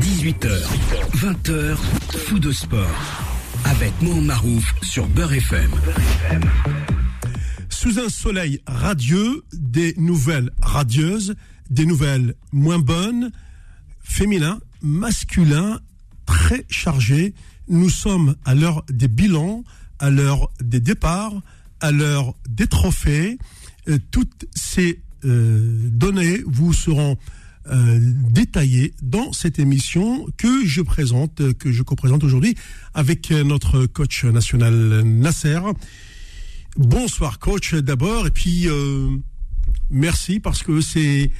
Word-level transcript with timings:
18h, 0.00 0.48
20h, 1.16 1.76
fou 2.26 2.38
de 2.38 2.52
sport. 2.52 2.86
Avec 3.64 3.92
Mohamed 4.00 4.24
Marouf 4.24 4.74
sur 4.82 5.06
Beurre 5.08 5.32
FM. 5.32 5.70
Sous 7.68 7.98
un 7.98 8.08
soleil 8.08 8.60
radieux, 8.66 9.44
des 9.52 9.94
nouvelles 9.96 10.50
radieuses, 10.62 11.34
des 11.70 11.84
nouvelles 11.84 12.34
moins 12.52 12.78
bonnes, 12.78 13.32
féminins, 14.00 14.60
masculins, 14.82 15.80
très 16.26 16.64
chargés. 16.68 17.34
Nous 17.68 17.90
sommes 17.90 18.36
à 18.44 18.54
l'heure 18.54 18.84
des 18.88 19.08
bilans, 19.08 19.64
à 19.98 20.10
l'heure 20.10 20.50
des 20.62 20.80
départs, 20.80 21.34
à 21.80 21.90
l'heure 21.90 22.34
des 22.48 22.66
trophées. 22.66 23.38
Euh, 23.88 23.98
toutes 24.10 24.46
ces 24.54 25.02
euh, 25.24 25.88
données 25.90 26.40
vous 26.46 26.72
seront 26.72 27.18
euh, 27.70 27.98
détaillées 28.30 28.94
dans 29.02 29.32
cette 29.32 29.58
émission 29.58 30.26
que 30.36 30.66
je 30.66 30.80
présente, 30.80 31.52
que 31.54 31.72
je 31.72 31.82
co-présente 31.82 32.24
aujourd'hui 32.24 32.54
avec 32.94 33.30
notre 33.30 33.86
coach 33.86 34.24
national 34.24 35.02
Nasser. 35.02 35.60
Bonsoir 36.76 37.38
coach 37.38 37.74
d'abord 37.74 38.26
et 38.26 38.30
puis 38.30 38.66
merci 39.90 40.40
parce 40.40 40.62
que 40.62 40.80
c'est 40.80 41.30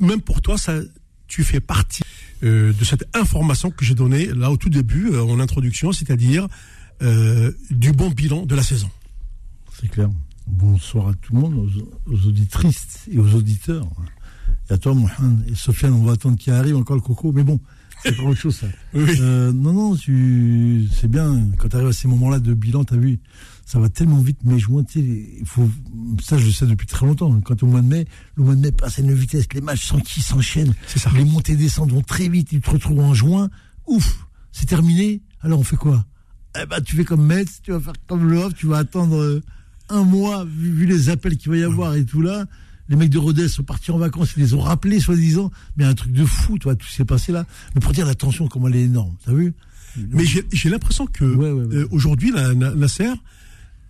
même 0.00 0.20
pour 0.20 0.40
toi 0.40 0.56
ça 0.56 0.80
tu 1.26 1.44
fais 1.44 1.60
partie 1.60 2.02
de 2.42 2.74
cette 2.82 3.04
information 3.14 3.70
que 3.70 3.84
j'ai 3.84 3.94
donnée 3.94 4.26
là 4.26 4.50
au 4.50 4.56
tout 4.56 4.70
début 4.70 5.16
en 5.16 5.40
introduction, 5.40 5.92
c'est-à-dire 5.92 6.48
du 7.00 7.92
bon 7.92 8.10
bilan 8.10 8.46
de 8.46 8.54
la 8.54 8.62
saison. 8.62 8.90
C'est 9.80 9.88
clair. 9.88 10.08
Bonsoir 10.46 11.08
à 11.08 11.14
tout 11.14 11.34
le 11.34 11.40
monde, 11.40 11.70
aux, 12.06 12.26
auditrices 12.26 13.08
et 13.10 13.18
aux 13.18 13.34
auditeurs. 13.34 13.88
Et 14.68 14.72
à 14.72 14.78
toi, 14.78 14.94
Mohamed 14.94 15.48
et 15.48 15.54
Sofiane, 15.54 15.92
on 15.92 16.02
va 16.02 16.12
attendre 16.12 16.36
qu'il 16.36 16.52
arrive 16.52 16.76
encore 16.76 16.96
le 16.96 17.02
coco, 17.02 17.32
mais 17.32 17.44
bon, 17.44 17.60
c'est 18.02 18.16
pas 18.16 18.22
autre 18.22 18.40
chose 18.40 18.56
ça. 18.56 18.66
Euh, 18.94 19.52
non, 19.52 19.72
non, 19.72 19.96
tu, 19.96 20.88
c'est 20.92 21.08
bien, 21.08 21.48
quand 21.58 21.68
tu 21.68 21.76
arrives 21.76 21.88
à 21.88 21.92
ces 21.92 22.08
moments-là 22.08 22.38
de 22.40 22.54
bilan, 22.54 22.84
tu 22.84 22.94
as 22.94 22.96
vu, 22.96 23.20
ça 23.64 23.78
va 23.78 23.88
tellement 23.88 24.20
vite, 24.20 24.38
mais 24.44 24.58
juin, 24.58 24.84
tu 24.84 25.00
il 25.40 25.46
faut, 25.46 25.68
ça 26.22 26.38
je 26.38 26.46
le 26.46 26.52
sais 26.52 26.66
depuis 26.66 26.86
très 26.86 27.06
longtemps, 27.06 27.40
quand 27.40 27.62
au 27.62 27.66
mois 27.66 27.82
de 27.82 27.86
mai, 27.86 28.06
le 28.36 28.44
mois 28.44 28.54
de 28.54 28.60
mai 28.60 28.72
passe 28.72 28.98
à 28.98 29.02
une 29.02 29.12
vitesse, 29.12 29.46
les 29.52 29.60
matchs 29.60 29.92
qui 30.04 30.22
s'enchaînent, 30.22 30.74
les 31.14 31.24
montées 31.24 31.52
et 31.52 31.56
descentes 31.56 31.92
vont 31.92 32.02
très 32.02 32.28
vite, 32.28 32.48
tu 32.48 32.60
te 32.60 32.70
retrouves 32.70 33.00
en 33.00 33.14
juin, 33.14 33.48
ouf, 33.86 34.26
c'est 34.52 34.66
terminé, 34.66 35.22
alors 35.40 35.60
on 35.60 35.64
fait 35.64 35.76
quoi? 35.76 36.04
Eh 36.60 36.66
ben, 36.66 36.80
tu 36.80 36.96
fais 36.96 37.04
comme 37.04 37.24
Metz, 37.24 37.60
tu 37.62 37.72
vas 37.72 37.80
faire 37.80 37.94
comme 38.06 38.28
le 38.28 38.40
Havre, 38.42 38.54
tu 38.54 38.66
vas 38.66 38.78
attendre 38.78 39.16
euh, 39.16 39.42
un 39.88 40.04
mois, 40.04 40.44
vu, 40.44 40.86
les 40.86 41.10
appels 41.10 41.36
qu'il 41.36 41.50
va 41.50 41.58
y 41.58 41.64
avoir 41.64 41.94
et 41.94 42.04
tout 42.04 42.22
là, 42.22 42.46
les 42.88 42.96
mecs 42.96 43.10
de 43.10 43.18
Rodez 43.18 43.48
sont 43.48 43.62
partis 43.62 43.90
en 43.90 43.98
vacances, 43.98 44.34
ils 44.36 44.42
les 44.42 44.54
ont 44.54 44.60
rappelés, 44.60 45.00
soi-disant. 45.00 45.50
Mais 45.76 45.84
un 45.84 45.94
truc 45.94 46.12
de 46.12 46.24
fou, 46.24 46.58
toi, 46.58 46.76
tout 46.76 46.86
s'est 46.86 47.04
passé 47.04 47.32
là. 47.32 47.46
Mais 47.74 47.80
pour 47.80 47.92
dire 47.92 48.06
la 48.06 48.14
tension, 48.14 48.48
comment 48.48 48.68
elle 48.68 48.76
est 48.76 48.84
énorme, 48.84 49.16
t'as 49.24 49.32
vu? 49.32 49.54
Mais 50.10 50.24
j'ai 50.24 50.68
l'impression 50.68 51.06
que 51.06 51.24
euh, 51.24 51.88
aujourd'hui, 51.90 52.30
la, 52.30 52.52
la, 52.52 52.88
serre, 52.88 53.16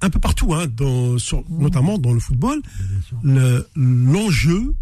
un 0.00 0.08
peu 0.08 0.20
partout, 0.20 0.54
hein, 0.54 0.66
dans, 0.68 1.16
notamment 1.48 1.98
dans 1.98 2.12
le 2.12 2.20
football, 2.20 2.62
l'enjeu 3.74 4.74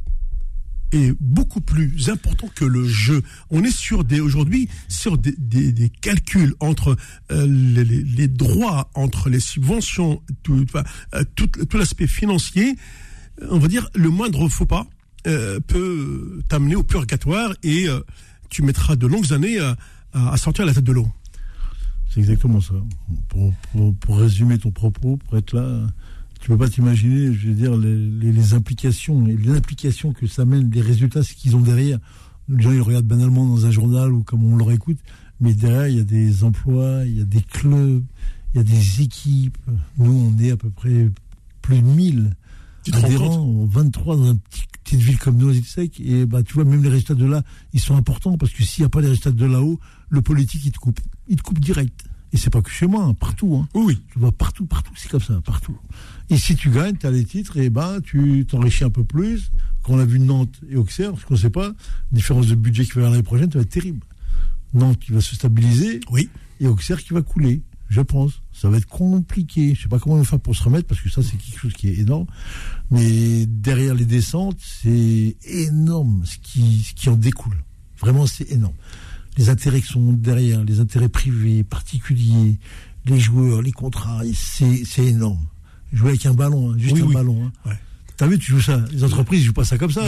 est 0.93 1.15
beaucoup 1.21 1.61
plus 1.61 2.09
important 2.11 2.49
que 2.55 2.65
le 2.65 2.87
jeu. 2.87 3.23
On 3.51 3.65
est 3.65 3.75
sur 3.75 4.05
des 4.05 4.21
aujourd'hui 4.21 4.69
sur 4.89 5.19
des, 5.19 5.33
des, 5.33 5.89
calculs 5.89 6.55
entre 6.61 6.97
euh, 7.33 7.47
les, 7.47 7.85
les, 7.85 8.29
droits, 8.29 8.91
entre 8.95 9.29
les 9.29 9.41
subventions, 9.41 10.23
tout, 10.43 10.65
euh, 10.75 11.25
tout, 11.35 11.47
tout 11.47 11.77
l'aspect 11.79 12.07
financier. 12.07 12.77
On 13.51 13.59
va 13.59 13.69
dire 13.69 13.89
le 13.95 14.11
moindre 14.11 14.49
faux 14.49 14.67
pas 14.67 14.87
euh, 15.27 15.59
peut 15.61 16.43
t'amener 16.49 16.77
au 16.77 16.83
purgatoire 16.83 17.55
et 17.63 17.87
tu 18.51 18.63
mettras 18.63 18.97
de 18.97 19.07
longues 19.07 19.33
années 19.33 19.59
à, 19.59 19.77
à, 20.13 20.37
sortir 20.37 20.65
la 20.65 20.75
tête 20.75 20.85
de 20.85 20.93
l'eau. 20.93 21.09
C'est 22.09 22.21
exactement 22.21 22.61
ça. 22.61 22.75
Pour, 23.29 23.53
pour, 24.01 24.19
résumer 24.19 24.59
ton 24.59 24.71
propos, 24.71 25.17
pour 25.17 25.37
être 25.37 25.53
là, 25.53 25.87
tu 26.41 26.49
peux 26.49 26.57
pas 26.57 26.69
t'imaginer, 26.69 27.33
je 27.33 27.49
veux 27.49 27.55
dire, 27.55 27.77
les, 27.77 27.97
les, 28.33 28.55
implications 28.55 29.27
et 29.27 29.37
l'implication 29.37 30.13
que 30.13 30.27
ça 30.27 30.45
mène, 30.45 30.71
les 30.71 30.81
résultats, 30.81 31.23
qu'ils 31.23 31.57
ont 31.57 31.61
derrière. 31.61 31.99
Les 32.49 32.63
gens, 32.63 32.71
ils 32.71 32.81
regardent 32.81 33.07
banalement 33.07 33.47
dans 33.47 33.67
un 33.67 33.71
journal 33.71 34.13
ou 34.13 34.23
comme 34.23 34.45
on 34.45 34.57
leur 34.57 34.71
écoute, 34.71 34.99
mais 35.41 35.55
derrière, 35.55 35.89
il 35.89 35.97
y 35.97 36.01
a 36.01 36.05
des 36.05 36.45
emplois, 36.45 37.05
il 37.05 37.19
y 37.19 37.21
a 37.21 37.25
des 37.25 37.41
clubs, 37.41 38.05
il 38.55 38.59
y 38.59 38.61
a 38.61 38.63
des 38.63 39.03
équipes. 39.03 39.59
Nous, 39.99 40.13
on 40.13 40.39
est 40.41 40.53
à 40.53 40.57
peu 40.57 40.71
près 40.71 41.11
plus 41.63 41.79
de 41.79 41.87
1000 41.87 42.37
adhérents, 42.93 43.67
23 43.67 44.17
dans 44.17 44.33
une 44.33 44.39
petite 44.85 45.01
ville 45.01 45.19
comme 45.19 45.37
Noisy-le-Sec. 45.37 46.01
Et 46.01 46.27
bah, 46.27 46.43
tu 46.43 46.55
vois, 46.55 46.65
même 46.65 46.83
les 46.83 46.89
résultats 46.89 47.15
de 47.15 47.25
là, 47.25 47.43
ils 47.73 47.81
sont 47.81 47.97
importants 47.97 48.37
parce 48.37 48.53
que 48.53 48.63
s'il 48.63 48.83
n'y 48.83 48.87
a 48.87 48.91
pas 48.91 49.01
les 49.01 49.09
résultats 49.09 49.31
de 49.31 49.47
là-haut, 49.47 49.79
le 50.09 50.23
politique, 50.23 50.65
il 50.65 50.73
te 50.73 50.79
coupe. 50.79 51.01
Il 51.29 51.37
te 51.37 51.43
coupe 51.43 51.59
direct. 51.59 52.05
Et 52.35 52.37
c'est 52.37 52.51
pas 52.51 52.63
que 52.63 52.71
chez 52.71 52.89
moi, 52.89 53.05
hein, 53.05 53.15
partout. 53.15 53.55
Hein. 53.55 53.69
Oui. 53.75 54.01
Tu 54.13 54.19
vois, 54.19 54.33
partout, 54.33 54.67
partout, 54.67 54.93
c'est 54.97 55.09
comme 55.09 55.21
ça, 55.21 55.41
partout. 55.41 55.79
Et 56.31 56.37
si 56.37 56.57
tu 56.57 56.69
gagnes, 56.69 56.97
tu 56.97 57.07
as 57.07 57.13
les 57.13 57.25
titres, 57.25 57.59
et 57.59 57.71
ben 57.71 58.01
tu 58.03 58.45
t'enrichis 58.45 58.83
un 58.83 58.91
peu 58.91 59.05
plus. 59.05 59.53
Quand 59.85 59.95
on 59.95 59.99
a 60.01 60.05
vu 60.05 60.19
Nantes 60.19 60.61
et 60.69 60.77
Auxerre, 60.77 61.13
parce 61.13 61.25
qu'on 61.25 61.35
ne 61.35 61.39
sait 61.39 61.51
pas, 61.51 61.73
différence 62.11 62.49
de 62.49 62.57
budget 62.57 62.85
qui 62.85 62.93
va 62.93 62.95
y 62.95 62.99
avoir 62.99 63.13
l'année 63.13 63.23
prochaine, 63.23 63.53
ça 63.53 63.59
va 63.59 63.63
être 63.63 63.71
terrible. 63.71 64.05
Nantes 64.73 64.99
qui 64.99 65.13
va 65.13 65.21
se 65.21 65.37
stabiliser, 65.37 66.01
oui. 66.11 66.29
et 66.59 66.67
Auxerre 66.67 67.03
qui 67.05 67.13
va 67.13 67.23
couler, 67.23 67.63
je 67.95 68.01
pense. 68.01 68.43
Ça 68.53 68.69
va 68.69 68.77
être 68.77 68.87
compliqué. 68.87 69.75
Je 69.75 69.83
sais 69.83 69.89
pas 69.89 69.99
comment 69.99 70.17
on 70.17 70.19
va 70.19 70.25
faire 70.25 70.41
pour 70.41 70.55
se 70.55 70.63
remettre, 70.63 70.87
parce 70.87 71.01
que 71.01 71.09
ça, 71.09 71.23
c'est 71.23 71.37
quelque 71.37 71.59
chose 71.59 71.73
qui 71.73 71.89
est 71.89 71.99
énorme. 71.99 72.27
Mais 72.91 73.47
derrière 73.47 73.95
les 73.95 74.05
descentes, 74.05 74.59
c'est 74.61 75.37
énorme 75.47 76.23
ce 76.25 76.37
qui, 76.39 76.83
ce 76.83 76.95
qui 76.95 77.09
en 77.09 77.17
découle. 77.17 77.57
Vraiment, 77.99 78.27
c'est 78.27 78.51
énorme 78.51 78.75
les 79.37 79.49
intérêts 79.49 79.81
qui 79.81 79.89
sont 79.89 80.13
derrière, 80.13 80.65
les 80.65 80.81
intérêts 80.81 81.09
privés, 81.09 81.65
particuliers, 81.65 82.59
les 83.07 83.19
joueurs, 83.19 83.63
les 83.63 83.73
contrats, 83.73 84.23
c'est 84.35 85.05
énorme. 85.05 85.45
Jouer 85.93 86.11
avec 86.11 86.27
un 86.27 86.35
ballon, 86.35 86.73
hein, 86.73 86.75
juste 86.79 87.03
un 87.03 87.13
ballon. 87.13 87.51
Hein. 87.67 87.73
T'as 88.17 88.27
vu, 88.27 88.39
tu 88.39 88.53
joues 88.53 88.61
ça. 88.61 88.85
Les 88.93 89.03
entreprises 89.03 89.41
ne 89.41 89.47
jouent 89.47 89.53
pas 89.53 89.65
ça 89.65 89.79
comme 89.79 89.91
ça. 89.91 90.05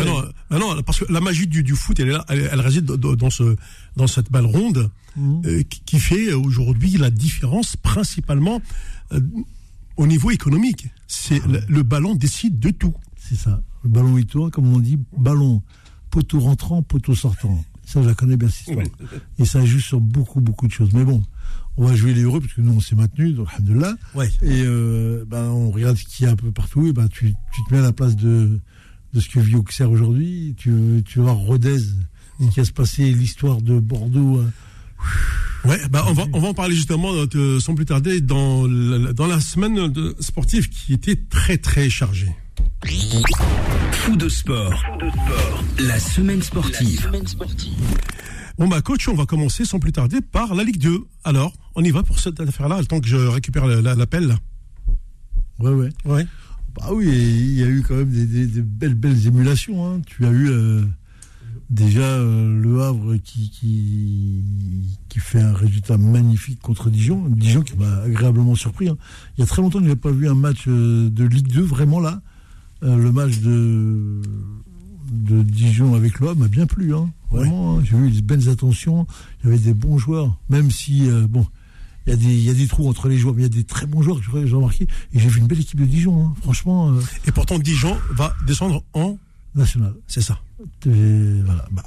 non, 0.51 0.83
parce 0.83 1.01
que 1.01 1.13
la 1.13 1.21
magie 1.21 1.47
du, 1.47 1.75
foot, 1.75 1.99
elle, 1.99 2.09
est 2.09 2.13
là, 2.13 2.25
elle, 2.29 2.61
réside 2.61 2.85
dans, 2.85 3.31
ce, 3.31 3.57
dans 3.97 4.07
cette 4.07 4.31
balle 4.31 4.47
ronde 4.47 4.91
mmh. 5.17 5.41
euh, 5.47 5.63
qui, 5.85 5.99
fait 5.99 6.33
aujourd'hui 6.33 6.97
la 6.99 7.11
différence 7.11 7.77
principalement 7.77 8.61
euh, 9.13 9.21
au 9.97 10.07
niveau 10.07 10.31
économique. 10.31 10.89
C'est 11.09 11.41
ah 11.45 11.59
le, 11.69 11.83
ballon 11.83 12.15
décide 12.15 12.61
de 12.61 12.71
tout. 12.71 12.95
C'est 13.17 13.37
ça. 13.37 13.61
Le 13.83 13.91
ballon 13.91 14.17
il 14.19 14.27
tourne, 14.27 14.51
comme 14.51 14.73
on 14.73 14.79
dit, 14.79 14.99
ballon, 15.17 15.63
poteau 16.11 16.41
rentrant, 16.41 16.83
poteau 16.83 17.15
sortant. 17.15 17.65
Ça, 17.85 18.03
je 18.03 18.09
la 18.09 18.15
connais 18.15 18.37
bien, 18.37 18.49
cette 18.49 18.69
histoire. 18.69 18.87
Et 19.39 19.45
ça 19.45 19.65
joue 19.65 19.81
sur 19.81 20.01
beaucoup, 20.01 20.41
beaucoup 20.41 20.67
de 20.67 20.73
choses. 20.73 20.91
Mais 20.93 21.05
bon, 21.05 21.23
on 21.77 21.87
va 21.87 21.95
jouer 21.95 22.15
les 22.15 22.23
heureux, 22.23 22.41
parce 22.41 22.53
que 22.53 22.61
nous, 22.61 22.73
on 22.73 22.81
s'est 22.81 22.97
maintenus, 22.97 23.35
donc, 23.35 23.49
là. 23.69 23.95
Ouais. 24.15 24.31
Et 24.43 24.63
euh, 24.65 25.25
ben, 25.27 25.45
on 25.45 25.71
regarde 25.71 25.97
ce 25.97 26.05
qu'il 26.05 26.27
y 26.27 26.29
a 26.29 26.33
un 26.33 26.37
peu 26.37 26.53
partout, 26.53 26.87
et 26.87 26.93
ben, 26.93 27.09
tu, 27.09 27.35
tu 27.55 27.65
te 27.69 27.75
mets 27.75 27.81
à 27.81 27.83
la 27.83 27.93
place 27.93 28.17
de, 28.17 28.61
de 29.13 29.21
ce 29.21 29.29
que 29.29 29.41
vit 29.41 29.57
Auxerre 29.57 29.91
aujourd'hui. 29.91 30.55
Tu, 30.57 31.03
tu 31.05 31.19
vas 31.19 31.27
voir 31.27 31.37
Rodez, 31.37 31.83
qui 32.53 32.61
a 32.61 32.65
se 32.65 32.73
passé 32.73 33.13
l'histoire 33.13 33.61
de 33.63 33.79
Bordeaux. 33.79 34.41
Hein. 34.41 34.51
Ouais, 35.65 35.81
bah 35.91 36.05
on 36.07 36.13
va 36.13 36.25
on 36.33 36.41
va 36.41 36.49
en 36.49 36.55
parler 36.55 36.75
justement 36.75 37.13
euh, 37.13 37.61
sans 37.61 37.75
plus 37.75 37.87
tarder 37.87 38.21
dans 38.21 38.67
la, 38.67 39.13
dans 39.13 39.27
la 39.27 39.41
semaine 39.41 39.89
de 39.89 40.15
sportive 40.21 40.69
qui 40.69 40.93
était 40.93 41.17
très 41.17 41.59
très 41.59 41.91
chargée. 41.91 42.35
Fou 43.93 44.17
de 44.17 44.29
sport. 44.29 44.73
La 45.79 45.99
semaine 45.99 46.43
sportive. 46.43 47.11
Bon 48.59 48.69
bah 48.69 48.81
coach, 48.81 49.07
on 49.09 49.15
va 49.15 49.27
commencer 49.27 49.67
sans 49.67 49.79
plus 49.79 49.93
tarder 49.93 50.23
par 50.23 50.55
la 50.55 50.65
Ligue 50.65 50.79
2. 50.79 51.05
Alors, 51.25 51.53
on 51.75 51.85
y 51.85 51.91
va 51.91 52.03
pour 52.03 52.19
cette 52.19 52.41
affaire-là, 52.41 52.79
le 52.79 52.87
temps 52.87 53.01
que 53.01 53.07
je 53.07 53.17
récupère 53.17 53.67
l'appel. 53.67 54.39
Ouais, 55.59 55.73
ouais. 55.73 55.91
Ouais. 56.07 56.27
Bah 56.75 56.89
oui, 56.93 57.07
il 57.07 57.59
y 57.59 57.63
a 57.63 57.67
eu 57.67 57.83
quand 57.83 57.97
même 57.97 58.11
des, 58.11 58.63
belles, 58.63 58.95
belles 58.95 59.27
émulations. 59.27 59.87
Hein. 59.87 60.01
Tu 60.07 60.25
as 60.25 60.31
eu 60.31 60.49
euh, 60.49 60.83
déjà 61.69 62.01
euh, 62.01 62.59
Le 62.59 62.81
Havre 62.81 63.17
qui, 63.17 63.51
qui, 63.51 65.19
fait 65.19 65.41
un 65.41 65.53
résultat 65.53 65.99
magnifique 65.99 66.61
contre 66.61 66.89
Dijon. 66.89 67.29
Dijon 67.29 67.61
qui 67.61 67.77
m'a 67.77 68.03
agréablement 68.05 68.55
surpris. 68.55 68.89
Hein. 68.89 68.97
Il 69.37 69.41
y 69.41 69.45
a 69.45 69.47
très 69.47 69.61
longtemps 69.61 69.81
que 69.81 69.85
je 69.85 69.91
n'ai 69.91 69.97
pas 69.97 70.11
vu 70.11 70.29
un 70.29 70.35
match 70.35 70.65
euh, 70.67 71.11
de 71.11 71.25
Ligue 71.25 71.49
2 71.49 71.61
vraiment 71.63 72.01
là. 72.01 72.23
Le 72.83 73.11
match 73.11 73.39
de, 73.39 74.21
de 75.11 75.43
Dijon 75.43 75.95
avec 75.95 76.21
l'OM 76.21 76.39
m'a 76.39 76.49
bien 76.49 76.67
plu. 76.67 76.95
Hein. 76.95 77.11
Vraiment, 77.31 77.79
hein. 77.79 77.83
j'ai 77.85 77.97
eu 77.97 78.11
des 78.11 78.23
belles 78.23 78.49
attentions. 78.49 79.07
Il 79.43 79.47
y 79.47 79.53
avait 79.53 79.63
des 79.63 79.75
bons 79.75 79.99
joueurs, 79.99 80.39
même 80.49 80.71
si, 80.71 81.09
euh, 81.09 81.27
bon, 81.29 81.47
il 82.07 82.11
y, 82.11 82.13
a 82.13 82.17
des, 82.17 82.25
il 82.25 82.43
y 82.43 82.51
a 82.51 82.55
des 82.55 82.67
trous 82.69 82.89
entre 82.89 83.09
les 83.09 83.19
joueurs, 83.19 83.35
mais 83.35 83.43
il 83.43 83.45
y 83.45 83.47
a 83.47 83.57
des 83.57 83.65
très 83.65 83.87
bons 83.87 84.03
joueurs 84.03 84.21
que 84.21 84.47
j'ai 84.47 84.55
remarqué. 84.55 84.87
Et 85.13 85.19
j'ai 85.19 85.29
vu 85.29 85.41
une 85.41 85.47
belle 85.47 85.61
équipe 85.61 85.81
de 85.81 85.87
Dijon, 85.87 86.25
hein. 86.25 86.35
franchement. 86.43 86.93
Euh. 86.93 87.01
Et 87.27 87.33
pourtant, 87.33 87.59
Dijon 87.59 87.97
va 88.13 88.35
descendre 88.47 88.85
en 88.93 89.19
national. 89.55 89.95
C'est 90.07 90.21
ça. 90.21 90.39
Voilà. 90.85 91.67
Bah, 91.71 91.83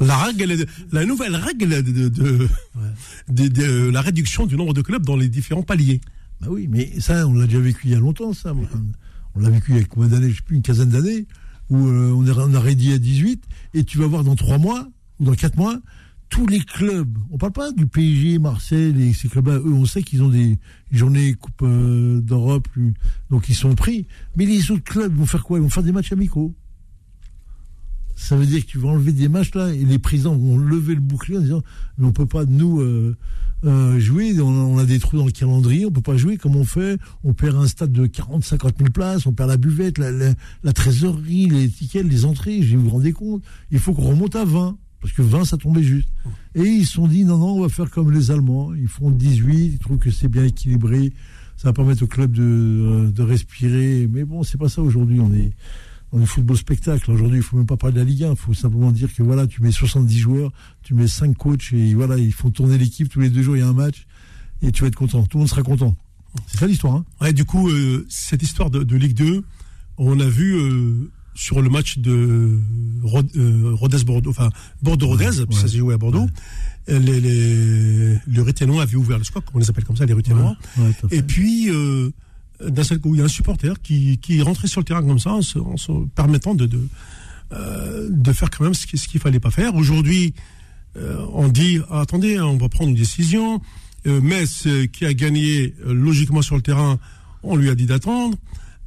la 0.00 0.16
règle, 0.16 0.66
la 0.92 1.04
nouvelle 1.04 1.36
règle 1.36 1.82
de, 1.82 2.08
de, 2.08 2.48
de, 3.28 3.90
la 3.90 4.00
réduction 4.00 4.46
du 4.46 4.56
nombre 4.56 4.74
de 4.74 4.82
clubs 4.82 5.04
dans 5.04 5.16
les 5.16 5.28
différents 5.28 5.62
paliers. 5.62 6.00
Bah 6.40 6.48
oui, 6.50 6.68
mais 6.70 7.00
ça, 7.00 7.26
on 7.26 7.34
l'a 7.34 7.46
déjà 7.46 7.60
vécu 7.60 7.82
il 7.86 7.92
y 7.92 7.94
a 7.94 7.98
longtemps, 7.98 8.32
ça 8.32 8.52
on 9.34 9.40
l'a 9.40 9.50
vécu 9.50 9.72
il 9.72 9.78
y 9.78 9.80
a 9.80 9.84
combien 9.84 10.08
d'années, 10.08 10.30
je 10.30 10.36
sais 10.36 10.42
plus, 10.42 10.56
une 10.56 10.62
quinzaine 10.62 10.90
d'années, 10.90 11.26
où 11.70 11.76
euh, 11.76 12.12
on, 12.14 12.26
est, 12.26 12.32
on 12.32 12.54
a 12.54 12.60
réduit 12.60 12.92
à 12.92 12.98
18, 12.98 13.44
et 13.74 13.84
tu 13.84 13.98
vas 13.98 14.06
voir 14.06 14.24
dans 14.24 14.36
3 14.36 14.58
mois, 14.58 14.88
ou 15.20 15.24
dans 15.24 15.34
4 15.34 15.56
mois, 15.56 15.78
tous 16.28 16.46
les 16.46 16.60
clubs, 16.60 17.16
on 17.30 17.38
parle 17.38 17.52
pas 17.52 17.72
du 17.72 17.86
PSG, 17.86 18.38
Marseille, 18.38 18.94
et 19.00 19.12
ces 19.12 19.28
clubs-là, 19.28 19.56
eux, 19.56 19.72
on 19.72 19.84
sait 19.84 20.02
qu'ils 20.02 20.22
ont 20.22 20.28
des 20.28 20.58
journées 20.90 21.34
Coupe 21.34 21.62
euh, 21.62 22.20
d'Europe, 22.20 22.68
donc 23.30 23.48
ils 23.48 23.54
sont 23.54 23.74
pris. 23.74 24.06
Mais 24.36 24.46
les 24.46 24.70
autres 24.70 24.82
clubs 24.82 25.14
vont 25.14 25.26
faire 25.26 25.44
quoi? 25.44 25.58
Ils 25.58 25.62
vont 25.62 25.70
faire 25.70 25.82
des 25.82 25.92
matchs 25.92 26.12
amicaux. 26.12 26.54
Ça 28.16 28.36
veut 28.36 28.46
dire 28.46 28.64
que 28.64 28.70
tu 28.70 28.78
vas 28.78 28.88
enlever 28.88 29.12
des 29.12 29.28
matchs 29.28 29.54
là, 29.54 29.72
et 29.72 29.84
les 29.84 29.98
présidents 29.98 30.36
vont 30.36 30.56
lever 30.56 30.94
le 30.94 31.00
bouclier 31.00 31.38
en 31.38 31.40
disant 31.40 31.62
mais 31.98 32.06
on 32.06 32.12
peut 32.12 32.26
pas 32.26 32.44
nous 32.44 32.80
euh, 32.80 33.16
euh, 33.64 33.98
jouer, 33.98 34.38
on 34.40 34.78
a, 34.78 34.84
des 34.84 34.98
trous 34.98 35.16
dans 35.16 35.24
le 35.24 35.32
calendrier, 35.32 35.86
on 35.86 35.90
peut 35.90 36.02
pas 36.02 36.16
jouer 36.16 36.36
comme 36.36 36.54
on 36.54 36.64
fait, 36.64 36.98
on 37.22 37.32
perd 37.32 37.56
un 37.56 37.66
stade 37.66 37.92
de 37.92 38.06
40, 38.06 38.44
50 38.44 38.74
000 38.78 38.90
places, 38.90 39.26
on 39.26 39.32
perd 39.32 39.48
la 39.48 39.56
buvette, 39.56 39.98
la, 39.98 40.72
trésorerie, 40.72 41.48
les 41.48 41.68
tickets, 41.68 42.06
les 42.06 42.24
entrées, 42.26 42.62
je 42.62 42.76
vous 42.76 42.90
rendez 42.90 43.12
compte, 43.12 43.42
il 43.70 43.78
faut 43.78 43.94
qu'on 43.94 44.10
remonte 44.10 44.36
à 44.36 44.44
20, 44.44 44.76
parce 45.00 45.14
que 45.14 45.22
20 45.22 45.46
ça 45.46 45.56
tombait 45.56 45.82
juste. 45.82 46.08
Et 46.54 46.62
ils 46.62 46.84
se 46.86 46.92
sont 46.94 47.08
dit 47.08 47.24
non, 47.24 47.38
non, 47.38 47.56
on 47.56 47.62
va 47.62 47.70
faire 47.70 47.90
comme 47.90 48.12
les 48.12 48.30
Allemands, 48.30 48.74
ils 48.74 48.88
font 48.88 49.10
18, 49.10 49.64
ils 49.64 49.78
trouvent 49.78 49.98
que 49.98 50.10
c'est 50.10 50.28
bien 50.28 50.44
équilibré, 50.44 51.12
ça 51.56 51.68
va 51.68 51.72
permettre 51.72 52.02
au 52.02 52.06
club 52.06 52.32
de, 52.32 52.42
euh, 52.42 53.10
de 53.10 53.22
respirer, 53.22 54.08
mais 54.12 54.24
bon, 54.24 54.42
c'est 54.42 54.58
pas 54.58 54.68
ça 54.68 54.82
aujourd'hui, 54.82 55.20
on 55.20 55.32
est 55.32 55.52
on 56.14 56.20
est 56.22 56.26
football 56.26 56.56
spectacle. 56.56 57.10
Aujourd'hui, 57.10 57.38
il 57.38 57.42
faut 57.42 57.56
même 57.56 57.66
pas 57.66 57.76
parler 57.76 57.94
de 57.94 57.98
la 57.98 58.04
Ligue 58.04 58.22
1. 58.22 58.30
Il 58.30 58.36
faut 58.36 58.54
simplement 58.54 58.92
dire 58.92 59.12
que 59.12 59.22
voilà, 59.24 59.48
tu 59.48 59.60
mets 59.62 59.72
70 59.72 60.16
joueurs, 60.16 60.52
tu 60.84 60.94
mets 60.94 61.08
5 61.08 61.36
coachs 61.36 61.72
et 61.72 61.92
voilà, 61.94 62.16
ils 62.18 62.32
font 62.32 62.50
tourner 62.50 62.78
l'équipe 62.78 63.08
tous 63.08 63.18
les 63.18 63.30
deux 63.30 63.42
jours. 63.42 63.56
Il 63.56 63.60
y 63.60 63.62
a 63.62 63.68
un 63.68 63.72
match 63.72 64.06
et 64.62 64.70
tu 64.70 64.82
vas 64.82 64.88
être 64.88 64.94
content. 64.94 65.24
Tout 65.24 65.38
le 65.38 65.40
monde 65.40 65.48
sera 65.48 65.64
content. 65.64 65.96
C'est 66.46 66.58
ça 66.58 66.68
l'histoire. 66.68 66.94
Hein 66.94 67.04
ouais, 67.20 67.32
du 67.32 67.44
coup, 67.44 67.68
euh, 67.68 68.06
cette 68.08 68.44
histoire 68.44 68.70
de, 68.70 68.96
Ligue 68.96 69.14
2, 69.14 69.42
on 69.98 70.20
a 70.20 70.26
vu 70.26 70.54
euh, 70.54 71.10
sur 71.34 71.60
le 71.60 71.68
match 71.68 71.98
de 71.98 72.60
euh, 73.34 73.74
Rodez-Bordeaux, 73.74 74.30
enfin 74.30 74.50
Bordeaux-Rodez, 74.82 75.32
ça 75.50 75.66
s'est 75.66 75.78
joué 75.78 75.94
à 75.94 75.98
Bordeaux. 75.98 76.26
Les, 76.86 76.98
les, 77.00 78.18
les 78.28 78.78
avaient 78.80 78.94
ouvert 78.94 79.18
le 79.18 79.24
score, 79.24 79.42
on 79.52 79.58
les 79.58 79.68
appelle 79.68 79.84
comme 79.84 79.96
ça, 79.96 80.06
les 80.06 80.12
Ruténois. 80.12 80.56
et 81.10 81.22
puis, 81.22 81.70
d'un 82.60 82.84
seul 82.84 83.00
coup, 83.00 83.14
il 83.14 83.18
y 83.18 83.20
a 83.20 83.24
un 83.24 83.28
supporter 83.28 83.80
qui, 83.82 84.18
qui 84.18 84.38
est 84.38 84.42
rentré 84.42 84.68
sur 84.68 84.80
le 84.80 84.84
terrain 84.84 85.02
comme 85.02 85.18
ça, 85.18 85.32
en 85.32 85.42
se, 85.42 85.58
permettant 86.14 86.54
de, 86.54 86.66
de, 86.66 86.80
euh, 87.52 88.08
de, 88.10 88.32
faire 88.32 88.50
quand 88.50 88.64
même 88.64 88.74
ce 88.74 88.86
qu'il 88.86 88.98
ne 89.14 89.20
fallait 89.20 89.40
pas 89.40 89.50
faire. 89.50 89.74
Aujourd'hui, 89.74 90.34
euh, 90.96 91.24
on 91.32 91.48
dit 91.48 91.78
attendez, 91.90 92.40
on 92.40 92.56
va 92.56 92.68
prendre 92.68 92.90
une 92.90 92.96
décision. 92.96 93.60
Euh, 94.06 94.20
Metz, 94.20 94.68
qui 94.92 95.06
a 95.06 95.14
gagné 95.14 95.74
logiquement 95.84 96.42
sur 96.42 96.56
le 96.56 96.62
terrain, 96.62 96.98
on 97.42 97.56
lui 97.56 97.70
a 97.70 97.74
dit 97.74 97.86
d'attendre. 97.86 98.36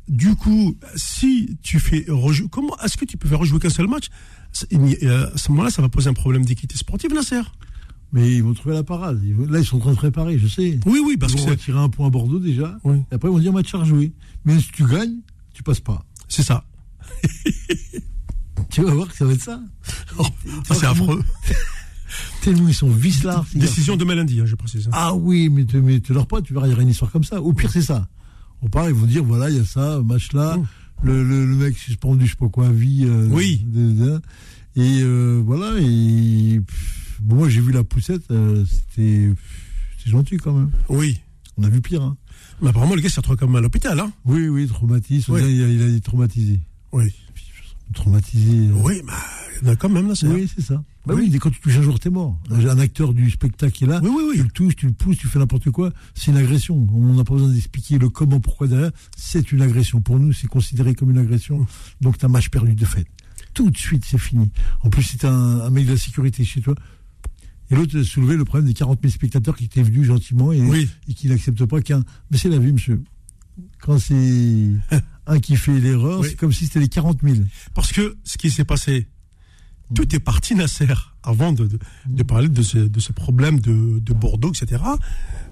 Du 0.08 0.36
coup, 0.36 0.78
si 0.96 1.58
tu 1.64 1.80
fais 1.80 2.06
rejouer, 2.08 2.48
comment 2.50 2.78
est-ce 2.84 2.98
que 2.98 3.06
tu 3.06 3.18
peux 3.18 3.28
faire 3.28 3.40
rejouer 3.40 3.60
qu'un 3.60 3.70
seul 3.70 3.88
match? 3.88 4.06
À 4.54 5.38
ce 5.38 5.52
moment-là, 5.52 5.70
ça 5.70 5.82
va 5.82 5.90
poser 5.90 6.10
un 6.10 6.14
problème 6.14 6.46
d'équité 6.46 6.78
sportive, 6.78 7.14
Nasser. 7.14 7.42
Mais 8.14 8.32
ils 8.32 8.44
vont 8.44 8.54
trouver 8.54 8.76
la 8.76 8.84
parade. 8.84 9.22
Là, 9.50 9.60
ils 9.60 9.66
sont 9.66 9.78
en 9.78 9.82
train 9.82 9.92
de 9.92 9.98
préparer, 9.98 10.40
je 10.40 10.48
sais. 10.48 10.80
Oui, 10.86 11.02
oui, 11.04 11.18
parce 11.18 11.34
ils 11.34 11.40
vont 11.40 11.46
retirer 11.46 11.80
un 11.80 11.90
point 11.90 12.08
à 12.08 12.10
Bordeaux 12.10 12.40
déjà. 12.40 12.78
Et 12.86 13.16
après, 13.16 13.28
ils 13.28 13.32
vont 13.32 13.40
dire 13.40 13.54
match 13.54 13.74
à 13.76 13.80
rejouer. 13.80 14.14
Mais 14.46 14.60
si 14.60 14.72
tu 14.72 14.86
gagnes, 14.86 15.18
tu 15.54 15.64
passes 15.64 15.82
pas. 15.82 16.06
C'est 16.30 16.44
ça. 16.44 16.64
tu 18.70 18.84
vas 18.84 18.94
voir 18.94 19.08
que 19.08 19.16
ça 19.16 19.26
va 19.26 19.34
être 19.34 19.44
ça. 19.44 19.60
Oh, 20.18 20.26
c'est 20.72 20.86
affreux. 20.86 21.24
Tellement 22.42 22.68
ils 22.70 22.74
sont 22.74 22.90
vicelards. 22.90 23.46
Décision 23.54 23.98
de 23.98 24.06
lundi, 24.06 24.40
hein, 24.40 24.46
je 24.46 24.56
précise. 24.56 24.90
Ah 24.94 25.14
oui, 25.14 25.50
mais 25.50 25.66
tu 25.66 25.82
mais 25.82 26.02
leur 26.10 26.28
pas, 26.28 26.42
tu 26.42 26.54
verras, 26.54 26.68
il 26.68 26.72
y 26.72 26.74
aura 26.74 26.84
une 26.84 26.90
histoire 26.90 27.12
comme 27.12 27.24
ça. 27.24 27.42
Au 27.42 27.54
pire, 27.54 27.70
c'est 27.72 27.82
ça. 27.82 28.08
On 28.62 28.70
part, 28.70 28.88
ils 28.88 28.96
vont 28.96 29.06
dire 29.06 29.24
voilà, 29.24 29.50
il 29.50 29.58
y 29.58 29.60
a 29.60 29.66
ça, 29.66 30.02
match 30.02 30.32
là. 30.34 30.58
Le, 31.04 31.24
le, 31.24 31.46
mec 31.46 31.78
suspendu, 31.78 32.26
je 32.26 32.32
sais 32.32 32.38
pas 32.38 32.50
quoi, 32.50 32.70
vie. 32.70 33.06
Euh, 33.06 33.28
oui. 33.30 33.66
et 34.76 35.02
euh, 35.02 35.42
voilà, 35.46 35.80
et 35.80 36.60
bon, 37.22 37.36
moi 37.36 37.50
j'ai 37.50 37.62
vu 37.62 37.72
la 37.72 37.84
poussette, 37.84 38.30
euh, 38.32 38.64
c'était 38.66 39.34
gentil 40.06 40.38
quand 40.38 40.54
même. 40.54 40.72
Oui. 40.90 41.20
On 41.58 41.64
a 41.64 41.70
vu 41.70 41.82
pire. 41.82 42.04
Hein. 42.04 42.18
Mais 42.62 42.70
apparemment, 42.70 42.96
le 42.96 43.02
gars 43.02 43.10
s'est 43.10 43.20
retrouvé 43.20 43.38
comme 43.38 43.56
à 43.56 43.62
l'hôpital. 43.62 44.00
Hein 44.00 44.12
oui, 44.26 44.48
oui, 44.48 44.68
traumatisme. 44.68 45.36
Il, 45.38 45.44
a, 45.44 45.48
il 45.48 45.82
a 45.82 45.88
été 45.88 46.02
traumatisé. 46.02 46.60
Oui. 46.92 47.14
Traumatisé. 47.94 48.68
Euh. 48.68 48.74
Oui, 48.84 49.02
mais 49.64 49.72
a 49.72 49.76
quand 49.76 49.90
même 49.90 50.08
là, 50.08 50.16
c'est 50.16 50.28
Oui, 50.28 50.50
c'est 50.54 50.62
ça. 50.62 50.84
Bah 51.06 51.14
oui. 51.16 51.32
quand 51.40 51.50
tu 51.50 51.62
touches 51.62 51.78
un 51.78 51.82
jour, 51.82 52.00
t'es 52.00 52.10
mort. 52.10 52.38
Un 52.52 52.80
acteur 52.80 53.14
du 53.14 53.32
spectacle 53.32 53.72
qui 53.72 53.86
est 53.86 53.88
là, 53.88 54.02
oui, 54.04 54.10
oui, 54.14 54.24
oui. 54.32 54.38
tu 54.38 54.44
le 54.44 54.50
touches, 54.50 54.76
tu 54.76 54.86
le 54.88 54.92
pousses, 54.92 55.18
tu 55.18 55.28
fais 55.28 55.40
n'importe 55.40 55.72
quoi, 55.72 55.94
c'est 56.14 56.32
une 56.32 56.38
agression. 56.38 56.76
On 56.94 57.14
n'a 57.14 57.24
pas 57.24 57.34
besoin 57.34 57.50
d'expliquer 57.50 57.98
le 57.98 58.10
comment, 58.10 58.42
pourquoi 58.42 58.68
derrière. 58.68 58.92
C'est 59.16 59.52
une 59.54 59.62
agression. 59.62 60.02
Pour 60.02 60.20
nous, 60.20 60.34
c'est 60.34 60.48
considéré 60.48 60.96
comme 60.96 61.10
une 61.12 61.18
agression. 61.18 61.66
Donc, 62.02 62.18
t'as 62.18 62.28
un 62.28 62.30
match 62.30 62.50
perdu 62.50 62.76
de 62.76 62.86
fait. 62.86 63.08
Tout 63.54 63.72
de 63.72 63.78
suite, 63.78 64.04
c'est 64.06 64.18
fini. 64.20 64.52
En 64.84 64.90
plus, 64.90 65.04
c'est 65.04 65.24
un, 65.26 65.32
un 65.62 65.70
mec 65.70 65.86
de 65.86 65.92
la 65.94 65.98
sécurité 65.98 66.44
chez 66.44 66.62
toi. 66.62 66.76
Et 67.70 67.76
l'autre 67.76 68.02
soulevait 68.04 68.38
le 68.38 68.46
problème 68.46 68.68
des 68.68 68.74
40 68.74 69.00
000 69.02 69.12
spectateurs 69.12 69.56
qui 69.56 69.66
étaient 69.66 69.84
venus 69.84 70.06
gentiment 70.06 70.54
et, 70.54 70.88
qui 71.16 71.28
n'acceptent 71.28 71.66
pas 71.66 71.82
qu'un. 71.82 72.04
Mais 72.32 72.38
c'est 72.38 72.50
la 72.50 72.60
vie, 72.60 72.72
monsieur. 72.72 73.04
Quand 73.82 74.00
c'est 74.00 74.70
un 75.28 75.40
qui 75.40 75.56
fait 75.56 75.80
l'erreur, 75.80 76.24
c'est 76.24 76.36
comme 76.36 76.54
si 76.54 76.66
c'était 76.66 76.80
les 76.80 76.88
40 76.88 77.20
000. 77.24 77.36
Parce 77.74 77.92
que 77.92 78.18
ce 78.24 78.38
qui 78.38 78.50
s'est 78.50 78.66
passé, 78.66 79.08
tout 79.94 80.16
est 80.16 80.20
parti, 80.20 80.56
Nasser, 80.56 80.94
avant 81.24 81.52
de, 81.52 81.70
de, 82.08 82.24
parler 82.24 82.50
de 82.50 82.62
ce, 82.62 82.78
de 82.78 83.00
ce, 83.00 83.12
problème 83.12 83.60
de, 83.60 84.00
de 84.00 84.14
Bordeaux, 84.14 84.52
etc. 84.52 84.82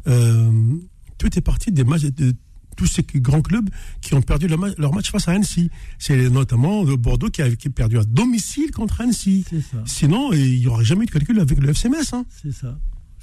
Euh, 0.07 0.77
tout 1.17 1.37
est 1.37 1.41
parti 1.41 1.71
des 1.71 1.83
matchs, 1.83 2.03
de, 2.03 2.33
tous 2.75 2.87
ces 2.87 3.03
grands 3.15 3.41
clubs 3.41 3.69
qui 4.01 4.13
ont 4.13 4.21
perdu 4.21 4.47
leur, 4.47 4.93
match, 4.93 5.11
face 5.11 5.27
à 5.27 5.31
Annecy. 5.31 5.69
C'est 5.99 6.29
notamment 6.29 6.83
Bordeaux 6.83 7.29
qui 7.29 7.41
a, 7.41 7.47
perdu 7.73 7.97
à 7.97 8.03
domicile 8.03 8.71
contre 8.71 9.01
Annecy. 9.01 9.45
Sinon, 9.85 10.33
il 10.33 10.59
n'y 10.59 10.67
aurait 10.67 10.85
jamais 10.85 11.03
eu 11.03 11.07
de 11.07 11.11
calcul 11.11 11.39
avec 11.39 11.59
le 11.59 11.69
FCMS. 11.69 12.13
Hein. 12.13 12.25
C'est 12.41 12.51
ça. 12.51 12.77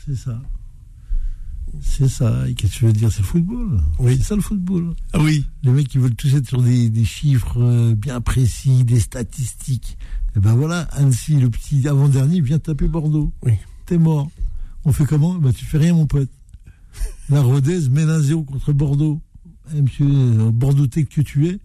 C'est 0.04 0.16
ça. 0.16 0.40
C'est 1.80 2.08
ça. 2.08 2.48
Et 2.48 2.54
qu'est-ce 2.54 2.74
que 2.74 2.78
tu 2.78 2.84
veux 2.86 2.92
dire 2.92 3.10
C'est 3.10 3.20
le 3.20 3.26
football? 3.26 3.80
Oui. 3.98 4.16
C'est 4.18 4.24
ça 4.24 4.36
le 4.36 4.42
football. 4.42 4.94
Ah 5.12 5.20
oui. 5.20 5.46
Les 5.62 5.70
mecs 5.70 5.88
qui 5.88 5.98
veulent 5.98 6.14
tous 6.14 6.34
être 6.34 6.48
sur 6.48 6.60
des, 6.62 7.04
chiffres 7.04 7.60
euh, 7.60 7.94
bien 7.94 8.20
précis, 8.20 8.84
des 8.84 9.00
statistiques. 9.00 9.96
Et 10.34 10.38
eh 10.38 10.40
ben 10.40 10.54
voilà, 10.54 10.82
Annecy, 10.92 11.36
le 11.36 11.50
petit 11.50 11.86
avant-dernier, 11.86 12.40
vient 12.40 12.58
taper 12.58 12.88
Bordeaux. 12.88 13.32
Oui. 13.42 13.52
T'es 13.86 13.98
mort. 13.98 14.30
On 14.84 14.92
fait 14.92 15.04
comment? 15.04 15.34
Ben 15.34 15.52
tu 15.52 15.64
fais 15.64 15.78
rien, 15.78 15.94
mon 15.94 16.06
pote. 16.06 16.30
La 17.28 17.42
Rodez 17.42 17.88
mène 17.88 18.10
un 18.10 18.20
0 18.20 18.44
contre 18.44 18.72
Bordeaux. 18.72 19.20
Eh, 19.74 19.82
monsieur 19.82 20.06
euh, 20.06 20.50
Bordouté 20.50 21.04
que 21.04 21.20
tu 21.20 21.48
es, 21.48 21.58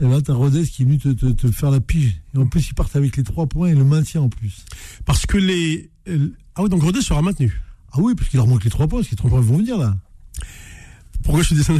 et 0.00 0.06
ben, 0.06 0.20
t'as 0.22 0.32
Rodez 0.32 0.66
qui 0.66 0.82
est 0.82 0.84
venu 0.86 0.98
te, 0.98 1.50
faire 1.50 1.70
la 1.70 1.80
pige. 1.80 2.20
Et 2.34 2.38
en 2.38 2.46
plus, 2.46 2.68
ils 2.68 2.74
partent 2.74 2.96
avec 2.96 3.16
les 3.16 3.22
trois 3.22 3.46
points 3.46 3.68
et 3.68 3.74
le 3.74 3.84
maintien 3.84 4.22
en 4.22 4.28
plus. 4.28 4.64
Parce 5.04 5.26
que 5.26 5.36
les. 5.36 5.90
Ah 6.54 6.62
oui, 6.62 6.70
donc 6.70 6.82
Rodez 6.82 7.02
sera 7.02 7.20
maintenu. 7.20 7.60
Ah 7.92 7.98
oui, 8.00 8.14
parce 8.14 8.30
qu'il 8.30 8.38
leur 8.38 8.46
manque 8.46 8.64
les 8.64 8.70
trois 8.70 8.88
points, 8.88 9.00
parce 9.00 9.08
que 9.08 9.12
les 9.12 9.18
trois 9.18 9.30
points 9.30 9.40
vont 9.40 9.58
venir 9.58 9.76
là. 9.76 9.96
Pourquoi 11.22 11.42
je 11.42 11.50
te 11.50 11.54
dis 11.54 11.64
ça? 11.64 11.74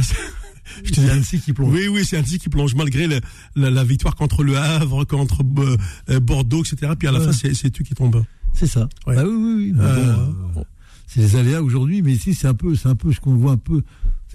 Je 0.85 0.91
te 0.91 1.01
dis 1.01 1.09
Annecy 1.09 1.41
qui 1.41 1.51
plonge. 1.51 1.73
Oui, 1.73 1.87
oui, 1.87 2.05
c'est 2.05 2.15
Annecy 2.17 2.39
qui 2.39 2.47
plonge 2.47 2.75
malgré 2.75 3.07
la, 3.55 3.83
victoire 3.83 4.15
contre 4.15 4.43
le 4.43 4.55
Havre, 4.55 5.03
contre 5.03 5.41
euh, 5.41 5.77
euh, 6.09 6.19
Bordeaux, 6.19 6.63
etc. 6.63 6.93
Puis 6.97 7.07
à 7.07 7.11
la 7.11 7.19
fin, 7.19 7.31
c'est 7.33 7.71
tu 7.71 7.83
qui 7.83 7.93
tombe. 7.93 8.23
C'est 8.53 8.67
ça. 8.67 8.87
Ah 9.05 9.25
oui, 9.25 9.73
oui, 9.73 9.73
oui. 9.75 10.63
c'est 11.07 11.21
les 11.21 11.35
aléas 11.35 11.61
aujourd'hui, 11.61 12.01
mais 12.01 12.13
ici, 12.13 12.33
c'est 12.33 12.47
un 12.47 12.53
peu, 12.53 12.75
c'est 12.75 12.87
un 12.87 12.95
peu 12.95 13.11
ce 13.11 13.19
qu'on 13.19 13.35
voit 13.35 13.53
un 13.53 13.57
peu 13.57 13.83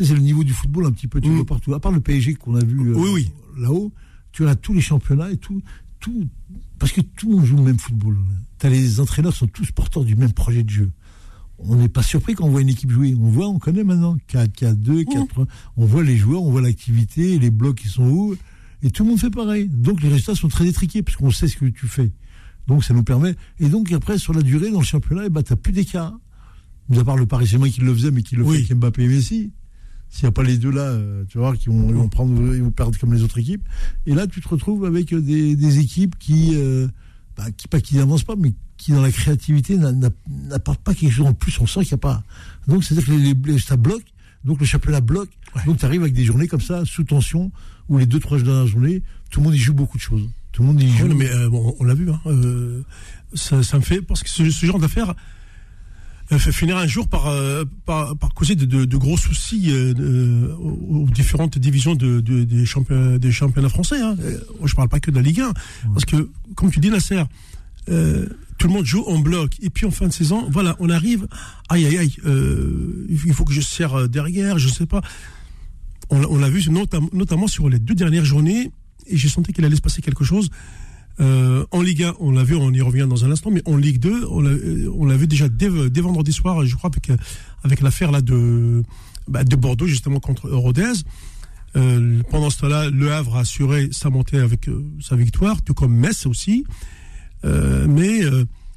c'est 0.05 0.15
le 0.15 0.21
niveau 0.21 0.45
du 0.45 0.53
football 0.53 0.87
un 0.87 0.93
petit 0.93 1.09
peu, 1.09 1.21
tu 1.21 1.31
mm. 1.31 1.35
vois 1.37 1.47
partout. 1.47 1.75
À 1.75 1.81
part 1.81 1.93
le 1.93 2.01
PSG 2.01 2.35
qu'on 2.35 2.55
a 2.55 2.65
vu 2.65 2.95
euh, 2.95 3.23
là-haut, 3.57 3.93
tu 4.33 4.47
as 4.47 4.55
tous 4.55 4.75
les 4.75 4.81
championnats 4.81 5.31
et 5.31 5.39
tout, 5.39 5.63
tout, 6.01 6.29
parce 6.79 6.93
que 6.93 7.01
tout 7.01 7.31
le 7.31 7.37
monde 7.37 7.45
joue 7.45 7.57
le 7.57 7.63
même 7.63 7.79
football. 7.79 8.19
As 8.63 8.69
les 8.69 9.01
entraîneurs 9.01 9.35
sont 9.35 9.47
tous 9.47 9.71
porteurs 9.71 10.05
du 10.05 10.17
même 10.17 10.33
projet 10.33 10.63
de 10.63 10.71
jeu. 10.71 10.91
On 11.59 11.77
n'est 11.77 11.89
pas 11.89 12.03
surpris 12.03 12.35
quand 12.35 12.45
on 12.45 12.51
voit 12.51 12.61
une 12.61 12.69
équipe 12.69 12.91
jouer. 12.91 13.15
On 13.19 13.31
voit, 13.31 13.49
on 13.49 13.59
connaît 13.59 13.85
maintenant 13.85 14.17
4, 14.27 14.53
4, 14.53 14.77
2, 14.77 15.05
4, 15.05 15.29
3. 15.29 15.47
On 15.77 15.87
voit 15.87 16.03
les 16.03 16.17
joueurs, 16.17 16.43
on 16.43 16.51
voit 16.51 16.61
l'activité, 16.61 17.39
les 17.39 17.51
blocs 17.51 17.77
qui 17.77 17.89
sont 17.89 18.09
où. 18.09 18.37
Et 18.83 18.91
tout 18.91 19.05
le 19.05 19.11
monde 19.11 19.19
fait 19.19 19.31
pareil. 19.31 19.69
Donc 19.69 20.03
les 20.03 20.09
résultats 20.09 20.35
sont 20.35 20.49
très 20.49 20.67
étriqués 20.67 21.03
parce 21.03 21.17
qu'on 21.17 21.31
sait 21.31 21.49
ce 21.49 21.57
que 21.57 21.67
tu 21.67 21.87
fais. 21.87 22.13
Donc 22.67 22.85
ça 22.85 22.93
nous 22.93 23.05
permet. 23.05 23.35
Et 23.59 23.69
donc 23.69 23.91
après, 23.93 24.19
sur 24.19 24.35
la 24.35 24.43
durée, 24.43 24.71
dans 24.71 24.81
le 24.81 24.85
championnat, 24.85 25.25
eh 25.27 25.31
ben, 25.31 25.43
tu 25.43 25.53
n'as 25.53 25.57
plus 25.57 25.73
d'écart. 25.73 26.19
Mis 26.89 26.99
à 26.99 27.05
part 27.05 27.17
le 27.17 27.27
Paris 27.27 27.47
Saint-Germain 27.47 27.71
qui 27.71 27.81
le 27.81 27.95
faisait, 27.95 28.11
mais 28.11 28.23
qui 28.23 28.37
le 28.37 28.45
fait 28.45 28.57
avec 28.57 28.75
Mbappé 28.75 29.05
et 29.05 29.09
Messi. 29.09 29.53
S'il 30.09 30.25
n'y 30.25 30.29
a 30.29 30.33
pas 30.33 30.43
les 30.43 30.57
deux 30.57 30.71
là, 30.71 30.83
euh, 30.83 31.25
tu 31.29 31.39
vois, 31.39 31.57
qui 31.57 31.69
vont, 31.69 32.09
prendre, 32.09 32.55
ils 32.55 32.63
vont 32.63 32.71
perdre 32.71 32.99
comme 32.99 33.13
les 33.13 33.23
autres 33.23 33.39
équipes. 33.39 33.63
Et 34.07 34.15
là, 34.15 34.27
tu 34.27 34.41
te 34.41 34.49
retrouves 34.49 34.85
avec 34.85 35.15
des, 35.15 35.79
équipes 35.79 36.17
qui, 36.19 36.53
euh, 36.55 36.89
bah, 37.37 37.51
qui, 37.57 37.69
pas 37.69 37.81
qui 37.81 37.97
n'avancent 37.97 38.25
pas, 38.25 38.37
mais 38.37 38.55
qui 38.77 38.93
dans 38.93 39.03
la 39.03 39.11
créativité 39.11 39.77
n'apportent 39.77 40.83
pas 40.83 40.95
quelque 40.95 41.13
chose 41.13 41.27
en 41.27 41.35
plus. 41.35 41.59
On 41.61 41.67
sent 41.67 41.81
qu'il 41.81 41.95
n'y 41.95 41.95
a 41.95 41.99
pas. 41.99 42.23
Donc 42.69 42.85
c'est-à-dire 42.85 43.07
que 43.07 43.51
les, 43.51 43.59
ça 43.59 43.77
bloque. 43.77 44.05
Donc 44.45 44.61
le 44.61 44.67
championnat 44.67 45.01
bloque. 45.01 45.31
Donc 45.67 45.79
tu 45.79 45.85
arrives 45.85 46.03
avec 46.03 46.15
des 46.15 46.25
journées 46.25 46.47
comme 46.47 46.61
ça, 46.61 46.85
sous 46.85 47.05
tension, 47.05 47.51
où 47.89 47.99
les 47.99 48.07
deux 48.07 48.21
trois 48.21 48.39
dernières 48.39 48.67
journées, 48.67 49.03
tout 49.31 49.41
le 49.41 49.45
monde 49.45 49.55
y 49.55 49.59
joue 49.59 49.75
beaucoup 49.75 49.97
de 49.97 50.03
choses. 50.03 50.29
Tout 50.53 50.63
le 50.63 50.69
monde 50.69 50.81
y 50.81 50.89
joue. 50.89 51.09
mais 51.09 51.29
euh, 51.31 51.51
bon, 51.51 51.75
on 51.79 51.85
l'a 51.85 51.95
vu. 51.95 52.09
Hein, 52.11 52.21
ça, 53.35 53.63
ça, 53.63 53.77
me 53.77 53.83
fait 53.83 54.01
parce 54.01 54.23
que 54.23 54.31
ce, 54.31 54.51
ce 54.51 54.67
genre 54.67 54.79
d'affaires 54.79 55.15
euh, 56.33 56.39
finir 56.39 56.77
un 56.77 56.87
jour 56.87 57.07
par, 57.07 57.29
euh, 57.29 57.65
par, 57.85 58.17
par, 58.17 58.35
causer 58.35 58.57
de, 58.57 58.65
de, 58.65 58.85
de 58.85 58.97
gros 58.97 59.17
soucis 59.17 59.71
euh, 59.71 60.53
aux 60.57 61.07
différentes 61.09 61.57
divisions 61.59 61.95
de, 61.95 62.21
des, 62.21 62.67
championnats, 62.67 63.19
des 63.19 63.31
championnats 63.31 63.69
français. 63.69 64.01
Hein. 64.01 64.17
Je 64.65 64.75
parle 64.75 64.89
pas 64.89 64.99
que 64.99 65.11
de 65.11 65.17
la 65.17 65.23
Ligue 65.23 65.41
1. 65.41 65.53
Parce 65.93 66.05
que, 66.05 66.29
comme 66.57 66.71
tu 66.71 66.81
dis, 66.81 66.91
Nasser, 66.91 67.23
tout 67.87 68.67
le 68.67 68.73
monde 68.73 68.85
joue 68.85 69.05
en 69.07 69.21
bloc. 69.21 69.53
Et 69.61 69.71
puis 69.71 69.87
en 69.87 69.93
fin 69.93 70.09
de 70.09 70.13
saison, 70.13 70.49
voilà, 70.51 70.77
on 70.81 70.91
arrive, 70.91 71.29
aïe 71.69 71.87
aïe 71.87 71.99
aïe, 71.99 72.17
il 73.09 73.33
faut 73.33 73.45
que 73.45 73.53
je 73.53 73.61
serre 73.61 74.09
derrière, 74.09 74.59
je 74.59 74.69
sais 74.69 74.87
pas. 74.87 75.03
On, 76.11 76.39
l'a 76.39 76.51
vu 76.51 76.65
notamment 77.13 77.47
sur 77.47 77.69
les 77.69 77.79
deux 77.79 77.95
dernières 77.95 78.25
journées, 78.25 78.73
et 79.07 79.17
j'ai 79.17 79.29
senti 79.29 79.53
qu'il 79.53 79.65
allait 79.65 79.77
se 79.77 79.81
passer 79.81 80.03
quelque 80.03 80.25
chose. 80.25 80.51
Euh, 81.21 81.65
en 81.71 81.81
Ligue 81.81 82.03
1, 82.03 82.15
on 82.21 82.31
l'a 82.31 82.45
vu, 82.45 82.55
on 82.57 82.71
y 82.73 82.81
revient 82.81 83.07
dans 83.09 83.25
un 83.25 83.31
instant, 83.31 83.51
mais 83.51 83.63
en 83.65 83.77
Ligue 83.77 83.99
2, 83.99 84.27
on 84.27 84.41
l'a 85.07 85.17
vu 85.17 85.27
déjà 85.27 85.49
dès, 85.49 85.69
vendredi 85.69 86.33
soir, 86.33 86.65
je 86.65 86.77
crois, 86.77 86.91
avec, 86.91 87.21
avec 87.65 87.81
l'affaire 87.81 88.11
là 88.11 88.21
de, 88.21 88.83
bah, 89.29 89.45
de 89.45 89.57
Bordeaux, 89.57 89.87
justement, 89.87 90.21
contre 90.21 90.51
Rodez. 90.51 90.93
Euh, 91.77 92.23
pendant 92.31 92.51
ce 92.51 92.59
temps-là, 92.61 92.91
Le 92.91 93.13
Havre 93.13 93.37
a 93.37 93.41
assuré 93.41 93.89
sa 93.93 94.09
montée 94.09 94.39
avec 94.39 94.69
euh, 94.69 94.85
sa 95.01 95.17
victoire, 95.17 95.63
tout 95.63 95.75
comme 95.75 95.95
Metz 95.95 96.27
aussi. 96.27 96.65
mais 97.45 98.21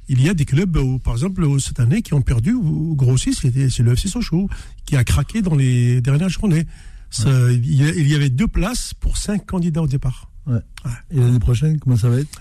il 0.08 0.20
y 0.20 0.28
a 0.28 0.34
des 0.34 0.44
clubs, 0.44 0.76
par 1.04 1.14
exemple, 1.14 1.46
cette 1.60 1.78
année, 1.78 2.02
qui 2.02 2.14
ont 2.14 2.22
perdu 2.22 2.52
ou 2.52 2.94
grossi, 2.96 3.34
c'est 3.34 3.78
le 3.78 3.92
FC 3.92 4.08
Sochaux, 4.08 4.48
qui 4.86 4.96
a 4.96 5.04
craqué 5.04 5.42
dans 5.42 5.54
les 5.54 6.00
dernières 6.00 6.30
journées. 6.30 6.66
il 7.26 8.08
y 8.08 8.14
avait 8.14 8.30
deux 8.30 8.48
places 8.48 8.94
pour 8.94 9.18
cinq 9.18 9.46
candidats 9.46 9.82
au 9.82 9.86
départ. 9.86 10.29
Et 11.10 11.18
l'année 11.18 11.38
prochaine, 11.38 11.78
comment 11.78 11.96
ça 11.96 12.08
va 12.08 12.20
être? 12.20 12.40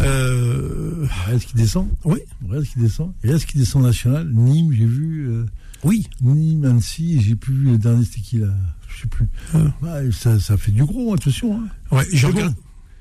Euh... 0.00 1.06
Reste 1.26 1.46
qui 1.46 1.56
descend? 1.56 1.88
Oui. 2.04 2.18
Reste 2.48 2.72
qui 2.72 2.78
descend? 2.80 3.12
Et 3.24 3.30
Reste 3.30 3.46
qui 3.46 3.58
descend 3.58 3.82
national? 3.82 4.30
Nîmes, 4.32 4.72
j'ai 4.72 4.84
vu. 4.84 5.28
Euh, 5.28 5.46
oui. 5.84 6.08
Nîmes, 6.20 6.64
Annecy, 6.64 7.20
j'ai 7.20 7.34
plus 7.34 7.54
vu 7.54 7.70
le 7.70 7.78
dernier, 7.78 8.04
c'était 8.04 8.20
qui 8.20 8.38
là? 8.38 8.48
Je 8.88 9.02
sais 9.02 9.08
plus. 9.08 9.26
Ah. 9.54 10.00
ça, 10.12 10.38
ça, 10.40 10.56
fait 10.56 10.72
du 10.72 10.84
gros, 10.84 11.14
attention. 11.14 11.60
Hein. 11.60 11.68
Ouais, 11.92 12.04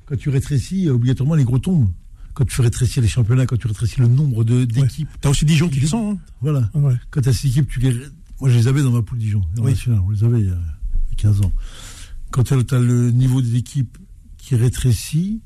Quand 0.06 0.18
tu 0.18 0.30
rétrécis, 0.30 0.89
obligatoirement, 0.89 1.36
les 1.36 1.44
gros 1.44 1.60
tombent. 1.60 1.89
Quand 2.34 2.46
tu 2.46 2.62
rétrécis 2.62 3.01
les 3.01 3.08
championnats, 3.08 3.48
quand 3.48 3.58
tu 3.58 3.68
rétrécis 3.68 4.00
le 4.00 4.08
nombre 4.08 4.44
d'équipes. 4.44 5.10
Tu 5.22 5.27
as 5.27 5.32
aussi 5.32 5.46
Dijon 5.46 5.70
qui 5.70 5.80
descend. 5.80 6.18
Hein. 6.18 6.20
Voilà. 6.42 6.70
Quand 7.10 7.22
tu 7.22 7.30
as 7.30 7.34
ces 7.34 7.48
équipes, 7.48 7.68
tu 7.68 7.80
les. 7.80 7.94
Moi, 8.39 8.51
je 8.51 8.58
les 8.58 8.68
avais 8.68 8.84
dans 8.84 8.92
ma 8.92 9.01
poule 9.01 9.18
Dijon. 9.18 9.42
Oui. 9.58 9.74
on 9.88 10.12
les 10.12 10.24
avait 10.24 10.42
il 10.42 10.48
y 10.48 10.51
a 10.51 10.60
15 11.18 11.42
ans. 11.42 11.51
Quand 12.30 12.44
tu 12.44 12.54
as 12.54 12.80
le 12.80 13.10
niveau 13.10 13.42
des 13.42 13.56
équipes 13.56 13.98
qui 14.48 14.56
rétrécit. 14.56 15.42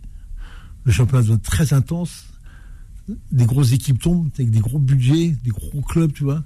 Le 0.83 0.91
championnat 0.91 1.23
devient 1.23 1.39
très 1.41 1.73
intense. 1.73 2.25
Des 3.31 3.45
grosses 3.45 3.71
équipes 3.71 3.99
tombent 3.99 4.29
avec 4.35 4.51
des 4.51 4.59
gros 4.59 4.77
budgets, 4.77 5.35
des 5.43 5.49
gros 5.49 5.81
clubs, 5.81 6.13
tu 6.13 6.23
vois, 6.23 6.43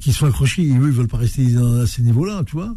qui 0.00 0.12
sont 0.12 0.26
accrochés 0.26 0.62
et 0.64 0.76
eux, 0.76 0.88
ils 0.88 0.92
veulent 0.92 1.08
pas 1.08 1.16
rester 1.16 1.56
à 1.56 1.86
ces 1.86 2.02
niveaux-là, 2.02 2.44
tu 2.44 2.52
vois. 2.52 2.76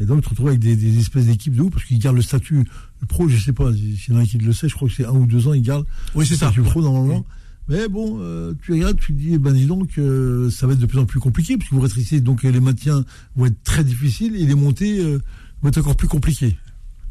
Et 0.00 0.04
donc, 0.04 0.18
tu 0.18 0.24
te 0.24 0.28
retrouves 0.30 0.48
avec 0.48 0.60
des, 0.60 0.98
espèces 0.98 1.26
d'équipes 1.26 1.56
de 1.56 1.62
haut 1.62 1.70
parce 1.70 1.84
qu'ils 1.84 1.98
gardent 1.98 2.16
le 2.16 2.22
statut 2.22 2.68
pro, 3.08 3.26
je 3.26 3.38
sais 3.38 3.54
pas, 3.54 3.72
s'il 3.72 4.14
y 4.14 4.16
en 4.16 4.20
a 4.20 4.26
qui 4.26 4.36
le 4.36 4.52
sait, 4.52 4.68
je 4.68 4.74
crois 4.74 4.88
que 4.88 4.94
c'est 4.94 5.06
un 5.06 5.12
ou 5.12 5.26
deux 5.26 5.48
ans, 5.48 5.54
ils 5.54 5.62
gardent 5.62 5.86
oui, 6.14 6.26
le 6.28 6.36
statut 6.36 6.62
pro 6.62 6.82
normalement. 6.82 7.24
Mais 7.68 7.88
bon, 7.88 8.18
euh, 8.20 8.54
tu 8.62 8.72
regardes, 8.72 8.98
tu 8.98 9.12
dis, 9.12 9.34
eh 9.34 9.38
ben 9.38 9.52
dis 9.52 9.66
donc, 9.66 9.98
euh, 9.98 10.50
ça 10.50 10.66
va 10.66 10.74
être 10.74 10.78
de 10.78 10.86
plus 10.86 10.98
en 10.98 11.06
plus 11.06 11.20
compliqué, 11.20 11.56
parce 11.56 11.68
que 11.70 11.74
vous 11.74 11.80
rétrécissez, 11.80 12.20
donc 12.20 12.42
les 12.42 12.60
maintiens 12.60 13.04
vont 13.34 13.46
être 13.46 13.62
très 13.62 13.82
difficiles 13.82 14.36
et 14.36 14.46
les 14.46 14.54
montées 14.54 15.00
euh, 15.00 15.20
vont 15.62 15.70
être 15.70 15.78
encore 15.78 15.96
plus 15.96 16.08
compliquées. 16.08 16.56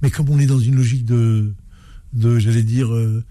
Mais 0.02 0.12
comme 0.12 0.30
on 0.30 0.40
est 0.40 0.46
dans 0.46 0.60
une 0.60 0.76
logique 0.76 1.06
de, 1.06 1.54
j'allais 2.14 2.64
dire, 2.64 2.94
euh, 2.94 3.24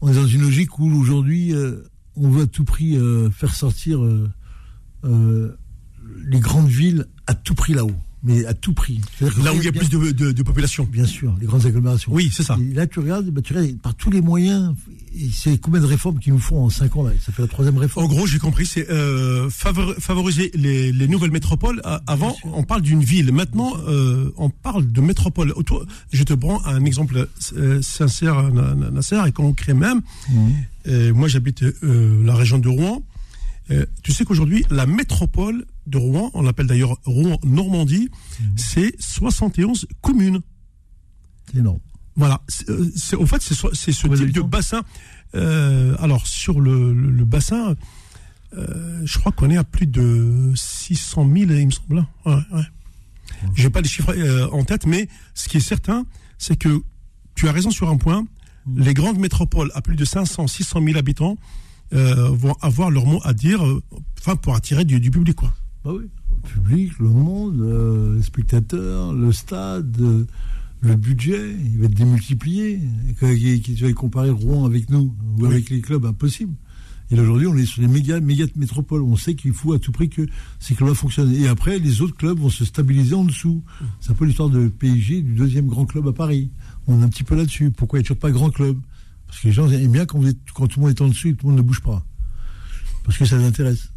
on 0.00 0.08
est 0.08 0.14
dans 0.14 0.26
une 0.26 0.42
logique 0.42 0.78
où 0.78 0.90
aujourd'hui, 0.92 1.54
euh, 1.54 1.82
on 2.16 2.28
veut 2.28 2.42
à 2.42 2.46
tout 2.46 2.64
prix 2.64 2.96
euh, 2.96 3.30
faire 3.30 3.54
sortir 3.54 4.00
les 5.04 6.40
grandes 6.40 6.68
villes 6.68 7.06
à 7.26 7.34
tout 7.34 7.54
prix 7.54 7.74
là-haut 7.74 7.96
mais 8.22 8.44
à 8.46 8.54
tout 8.54 8.72
prix. 8.72 9.00
Là 9.20 9.52
où 9.52 9.56
il 9.56 9.64
y 9.64 9.68
a 9.68 9.72
plus 9.72 9.88
de, 9.88 10.42
population. 10.42 10.84
Bien 10.90 11.06
sûr, 11.06 11.34
les 11.40 11.46
grandes 11.46 11.66
agglomérations. 11.66 12.12
Oui, 12.12 12.30
c'est 12.32 12.42
ça. 12.42 12.56
Et 12.60 12.74
là, 12.74 12.86
tu 12.86 13.00
regardes, 13.00 13.26
bah, 13.30 13.42
tu 13.42 13.52
regardes, 13.52 13.78
par 13.78 13.94
tous 13.94 14.10
les 14.10 14.20
moyens, 14.20 14.74
c'est 15.32 15.58
combien 15.58 15.80
de 15.80 15.86
réformes 15.86 16.18
qu'ils 16.18 16.32
nous 16.32 16.38
font 16.38 16.64
en 16.64 16.70
5 16.70 16.96
ans 16.96 17.02
là? 17.04 17.12
Ça 17.20 17.32
fait 17.32 17.42
la 17.42 17.48
troisième 17.48 17.76
réforme. 17.78 18.06
En 18.06 18.08
gros, 18.08 18.26
j'ai 18.26 18.38
compris, 18.38 18.66
c'est 18.66 18.88
euh, 18.90 19.50
favoriser 19.50 20.50
les, 20.54 21.08
nouvelles 21.08 21.30
métropoles. 21.30 21.82
Avant, 22.06 22.36
on 22.44 22.62
parle 22.62 22.82
d'une 22.82 23.02
ville. 23.02 23.32
Maintenant, 23.32 23.72
euh, 23.88 24.32
on 24.36 24.50
parle 24.50 24.90
de 24.90 25.00
métropole. 25.00 25.54
Je 26.12 26.22
te 26.22 26.34
prends 26.34 26.64
un 26.64 26.84
exemple 26.84 27.28
euh, 27.56 27.82
sincère, 27.82 28.42
Nasser, 28.52 29.20
et 29.26 29.32
concret 29.32 29.74
même. 29.74 30.00
Mmh. 30.30 31.10
moi, 31.10 31.28
j'habite 31.28 31.64
la 31.82 32.34
région 32.34 32.58
de 32.58 32.68
Rouen. 32.68 33.02
tu 34.02 34.12
sais 34.12 34.24
qu'aujourd'hui, 34.24 34.64
la 34.70 34.86
métropole 34.86 35.66
de 35.86 35.98
Rouen, 35.98 36.30
on 36.34 36.42
l'appelle 36.42 36.66
d'ailleurs 36.66 36.96
Rouen-Normandie, 37.04 38.08
mhm. 38.40 38.52
c'est 38.56 38.94
71 39.00 39.86
communes. 40.00 40.40
C'est 41.50 41.58
énorme. 41.58 41.80
Voilà. 42.16 42.42
C'est, 42.48 43.16
en 43.16 43.26
fait, 43.26 43.42
c'est, 43.42 43.54
ce 43.54 44.06
type 44.06 44.32
de 44.32 44.42
bassin. 44.42 44.82
Euh, 45.34 45.96
alors, 45.98 46.26
sur 46.26 46.60
le, 46.60 47.24
bassin, 47.24 47.74
euh, 48.54 49.00
je 49.04 49.18
crois 49.18 49.32
qu'on 49.32 49.50
est 49.50 49.56
à 49.56 49.64
plus 49.64 49.86
de 49.86 50.52
600 50.54 51.24
000, 51.24 51.50
il 51.52 51.66
me 51.66 51.70
semble. 51.70 52.06
Ouais, 52.26 52.34
ouais. 52.52 52.62
Je 53.54 53.64
n'ai 53.64 53.70
pas 53.70 53.80
les 53.80 53.88
chiffres 53.88 54.14
euh, 54.14 54.48
en 54.50 54.64
tête, 54.64 54.86
mais 54.86 55.08
ce 55.34 55.48
qui 55.48 55.56
est 55.56 55.60
certain, 55.60 56.04
c'est 56.38 56.56
que 56.56 56.82
tu 57.34 57.48
as 57.48 57.52
raison 57.52 57.70
sur 57.70 57.88
un 57.88 57.96
point. 57.96 58.26
Mhm. 58.66 58.84
Les 58.84 58.94
grandes 58.94 59.18
métropoles 59.18 59.72
à 59.74 59.80
plus 59.80 59.96
de 59.96 60.04
500, 60.04 60.46
600 60.46 60.84
000 60.84 60.98
habitants 60.98 61.36
vont 61.94 62.56
avoir 62.62 62.90
leur 62.90 63.04
mot 63.04 63.20
à 63.22 63.34
dire, 63.34 63.62
enfin, 64.18 64.34
pour 64.34 64.54
attirer 64.54 64.86
du, 64.86 64.98
du 64.98 65.10
public, 65.10 65.36
quoi. 65.36 65.52
Bah 65.84 65.90
oui, 65.94 66.08
le 66.30 66.48
public, 66.48 66.98
le 67.00 67.08
monde, 67.08 67.60
euh, 67.60 68.16
les 68.16 68.22
spectateurs, 68.22 69.12
le 69.12 69.32
stade, 69.32 69.96
euh, 70.00 70.24
le 70.80 70.94
budget, 70.94 71.56
il 71.58 71.78
va 71.78 71.86
être 71.86 71.94
démultiplié. 71.94 72.80
Tu 73.18 73.74
vas 73.74 73.92
comparer 73.92 74.30
Rouen 74.30 74.64
avec 74.64 74.90
nous 74.90 75.12
ou 75.38 75.46
avec 75.46 75.70
les 75.70 75.80
clubs, 75.80 76.04
impossible. 76.06 76.54
Et 77.10 77.20
aujourd'hui, 77.20 77.46
on 77.46 77.56
est 77.56 77.66
sur 77.66 77.82
les 77.82 77.88
méga, 77.88 78.20
méga 78.20 78.46
métropoles. 78.56 79.02
On 79.02 79.16
sait 79.16 79.34
qu'il 79.34 79.52
faut 79.52 79.72
à 79.74 79.78
tout 79.78 79.92
prix 79.92 80.08
que 80.08 80.26
ces 80.60 80.74
clubs 80.74 80.94
fonctionnent. 80.94 81.34
Et 81.34 81.46
après, 81.46 81.78
les 81.78 82.00
autres 82.00 82.16
clubs 82.16 82.38
vont 82.38 82.48
se 82.48 82.64
stabiliser 82.64 83.14
en 83.14 83.24
dessous. 83.24 83.62
C'est 84.00 84.12
un 84.12 84.14
peu 84.14 84.24
l'histoire 84.24 84.48
de 84.48 84.68
PSG, 84.68 85.20
du 85.20 85.34
deuxième 85.34 85.66
grand 85.66 85.84
club 85.84 86.08
à 86.08 86.12
Paris. 86.12 86.50
On 86.86 87.00
est 87.00 87.04
un 87.04 87.08
petit 87.08 87.24
peu 87.24 87.34
là-dessus. 87.34 87.70
Pourquoi 87.70 87.98
il 87.98 88.02
n'y 88.02 88.06
a 88.06 88.08
toujours 88.08 88.20
pas 88.20 88.30
grand 88.30 88.50
club? 88.50 88.78
Parce 89.26 89.40
que 89.40 89.48
les 89.48 89.52
gens 89.52 89.68
aiment 89.68 89.92
bien 89.92 90.06
quand, 90.06 90.18
vous 90.18 90.28
êtes, 90.28 90.38
quand 90.54 90.68
tout 90.68 90.80
le 90.80 90.86
monde 90.86 90.96
est 90.96 91.02
en 91.02 91.08
dessous 91.08 91.28
et 91.28 91.34
tout 91.34 91.46
le 91.46 91.52
monde 91.52 91.60
ne 91.60 91.66
bouge 91.66 91.82
pas. 91.82 92.04
Parce 93.04 93.18
que 93.18 93.24
ça 93.24 93.36
les 93.36 93.44
intéresse. 93.44 93.91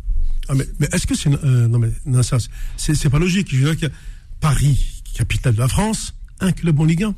Ah, 0.48 0.54
mais, 0.54 0.66
est-ce 0.92 1.08
que 1.08 1.16
c'est. 1.16 1.30
Euh, 1.44 1.68
non, 1.68 1.80
mais 1.80 1.92
non, 2.06 2.24
ça, 2.24 2.38
c'est 2.78 3.10
pas 3.10 3.20
logique. 3.20 3.48
Je 3.52 3.58
veux 3.58 3.76
dire 3.76 3.90
que 3.90 3.94
Paris, 4.40 5.02
capitale 5.14 5.56
de 5.56 5.60
la 5.60 5.68
France, 5.68 6.16
un 6.40 6.52
club 6.52 6.80
en 6.80 6.86
Ligue 6.86 7.04
1. 7.04 7.16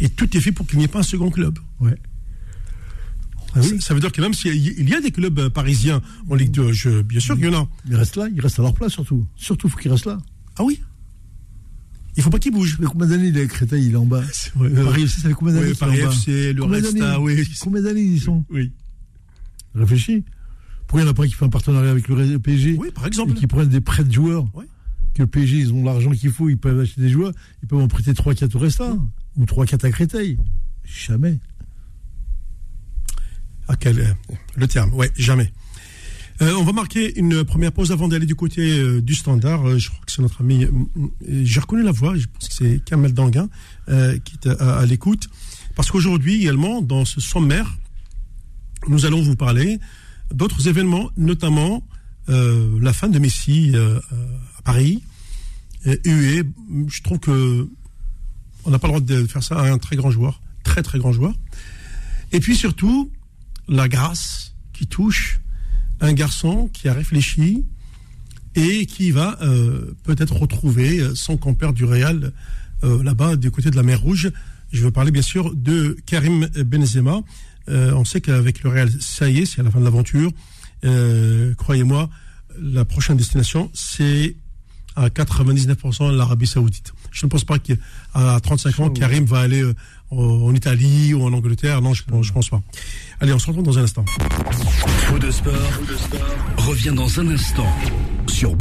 Et 0.00 0.08
tout 0.08 0.34
est 0.36 0.40
fait 0.40 0.52
pour 0.52 0.66
qu'il 0.66 0.78
n'y 0.78 0.84
ait 0.84 0.88
pas 0.88 1.00
un 1.00 1.04
second 1.04 1.30
club. 1.30 1.58
Ouais. 1.78 1.96
Ah 3.54 3.60
ça, 3.80 3.94
veut 3.94 4.00
dire 4.00 4.12
que 4.12 4.20
même 4.20 4.32
s'il 4.32 4.54
y, 4.88 4.94
a 4.94 5.00
des 5.00 5.10
clubs 5.10 5.38
euh, 5.38 5.50
parisiens 5.50 6.00
en 6.28 6.36
Ligue 6.36 6.52
2, 6.52 6.72
je, 6.72 7.02
bien 7.02 7.18
sûr 7.18 7.34
qu'il 7.34 7.46
y 7.46 7.48
en 7.48 7.62
a. 7.62 7.68
Ils 7.88 7.96
restent 7.96 8.16
là, 8.16 8.28
ils 8.32 8.40
restent 8.40 8.60
à 8.60 8.62
leur 8.62 8.74
place 8.74 8.92
surtout. 8.92 9.26
Surtout, 9.34 9.66
il 9.66 9.70
faut 9.70 9.78
qu'ils 9.78 9.90
restent 9.90 10.06
là. 10.06 10.18
Ah 10.56 10.62
oui 10.62 10.80
il 12.16 12.22
faut 12.22 12.30
pas 12.30 12.38
qu'ils 12.38 12.52
bougent. 12.52 12.76
Mais 12.80 12.86
combien 12.86 13.06
d'années 13.06 13.28
il 13.28 13.38
est 13.38 13.46
Créteil, 13.46 13.86
il 13.86 13.92
est 13.92 13.96
en 13.96 14.04
bas? 14.04 14.22
Paris 14.58 15.04
FC, 15.04 15.20
ça 15.20 15.28
fait 15.28 15.34
combien 15.34 15.54
d'années 15.54 15.68
oui, 15.68 15.74
Paris 15.74 16.00
FC, 16.00 16.52
le 16.52 16.64
Resta, 16.64 17.20
oui. 17.20 17.48
Combien 17.60 17.82
d'années 17.82 18.02
ils 18.02 18.20
sont? 18.20 18.44
Oui. 18.50 18.72
Réfléchis. 19.74 20.24
Pourquoi 20.90 21.02
il 21.02 21.04
n'y 21.04 21.10
en 21.10 21.12
a 21.12 21.14
pas 21.14 21.26
qui 21.28 21.34
fait 21.34 21.44
un 21.44 21.50
partenariat 21.50 21.92
avec 21.92 22.08
le 22.08 22.38
PSG 22.40 22.74
Oui, 22.76 22.90
par 22.90 23.06
exemple. 23.06 23.30
Et 23.30 23.34
qui 23.36 23.46
prennent 23.46 23.68
des 23.68 23.80
prêts 23.80 24.02
de 24.02 24.12
joueurs 24.12 24.44
Que 25.14 25.22
le 25.22 25.28
PSG, 25.28 25.58
ils 25.58 25.72
ont 25.72 25.84
l'argent 25.84 26.10
qu'il 26.10 26.32
faut, 26.32 26.48
ils 26.48 26.58
peuvent 26.58 26.80
acheter 26.80 27.00
des 27.00 27.10
joueurs, 27.10 27.32
ils 27.62 27.68
peuvent 27.68 27.78
en 27.78 27.86
prêter 27.86 28.10
3-4 28.10 28.56
au 28.56 28.58
Resta, 28.58 28.96
ou 29.36 29.44
3-4 29.44 29.86
à 29.86 29.90
Créteil. 29.92 30.36
Jamais. 30.84 31.38
À 33.68 33.76
quel. 33.76 34.00
Euh, 34.00 34.04
le 34.56 34.66
terme, 34.66 34.92
ouais, 34.94 35.12
jamais. 35.16 35.52
Euh, 36.42 36.54
on 36.58 36.64
va 36.64 36.72
marquer 36.72 37.16
une 37.20 37.44
première 37.44 37.70
pause 37.70 37.92
avant 37.92 38.08
d'aller 38.08 38.26
du 38.26 38.34
côté 38.34 38.80
euh, 38.80 39.00
du 39.00 39.14
standard. 39.14 39.78
je 39.78 39.90
crois 39.90 40.04
que 40.04 40.10
c'est 40.10 40.22
notre 40.22 40.40
ami. 40.40 40.66
J'ai 41.24 41.60
reconnu 41.60 41.84
la 41.84 41.92
voix, 41.92 42.16
je 42.16 42.26
pense 42.26 42.48
que 42.48 42.54
c'est 42.54 42.84
Kamel 42.84 43.14
Danguin 43.14 43.48
qui 43.86 44.38
est 44.42 44.48
à 44.60 44.84
l'écoute. 44.86 45.28
Parce 45.76 45.88
qu'aujourd'hui 45.92 46.42
également, 46.42 46.82
dans 46.82 47.04
ce 47.04 47.20
sommaire, 47.20 47.78
nous 48.88 49.06
allons 49.06 49.22
vous 49.22 49.36
parler 49.36 49.78
d'autres 50.32 50.68
événements, 50.68 51.10
notamment 51.16 51.84
euh, 52.28 52.78
la 52.80 52.92
fin 52.92 53.08
de 53.08 53.18
Messi 53.18 53.72
euh, 53.74 53.98
à 54.58 54.62
Paris. 54.62 55.02
Et, 55.86 56.42
je 56.88 57.02
trouve 57.02 57.18
que 57.18 57.68
on 58.64 58.70
n'a 58.70 58.78
pas 58.78 58.88
le 58.88 58.92
droit 58.92 59.00
de 59.00 59.26
faire 59.26 59.42
ça 59.42 59.58
à 59.58 59.70
un 59.70 59.78
très 59.78 59.96
grand 59.96 60.10
joueur, 60.10 60.42
très 60.62 60.82
très 60.82 60.98
grand 60.98 61.12
joueur. 61.12 61.34
Et 62.32 62.40
puis 62.40 62.54
surtout, 62.54 63.10
la 63.66 63.88
grâce 63.88 64.54
qui 64.74 64.86
touche 64.86 65.40
un 66.00 66.12
garçon 66.12 66.68
qui 66.72 66.88
a 66.88 66.92
réfléchi 66.92 67.64
et 68.54 68.84
qui 68.84 69.10
va 69.10 69.38
euh, 69.40 69.96
peut-être 70.04 70.36
retrouver 70.36 71.14
son 71.14 71.36
compère 71.36 71.72
du 71.72 71.84
Real 71.84 72.32
là-bas 72.82 73.36
du 73.36 73.50
côté 73.50 73.70
de 73.70 73.76
la 73.76 73.82
mer 73.82 74.00
Rouge. 74.00 74.30
Je 74.72 74.82
veux 74.82 74.90
parler 74.90 75.10
bien 75.10 75.22
sûr 75.22 75.54
de 75.54 75.98
Karim 76.06 76.46
Benzema. 76.64 77.20
Euh, 77.68 77.92
on 77.92 78.04
sait 78.04 78.20
qu'avec 78.20 78.62
le 78.62 78.70
Real, 78.70 78.90
ça 79.00 79.28
y 79.28 79.40
est, 79.40 79.46
c'est 79.46 79.60
à 79.60 79.64
la 79.64 79.70
fin 79.70 79.80
de 79.80 79.84
l'aventure. 79.84 80.30
Euh, 80.84 81.54
croyez-moi, 81.54 82.08
la 82.60 82.84
prochaine 82.84 83.16
destination, 83.16 83.70
c'est 83.74 84.36
à 84.96 85.08
99% 85.08 86.14
l'Arabie 86.14 86.46
Saoudite. 86.46 86.92
Je 87.10 87.26
ne 87.26 87.30
pense 87.30 87.44
pas 87.44 87.58
qu'à 87.58 87.74
35 88.40 88.80
ans, 88.80 88.90
Karim 88.90 89.24
va 89.24 89.40
aller 89.40 89.62
euh, 89.62 89.74
en 90.10 90.54
Italie 90.54 91.14
ou 91.14 91.22
en 91.22 91.32
Angleterre. 91.32 91.80
Non, 91.80 91.94
je 91.94 92.02
ne 92.08 92.32
pense, 92.32 92.48
pas. 92.48 92.60
Allez, 93.20 93.32
on 93.32 93.38
se 93.38 93.46
retrouve 93.46 93.64
dans 93.64 93.78
un 93.78 93.84
instant. 93.84 94.04
Dans 96.94 97.20
un 97.20 97.28
instant 97.28 97.66
sur. 98.26 98.56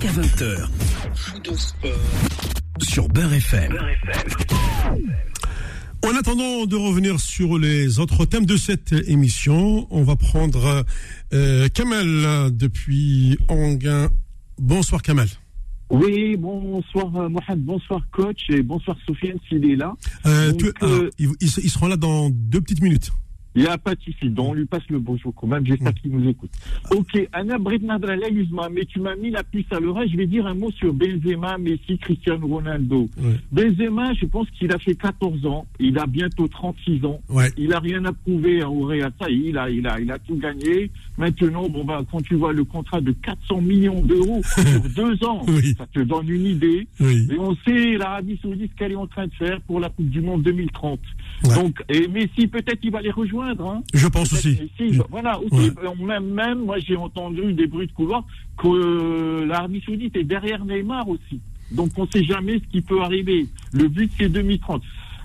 Jusqu'à 0.00 0.20
20h. 0.20 0.68
Faux 1.14 1.38
de 1.40 1.54
sport 1.54 1.90
sur 2.80 3.08
Beurre 3.08 3.34
FM. 3.34 3.76
En 6.04 6.16
attendant 6.16 6.64
de 6.64 6.76
revenir 6.76 7.20
sur 7.20 7.58
les 7.58 7.98
autres 7.98 8.24
thèmes 8.24 8.46
de 8.46 8.56
cette 8.56 8.92
émission, 8.92 9.86
on 9.90 10.02
va 10.02 10.16
prendre 10.16 10.84
euh, 11.34 11.68
Kamel 11.68 12.50
depuis 12.56 13.36
Anguin. 13.48 14.08
Bonsoir 14.58 15.02
Kamel. 15.02 15.28
Oui, 15.90 16.36
bonsoir 16.36 17.14
euh, 17.16 17.28
Mohamed, 17.28 17.64
bonsoir 17.64 18.00
coach 18.10 18.48
et 18.48 18.62
bonsoir 18.62 18.96
Sofiane 19.06 19.38
s'il 19.48 19.70
est 19.70 19.76
là. 19.76 19.94
Euh, 20.24 20.52
ah, 20.80 20.86
ils 21.18 21.70
seront 21.70 21.88
là 21.88 21.96
dans 21.96 22.30
deux 22.30 22.60
petites 22.60 22.82
minutes. 22.82 23.10
Il 23.54 23.62
n'y 23.62 23.68
a 23.68 23.78
pas 23.78 23.94
de 23.94 24.00
souci. 24.00 24.30
Donc, 24.30 24.50
on 24.50 24.54
lui 24.54 24.66
passe 24.66 24.86
le 24.88 24.98
bonjour 24.98 25.34
quand 25.34 25.46
même. 25.46 25.66
J'espère 25.66 25.94
qu'il 25.94 26.12
nous 26.12 26.28
écoute. 26.28 26.50
Ok, 26.92 27.28
Anna 27.32 27.58
mais 27.58 28.84
tu 28.84 29.00
m'as 29.00 29.16
mis 29.16 29.30
la 29.30 29.42
puce 29.42 29.66
à 29.70 29.80
l'oreille. 29.80 30.08
Je 30.10 30.16
vais 30.16 30.26
dire 30.26 30.46
un 30.46 30.54
mot 30.54 30.70
sur 30.70 30.92
Benzema, 30.92 31.58
Messi, 31.58 31.98
Cristiano 31.98 32.46
Ronaldo. 32.46 33.08
Benzema, 33.50 34.14
je 34.14 34.26
pense 34.26 34.48
qu'il 34.50 34.72
a 34.72 34.78
fait 34.78 34.94
14 34.94 35.46
ans. 35.46 35.66
Il 35.78 35.98
a 35.98 36.06
bientôt 36.06 36.46
36 36.46 37.04
ans. 37.04 37.20
Il 37.56 37.72
a 37.72 37.80
rien 37.80 38.04
à 38.04 38.12
prouver 38.12 38.62
au 38.62 38.82
Real. 38.82 39.12
Ça, 39.20 39.28
il 39.28 39.56
a, 39.58 39.68
il 39.68 39.86
a, 39.86 40.00
il 40.00 40.10
a 40.10 40.18
tout 40.18 40.36
gagné. 40.36 40.90
Maintenant, 41.18 41.68
bon, 41.68 41.84
bah, 41.84 42.02
quand 42.10 42.22
tu 42.22 42.36
vois 42.36 42.52
le 42.52 42.64
contrat 42.64 43.00
de 43.00 43.12
400 43.12 43.60
millions 43.60 44.00
d'euros 44.02 44.42
sur 44.44 44.80
deux 44.94 45.24
ans, 45.24 45.44
ça 45.76 45.86
te 45.92 46.00
donne 46.00 46.28
une 46.28 46.46
idée. 46.46 46.86
Et 47.00 47.38
on 47.38 47.54
sait 47.64 47.96
l'Arabie 47.96 48.38
Saoudite 48.40 48.70
ce 48.72 48.76
qu'elle 48.76 48.92
est 48.92 48.96
en 48.96 49.06
train 49.06 49.26
de 49.26 49.34
faire 49.34 49.60
pour 49.62 49.80
la 49.80 49.88
Coupe 49.88 50.08
du 50.08 50.20
Monde 50.20 50.42
2030. 50.42 51.00
Donc, 51.42 51.82
et 51.88 52.06
Messi, 52.08 52.46
peut-être 52.46 52.80
il 52.82 52.90
va 52.90 53.00
les 53.00 53.10
rejoindre 53.10 53.70
Hein. 53.70 53.82
Je 53.94 54.06
pense 54.06 54.32
aussi. 54.32 54.58
voilà, 55.10 55.38
même, 55.98 56.26
même, 56.26 56.64
moi 56.64 56.78
j'ai 56.78 56.96
entendu 56.96 57.52
des 57.52 57.66
bruits 57.66 57.86
de 57.86 57.92
couloir 57.92 58.24
que 58.58 58.68
euh, 58.68 59.46
l'Arabie 59.46 59.82
Saoudite 59.84 60.16
est 60.16 60.24
derrière 60.24 60.64
Neymar 60.64 61.08
aussi. 61.08 61.40
Donc 61.70 61.90
on 61.96 62.02
ne 62.02 62.10
sait 62.10 62.24
jamais 62.24 62.58
ce 62.58 62.70
qui 62.70 62.80
peut 62.80 63.00
arriver. 63.00 63.46
Le 63.72 63.88
but 63.88 64.10
c'est 64.18 64.28
2030. 64.28 64.82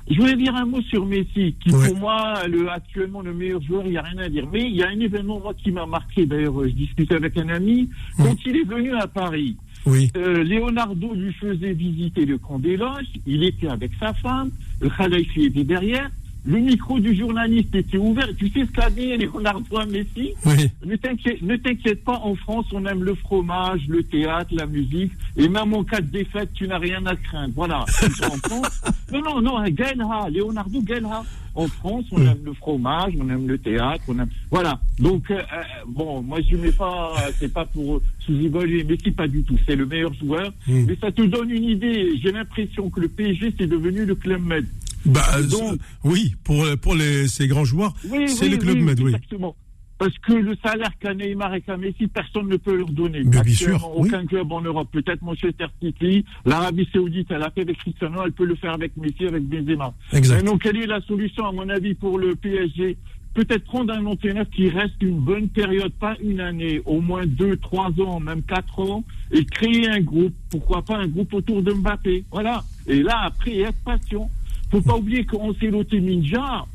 Je 0.09 0.19
voulais 0.19 0.35
dire 0.35 0.55
un 0.55 0.65
mot 0.65 0.81
sur 0.83 1.03
Messi, 1.05 1.55
qui 1.59 1.69
pour 1.69 1.95
moi, 1.97 2.47
le, 2.47 2.69
actuellement 2.69 3.21
le 3.21 3.33
meilleur 3.33 3.61
joueur, 3.61 3.83
il 3.85 3.91
n'y 3.91 3.97
a 3.97 4.03
rien 4.03 4.19
à 4.19 4.29
dire. 4.29 4.47
Mais 4.53 4.61
il 4.61 4.75
y 4.75 4.83
a 4.83 4.89
un 4.89 4.99
événement, 4.99 5.39
moi, 5.39 5.55
qui 5.55 5.71
m'a 5.71 5.87
marqué. 5.87 6.27
D'ailleurs, 6.27 6.63
je 6.63 6.69
discutais 6.69 7.15
avec 7.15 7.35
un 7.37 7.49
ami. 7.49 7.89
Quand 8.17 8.35
il 8.45 8.55
est 8.55 8.67
venu 8.67 8.93
à 8.93 9.07
Paris, 9.07 9.57
Euh, 9.87 10.43
Leonardo 10.43 11.13
lui 11.13 11.33
faisait 11.33 11.73
visiter 11.73 12.25
le 12.25 12.37
camp 12.37 12.59
des 12.59 12.77
loges. 12.77 13.05
Il 13.25 13.43
était 13.43 13.67
avec 13.67 13.91
sa 13.99 14.13
femme. 14.13 14.51
Le 14.81 14.89
Khalifi 14.89 15.45
était 15.45 15.63
derrière. 15.63 16.09
Le 16.45 16.59
micro 16.59 16.99
du 16.99 17.15
journaliste 17.15 17.73
était 17.73 17.97
ouvert. 17.97 18.29
Tu 18.37 18.49
sais 18.49 18.65
ce 18.65 18.71
qu'a 18.71 18.89
dit 18.89 19.17
Leonardo 19.17 19.77
Messi? 19.89 20.33
Oui. 20.45 20.69
Ne 20.85 21.55
t'inquiète 21.55 22.03
pas, 22.03 22.19
en 22.23 22.35
France, 22.35 22.67
on 22.71 22.85
aime 22.85 23.03
le 23.03 23.15
fromage, 23.15 23.81
le 23.87 24.03
théâtre, 24.03 24.51
la 24.51 24.67
musique. 24.67 25.11
Et 25.37 25.49
même 25.49 25.73
en 25.73 25.83
cas 25.83 26.01
de 26.01 26.07
défaite, 26.07 26.49
tu 26.53 26.67
n'as 26.67 26.77
rien 26.77 27.03
à 27.07 27.15
craindre. 27.15 27.53
Voilà. 27.55 27.79
en 28.23 28.37
France, 28.47 28.81
non, 29.11 29.21
non, 29.21 29.41
non, 29.41 29.63
Gaëlha, 29.63 30.29
Leonardo 30.31 30.81
Gaëlha. 30.81 31.23
En 31.55 31.67
France, 31.67 32.05
on 32.11 32.21
aime 32.21 32.43
le 32.43 32.53
fromage, 32.53 33.13
on 33.17 33.29
aime 33.29 33.47
le 33.47 33.57
théâtre, 33.57 34.03
on 34.09 34.19
aime. 34.19 34.29
Voilà. 34.51 34.79
Donc, 34.99 35.31
euh, 35.31 35.37
euh, 35.37 35.63
bon, 35.87 36.21
moi, 36.21 36.39
je 36.47 36.57
ne 36.57 36.63
mets 36.63 36.71
pas, 36.73 37.13
c'est 37.39 37.51
pas 37.51 37.65
pour 37.65 38.01
sous-évaluer 38.19 38.83
Messi, 38.83 39.11
pas 39.11 39.27
du 39.27 39.41
tout. 39.43 39.57
C'est 39.65 39.77
le 39.77 39.85
meilleur 39.85 40.13
joueur. 40.13 40.51
Mais 40.67 40.97
ça 40.99 41.11
te 41.11 41.21
donne 41.21 41.49
une 41.49 41.63
idée. 41.63 42.19
J'ai 42.21 42.33
l'impression 42.33 42.89
que 42.89 42.99
le 42.99 43.07
PSG, 43.07 43.55
c'est 43.57 43.67
devenu 43.67 44.05
le 44.05 44.15
Club 44.15 44.45
Med. 44.45 44.65
Bah, 45.05 45.21
euh, 45.37 45.77
oui, 46.03 46.35
pour, 46.43 46.65
pour 46.81 46.95
les, 46.95 47.27
ces 47.27 47.47
grands 47.47 47.65
joueurs, 47.65 47.93
c'est 48.27 48.49
le 48.49 48.57
Club 48.57 48.77
Med, 48.77 48.99
oui. 48.99 49.13
Exactement. 49.13 49.55
Parce 49.97 50.17
que 50.17 50.33
le 50.33 50.57
salaire 50.61 50.91
qu'a 50.99 51.13
Neymar 51.13 51.55
et 51.55 51.61
qu'a 51.61 51.77
Messi, 51.77 52.07
personne 52.07 52.49
ne 52.49 52.57
peut 52.57 52.75
leur 52.75 52.89
donner. 52.89 53.23
Mais 53.23 53.41
bien 53.41 53.53
sûr, 53.53 53.89
aucun 53.95 54.25
club 54.25 54.51
en 54.51 54.61
Europe. 54.61 54.89
Peut-être 54.91 55.21
Manchester 55.21 55.67
City, 55.81 56.25
l'Arabie 56.45 56.87
Saoudite, 56.91 57.31
elle 57.31 57.43
a 57.43 57.49
fait 57.49 57.61
avec 57.61 57.77
Cristiano, 57.77 58.21
elle 58.25 58.33
peut 58.33 58.45
le 58.45 58.55
faire 58.55 58.73
avec 58.73 58.97
Messi, 58.97 59.25
avec 59.25 59.43
Benzema. 59.43 59.93
Exact. 60.11 60.43
donc, 60.43 60.63
quelle 60.63 60.77
est 60.77 60.85
la 60.85 60.99
solution, 61.01 61.47
à 61.47 61.51
mon 61.53 61.69
avis, 61.69 61.93
pour 61.93 62.19
le 62.19 62.35
PSG 62.35 62.97
Peut-être 63.35 63.65
prendre 63.65 63.93
un 63.93 64.05
entraîneur 64.05 64.45
qui 64.49 64.69
reste 64.69 65.01
une 65.01 65.19
bonne 65.19 65.49
période, 65.49 65.91
pas 65.93 66.15
une 66.21 66.39
année, 66.39 66.81
au 66.85 67.01
moins 67.01 67.25
deux, 67.25 67.57
trois 67.57 67.89
ans, 67.99 68.19
même 68.21 68.41
quatre 68.43 68.79
ans, 68.79 69.03
et 69.31 69.43
créer 69.43 69.89
un 69.89 69.99
groupe. 69.99 70.33
Pourquoi 70.49 70.81
pas 70.83 70.97
un 70.97 71.07
groupe 71.07 71.33
autour 71.33 71.61
de 71.61 71.73
Mbappé? 71.73 72.23
Voilà. 72.31 72.63
Et 72.87 73.03
là, 73.03 73.23
après, 73.25 73.57
être 73.59 73.77
patient 73.83 74.29
faut 74.71 74.81
pas 74.81 74.95
oublier 74.95 75.25
qu'on 75.25 75.53
s'est 75.55 75.69
loté 75.69 75.99
Ninja 75.99 76.65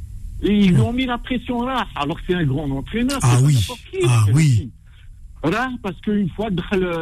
et 0.43 0.53
ils 0.53 0.73
lui 0.73 0.81
ont 0.81 0.93
mis 0.93 1.07
la 1.07 1.19
pression 1.19 1.63
là, 1.63 1.87
alors 1.95 2.17
que 2.17 2.23
c'est 2.29 2.35
un 2.35 2.45
grand 2.45 2.71
entraîneur. 2.71 3.19
Ah 3.23 3.39
oui. 3.43 3.57
ah 4.07 4.25
oui. 4.33 4.71
Voilà, 5.43 5.71
parce 5.83 5.99
qu'une 6.01 6.29
fois, 6.31 6.49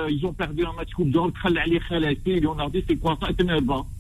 ils 0.09 0.25
ont 0.25 0.33
perdu 0.33 0.65
un 0.65 0.73
match 0.73 0.91
Coupe 0.95 1.11
d'Or, 1.11 1.31
dit 1.31 2.85
c'est 2.87 2.97
quoi 2.97 3.19
ça 3.21 3.29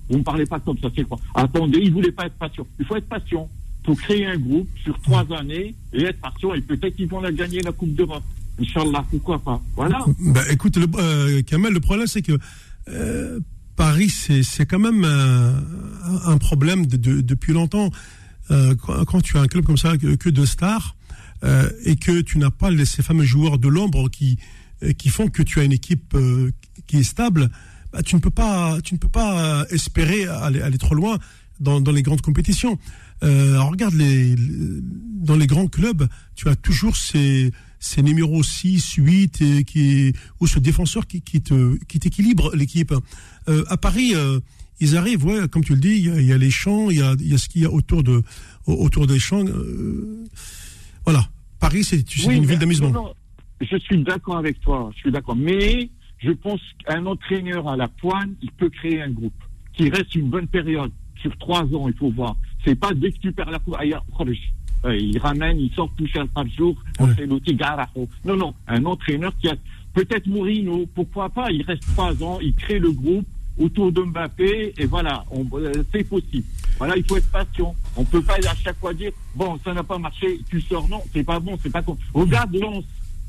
Vous 0.08 0.18
ne 0.18 0.22
parlez 0.22 0.46
pas 0.46 0.60
comme 0.60 0.78
ça, 0.78 0.88
c'est 0.94 1.04
quoi 1.04 1.18
Attendez, 1.34 1.80
ils 1.82 1.88
ne 1.88 1.94
voulaient 1.94 2.12
pas 2.12 2.26
être 2.26 2.38
patient. 2.38 2.66
Il 2.78 2.84
faut 2.84 2.96
être 2.96 3.08
patient. 3.08 3.48
Il 3.82 3.86
faut 3.86 3.94
créer 3.96 4.26
un 4.26 4.36
groupe 4.36 4.68
sur 4.82 5.00
trois 5.00 5.26
années 5.32 5.74
et 5.92 6.04
être 6.04 6.20
patient 6.20 6.54
et 6.54 6.60
peut-être 6.60 6.94
qu'ils 6.94 7.08
vont 7.08 7.20
la 7.20 7.32
gagner 7.32 7.60
la 7.60 7.72
Coupe 7.72 7.94
d'Europe. 7.94 8.22
Inch'Allah, 8.60 9.04
pourquoi 9.10 9.38
pas 9.38 9.60
Voilà. 9.76 10.04
Bah, 10.20 10.42
écoute, 10.50 10.76
le, 10.76 10.86
euh, 10.98 11.42
Kamel, 11.42 11.72
le 11.72 11.80
problème 11.80 12.06
c'est 12.06 12.22
que 12.22 12.32
euh, 12.88 13.40
Paris, 13.78 14.10
c'est 14.10 14.66
quand 14.66 14.80
même 14.80 15.04
un, 15.04 16.36
problème 16.38 16.84
de, 16.86 17.20
depuis 17.20 17.52
longtemps. 17.52 17.92
Euh, 18.50 18.74
quand, 18.74 19.20
tu 19.20 19.38
as 19.38 19.40
un 19.40 19.46
club 19.46 19.64
comme 19.64 19.76
ça 19.76 19.96
que, 19.96 20.28
de 20.28 20.44
stars 20.44 20.96
euh, 21.44 21.70
et 21.84 21.94
que 21.94 22.20
tu 22.22 22.38
n'as 22.38 22.50
pas 22.50 22.70
ces 22.84 23.04
fameux 23.04 23.24
joueurs 23.24 23.56
de 23.56 23.68
l'ombre 23.68 24.10
qui 24.10 24.36
qui 24.96 25.08
font 25.10 25.28
que 25.28 25.42
tu 25.42 25.60
as 25.60 25.64
une 25.64 25.72
équipe 25.72 26.12
euh, 26.14 26.50
qui 26.88 26.98
est 26.98 27.02
stable, 27.04 27.50
bah, 27.92 28.02
tu 28.02 28.16
ne 28.16 28.20
peux 28.20 28.30
pas 28.30 28.80
tu 28.82 28.94
ne 28.94 28.98
peux 28.98 29.08
pas 29.08 29.64
espérer 29.70 30.26
aller, 30.26 30.60
aller 30.60 30.78
trop 30.78 30.96
loin 30.96 31.16
dans, 31.60 31.80
dans 31.80 31.92
les 31.92 32.02
grandes 32.02 32.22
compétitions. 32.22 32.80
regarde 33.22 33.94
dans 33.94 35.36
les 35.36 35.46
grands 35.46 35.68
clubs, 35.68 36.08
tu 36.34 36.48
as 36.48 36.56
toujours 36.56 36.96
ces 36.96 37.52
c'est 37.80 38.02
numéro 38.02 38.42
6, 38.42 38.94
8, 38.94 39.42
et 39.42 39.64
qui, 39.64 40.12
ou 40.40 40.46
ce 40.46 40.58
défenseur 40.58 41.06
qui, 41.06 41.20
qui, 41.22 41.40
te, 41.40 41.76
qui 41.84 41.98
t'équilibre 41.98 42.54
l'équipe. 42.54 42.92
Euh, 43.48 43.64
à 43.68 43.76
Paris, 43.76 44.12
euh, 44.14 44.40
ils 44.80 44.96
arrivent, 44.96 45.24
ouais, 45.24 45.48
comme 45.48 45.64
tu 45.64 45.74
le 45.74 45.80
dis, 45.80 45.96
il 45.96 46.24
y, 46.24 46.32
a, 46.32 46.38
les 46.38 46.50
champs, 46.50 46.90
il 46.90 46.98
y 46.98 47.02
a, 47.02 47.14
il 47.18 47.28
y 47.28 47.34
a 47.34 47.38
ce 47.38 47.48
qu'il 47.48 47.62
y 47.62 47.64
a 47.64 47.70
autour, 47.70 48.02
de, 48.02 48.22
autour 48.66 49.06
des 49.06 49.18
champs. 49.18 49.44
Euh, 49.44 50.24
voilà. 51.04 51.28
Paris, 51.60 51.82
c'est, 51.82 52.04
une 52.26 52.46
ville 52.46 52.58
d'amusement. 52.58 53.12
je 53.60 53.76
suis 53.78 54.02
d'accord 54.04 54.38
avec 54.38 54.60
toi, 54.60 54.90
je 54.94 55.00
suis 55.00 55.10
d'accord. 55.10 55.34
Mais 55.34 55.90
je 56.18 56.30
pense 56.30 56.60
qu'un 56.84 57.04
entraîneur 57.06 57.68
à 57.68 57.76
la 57.76 57.88
pointe, 57.88 58.30
il 58.42 58.52
peut 58.52 58.70
créer 58.70 59.02
un 59.02 59.10
groupe 59.10 59.34
qui 59.72 59.88
reste 59.88 60.14
une 60.14 60.30
bonne 60.30 60.46
période. 60.46 60.92
Sur 61.20 61.36
trois 61.38 61.62
ans, 61.62 61.88
il 61.88 61.94
faut 61.94 62.12
voir. 62.12 62.36
C'est 62.64 62.76
pas 62.76 62.92
dès 62.94 63.10
que 63.10 63.18
tu 63.18 63.32
perds 63.32 63.50
la 63.50 63.58
coupe, 63.58 63.74
ailleurs, 63.76 64.04
euh, 64.84 64.96
il 64.96 65.18
ramène, 65.18 65.58
il 65.58 65.72
sort 65.72 65.90
toucher 65.96 66.22
par 66.32 66.46
jour, 66.48 66.76
on 66.98 67.08
fait 67.08 67.26
l'outil 67.26 67.54
Garajo. 67.54 68.08
Non, 68.24 68.36
non, 68.36 68.54
un 68.66 68.84
entraîneur 68.84 69.32
qui 69.40 69.48
a 69.48 69.54
peut-être 69.94 70.26
Mourinho, 70.26 70.86
pourquoi 70.94 71.28
pas, 71.28 71.50
il 71.50 71.62
reste 71.62 71.82
trois 71.94 72.22
ans, 72.22 72.38
il 72.40 72.54
crée 72.54 72.78
le 72.78 72.92
groupe 72.92 73.26
autour 73.58 73.90
de 73.90 74.02
Mbappé, 74.02 74.74
et 74.78 74.86
voilà, 74.86 75.24
euh, 75.34 75.82
c'est 75.92 76.04
possible. 76.04 76.46
Voilà, 76.78 76.96
il 76.96 77.04
faut 77.04 77.16
être 77.16 77.30
patient. 77.30 77.74
On 77.96 78.04
peut 78.04 78.22
pas 78.22 78.34
à 78.34 78.54
chaque 78.54 78.78
fois 78.78 78.94
dire, 78.94 79.10
bon, 79.34 79.58
ça 79.64 79.74
n'a 79.74 79.82
pas 79.82 79.98
marché, 79.98 80.38
tu 80.48 80.60
sors, 80.60 80.88
non, 80.88 81.02
c'est 81.12 81.24
pas 81.24 81.40
bon, 81.40 81.58
c'est 81.60 81.72
pas 81.72 81.82
con. 81.82 81.98
Regarde 82.14 82.54
Lens, 82.54 82.84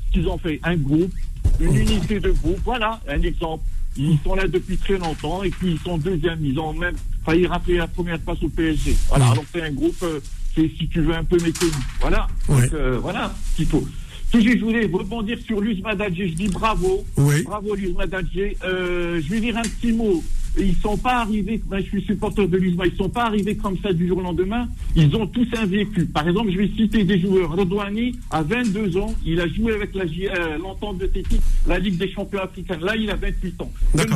ce 0.06 0.12
qu'ils 0.12 0.28
ont 0.28 0.38
fait, 0.38 0.60
un 0.62 0.76
groupe, 0.76 1.12
une 1.58 1.74
unité 1.74 2.20
de 2.20 2.30
groupe, 2.30 2.60
voilà, 2.64 3.00
un 3.08 3.20
exemple. 3.22 3.64
Ils 3.96 4.18
sont 4.22 4.36
là 4.36 4.46
depuis 4.46 4.76
très 4.76 4.98
longtemps, 4.98 5.42
et 5.42 5.50
puis 5.50 5.72
ils 5.72 5.78
sont 5.80 5.98
deuxième, 5.98 6.44
ils 6.44 6.58
ont 6.60 6.72
même 6.72 6.94
failli 7.24 7.46
rappeler 7.48 7.78
la 7.78 7.88
première 7.88 8.20
place 8.20 8.40
au 8.42 8.48
PSG. 8.48 8.96
Voilà, 9.08 9.30
alors 9.30 9.44
c'est 9.52 9.62
un 9.62 9.72
groupe 9.72 10.00
euh, 10.04 10.20
c'est, 10.54 10.70
si 10.78 10.88
tu 10.88 11.00
veux, 11.00 11.14
un 11.14 11.24
peu 11.24 11.36
méconnu. 11.36 11.72
Voilà. 12.00 12.26
Donc, 12.48 12.72
euh, 12.72 12.98
voilà 13.00 13.32
ce 13.50 13.56
qu'il 13.56 13.66
faut. 13.66 13.86
Si 14.32 14.42
je 14.42 14.64
voulais 14.64 14.86
rebondir 14.86 15.38
sur 15.44 15.60
Luz 15.60 15.80
Madadje, 15.82 16.28
je 16.28 16.34
dis 16.34 16.48
bravo. 16.48 17.04
Bravo 17.44 17.74
Luz 17.74 17.94
Madadje. 17.96 18.54
Euh, 18.64 19.20
je 19.20 19.28
vais 19.28 19.40
dire 19.40 19.56
un 19.56 19.62
petit 19.62 19.92
mot. 19.92 20.22
Ils 20.58 20.74
sont 20.76 20.96
pas 20.96 21.20
arrivés, 21.20 21.60
ben, 21.66 21.78
je 21.78 21.84
suis 21.84 22.02
supporter 22.02 22.46
de 22.48 22.56
l'USMA, 22.56 22.86
ils 22.86 22.96
sont 22.96 23.08
pas 23.08 23.26
arrivés 23.26 23.56
comme 23.56 23.76
ça 23.78 23.92
du 23.92 24.08
jour 24.08 24.18
au 24.18 24.22
lendemain. 24.22 24.68
Ils 24.96 25.14
ont 25.14 25.26
tous 25.26 25.46
un 25.56 25.64
vécu. 25.64 26.06
Par 26.06 26.26
exemple, 26.26 26.50
je 26.50 26.58
vais 26.58 26.70
citer 26.76 27.04
des 27.04 27.20
joueurs. 27.20 27.52
Redouani, 27.52 28.18
à 28.30 28.42
22 28.42 28.96
ans, 28.96 29.14
il 29.24 29.40
a 29.40 29.46
joué 29.46 29.74
avec 29.74 29.94
la, 29.94 30.04
euh, 30.04 30.58
l'entente 30.58 30.98
de 30.98 31.06
Tétis, 31.06 31.40
la 31.66 31.78
Ligue 31.78 31.98
des 31.98 32.10
champions 32.10 32.40
africains. 32.40 32.78
Là, 32.80 32.96
il 32.96 33.10
a 33.10 33.16
28 33.16 33.62
ans. 33.62 33.70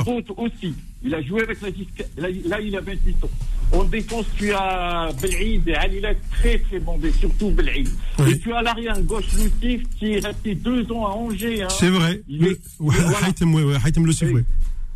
Boat 0.05 0.23
aussi. 0.37 0.75
Il 1.05 1.14
a 1.14 1.23
joué 1.23 1.42
avec 1.42 1.59
la, 1.61 1.68
là, 2.29 2.35
là, 2.47 2.61
il 2.61 2.75
a 2.77 2.81
28 2.81 3.25
ans. 3.25 3.31
En 3.72 3.85
défense, 3.85 4.27
tu 4.37 4.53
as 4.53 5.11
Belhaïd 5.20 5.66
et 5.68 5.74
Alila 5.74 6.14
très 6.31 6.59
très 6.61 6.79
bon, 6.79 6.98
surtout 7.18 7.50
Belhaïd. 7.50 7.88
Et 8.29 8.38
tu 8.38 8.53
as 8.53 8.62
l'arrière 8.62 9.00
gauche 9.03 9.27
Lucif 9.35 9.83
qui 9.98 10.12
est 10.12 10.24
resté 10.24 10.55
deux 10.55 10.90
ans 10.92 11.07
à 11.07 11.11
Angers. 11.11 11.62
Hein. 11.62 11.68
C'est 11.70 11.90
vrai. 11.90 12.20
Il 12.29 12.46
est- 12.46 12.61
Ouais, 12.79 12.94
voilà. 13.00 13.27
Haïtem, 13.27 13.55
ouais. 13.55 14.42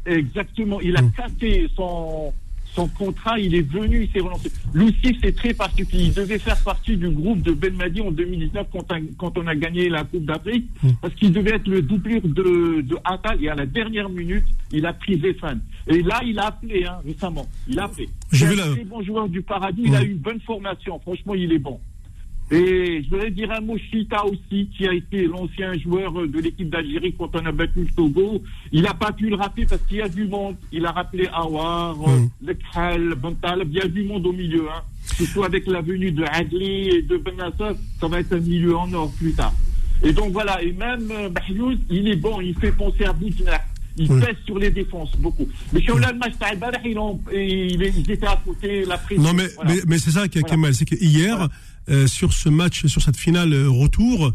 Exactement. 0.06 0.80
Il 0.80 0.96
a 0.96 1.02
Mm. 1.02 1.12
cassé 1.12 1.68
son, 1.76 2.32
son 2.78 2.86
contrat. 2.88 3.38
Il 3.38 3.54
est 3.54 3.62
venu, 3.68 4.04
il 4.04 4.10
s'est 4.12 4.20
relancé. 4.20 4.50
Lucif, 4.72 5.16
c'est 5.22 5.34
très 5.34 5.52
particulier. 5.54 6.04
Il 6.04 6.14
devait 6.14 6.38
faire 6.38 6.56
partie 6.62 6.96
du 6.96 7.08
groupe 7.10 7.42
de 7.42 7.52
Ben 7.52 7.74
Madi 7.74 8.00
en 8.00 8.10
2019 8.12 8.66
quand, 8.72 8.86
on- 8.92 9.06
quand 9.18 9.36
on 9.38 9.46
a 9.46 9.54
gagné 9.56 9.88
la 9.88 10.04
Coupe 10.04 10.24
d'Afrique. 10.24 10.66
Mm. 10.82 10.88
Parce 11.02 11.14
qu'il 11.14 11.32
devait 11.32 11.54
être 11.56 11.66
le 11.68 11.82
doublure 11.82 12.22
de, 12.22 12.80
de 12.82 12.96
Attal. 13.04 13.42
Et 13.42 13.48
à 13.48 13.54
la 13.56 13.66
dernière 13.66 14.08
minute, 14.08 14.44
il 14.72 14.86
a 14.86 14.92
pris 14.92 15.18
Zéphane. 15.20 15.60
Et 15.88 16.02
là, 16.02 16.20
il 16.24 16.38
a 16.38 16.46
appelé, 16.46 16.84
hein, 16.84 16.98
récemment. 17.04 17.46
Il 17.68 17.78
a 17.80 17.84
appelé. 17.84 18.08
J'ai 18.32 18.46
vu 18.46 18.52
un 18.54 18.56
la- 18.68 18.72
très 18.74 18.84
bon 18.84 19.02
joueur 19.02 19.28
du 19.28 19.42
paradis. 19.42 19.82
Il 19.86 19.94
a 19.94 20.02
eu 20.02 20.10
une 20.12 20.18
bonne 20.18 20.40
formation. 20.40 20.98
Franchement, 21.00 21.34
il 21.34 21.52
est 21.52 21.58
bon. 21.58 21.80
Et 22.50 23.02
je 23.04 23.10
voudrais 23.10 23.30
dire 23.30 23.50
un 23.52 23.60
mot 23.60 23.76
Chita 23.76 24.24
aussi, 24.24 24.68
qui 24.74 24.86
a 24.88 24.92
été 24.94 25.26
l'ancien 25.26 25.74
joueur 25.78 26.12
de 26.26 26.38
l'équipe 26.40 26.70
d'Algérie 26.70 27.14
quand 27.18 27.28
on 27.34 27.44
a 27.44 27.52
battu 27.52 27.80
le 27.80 27.88
Togo. 27.94 28.42
Il 28.72 28.82
n'a 28.82 28.94
pas 28.94 29.12
pu 29.12 29.28
le 29.28 29.36
rappeler 29.36 29.66
parce 29.66 29.82
qu'il 29.82 29.98
y 29.98 30.02
a 30.02 30.08
du 30.08 30.24
monde. 30.26 30.56
Il 30.72 30.86
a 30.86 30.92
rappelé 30.92 31.28
Awar, 31.32 31.96
Mm. 31.98 32.28
Le 32.46 32.54
Khal, 32.72 33.14
Bentaleb. 33.16 33.68
Il 33.70 33.76
y 33.76 33.80
a 33.82 33.88
du 33.88 34.02
monde 34.04 34.26
au 34.26 34.32
milieu. 34.32 34.64
Hein. 34.70 34.80
Surtout 35.16 35.44
avec 35.44 35.66
la 35.66 35.82
venue 35.82 36.10
de 36.10 36.24
Adli 36.24 36.88
et 36.88 37.02
de 37.02 37.16
Benassar, 37.18 37.74
ça 38.00 38.08
va 38.08 38.20
être 38.20 38.32
un 38.32 38.40
milieu 38.40 38.76
en 38.76 38.90
or 38.94 39.12
plus 39.18 39.32
tard. 39.32 39.52
Et 40.02 40.12
donc 40.12 40.32
voilà, 40.32 40.62
et 40.62 40.72
même 40.72 41.10
euh, 41.10 41.28
Bahyouz, 41.28 41.76
il 41.90 42.06
est 42.08 42.16
bon, 42.16 42.40
il 42.40 42.54
fait 42.54 42.72
penser 42.72 43.04
à 43.04 43.12
Boudjna. 43.12 43.60
Il 44.00 44.12
Mm. 44.12 44.20
pèse 44.20 44.36
sur 44.46 44.56
les 44.60 44.70
défenses 44.70 45.10
beaucoup. 45.18 45.48
Mais 45.72 45.80
sur 45.80 45.96
le 45.98 46.02
match 46.14 46.34
ils, 47.34 47.82
ils 47.96 48.10
étaient 48.12 48.26
à 48.26 48.40
côté, 48.44 48.84
la 48.84 48.96
pression. 48.96 49.22
Non, 49.24 49.32
mais, 49.34 49.48
Voilà. 49.56 49.74
mais, 49.74 49.80
mais 49.88 49.98
c'est 49.98 50.12
ça, 50.12 50.28
qui 50.28 50.38
Voilà. 50.38 50.54
Kemal, 50.54 50.74
c'est 50.74 50.84
que 50.84 50.94
hier, 50.94 51.36
Voilà. 51.36 51.52
Euh, 51.90 52.06
sur 52.06 52.32
ce 52.32 52.48
match, 52.48 52.86
sur 52.86 53.02
cette 53.02 53.16
finale 53.16 53.52
euh, 53.52 53.68
retour, 53.68 54.32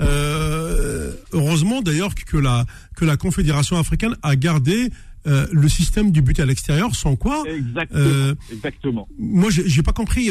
euh, 0.00 1.12
heureusement 1.32 1.82
d'ailleurs 1.82 2.14
que 2.14 2.36
la, 2.36 2.64
que 2.96 3.04
la 3.04 3.16
Confédération 3.16 3.76
africaine 3.78 4.16
a 4.22 4.36
gardé 4.36 4.90
euh, 5.26 5.46
le 5.52 5.68
système 5.68 6.10
du 6.10 6.20
but 6.22 6.38
à 6.40 6.46
l'extérieur, 6.46 6.94
sans 6.94 7.16
quoi, 7.16 7.42
Exactement. 7.46 8.32
Exactement. 8.52 9.08
moi, 9.18 9.48
j'ai 9.50 9.82
pas 9.82 9.92
compris. 9.92 10.30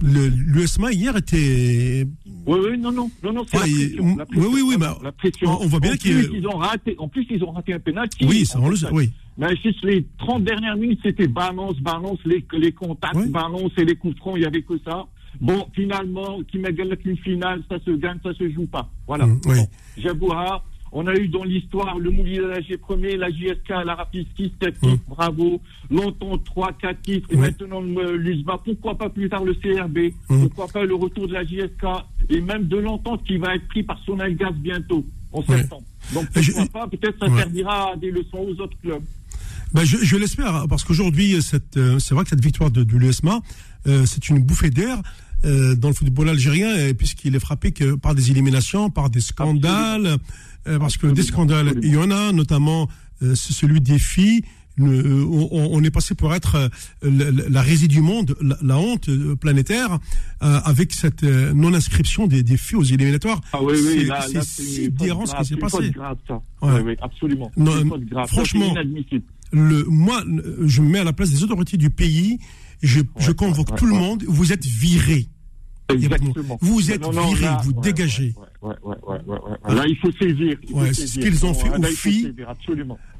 L'USMA 0.00 0.92
hier 0.92 1.16
était. 1.16 2.06
Oui, 2.46 2.58
oui, 2.70 2.78
non, 2.78 2.92
non, 2.92 3.10
non, 3.24 3.32
non, 3.32 3.44
c'est 3.50 3.56
Ouais, 3.58 3.64
la, 3.64 3.68
il- 3.68 3.88
pression, 3.96 4.16
la 4.16 4.26
pression. 4.26 4.42
oui, 4.44 4.48
oui, 4.54 4.62
oui, 4.68 4.76
bah, 4.78 4.98
la 5.02 5.10
pression. 5.12 5.60
on- 5.60 5.66
voit 5.66 5.80
bien 5.80 5.92
en 5.94 5.96
qu'il- 5.96 6.28
plus, 6.28 6.38
ils 6.38 6.46
ont 6.46 6.56
raté, 6.56 6.94
en 6.98 7.08
plus, 7.08 7.26
ils 7.30 7.42
ont 7.42 7.50
raté 7.50 7.72
un 7.72 7.80
penalty. 7.80 8.24
Oui, 8.24 8.46
ça, 8.46 8.60
on 8.60 8.68
le 8.68 8.76
sait, 8.76 8.86
oui. 8.92 9.10
Mais 9.38 9.56
juste 9.56 9.82
les 9.82 10.06
30 10.18 10.44
dernières 10.44 10.76
minutes, 10.76 11.00
c'était 11.02 11.26
balance, 11.26 11.78
balance, 11.80 12.18
les, 12.24 12.44
les 12.52 12.70
contacts, 12.72 13.16
Oui. 13.16 13.28
balance 13.28 13.72
et 13.76 13.84
les 13.84 13.96
coups 13.96 14.16
francs, 14.18 14.34
il 14.36 14.40
n'y 14.40 14.46
avait 14.46 14.62
que 14.62 14.74
ça. 14.84 15.04
Bon, 15.40 15.66
finalement, 15.74 16.40
qui 16.50 16.58
m'a 16.58 16.72
gagné 16.72 16.96
une 17.04 17.16
finale, 17.18 17.62
ça 17.68 17.76
se 17.84 17.90
gagne, 17.92 18.18
ça 18.22 18.34
se 18.34 18.50
joue 18.50 18.66
pas. 18.66 18.90
Voilà. 19.06 19.26
Mm, 19.26 19.40
oui. 19.46 19.58
Bon, 20.16 20.36
on 20.90 21.06
a 21.06 21.14
eu 21.14 21.28
dans 21.28 21.44
l'histoire 21.44 21.98
le 21.98 22.10
Moulin 22.10 22.40
premier, 22.80 23.16
la 23.16 23.30
JSK, 23.30 23.68
la 23.84 23.94
Rapiski, 23.94 24.52
7 24.60 24.74
Mm. 24.82 24.86
titres, 24.90 25.04
bravo. 25.08 25.60
Longtemps, 25.90 26.38
3, 26.38 26.72
4 26.72 27.02
titres, 27.02 27.28
et 27.30 27.36
Oui. 27.36 27.40
maintenant 27.42 27.80
l'USMA. 27.80 28.58
Pourquoi 28.64 28.96
pas 28.96 29.10
plus 29.10 29.28
tard 29.28 29.44
le 29.44 29.54
CRB 29.54 30.12
Mm. 30.30 30.40
Pourquoi 30.46 30.66
pas 30.68 30.84
le 30.84 30.94
retour 30.94 31.28
de 31.28 31.34
la 31.34 31.44
JSK 31.44 31.84
Et 32.30 32.40
même 32.40 32.66
de 32.66 32.78
l'entente 32.78 33.22
qui 33.24 33.36
va 33.36 33.54
être 33.54 33.68
pris 33.68 33.82
par 33.82 33.98
son 34.04 34.18
Algas 34.18 34.52
bientôt, 34.52 35.04
en 35.32 35.40
Oui. 35.40 35.58
septembre. 35.58 35.82
Donc 36.14 36.26
je- 36.36 36.52
pourquoi 36.52 36.80
pas 36.80 36.88
Peut-être 36.88 37.18
ça 37.20 37.30
Ouais. 37.30 37.38
servira 37.42 37.92
à 37.92 37.96
des 37.96 38.10
leçons 38.10 38.38
aux 38.38 38.60
autres 38.62 38.76
clubs. 38.82 39.02
Ben, 39.74 39.84
je 39.84 39.98
je 39.98 40.16
l'espère, 40.16 40.64
parce 40.70 40.82
qu'aujourd'hui, 40.84 41.34
euh, 41.34 41.98
c'est 41.98 42.14
vrai 42.14 42.24
que 42.24 42.30
cette 42.30 42.42
victoire 42.42 42.70
de, 42.70 42.82
de 42.82 42.96
l'USMA, 42.96 43.40
euh, 43.86 44.06
c'est 44.06 44.30
une 44.30 44.38
bouffée 44.38 44.70
d'air 44.70 44.96
euh, 45.44 45.74
dans 45.74 45.88
le 45.88 45.94
football 45.94 46.28
algérien, 46.28 46.92
puisqu'il 46.94 47.34
est 47.34 47.40
frappé 47.40 47.72
par 48.02 48.14
des 48.14 48.30
éliminations, 48.30 48.90
par 48.90 49.10
des 49.10 49.20
scandales, 49.20 50.18
euh, 50.66 50.78
parce 50.78 50.96
que 50.96 51.06
des 51.06 51.22
scandales, 51.22 51.74
il 51.82 51.92
y 51.92 51.96
en 51.96 52.10
a, 52.10 52.32
notamment 52.32 52.88
euh, 53.22 53.34
celui 53.34 53.80
des 53.80 53.98
filles. 53.98 54.42
Le- 54.78 55.24
on, 55.24 55.48
on 55.50 55.82
est 55.84 55.90
passé 55.90 56.14
pour 56.14 56.34
être 56.34 56.54
euh, 56.54 56.68
la, 57.02 57.30
la- 57.48 57.62
risée 57.62 57.88
du 57.88 58.00
monde, 58.00 58.36
la, 58.40 58.56
la 58.62 58.78
honte 58.78 59.08
euh, 59.08 59.34
planétaire, 59.36 59.98
euh, 60.42 60.60
avec 60.64 60.92
cette 60.92 61.24
euh, 61.24 61.52
non-inscription 61.52 62.26
des, 62.26 62.42
des 62.42 62.56
filles 62.56 62.78
aux 62.78 62.82
éliminatoires. 62.84 63.40
Ah 63.52 63.62
oui, 63.62 63.74
oui, 63.74 63.80
C'est- 64.00 64.04
là, 64.04 64.42
sidérant 64.42 65.26
ce 65.26 65.34
qui 65.36 65.44
s'est 65.44 65.56
passé. 65.56 65.90
grave, 65.90 66.16
ça. 66.26 66.34
Ouais. 66.62 66.72
Oui, 66.76 66.80
oui, 66.86 66.94
absolument. 67.00 67.50
Non, 67.56 67.72
grave. 68.10 68.28
Franchement, 68.28 68.74
le, 69.52 69.84
moi, 69.84 70.22
je 70.64 70.80
me 70.82 70.88
mets 70.88 70.98
à 71.00 71.04
la 71.04 71.12
place 71.12 71.30
des 71.30 71.42
autorités 71.42 71.76
du 71.76 71.90
pays. 71.90 72.38
Je, 72.82 73.00
je 73.18 73.32
convoque 73.32 73.70
ouais, 73.70 73.76
tout 73.76 73.86
le 73.86 73.94
monde. 73.94 74.24
Vous 74.28 74.52
êtes 74.52 74.64
virés. 74.64 75.26
Exactement. 75.90 76.58
Vous 76.60 76.90
êtes 76.90 77.02
virés, 77.02 77.40
là, 77.40 77.60
vous 77.64 77.70
ouais, 77.72 77.80
dégagez. 77.82 78.34
Ouais, 78.60 78.74
ouais. 78.82 79.74
Là, 79.74 79.84
il 79.86 79.96
faut 79.96 80.12
saisir. 80.12 80.56
il 80.68 80.94
ce 80.94 81.18
qu'ils 81.18 81.46
ont 81.46 81.54
fait 81.54 81.70
aux 81.70 81.78
il 81.78 81.86
filles. 81.96 82.34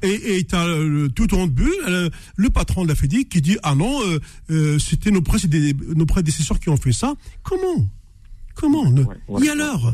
Et 0.01 0.37
et 0.37 0.43
t'as 0.43 0.67
le, 0.67 1.09
tout 1.09 1.33
en 1.33 1.47
but 1.47 1.73
euh, 1.87 2.09
le 2.35 2.49
patron 2.49 2.83
de 2.83 2.89
la 2.89 2.95
FEDI 2.95 3.25
qui 3.25 3.41
dit 3.41 3.57
ah 3.63 3.73
non, 3.75 4.01
euh, 4.03 4.19
euh, 4.51 4.79
c'était 4.79 5.11
nos, 5.11 5.21
prédécesseurs 5.21 6.59
qui 6.59 6.69
ont 6.69 6.77
fait 6.77 6.91
ça. 6.91 7.15
Comment? 7.43 7.87
Comment? 8.55 8.83
Ouais, 8.83 9.05
ouais, 9.29 9.49
euh, 9.49 9.85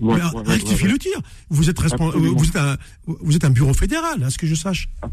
ouais, 0.00 0.20
Rectifiez 0.46 0.86
ouais, 0.86 0.92
le 0.92 0.98
tir. 0.98 1.20
Vous 1.48 1.70
êtes. 1.70 1.78
Vous 1.80 2.46
un 2.56 2.76
vous 3.06 3.36
êtes 3.36 3.44
un 3.44 3.50
bureau 3.50 3.74
fédéral, 3.74 4.22
à 4.22 4.30
ce 4.30 4.38
que 4.38 4.46
je 4.46 4.54
sache. 4.54 4.88
Abs- 5.02 5.12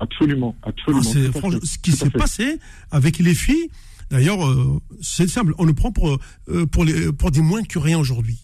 Absolument, 0.00 0.54
Ah, 0.62 0.68
absolument. 0.68 1.02
franchement, 1.32 1.58
fait, 1.60 1.66
ce 1.66 1.78
qui 1.78 1.90
s'est 1.90 2.10
passé 2.10 2.58
avec 2.92 3.18
les 3.18 3.34
filles, 3.34 3.68
d'ailleurs, 4.10 4.44
euh, 4.46 4.80
c'est 5.00 5.28
simple. 5.28 5.54
On 5.58 5.64
le 5.64 5.74
prend 5.74 5.92
pour, 5.92 6.18
euh, 6.48 6.66
pour, 6.66 6.84
les, 6.84 7.12
pour 7.12 7.30
des 7.30 7.40
moins 7.40 7.62
que 7.62 7.78
rien 7.78 7.98
aujourd'hui. 7.98 8.38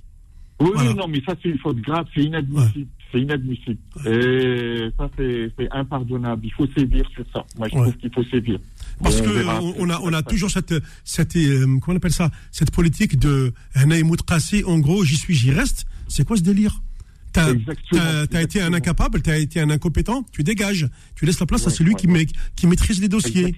Oui, 0.61 0.71
Voilà. 0.75 0.95
non, 0.95 1.09
mais 1.09 1.21
ça, 1.27 1.35
c'est 1.43 1.49
une 1.49 1.59
faute 1.59 1.79
grave, 1.81 2.07
c'est 2.15 2.23
inadmissible. 2.23 2.87
C'est 3.11 3.21
inadmissible. 3.21 3.79
Et 4.07 4.89
ça, 4.97 5.09
c'est 5.17 5.51
impardonnable. 5.73 6.47
Il 6.47 6.53
faut 6.53 6.67
sévir 6.77 7.05
sur 7.15 7.25
ça. 7.33 7.45
Moi, 7.59 7.69
je 7.71 7.77
Ouais. 7.77 7.83
trouve 7.83 7.97
qu'il 7.97 8.13
faut 8.13 8.25
sévir. 8.25 8.59
Parce 9.03 9.21
On 9.21 9.25
que 9.25 9.29
verra 9.31 9.61
on, 9.63 9.71
après 9.71 9.83
on 9.83 9.91
a, 9.91 10.01
on 10.01 10.13
a 10.13 10.23
toujours 10.23 10.51
cette, 10.51 10.75
cette 11.05 11.37
euh, 11.37 11.61
comment 11.81 11.95
on 11.95 11.97
appelle 11.97 12.13
ça, 12.13 12.31
cette 12.53 12.71
politique 12.71 13.19
de 13.19 13.53
Hanaïmout 13.75 14.17
en 14.67 14.79
gros, 14.79 15.05
j'y 15.05 15.17
suis, 15.17 15.35
j'y 15.35 15.51
reste. 15.51 15.87
C'est 16.09 16.25
quoi 16.27 16.37
ce 16.37 16.43
délire? 16.43 16.81
T'as 17.33 17.53
t'as 18.31 18.43
été 18.43 18.61
un 18.63 18.73
incapable, 18.73 19.21
t'as 19.21 19.39
été 19.39 19.61
un 19.61 19.69
incompétent, 19.71 20.25
tu 20.31 20.45
dégages, 20.45 20.89
tu 21.17 21.25
laisses 21.27 21.41
la 21.41 21.47
place 21.47 21.67
à 21.67 21.71
celui 21.71 21.97
qui, 21.97 22.07
ouais. 22.07 22.13
ma- 22.27 22.33
qui 22.55 22.67
maîtrise 22.69 23.01
les 23.01 23.09
dossiers. 23.09 23.57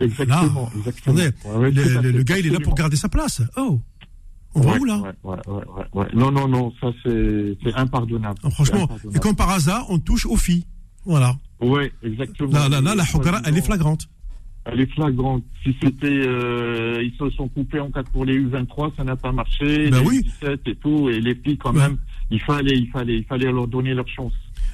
Exactement, 0.00 0.62
Là, 0.62 0.78
exactement. 0.78 1.16
Ouais, 1.16 1.70
le, 1.70 2.22
gars, 2.22 2.38
il 2.38 2.46
est 2.46 2.50
là 2.50 2.60
pour 2.60 2.74
garder 2.74 2.96
sa 2.96 3.08
place. 3.08 3.42
Oh, 3.56 3.80
on 4.56 4.60
va 4.60 4.72
Ouais, 4.72 4.78
où 4.80 4.84
là 4.84 5.02
ouais. 5.94 6.06
Non, 6.14 6.30
non, 6.30 6.48
non, 6.48 6.72
ça 6.80 6.88
c'est 7.04 7.56
impardonnable. 7.74 8.38
Ah, 8.42 8.50
Franchement, 8.50 8.78
C'est 8.78 8.84
et 8.84 8.90
impardonnable. 8.94 9.20
comme 9.20 9.36
par 9.36 9.50
hasard, 9.50 9.86
on 9.90 9.98
touche 9.98 10.26
aux 10.26 10.36
filles. 10.36 10.64
Voilà. 11.04 11.36
Ouais, 11.60 11.92
exactement. 12.02 12.52
Là, 12.52 12.68
là, 12.68 12.80
là, 12.80 12.94
la 12.94 13.04
Hogara, 13.14 13.40
elle 13.44 13.56
est 13.56 13.62
flagrante. 13.62 14.08
Elle 14.66 14.80
est 14.80 14.92
flagrante. 14.94 15.44
Si 15.62 15.76
c'était, 15.82 16.06
euh, 16.26 17.02
ils 17.02 17.12
se 17.18 17.28
sont 17.36 17.48
coupés 17.48 17.80
en 17.80 17.90
quatre 17.90 18.10
pour 18.10 18.24
les 18.24 18.38
U23, 18.38 18.92
ça 18.96 19.04
n'a 19.04 19.14
pas 19.16 19.30
marché. 19.32 19.90
Ben 19.90 20.00
les 20.00 20.06
oui. 20.06 20.26
U17 20.42 20.58
et 20.66 20.76
tout, 20.76 21.08
et 21.10 21.20
les 21.20 21.34
filles 21.34 21.58
quand 21.58 21.72
Ben. 21.72 21.88
même, 21.90 21.98
il 22.30 22.40
fallait, 22.40 22.76
il 22.76 22.88
fallait, 22.90 23.18
il 23.18 23.24
fallait 23.24 23.52
leur 23.52 23.68
donner 23.68 23.92
leur 23.92 24.08
chance. 24.08 24.32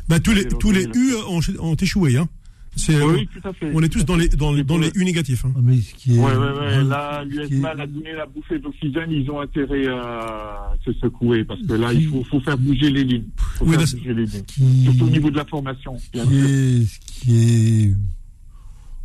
Bah, 0.09 0.21
tous 0.21 0.33
les, 0.33 0.47
tous 0.47 0.71
les 0.71 0.85
U 0.85 1.15
ont, 1.29 1.41
ont 1.61 1.75
échoué. 1.75 2.17
Hein. 2.17 2.29
C'est, 2.77 3.03
oui, 3.03 3.29
tout 3.33 3.47
à 3.49 3.53
fait. 3.53 3.71
on 3.75 3.83
est 3.83 3.89
tous 3.89 4.05
dans 4.05 4.17
les, 4.17 4.29
dans, 4.29 4.53
les- 4.53 4.63
dans 4.65 4.79
les 4.79 4.91
U 4.95 5.05
négatifs. 5.05 5.45
Hein. 5.45 5.53
Ah, 5.57 5.61
mais 5.63 5.77
ce 5.81 5.93
qui 5.95 6.17
est. 6.17 6.19
Ouais, 6.19 6.33
ouais, 6.35 6.59
ouais. 6.59 6.85
Là, 6.85 7.23
est- 7.23 7.25
l'USMA 7.27 7.71
a 7.71 7.87
donné 7.87 8.13
la 8.13 8.27
bouffée 8.27 8.59
d'oxygène, 8.59 9.11
ils 9.11 9.31
ont 9.31 9.41
intérêt 9.41 9.87
à 9.89 10.73
se 10.85 10.93
secouer 10.95 11.45
parce 11.45 11.61
que 11.61 11.75
là, 11.75 11.93
il 11.93 12.07
faut, 12.09 12.25
faut 12.25 12.41
faire 12.41 12.57
bouger 12.57 12.91
les 12.91 13.05
lignes. 13.05 13.27
Faut 13.37 13.65
Oui, 13.65 13.73
faire 13.73 13.81
là, 13.81 13.87
c'est- 13.87 13.97
bouger 13.97 14.15
les 14.15 14.25
lignes. 14.25 14.43
qui- 14.47 14.85
Surtout 14.85 15.05
au 15.05 15.11
niveau 15.11 15.31
de 15.31 15.37
la 15.37 15.45
formation. 15.45 15.97
bien 16.13 16.25
qui 16.25 16.31
sûr. 16.31 16.45
est, 16.47 16.85
ce 16.87 16.99
qui 17.01 17.37
est, 17.37 17.95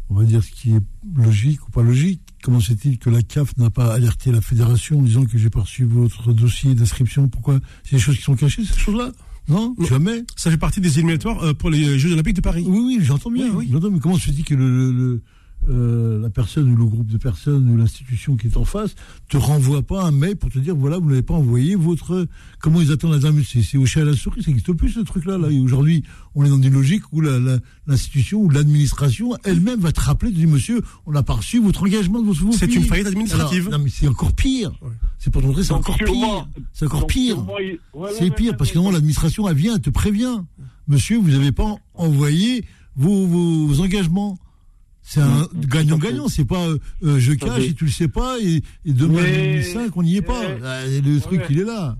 on 0.09 0.15
va 0.15 0.23
dire, 0.23 0.43
ce 0.43 0.51
qui 0.51 0.71
est 0.75 0.81
logique 1.17 1.67
ou 1.67 1.71
pas 1.71 1.81
logique. 1.83 2.21
Comment 2.43 2.59
se 2.59 2.73
fait-il 2.73 2.99
que 2.99 3.09
la 3.09 3.23
CAF 3.23 3.57
n'a 3.57 3.71
pas 3.71 3.91
alerté 3.95 4.31
la 4.31 4.39
fédération 4.41 4.99
en 4.99 5.01
disant 5.01 5.25
que 5.25 5.37
j'ai 5.39 5.49
pas 5.49 5.61
reçu 5.61 5.83
votre 5.85 6.31
dossier 6.31 6.75
d'inscription? 6.75 7.27
Pourquoi? 7.27 7.59
C'est 7.83 7.95
des 7.95 8.01
choses 8.01 8.15
qui 8.17 8.21
sont 8.21 8.35
cachées, 8.35 8.63
ces 8.63 8.79
choses-là? 8.79 9.11
Non. 9.47 9.75
Jamais 9.87 10.23
Ça 10.35 10.49
fait 10.51 10.57
partie 10.57 10.81
des 10.81 10.97
éliminatoires 10.99 11.43
euh, 11.43 11.53
pour 11.53 11.69
les 11.69 11.99
Jeux 11.99 12.13
Olympiques 12.13 12.35
de 12.35 12.41
Paris. 12.41 12.63
Oui, 12.67 12.79
oui, 12.79 12.99
j'entends 13.01 13.29
bien. 13.31 13.45
Oui, 13.47 13.51
oui. 13.57 13.69
j'entends, 13.71 13.91
mais 13.91 13.99
comment 13.99 14.15
se 14.17 14.25
fait-il 14.25 14.43
que 14.43 14.55
le, 14.55 14.91
le- 14.91 15.21
euh, 15.69 16.21
la 16.21 16.29
personne 16.29 16.71
ou 16.71 16.75
le 16.75 16.85
groupe 16.85 17.07
de 17.07 17.17
personnes 17.17 17.69
ou 17.69 17.77
l'institution 17.77 18.35
qui 18.37 18.47
est 18.47 18.57
en 18.57 18.65
face 18.65 18.95
te 19.29 19.37
renvoie 19.37 19.81
pas 19.81 20.03
un 20.03 20.11
mail 20.11 20.35
pour 20.35 20.49
te 20.51 20.59
dire 20.59 20.75
voilà 20.75 20.97
vous 20.99 21.09
n'avez 21.09 21.23
pas 21.23 21.33
envoyé 21.33 21.75
votre 21.75 22.27
comment 22.59 22.81
ils 22.81 22.91
attendent 22.91 23.21
la 23.21 23.31
c'est 23.43 23.61
c'est 23.63 23.77
au 23.77 23.85
chat 23.85 24.01
à 24.01 24.05
la 24.05 24.13
souris 24.15 24.43
ça 24.43 24.51
n'existe 24.51 24.71
plus 24.73 24.89
ce 24.89 24.99
truc 24.99 25.25
là 25.25 25.37
là 25.37 25.49
et 25.49 25.59
aujourd'hui 25.59 26.03
on 26.35 26.45
est 26.45 26.49
dans 26.49 26.61
une 26.61 26.73
logique 26.73 27.03
où 27.11 27.21
la- 27.21 27.39
la- 27.39 27.57
l'institution 27.87 28.39
ou 28.41 28.49
l'administration 28.49 29.31
elle-même 29.43 29.79
va 29.79 29.91
te 29.91 30.01
rappeler 30.01 30.31
te 30.31 30.35
dire 30.37 30.47
monsieur 30.49 30.81
on 31.05 31.11
n'a 31.11 31.23
pas 31.23 31.33
reçu 31.33 31.59
votre 31.59 31.83
engagement 31.83 32.21
de 32.21 32.27
votre 32.27 32.53
C'est 32.57 32.73
une 32.73 32.83
faillite 32.83 33.07
administrative. 33.07 33.69
non 33.71 33.79
mais 33.79 33.89
c'est 33.89 34.07
encore 34.07 34.33
pire 34.33 34.71
Ouais. 34.81 34.89
c'est 35.17 35.31
pour 35.31 35.41
te 35.41 35.47
montrer 35.47 35.63
c'est 35.63 35.73
encore 35.73 35.97
pire 35.97 36.47
c'est 36.73 36.85
encore 36.85 37.07
pire 37.07 37.37
c'est 38.17 38.29
pire 38.35 38.55
parce 38.57 38.69
que 38.71 38.75
normalement 38.75 38.97
l'administration 38.97 39.47
elle 39.49 39.55
vient, 39.55 39.75
elle 39.75 39.81
te 39.81 39.89
prévient. 39.89 40.41
Monsieur, 40.87 41.17
vous 41.17 41.29
n'avez 41.31 41.51
pas 41.51 41.75
envoyé 41.95 42.65
vos, 42.95 43.25
vos 43.25 43.81
engagements. 43.81 44.37
C'est 45.07 45.21
un 45.21 45.47
gagnant-gagnant, 45.53 46.27
c'est 46.27 46.45
pas 46.45 46.67
euh, 46.67 47.19
je 47.19 47.33
cache 47.33 47.63
et 47.63 47.73
tu 47.75 47.85
le 47.85 47.91
sais 47.91 48.07
pas, 48.07 48.37
et, 48.41 48.63
et 48.85 48.91
demain 48.91 49.23
à 49.59 49.61
5, 49.61 49.95
on 49.95 50.01
n'y 50.01 50.17
est 50.17 50.21
pas. 50.23 50.41
Le 50.49 51.19
truc, 51.19 51.41
il 51.49 51.59
est 51.59 51.63
là. 51.63 51.95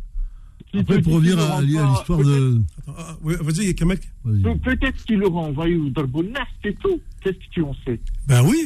Après, 0.77 1.01
pour 1.01 1.13
revenir 1.13 1.39
à, 1.39 1.61
l'histoire 1.61 2.19
de. 2.19 2.61
Ah, 2.87 3.15
vas-y, 3.21 3.73
Kamek. 3.75 4.01
Peut-être 4.23 5.05
qu'il 5.05 5.23
aura 5.23 5.41
envoyé 5.41 5.75
au 5.75 5.89
Darbonas, 5.89 6.47
c'est 6.63 6.77
tout. 6.79 6.99
Qu'est-ce 7.21 7.37
que 7.37 7.51
tu 7.51 7.61
en 7.61 7.73
sais? 7.85 7.99
Ben 8.27 8.43
oui. 8.43 8.65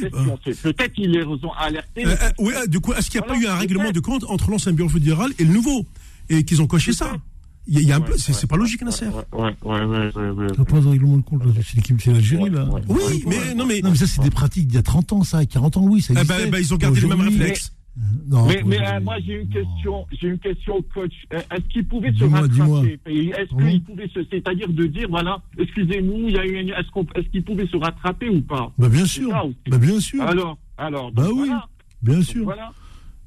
Peut-être 0.62 0.92
qu'il 0.92 1.10
les 1.10 1.22
ont 1.22 1.52
alertés. 1.58 2.06
Euh, 2.06 2.10
euh, 2.10 2.30
oui, 2.38 2.52
du 2.68 2.80
coup, 2.80 2.92
est-ce 2.94 3.10
qu'il 3.10 3.20
n'y 3.20 3.26
a 3.26 3.28
pas 3.28 3.38
eu 3.38 3.46
un 3.46 3.56
règlement 3.56 3.90
de 3.90 4.00
compte 4.00 4.24
entre 4.24 4.50
l'ancien 4.50 4.72
bureau 4.72 4.88
fédéral 4.88 5.30
et 5.38 5.44
le 5.44 5.52
nouveau? 5.52 5.86
Et 6.28 6.44
qu'ils 6.44 6.62
ont 6.62 6.66
coché 6.66 6.92
ça? 6.92 7.16
Il 7.70 7.86
y 7.86 7.92
a, 7.92 7.96
un 7.96 8.00
peu, 8.00 8.16
c'est 8.16 8.46
pas 8.48 8.56
logique, 8.56 8.82
Nasser. 8.82 9.06
Ouais, 9.32 9.54
ouais, 9.62 9.84
ouais, 9.84 10.30
ouais. 10.30 10.46
T'as 10.56 10.64
pas 10.64 10.76
un 10.76 10.90
règlement 10.90 11.16
de 11.18 11.22
compte, 11.22 11.42
c'est 11.62 11.76
l'équipe, 11.76 12.00
c'est 12.00 12.12
l'Algérie, 12.12 12.50
là. 12.50 12.68
Oui, 12.88 13.24
mais, 13.26 13.54
non, 13.54 13.64
mais. 13.64 13.80
Non, 13.80 13.90
mais 13.90 13.96
ça, 13.96 14.06
c'est 14.06 14.22
des 14.22 14.30
pratiques 14.30 14.66
d'il 14.66 14.76
y 14.76 14.78
a 14.78 14.82
30 14.82 15.12
ans, 15.12 15.22
ça, 15.22 15.44
40 15.46 15.76
ans, 15.76 15.84
oui, 15.84 16.00
ça 16.02 16.14
eh 16.20 16.26
ben, 16.26 16.50
ben, 16.50 16.58
ils 16.58 16.74
ont 16.74 16.76
gardé 16.76 17.00
le 17.00 17.08
même 17.08 17.20
réflexe. 17.20 17.72
Non, 18.28 18.46
mais, 18.46 18.62
mais 18.64 18.78
euh, 18.78 19.00
moi 19.00 19.16
j'ai 19.26 19.40
une 19.42 19.48
question, 19.48 20.06
j'ai 20.12 20.28
une 20.28 20.38
question 20.38 20.76
au 20.76 20.82
coach. 20.82 21.12
Euh, 21.32 21.40
est-ce 21.50 21.66
qu'il 21.72 21.86
pouvait 21.86 22.12
se 22.12 22.24
rattraper 22.24 22.98
Est-ce 23.04 23.70
qu'il 23.70 23.82
pouvait 23.82 24.08
se, 24.08 24.20
c'est-à-dire 24.30 24.68
de 24.68 24.86
dire 24.86 25.08
voilà, 25.10 25.42
excusez-nous, 25.58 26.28
il 26.28 26.34
y 26.34 26.38
a 26.38 26.46
eu 26.46 26.60
une, 26.60 26.70
est-ce 26.70 26.88
qu'on, 26.92 27.04
est-ce 27.16 27.28
qu'il 27.28 27.44
pouvait 27.44 27.66
se 27.66 27.76
rattraper 27.76 28.28
ou 28.28 28.40
pas? 28.42 28.72
Bah 28.78 28.88
bien 28.88 29.04
sûr, 29.04 29.30
bah 29.68 29.78
bien 29.78 29.98
sûr. 29.98 30.22
Alors, 30.22 30.56
alors. 30.78 31.10
Bah 31.12 31.28
oui, 31.34 31.50
bien 32.00 32.22
sûr. 32.22 32.44
Voilà. 32.44 32.70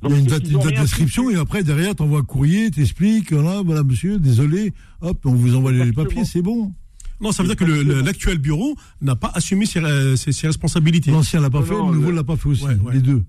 Il 0.06 0.12
y 0.12 0.14
a 0.14 0.18
une 0.20 0.26
date, 0.26 0.44
d'inscription 0.44 1.30
et 1.30 1.36
après 1.36 1.64
derrière 1.64 1.96
t'envoies 1.96 2.20
un 2.20 2.24
courrier, 2.24 2.72
t'expliques, 2.72 3.34
voilà, 3.34 3.62
voilà 3.62 3.84
monsieur, 3.84 4.20
désolé, 4.20 4.74
hop, 5.02 5.20
on 5.26 5.34
vous 5.34 5.56
envoie 5.56 5.72
les 5.72 5.94
papiers, 5.94 6.26
c'est 6.26 6.42
bon. 6.42 6.74
Non, 7.22 7.32
ça 7.32 7.44
veut 7.44 7.48
dire 7.48 7.56
que 7.56 8.04
l'actuel 8.04 8.38
bureau 8.38 8.76
n'a 9.02 9.16
pas 9.16 9.32
assumé 9.34 9.66
ses, 9.66 10.16
ses, 10.18 10.48
responsabilités. 10.48 11.12
L'ancien 11.12 11.40
l'a 11.40 11.50
pas 11.50 11.62
fait, 11.62 11.74
le 11.74 11.94
nouveau 11.94 12.12
l'a 12.12 12.24
pas 12.24 12.36
fait 12.36 12.50
aussi, 12.50 12.66
les 12.92 13.02
deux. 13.02 13.24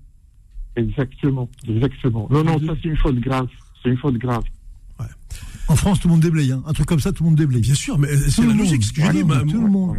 Exactement, 0.75 1.49
exactement. 1.67 2.27
Non, 2.29 2.43
non, 2.43 2.59
ça 2.59 2.73
c'est 2.81 2.89
une 2.89 2.97
faute 2.97 3.19
grave. 3.19 3.47
C'est 3.81 3.89
une 3.89 3.97
faute 3.97 4.17
grave. 4.17 4.43
Ouais. 4.99 5.05
En 5.69 5.75
France, 5.75 5.99
tout 5.99 6.09
le 6.09 6.13
monde 6.13 6.21
déblaye. 6.21 6.51
Hein. 6.51 6.63
Un 6.65 6.73
truc 6.73 6.87
comme 6.87 6.99
ça, 6.99 7.11
tout 7.11 7.23
le 7.23 7.29
monde 7.29 7.37
déblaye. 7.37 7.61
Bien 7.61 7.75
sûr, 7.75 7.97
mais 7.97 8.09
c'est 8.17 8.45
la 8.45 8.53
logique, 8.53 8.83
ce 8.83 8.91
que 8.91 9.01
j'ai 9.01 9.11
dit. 9.13 9.23
Bah, 9.23 9.41
tout 9.49 9.61
le 9.61 9.69
monde. 9.69 9.97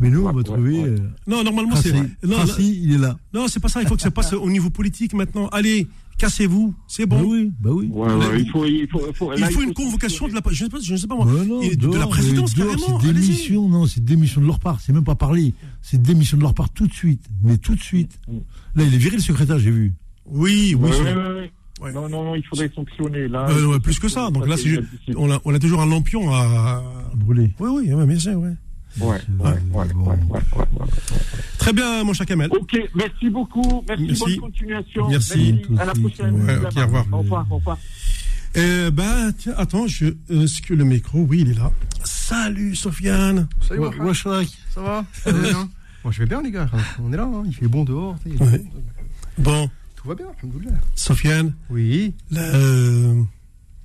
mais 0.00 0.10
nous, 0.10 0.26
on 0.26 0.32
va 0.32 0.42
trouver. 0.42 0.84
Euh, 0.84 0.96
non, 1.26 1.42
normalement, 1.42 1.74
c'est. 1.76 1.92
Non, 1.92 2.44
il 2.58 2.94
est 2.94 2.98
là. 2.98 3.16
Non, 3.34 3.48
c'est 3.48 3.60
pas 3.60 3.68
ça. 3.68 3.82
Il 3.82 3.88
faut 3.88 3.96
que 3.96 4.02
ça 4.02 4.10
passe 4.10 4.32
au 4.32 4.48
niveau 4.48 4.70
politique 4.70 5.14
maintenant. 5.14 5.48
Allez, 5.48 5.88
cassez-vous, 6.18 6.74
c'est 6.86 7.06
bon. 7.06 7.20
Bah 7.20 7.26
oui, 7.26 7.52
bah 7.60 7.70
oui. 7.72 7.88
il 8.38 8.50
faut, 8.50 8.64
il 8.64 8.88
faut, 8.88 9.00
il 9.08 9.14
faut, 9.14 9.32
il 9.34 9.44
faut 9.44 9.62
une 9.62 9.74
convocation 9.74 10.28
de 10.28 10.34
la, 10.34 10.40
je 10.50 10.64
sais 10.64 10.70
pas, 10.70 10.78
je 10.80 10.96
sais 10.96 11.06
pas 11.06 11.14
moi, 11.14 11.26
non, 11.26 11.60
de, 11.60 11.98
la 11.98 12.06
présidence 12.06 12.54
carrément. 12.54 13.00
C'est 13.00 13.12
démission, 13.12 13.68
non, 13.68 13.86
c'est 13.86 14.04
démission 14.04 14.40
de 14.40 14.46
leur 14.46 14.60
part. 14.60 14.80
C'est 14.80 14.92
même 14.92 15.04
pas 15.04 15.14
parler. 15.14 15.54
C'est 15.80 16.00
démission 16.00 16.36
de 16.36 16.42
leur 16.42 16.54
part 16.54 16.70
tout 16.70 16.86
de 16.86 16.92
suite, 16.92 17.24
mais 17.42 17.58
tout 17.58 17.74
de 17.74 17.82
suite. 17.82 18.18
Là, 18.74 18.84
il 18.84 18.94
est 18.94 18.98
viré 18.98 19.16
le 19.16 19.22
secrétaire, 19.22 19.58
j'ai 19.58 19.70
vu. 19.70 19.94
Oui, 20.26 20.76
oui. 20.78 20.90
Non, 21.92 22.08
non, 22.08 22.24
non, 22.24 22.34
il 22.36 22.44
faudrait 22.44 22.70
sanctionner. 22.74 23.26
Là, 23.26 23.48
euh, 23.50 23.78
plus 23.80 23.98
que 23.98 24.08
ça. 24.08 24.30
Donc 24.30 24.46
là, 24.46 24.54
on, 25.16 25.30
a, 25.30 25.40
on 25.44 25.54
a 25.54 25.58
toujours 25.58 25.80
un 25.80 25.86
lampion 25.86 26.32
à, 26.32 26.82
brûler. 27.16 27.50
Oui, 27.58 27.88
oui, 27.88 28.06
bien 28.06 28.18
sûr, 28.18 28.38
ouais. 28.38 28.54
Ouais, 29.00 29.18
ouais, 29.40 29.50
ouais, 29.72 30.38
Très 31.58 31.72
bien, 31.72 32.04
mon 32.04 32.12
cher 32.12 32.26
Kamel. 32.26 32.50
Ok, 32.52 32.78
merci 32.94 33.30
beaucoup. 33.30 33.84
Merci, 33.88 34.04
merci. 34.06 34.24
bonne 34.24 34.40
continuation. 34.40 35.08
Merci. 35.08 35.62
À 35.78 35.84
la 35.84 35.92
prochaine. 35.94 36.34
au 36.34 36.80
revoir. 36.80 37.06
Au 37.12 37.18
revoir, 37.18 37.46
au 37.50 37.56
revoir. 37.56 37.78
Eh 38.54 38.90
ben, 38.90 39.32
tiens, 39.32 39.54
attends, 39.56 39.86
je, 39.86 40.06
est-ce 40.28 40.60
que 40.60 40.74
le 40.74 40.84
micro, 40.84 41.20
oui, 41.20 41.40
il 41.40 41.50
est 41.52 41.58
là. 41.58 41.72
Salut, 42.04 42.76
Sofiane. 42.76 43.48
Salut, 43.66 43.80
ouais, 43.80 43.98
ouais, 43.98 44.14
Ça 44.14 44.30
va? 44.76 45.04
Ça 45.12 45.32
va 45.32 45.40
bien? 45.40 45.68
Moi, 46.04 46.12
je 46.12 46.18
vais 46.18 46.26
bien, 46.26 46.42
les 46.42 46.50
gars. 46.50 46.68
On 47.02 47.12
est 47.12 47.16
là, 47.16 47.24
hein. 47.24 47.44
il 47.46 47.54
fait 47.54 47.68
bon 47.68 47.84
dehors. 47.84 48.16
Bon. 49.38 49.70
Tout 49.96 50.08
va 50.08 50.14
bien, 50.16 50.26
Sofiane 50.96 51.54
Oui. 51.70 52.12
Euh, 52.36 53.22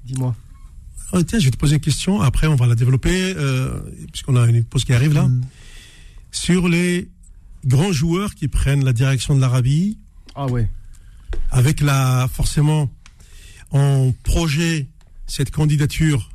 Dis-moi. 0.04 0.36
Oh, 1.14 1.24
tiens, 1.24 1.40
je 1.40 1.46
vais 1.46 1.52
te 1.52 1.58
poser 1.58 1.76
une 1.76 1.82
question. 1.82 2.22
Après, 2.22 2.48
on 2.48 2.56
va 2.56 2.68
la 2.68 2.76
développer, 2.76 3.34
euh, 3.38 3.80
puisqu'on 4.12 4.36
a 4.36 4.46
une 4.46 4.64
pause 4.64 4.84
qui 4.84 4.94
arrive 4.94 5.14
là. 5.14 5.28
Mm. 5.28 5.42
Sur 6.32 6.68
les 6.68 7.10
grands 7.66 7.94
joueurs 7.94 8.36
qui 8.36 8.48
prennent 8.48 8.84
la 8.84 8.94
direction 8.94 9.36
de 9.36 9.42
l'Arabie. 9.42 9.98
Ah 10.36 10.48
ouais. 10.48 10.70
Avec 11.50 11.80
la, 11.82 12.28
forcément, 12.32 12.90
en 13.72 14.14
projet, 14.24 14.88
cette 15.28 15.52
candidature 15.52 16.30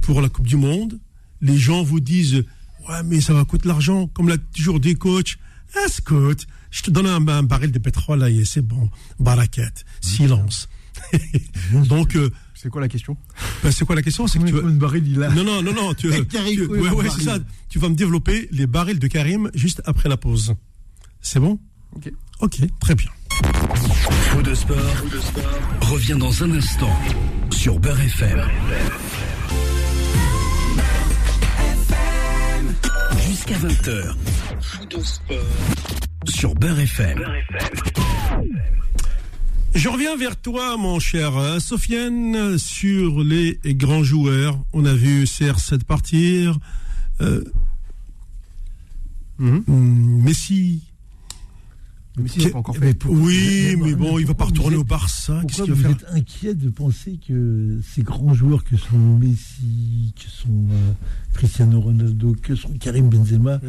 pour 0.00 0.22
la 0.22 0.28
Coupe 0.28 0.46
du 0.46 0.56
Monde. 0.56 0.98
Les 1.42 1.58
gens 1.58 1.82
vous 1.82 2.00
disent, 2.00 2.44
ouais, 2.88 3.02
mais 3.04 3.20
ça 3.20 3.34
va 3.34 3.44
coûter 3.44 3.68
l'argent, 3.68 4.08
comme 4.08 4.28
l'a 4.28 4.38
toujours 4.38 4.80
dit 4.80 4.94
coach. 4.94 5.38
Escoute, 5.86 6.46
je 6.70 6.82
te 6.82 6.90
donne 6.90 7.06
un, 7.06 7.42
baril 7.42 7.70
de 7.70 7.78
pétrole, 7.78 8.20
là, 8.20 8.30
et 8.30 8.44
c'est 8.44 8.62
bon. 8.62 8.88
Baraquette, 9.18 9.84
silence. 10.00 10.68
Donc. 11.72 12.16
Euh, 12.16 12.30
c'est 12.62 12.68
quoi 12.68 12.82
la 12.82 12.88
question? 12.88 13.16
Ben, 13.62 13.72
C'est 13.72 13.86
quoi 13.86 13.94
la 13.94 14.02
question? 14.02 14.26
C'est 14.26 14.38
que 14.38 14.44
tu 14.44 14.52
vas... 14.52 14.60
baril 14.60 15.06
il 15.08 15.22
a... 15.22 15.30
Non, 15.30 15.44
non, 15.44 15.62
non, 15.62 15.72
non. 15.72 15.94
Tu, 15.94 16.10
tu, 16.26 16.66
ouais, 16.66 16.90
ouais, 16.90 17.08
c'est 17.08 17.22
ça. 17.22 17.38
Tu 17.70 17.78
vas 17.78 17.88
me 17.88 17.94
développer 17.94 18.48
les 18.52 18.66
barils 18.66 18.98
de 18.98 19.06
Karim 19.06 19.50
juste 19.54 19.80
après 19.86 20.10
la 20.10 20.18
pause. 20.18 20.54
C'est 21.22 21.40
bon? 21.40 21.58
Ok. 21.96 22.12
Ok, 22.40 22.58
très 22.78 22.94
bien. 22.94 23.08
Faux 23.30 24.42
de 24.42 24.54
sport, 24.54 24.76
de 25.10 25.20
sport 25.20 25.60
revient 25.90 26.16
dans 26.18 26.42
un 26.42 26.50
instant 26.52 26.94
sur 27.50 27.78
Beurre 27.80 28.00
FM. 28.00 28.42
Jusqu'à 33.26 33.54
20h. 33.54 34.14
Faux 34.60 34.84
de 34.84 35.02
sport 35.02 35.36
sur 36.26 36.54
Beurre 36.54 36.80
FM. 36.80 37.24
Je 39.74 39.88
reviens 39.88 40.16
vers 40.16 40.36
toi, 40.36 40.76
mon 40.76 40.98
cher 40.98 41.36
euh, 41.36 41.60
Sofiane, 41.60 42.58
sur 42.58 43.22
les 43.22 43.58
grands 43.66 44.02
joueurs. 44.02 44.58
On 44.72 44.84
a 44.84 44.92
vu 44.92 45.24
CR7 45.24 45.84
partir. 45.84 46.58
Euh, 47.20 47.44
mhm. 49.38 49.62
mm, 49.68 50.22
Messi. 50.24 50.82
Messi 52.16 52.40
n'a 52.40 52.50
pas 52.50 52.58
encore 52.58 52.76
fait. 52.76 52.98
oui, 53.06 53.76
mais, 53.80 53.94
bon, 53.94 54.18
il 54.18 54.26
va 54.26 54.34
pas 54.34 54.46
retourner 54.46 54.76
au 54.76 54.82
Barça. 54.82 55.40
Pourquoi 55.42 55.72
vous 55.72 55.86
êtes 55.86 56.04
inquiet 56.10 56.54
de 56.54 56.68
penser 56.68 57.20
que 57.26 57.80
ces 57.94 58.02
grands 58.02 58.34
joueurs 58.34 58.64
que 58.64 58.76
sont 58.76 58.98
Messi, 58.98 60.12
que 60.16 60.28
sont 60.28 60.66
euh, 60.72 60.92
Cristiano 61.32 61.80
Ronaldo, 61.80 62.34
que 62.42 62.56
sont 62.56 62.72
Karim 62.80 63.08
Benzema, 63.08 63.60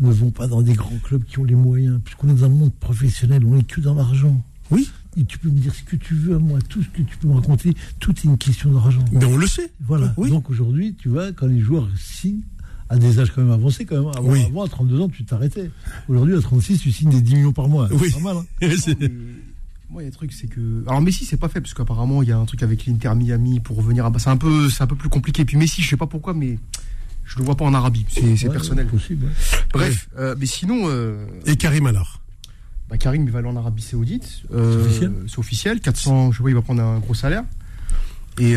ne 0.00 0.12
vont 0.12 0.30
pas 0.30 0.46
dans 0.46 0.62
des 0.62 0.72
grands 0.72 0.98
clubs 1.04 1.24
qui 1.24 1.38
ont 1.38 1.44
les 1.44 1.54
moyens, 1.54 2.00
puisqu'on 2.02 2.30
est 2.30 2.34
dans 2.34 2.46
un 2.46 2.48
monde 2.48 2.72
professionnel, 2.72 3.44
on 3.44 3.58
est 3.58 3.66
que 3.66 3.82
dans 3.82 3.94
l'argent. 3.94 4.42
Oui. 4.70 4.88
Et 5.16 5.24
tu 5.24 5.38
peux 5.38 5.48
me 5.48 5.58
dire 5.58 5.74
ce 5.74 5.82
que 5.82 5.96
tu 5.96 6.14
veux 6.14 6.36
à 6.36 6.38
moi, 6.38 6.58
tout 6.68 6.82
ce 6.82 6.88
que 6.88 7.02
tu 7.02 7.16
peux 7.18 7.28
me 7.28 7.34
raconter, 7.34 7.74
tout 8.00 8.12
est 8.12 8.24
une 8.24 8.38
question 8.38 8.72
d'argent. 8.72 9.04
Mais 9.12 9.24
on 9.24 9.36
le 9.36 9.46
sait. 9.46 9.70
Voilà. 9.80 10.14
Oui. 10.16 10.30
Donc 10.30 10.48
aujourd'hui, 10.48 10.94
tu 10.98 11.08
vois, 11.10 11.32
quand 11.32 11.46
les 11.46 11.60
joueurs 11.60 11.88
signent, 11.98 12.40
à 12.92 12.98
des 12.98 13.18
âges 13.18 13.32
quand 13.34 13.40
même 13.40 13.50
avancés, 13.50 13.86
quand 13.86 13.96
même. 13.96 14.10
Avant, 14.14 14.34
avant 14.34 14.64
à 14.64 14.68
32 14.68 15.00
ans, 15.00 15.08
tu 15.08 15.24
t'arrêtais. 15.24 15.70
Aujourd'hui, 16.08 16.36
à 16.36 16.40
36, 16.40 16.78
tu 16.78 16.92
signes 16.92 17.10
des 17.10 17.22
10 17.22 17.36
millions 17.36 17.52
par 17.52 17.68
mois. 17.68 17.88
Oui. 17.90 18.10
C'est 18.10 18.20
pas 18.22 18.34
mal. 18.34 18.36
Hein 18.36 18.68
moi, 19.90 20.02
il 20.02 20.04
y 20.04 20.06
a 20.06 20.08
un 20.08 20.10
truc, 20.10 20.32
c'est 20.32 20.46
que. 20.46 20.84
Alors, 20.86 21.00
Messi, 21.00 21.24
c'est 21.24 21.38
pas 21.38 21.48
fait, 21.48 21.60
parce 21.62 21.72
qu'apparemment, 21.72 22.22
il 22.22 22.28
y 22.28 22.32
a 22.32 22.38
un 22.38 22.44
truc 22.44 22.62
avec 22.62 22.84
l'Inter 22.84 23.14
Miami 23.14 23.60
pour 23.60 23.76
revenir 23.76 24.04
à. 24.04 24.12
C'est 24.18 24.28
un, 24.28 24.36
peu, 24.36 24.68
un 24.78 24.86
peu 24.86 24.96
plus 24.96 25.08
compliqué. 25.08 25.44
Puis 25.46 25.56
Messi, 25.56 25.80
je 25.82 25.88
sais 25.88 25.96
pas 25.96 26.06
pourquoi, 26.06 26.34
mais 26.34 26.58
je 27.24 27.38
le 27.38 27.44
vois 27.44 27.56
pas 27.56 27.64
en 27.64 27.72
Arabie. 27.72 28.04
C'est 28.10 28.50
personnel. 28.50 28.86
Possible. 28.86 29.26
Bref, 29.72 30.08
euh, 30.18 30.34
mais 30.38 30.46
sinon. 30.46 30.82
Euh, 30.84 31.24
Et 31.46 31.56
Karim 31.56 31.86
alors? 31.86 32.21
Bah, 32.92 32.98
Karim 32.98 33.24
il 33.24 33.30
va 33.30 33.38
aller 33.38 33.48
en 33.48 33.56
Arabie 33.56 33.80
Saoudite. 33.80 34.42
Euh, 34.52 34.86
c'est 35.26 35.38
officiel. 35.38 35.80
400, 35.80 36.32
je 36.32 36.40
vois, 36.40 36.50
il 36.50 36.54
va 36.54 36.60
prendre 36.60 36.82
un 36.82 36.98
gros 36.98 37.14
salaire. 37.14 37.42
Et 38.38 38.54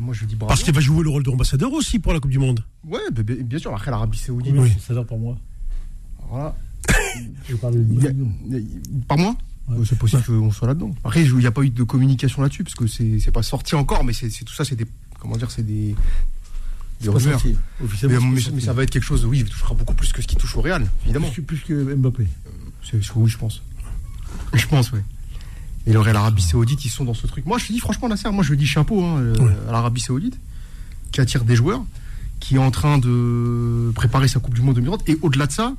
moi 0.00 0.12
je 0.14 0.24
dis 0.24 0.34
bravo. 0.34 0.48
Parce 0.48 0.64
qu'il 0.64 0.74
va 0.74 0.80
jouer 0.80 1.04
le 1.04 1.10
rôle 1.10 1.22
d'ambassadeur 1.22 1.72
aussi 1.72 2.00
pour 2.00 2.12
la 2.12 2.18
Coupe 2.18 2.32
du 2.32 2.40
Monde. 2.40 2.64
Ouais, 2.84 2.98
bien 3.12 3.58
sûr. 3.60 3.72
Après 3.72 3.92
l'Arabie 3.92 4.18
Saoudite. 4.18 4.52
Oui, 4.56 4.72
c'est 4.74 4.88
salaire 4.88 5.04
par 5.06 5.16
mois. 5.16 5.38
Voilà. 6.28 6.56
je 7.48 7.54
parle 7.54 7.74
de 7.74 8.64
Par 9.06 9.16
mois 9.16 9.36
C'est 9.84 9.96
possible 9.96 10.24
qu'on 10.24 10.50
soit 10.50 10.66
là-dedans. 10.66 10.90
Après, 11.04 11.22
il 11.22 11.36
n'y 11.36 11.46
a 11.46 11.52
pas 11.52 11.62
eu 11.62 11.70
de 11.70 11.82
communication 11.84 12.42
là-dessus, 12.42 12.64
parce 12.64 12.74
que 12.74 12.88
c'est 12.88 13.30
pas 13.30 13.44
sorti 13.44 13.76
encore, 13.76 14.02
mais 14.02 14.12
c'est 14.12 14.44
tout 14.44 14.54
ça, 14.54 14.64
c'est 14.64 14.76
des. 14.76 14.86
Comment 15.20 15.36
dire, 15.36 15.52
c'est 15.52 15.64
des, 15.64 15.94
des 17.00 17.08
rumeurs. 17.08 17.40
Mais, 18.02 18.60
ça 18.60 18.72
va 18.72 18.82
être 18.82 18.90
quelque 18.90 19.04
chose, 19.04 19.24
oui, 19.24 19.38
il 19.38 19.44
touchera 19.44 19.74
beaucoup 19.74 19.94
plus 19.94 20.12
que 20.12 20.20
ce 20.20 20.26
qui 20.26 20.36
touche 20.36 20.56
au 20.56 20.62
Real, 20.62 20.84
évidemment. 21.04 21.30
Plus, 21.30 21.42
plus 21.42 21.60
que 21.60 21.94
Mbappé. 21.94 22.24
Euh, 22.24 22.50
oui, 22.92 23.28
je 23.28 23.38
pense. 23.38 23.62
Je 24.54 24.66
pense, 24.66 24.92
oui. 24.92 25.00
Et 25.86 25.92
le 25.92 26.00
Real 26.00 26.16
Arabie 26.16 26.42
Saoudite, 26.42 26.84
ils 26.84 26.90
sont 26.90 27.04
dans 27.04 27.14
ce 27.14 27.26
truc. 27.26 27.46
Moi, 27.46 27.58
je 27.58 27.66
te 27.66 27.72
dis 27.72 27.78
franchement, 27.78 28.08
Nasser, 28.08 28.30
moi 28.30 28.44
je 28.44 28.54
dis 28.54 28.66
chapeau 28.66 29.02
hein, 29.02 29.18
euh, 29.18 29.68
à 29.68 29.72
l'Arabie 29.72 30.00
Saoudite, 30.00 30.38
qui 31.12 31.20
attire 31.20 31.44
des 31.44 31.56
joueurs, 31.56 31.82
qui 32.40 32.56
est 32.56 32.58
en 32.58 32.70
train 32.70 32.98
de 32.98 33.90
préparer 33.94 34.28
sa 34.28 34.40
Coupe 34.40 34.54
du 34.54 34.60
Monde 34.60 34.74
2030. 34.74 35.08
Et 35.08 35.18
au-delà 35.22 35.46
de 35.46 35.52
ça, 35.52 35.74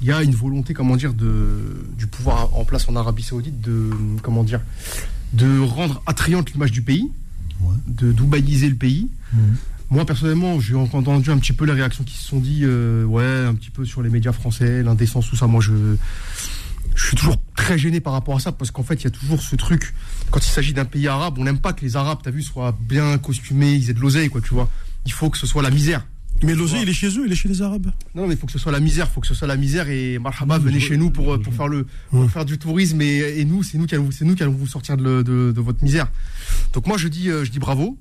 il 0.00 0.06
y 0.06 0.12
a 0.12 0.22
une 0.22 0.34
volonté, 0.34 0.74
comment 0.74 0.96
dire, 0.96 1.12
de, 1.12 1.84
du 1.98 2.06
pouvoir 2.06 2.56
en 2.56 2.64
place 2.64 2.88
en 2.88 2.96
Arabie 2.96 3.22
Saoudite 3.22 3.60
de, 3.60 3.90
comment 4.22 4.42
dire, 4.42 4.60
de 5.34 5.60
rendre 5.60 6.02
attrayante 6.06 6.50
l'image 6.52 6.72
du 6.72 6.82
pays, 6.82 7.10
de 7.86 8.12
dubaïiser 8.12 8.68
le 8.68 8.74
pays. 8.74 9.08
Moi, 9.92 10.06
personnellement, 10.06 10.58
j'ai 10.58 10.74
entendu 10.74 11.30
un 11.30 11.36
petit 11.36 11.52
peu 11.52 11.66
les 11.66 11.72
réactions 11.74 12.02
qui 12.02 12.16
se 12.16 12.24
sont 12.24 12.38
dit, 12.38 12.60
euh, 12.62 13.04
ouais, 13.04 13.44
un 13.46 13.54
petit 13.54 13.68
peu 13.68 13.84
sur 13.84 14.00
les 14.00 14.08
médias 14.08 14.32
français, 14.32 14.82
l'indécence, 14.82 15.28
tout 15.28 15.36
ça. 15.36 15.46
Moi, 15.46 15.60
je. 15.60 15.72
je 16.94 17.06
suis 17.08 17.14
toujours 17.14 17.36
très 17.54 17.76
gêné 17.76 18.00
par 18.00 18.14
rapport 18.14 18.34
à 18.34 18.40
ça 18.40 18.52
parce 18.52 18.70
qu'en 18.70 18.82
fait, 18.82 18.94
il 18.94 19.04
y 19.04 19.06
a 19.08 19.10
toujours 19.10 19.42
ce 19.42 19.54
truc. 19.54 19.92
Quand 20.30 20.40
il 20.40 20.50
s'agit 20.50 20.72
d'un 20.72 20.86
pays 20.86 21.08
arabe, 21.08 21.34
on 21.36 21.44
n'aime 21.44 21.58
pas 21.58 21.74
que 21.74 21.84
les 21.84 21.94
Arabes, 21.96 22.20
t'as 22.22 22.30
vu, 22.30 22.42
soient 22.42 22.74
bien 22.88 23.18
costumés, 23.18 23.74
ils 23.74 23.90
aient 23.90 23.92
de 23.92 24.00
l'oseille, 24.00 24.30
quoi, 24.30 24.40
tu 24.40 24.54
vois. 24.54 24.70
Il 25.04 25.12
faut 25.12 25.28
que 25.28 25.36
ce 25.36 25.46
soit 25.46 25.62
la 25.62 25.70
misère. 25.70 26.06
Mais 26.42 26.54
l'oseille, 26.54 26.84
il 26.84 26.88
est 26.88 26.94
chez 26.94 27.08
eux, 27.18 27.24
il 27.26 27.32
est 27.32 27.36
chez 27.36 27.50
les 27.50 27.60
Arabes. 27.60 27.88
Non, 28.14 28.26
mais 28.26 28.32
il 28.32 28.38
faut 28.38 28.46
que 28.46 28.52
ce 28.52 28.58
soit 28.58 28.72
la 28.72 28.80
misère, 28.80 29.08
il 29.10 29.12
faut 29.12 29.20
que 29.20 29.26
ce 29.26 29.34
soit 29.34 29.46
la 29.46 29.58
misère 29.58 29.90
et 29.90 30.18
marhaba, 30.18 30.58
venez 30.58 30.80
chez 30.80 30.96
nous 30.96 31.10
pour, 31.10 31.38
pour 31.38 31.52
faire 31.52 31.68
le, 31.68 31.86
pour 32.10 32.30
faire 32.30 32.46
du 32.46 32.56
tourisme 32.56 33.02
et, 33.02 33.40
et 33.40 33.44
nous, 33.44 33.62
c'est 33.62 33.76
nous 33.76 33.84
qui 33.84 33.94
allons, 33.94 34.10
c'est 34.10 34.24
nous 34.24 34.34
qui 34.34 34.42
allons 34.42 34.52
vous 34.52 34.66
sortir 34.66 34.96
de, 34.96 35.20
de, 35.20 35.52
de 35.52 35.60
votre 35.60 35.84
misère. 35.84 36.10
Donc 36.72 36.86
moi, 36.86 36.96
je 36.96 37.08
dis, 37.08 37.28
euh, 37.28 37.44
je 37.44 37.50
dis 37.50 37.58
bravo. 37.58 37.98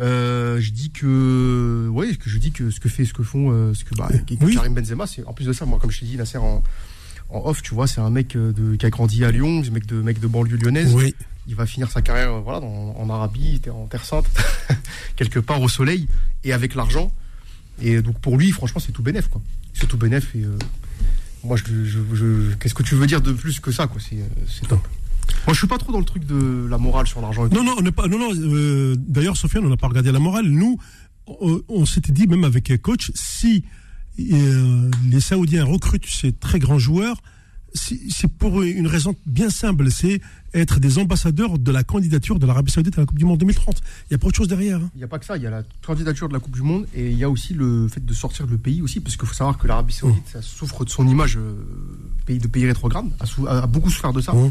Euh, 0.00 0.58
je 0.60 0.70
dis 0.70 0.90
que, 0.90 1.88
ouais, 1.92 2.14
que 2.16 2.30
je 2.30 2.38
dis 2.38 2.52
que 2.52 2.70
ce 2.70 2.80
que 2.80 2.88
fait, 2.88 3.04
ce 3.04 3.12
que 3.12 3.22
font, 3.22 3.50
euh, 3.52 3.74
ce 3.74 3.84
que, 3.84 3.94
bah, 3.94 4.08
que 4.26 4.34
Oui. 4.44 4.54
Karim 4.54 4.72
Benzema, 4.74 5.06
c'est 5.06 5.24
en 5.24 5.32
plus 5.34 5.44
de 5.46 5.52
ça, 5.52 5.66
moi, 5.66 5.78
comme 5.78 5.90
je 5.90 6.00
t'ai 6.00 6.06
dit, 6.06 6.16
Nasser 6.16 6.38
en, 6.38 6.62
en 7.28 7.42
off, 7.46 7.60
tu 7.62 7.74
vois, 7.74 7.86
c'est 7.86 8.00
un 8.00 8.08
mec 8.10 8.34
euh, 8.34 8.52
de, 8.52 8.76
qui 8.76 8.86
a 8.86 8.90
grandi 8.90 9.24
à 9.24 9.30
Lyon, 9.30 9.62
mec 9.70 9.84
de, 9.86 10.00
mec 10.00 10.18
de 10.18 10.26
banlieue 10.26 10.56
lyonnaise. 10.56 10.94
Oui. 10.94 11.14
Il 11.46 11.54
va 11.54 11.66
finir 11.66 11.90
sa 11.90 12.00
carrière, 12.00 12.40
voilà, 12.40 12.60
dans- 12.60 12.94
en 12.98 13.10
Arabie, 13.10 13.60
en 13.70 13.86
Terre 13.86 14.04
Sainte, 14.04 14.26
quelque 15.16 15.38
part 15.38 15.60
au 15.60 15.68
soleil 15.68 16.06
et 16.44 16.52
avec 16.52 16.74
l'argent. 16.74 17.12
Et 17.82 18.00
donc 18.02 18.18
pour 18.20 18.36
lui, 18.38 18.52
franchement, 18.52 18.80
c'est 18.80 18.92
tout 18.92 19.02
bénef, 19.02 19.28
quoi. 19.28 19.40
C'est 19.74 19.86
tout 19.86 19.96
bénef 19.96 20.34
et 20.34 20.42
euh, 20.44 20.56
moi, 21.44 21.56
je, 21.56 21.84
je- 21.84 21.98
je- 22.14 22.54
qu'est-ce 22.56 22.74
que 22.74 22.82
tu 22.82 22.94
veux 22.94 23.06
dire 23.06 23.20
de 23.20 23.32
plus 23.32 23.58
que 23.60 23.72
ça, 23.72 23.86
quoi? 23.86 24.00
C'est, 24.00 24.16
c'est 24.48 24.66
top. 24.68 24.86
Moi, 25.46 25.54
je 25.54 25.58
suis 25.58 25.66
pas 25.68 25.78
trop 25.78 25.92
dans 25.92 25.98
le 25.98 26.04
truc 26.04 26.24
de 26.26 26.66
la 26.68 26.78
morale 26.78 27.06
sur 27.06 27.20
l'argent. 27.20 27.46
Non, 27.48 27.64
non, 27.64 27.74
on 27.78 27.82
n'est 27.82 27.92
pas. 27.92 28.06
Non, 28.08 28.18
non. 28.18 28.30
euh, 28.34 28.94
D'ailleurs, 28.98 29.36
Sofiane, 29.36 29.64
on 29.64 29.68
n'a 29.70 29.76
pas 29.76 29.88
regardé 29.88 30.12
la 30.12 30.18
morale. 30.18 30.46
Nous, 30.46 30.78
on, 31.26 31.60
on 31.68 31.86
s'était 31.86 32.12
dit, 32.12 32.26
même 32.26 32.44
avec 32.44 32.70
un 32.70 32.76
coach, 32.76 33.10
si 33.14 33.64
euh, 34.18 34.90
les 35.08 35.20
Saoudiens 35.20 35.64
recrutent 35.64 36.06
ces 36.06 36.32
très 36.32 36.58
grands 36.58 36.78
joueurs, 36.78 37.16
c'est 37.72 38.26
pour 38.26 38.62
une 38.62 38.88
raison 38.88 39.14
bien 39.26 39.48
simple, 39.48 39.92
c'est 39.92 40.20
être 40.54 40.80
des 40.80 40.98
ambassadeurs 40.98 41.56
de 41.56 41.70
la 41.70 41.84
candidature 41.84 42.40
de 42.40 42.44
l'Arabie 42.46 42.72
Saoudite 42.72 42.98
à 42.98 43.02
la 43.02 43.06
Coupe 43.06 43.18
du 43.18 43.24
Monde 43.24 43.38
2030. 43.38 43.76
Il 43.78 44.06
n'y 44.10 44.14
a 44.16 44.18
pas 44.18 44.26
autre 44.26 44.36
chose 44.36 44.48
derrière. 44.48 44.78
hein. 44.80 44.90
Il 44.96 44.98
n'y 44.98 45.04
a 45.04 45.06
pas 45.08 45.20
que 45.20 45.24
ça, 45.24 45.36
il 45.36 45.44
y 45.44 45.46
a 45.46 45.50
la 45.50 45.62
candidature 45.86 46.26
de 46.28 46.32
la 46.32 46.40
Coupe 46.40 46.56
du 46.56 46.62
Monde 46.62 46.86
et 46.96 47.12
il 47.12 47.16
y 47.16 47.22
a 47.22 47.30
aussi 47.30 47.54
le 47.54 47.86
fait 47.86 48.04
de 48.04 48.12
sortir 48.12 48.48
le 48.48 48.58
pays 48.58 48.82
aussi, 48.82 48.98
parce 48.98 49.16
qu'il 49.16 49.28
faut 49.28 49.34
savoir 49.34 49.56
que 49.56 49.68
l'Arabie 49.68 49.92
Saoudite, 49.92 50.26
ça 50.32 50.42
souffre 50.42 50.84
de 50.84 50.90
son 50.90 51.06
image 51.06 51.36
euh, 51.36 51.54
pays 52.26 52.38
de 52.38 52.48
pays 52.48 52.66
rétrograde, 52.66 53.06
a, 53.46 53.66
beaucoup 53.68 53.88
souffert 53.90 54.12
de 54.12 54.20
ça. 54.20 54.34
Ouais. 54.34 54.50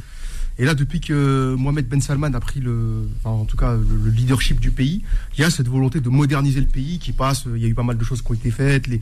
Et 0.59 0.65
là, 0.65 0.75
depuis 0.75 0.99
que 0.99 1.55
Mohamed 1.57 1.87
Ben 1.87 2.01
Salman 2.01 2.33
a 2.33 2.39
pris 2.41 2.59
le, 2.59 3.07
enfin, 3.23 3.29
en 3.29 3.45
tout 3.45 3.55
cas, 3.57 3.75
le, 3.75 3.85
le 4.03 4.11
leadership 4.11 4.59
du 4.59 4.71
pays, 4.71 5.01
il 5.37 5.41
y 5.41 5.43
a 5.45 5.49
cette 5.49 5.69
volonté 5.69 6.01
de 6.01 6.09
moderniser 6.09 6.59
le 6.59 6.67
pays 6.67 6.99
qui 6.99 7.13
passe. 7.13 7.45
Il 7.55 7.61
y 7.61 7.65
a 7.65 7.67
eu 7.69 7.73
pas 7.73 7.83
mal 7.83 7.97
de 7.97 8.03
choses 8.03 8.21
qui 8.21 8.29
ont 8.31 8.35
été 8.35 8.51
faites, 8.51 8.87
les, 8.87 8.99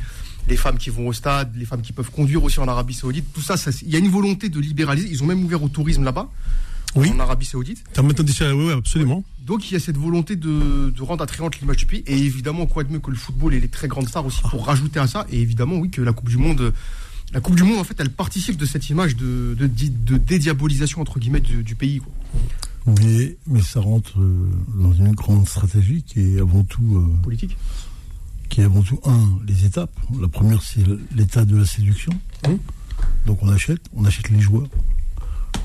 les 0.48 0.56
femmes 0.56 0.78
qui 0.78 0.92
vont 0.92 1.08
au 1.08 1.14
stade, 1.14 1.52
les 1.58 1.66
femmes 1.66 1.82
qui 1.82 1.94
peuvent 1.94 2.12
conduire 2.12 2.44
aussi 2.44 2.60
en 2.60 2.68
Arabie 2.68 2.94
Saoudite, 2.94 3.26
tout 3.34 3.42
ça, 3.42 3.58
ça 3.58 3.72
il 3.82 3.90
y 3.90 3.96
a 3.96 4.00
une 4.00 4.10
volonté 4.10 4.50
de 4.50 4.60
libéraliser. 4.60 5.10
Ils 5.10 5.24
ont 5.24 5.26
même 5.26 5.44
ouvert 5.44 5.64
au 5.64 5.68
tourisme 5.68 6.04
là-bas, 6.04 6.30
Oui. 6.96 7.10
en 7.10 7.20
Arabie 7.20 7.46
Saoudite. 7.48 7.84
Dit 8.24 8.34
ça, 8.34 8.56
oui, 8.56 8.66
oui, 8.68 8.72
absolument. 8.74 9.24
Donc 9.44 9.70
il 9.72 9.74
y 9.74 9.78
a 9.78 9.80
cette 9.80 9.98
volonté 9.98 10.36
de, 10.36 10.92
de 10.96 11.02
rendre 11.02 11.24
attrayante 11.24 11.60
l'image 11.60 11.78
du 11.78 11.86
pays. 11.88 12.04
Et 12.06 12.18
évidemment, 12.18 12.68
quoi 12.68 12.84
de 12.84 12.92
mieux 12.94 13.00
que 13.00 13.10
le 13.10 13.18
football 13.18 13.56
et 13.56 13.60
les 13.60 13.68
très 13.70 13.88
grandes 13.88 14.08
stars 14.10 14.26
aussi 14.26 14.42
pour 14.50 14.66
rajouter 14.68 15.00
à 15.00 15.08
ça. 15.08 15.26
Et 15.32 15.42
évidemment, 15.42 15.78
oui, 15.78 15.90
que 15.90 16.02
la 16.04 16.14
Coupe 16.14 16.30
du 16.30 16.38
Monde, 16.38 16.72
la 17.34 17.42
Coupe 17.42 17.56
du 17.56 17.64
Monde, 17.64 17.80
en 17.80 17.84
fait, 17.84 17.96
elle 18.00 18.10
participe 18.10 18.58
de 18.58 18.66
cette 18.66 18.90
image 18.90 19.16
de, 19.16 19.56
de, 19.60 19.68
di- 19.68 19.90
de 19.90 20.18
dédiabolisation, 20.18 21.02
entre 21.02 21.20
guillemets, 21.20 21.42
du, 21.42 21.64
du 21.64 21.76
pays. 21.76 22.00
Quoi. 22.00 22.14
Mais, 23.04 23.38
mais 23.48 23.62
ça 23.62 23.82
rentre 23.82 24.20
euh, 24.22 24.50
dans 24.76 24.94
une 24.94 25.12
grande 25.14 25.48
stratégie 25.48 26.04
qui 26.04 26.22
est 26.22 26.40
avant 26.40 26.64
tout, 26.64 26.96
euh, 26.98 27.22
Politique. 27.24 27.58
qui 28.50 28.62
est 28.62 28.64
avant 28.64 28.82
tout 28.82 29.00
un, 29.06 29.40
les 29.46 29.66
étapes. 29.66 29.92
La 30.22 30.30
première, 30.30 30.62
c'est 30.62 30.84
l'état 31.16 31.44
de 31.44 31.58
la 31.58 31.66
séduction. 31.66 32.14
Donc 33.26 33.44
on 33.44 33.50
achète, 33.50 33.82
on 33.94 34.06
achète 34.06 34.30
les 34.30 34.40
joueurs. 34.40 34.68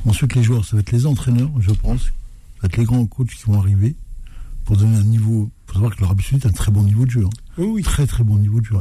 Ensuite, 0.05 0.35
les 0.35 0.42
joueurs, 0.42 0.64
ça 0.64 0.75
va 0.77 0.81
être 0.81 0.90
les 0.90 1.07
entraîneurs, 1.07 1.51
je 1.61 1.70
pense. 1.70 2.03
Ça 2.03 2.11
va 2.62 2.66
être 2.66 2.77
les 2.77 2.85
grands 2.85 3.07
coachs 3.07 3.29
qui 3.31 3.44
vont 3.44 3.61
arriver 3.61 3.94
pour 4.64 4.77
donner 4.77 4.96
un 4.96 5.05
niveau. 5.05 5.48
Il 5.48 5.68
faut 5.68 5.75
savoir 5.75 5.94
que 5.94 6.01
l'Arabie 6.03 6.25
Saoudite 6.25 6.46
a 6.46 6.48
un 6.48 6.53
très 6.53 6.72
bon 6.72 6.83
niveau 6.83 7.07
de 7.07 7.11
jeu. 7.11 7.25
hein. 7.25 7.31
Oui, 7.57 7.66
oui. 7.66 7.83
Très 7.85 8.07
très 8.09 8.25
bon 8.25 8.37
niveau 8.37 8.61
de 8.61 8.66
jeu. 8.66 8.77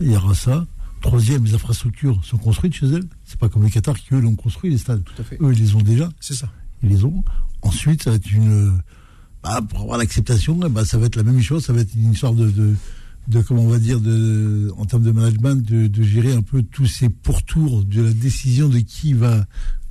Et 0.00 0.04
il 0.06 0.10
y 0.12 0.16
aura 0.16 0.34
ça. 0.34 0.66
Troisième, 1.02 1.44
les 1.44 1.54
infrastructures 1.54 2.24
sont 2.24 2.38
construites 2.38 2.74
chez 2.74 2.86
elles. 2.86 3.04
C'est 3.24 3.38
pas 3.38 3.48
comme 3.48 3.64
les 3.64 3.70
Qatar 3.70 3.98
qui 3.98 4.14
eux 4.14 4.20
l'ont 4.20 4.34
construit 4.36 4.70
les 4.70 4.78
stades. 4.78 5.02
Tout 5.04 5.20
à 5.20 5.24
fait. 5.24 5.36
Eux 5.40 5.52
ils 5.52 5.58
les 5.58 5.74
ont 5.74 5.80
déjà. 5.82 6.08
C'est 6.20 6.34
ça. 6.34 6.48
Ils 6.82 6.88
les 6.90 7.04
ont. 7.04 7.22
Ensuite, 7.62 8.02
ça 8.02 8.10
va 8.10 8.16
être 8.16 8.30
une. 8.32 8.80
bah, 9.42 9.60
pour 9.68 9.80
avoir 9.82 9.98
l'acceptation, 9.98 10.58
eh 10.64 10.68
ben, 10.68 10.84
ça 10.84 10.98
va 10.98 11.06
être 11.06 11.16
la 11.16 11.22
même 11.24 11.40
chose. 11.42 11.64
Ça 11.64 11.72
va 11.72 11.80
être 11.80 11.94
une 11.94 12.12
histoire 12.12 12.34
de, 12.34 12.48
de, 12.50 12.74
de 13.28 13.40
comment 13.42 13.62
on 13.62 13.68
va 13.68 13.78
dire, 13.78 14.00
de, 14.00 14.72
en 14.78 14.84
termes 14.86 15.02
de 15.02 15.10
management, 15.10 15.56
de, 15.56 15.86
de 15.88 16.02
gérer 16.02 16.32
un 16.32 16.42
peu 16.42 16.62
tous 16.62 16.86
ces 16.86 17.08
pourtours 17.08 17.84
de 17.84 18.02
la 18.02 18.12
décision 18.12 18.68
de 18.68 18.78
qui 18.78 19.12
va 19.12 19.44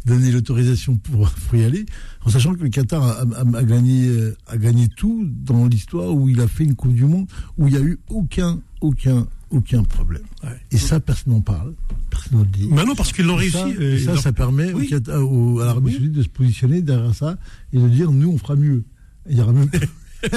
donner 0.06 0.32
l'autorisation 0.32 0.96
pour, 0.96 1.30
pour 1.30 1.56
y 1.56 1.64
aller, 1.64 1.86
en 2.26 2.30
sachant 2.32 2.56
que 2.56 2.64
le 2.64 2.70
Qatar 2.70 3.04
a, 3.04 3.22
a- 3.22 3.58
a 3.58 3.64
gagné, 3.64 4.10
a 4.48 4.58
gagné 4.58 4.88
tout 4.88 5.28
dans 5.30 5.68
l'histoire 5.68 6.14
où 6.16 6.28
il 6.28 6.42
a 6.42 6.48
fait 6.48 6.64
une 6.64 6.74
Coupe 6.76 6.94
du 6.96 7.06
Monde 7.06 7.28
où 7.58 7.68
il 7.68 7.74
n'y 7.74 7.80
a 7.80 7.84
eu 7.84 8.00
aucun, 8.10 8.60
aucun, 8.82 9.28
aucun 9.52 9.84
problème. 9.84 10.24
Ouais. 10.44 10.60
Et 10.72 10.78
ça, 10.78 11.00
personne 11.00 11.34
n'en 11.34 11.42
parle, 11.42 11.74
personne 12.10 12.40
ne 12.40 12.44
le 12.44 12.50
dit. 12.50 12.68
Maintenant, 12.68 12.96
parce 12.96 13.12
qu'ils 13.14 13.26
l'ont 13.26 13.36
réussi. 13.36 13.58
Ça, 13.58 13.68
et 13.70 14.00
ça, 14.00 14.14
leur- 14.14 14.22
ça 14.24 14.32
permet 14.34 14.74
Oui. 14.74 14.90
Au- 15.08 15.60
à 15.60 15.66
l'Arabie 15.66 15.86
Oui. 15.88 15.94
Saoudite 15.94 16.12
de 16.14 16.24
se 16.24 16.30
positionner 16.30 16.82
derrière 16.82 17.14
ça 17.14 17.38
et 17.74 17.78
de 17.80 17.88
dire 17.90 18.12
nous, 18.12 18.30
on 18.32 18.38
fera 18.38 18.56
mieux. 18.56 18.84
Il 19.30 19.38
y 19.38 19.42
aura 19.42 19.54
même. 19.54 19.70
Non 20.24 20.30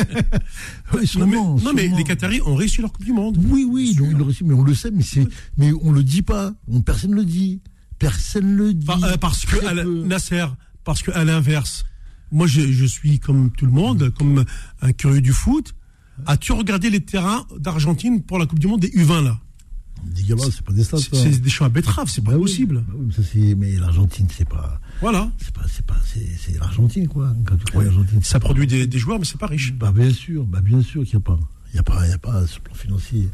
Oui, 0.95 1.01
mais, 1.01 1.07
sûrement, 1.07 1.57
non, 1.59 1.73
mais 1.75 1.89
les 1.89 2.05
Qataris 2.05 2.41
ont 2.43 2.55
réussi 2.55 2.81
leur 2.81 2.91
Coupe 2.91 3.05
du 3.05 3.13
Monde. 3.13 3.39
Oui, 3.51 3.67
oui, 3.69 3.95
donc, 3.95 4.09
ils 4.11 4.17
l'ont 4.17 4.25
réussi, 4.25 4.43
mais 4.45 4.55
on 4.55 4.63
le 4.65 4.75
sait, 4.75 4.91
mais, 4.91 5.03
c'est, 5.03 5.27
mais 5.59 5.73
on 5.83 5.93
le 5.93 6.03
dit 6.03 6.23
pas. 6.23 6.55
On, 6.69 6.81
personne 6.81 7.11
ne 7.11 7.17
le 7.17 7.25
dit. 7.27 7.61
Personne 7.99 8.57
le 8.57 8.73
dit. 8.73 8.87
Euh, 9.05 9.17
parce 9.19 9.45
que, 9.45 9.65
à 9.67 9.75
la-. 9.75 9.85
Nasser, 9.85 10.47
parce 10.85 11.03
que 11.03 11.11
à 11.11 11.25
l'inverse, 11.25 11.85
moi 12.33 12.47
je, 12.47 12.61
je 12.73 12.85
suis 12.87 13.19
comme 13.19 13.51
tout 13.51 13.67
le 13.67 13.73
monde, 13.73 14.11
comme 14.17 14.45
un 14.81 14.93
curieux 14.93 15.21
du 15.21 15.33
foot. 15.33 15.75
As-tu 16.27 16.53
regardé 16.53 16.91
les 16.91 17.01
terrains 17.01 17.47
d'Argentine 17.59 18.23
pour 18.23 18.39
la 18.39 18.47
Coupe 18.47 18.59
du 18.59 18.67
Monde 18.67 18.81
des 18.81 18.89
U20 18.89 19.25
là? 19.25 19.39
C'est 20.17 20.63
pas 20.63 20.73
des 20.73 20.85
stades, 20.85 21.01
C'est 21.01 21.17
ça. 21.17 21.23
c'est 21.23 21.41
des 21.41 21.51
champs 21.51 21.65
à 21.65 21.69
betteraves, 21.69 22.09
c'est 22.11 22.23
pas 22.23 22.33
Bah 22.33 22.37
oui, 22.37 22.43
possible. 22.43 22.85
bah 22.87 22.95
oui, 23.35 23.55
mais, 23.57 23.73
l'Argentine, 23.73 24.27
c'est 24.31 24.49
pas. 24.49 24.81
Voilà. 25.01 25.31
C'est 25.39 25.55
pas, 25.55 25.63
c'est 25.67 25.85
pas, 25.85 25.97
c'est, 26.05 26.59
l'Argentine, 26.59 27.09
quoi. 27.09 27.35
Quand 27.47 27.57
tu 27.57 27.65
crois 27.65 27.85
l'Argentine. 27.85 28.23
Ça 28.23 28.39
produit 28.41 28.67
des, 28.67 28.87
des 28.87 28.99
joueurs, 28.99 29.19
mais 29.19 29.25
c'est 29.25 29.39
pas 29.39 29.47
riche. 29.47 29.73
Bah, 29.75 29.93
bien 29.93 30.11
sûr, 30.11 30.45
bah, 30.45 30.61
bien 30.61 30.83
sûr 30.83 31.05
qu'il 31.05 31.17
n'y 31.17 31.23
a 31.23 31.25
pas. 31.25 31.41
Il 31.73 31.79
n'y 31.79 31.81
a 31.81 31.83
pas, 31.83 32.07
il 32.07 32.11
y 32.11 32.15
a 32.15 32.19
pas, 32.19 32.47
sur 32.47 32.61
le 32.61 32.65
plan 32.67 32.75
financier. 32.75 33.29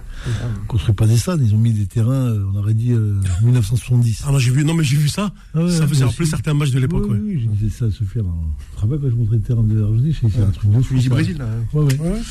On 0.63 0.67
construit 0.67 0.95
pas 0.95 1.07
des 1.07 1.19
stades, 1.19 1.43
ils 1.43 1.55
ont 1.55 1.59
mis 1.59 1.75
des 1.75 1.85
terrains, 1.85 2.31
euh, 2.31 2.47
on 2.51 2.57
aurait 2.57 2.73
dit, 2.73 2.93
euh, 2.93 3.21
1970. 3.43 4.23
Ah 4.27 4.33
non, 4.33 4.39
j'ai 4.39 4.51
vu, 4.51 4.65
non 4.65 4.73
mais 4.73 4.83
j'ai 4.83 4.97
vu 4.97 5.09
ça. 5.09 5.35
Ah 5.53 5.63
ouais, 5.63 5.71
ça 5.71 5.87
faisait 5.87 6.07
rappeler 6.07 6.25
certains 6.25 6.55
matchs 6.55 6.71
de 6.71 6.79
l'époque. 6.79 7.05
Oui, 7.07 7.19
ouais. 7.19 7.21
oui, 7.23 7.41
je 7.43 7.49
disais 7.49 7.69
ça 7.69 7.85
à. 7.85 7.89
Tu 7.91 8.05
te 8.05 8.81
rappelles 8.81 8.99
quand 8.99 9.11
je 9.11 9.15
montrais 9.15 9.37
le 9.37 9.43
terrain 9.43 9.63
de 9.63 9.79
l'Argentine 9.79 10.15
Je 10.23 10.29
c'est 10.29 10.41
un 10.43 10.51
truc 10.51 10.71
de 10.71 10.81
fou. 10.81 10.97
Du. 10.97 11.09
Brésil, 11.11 11.37
là. 11.37 11.49
Ouais, 11.75 11.85
ouais. 11.85 12.23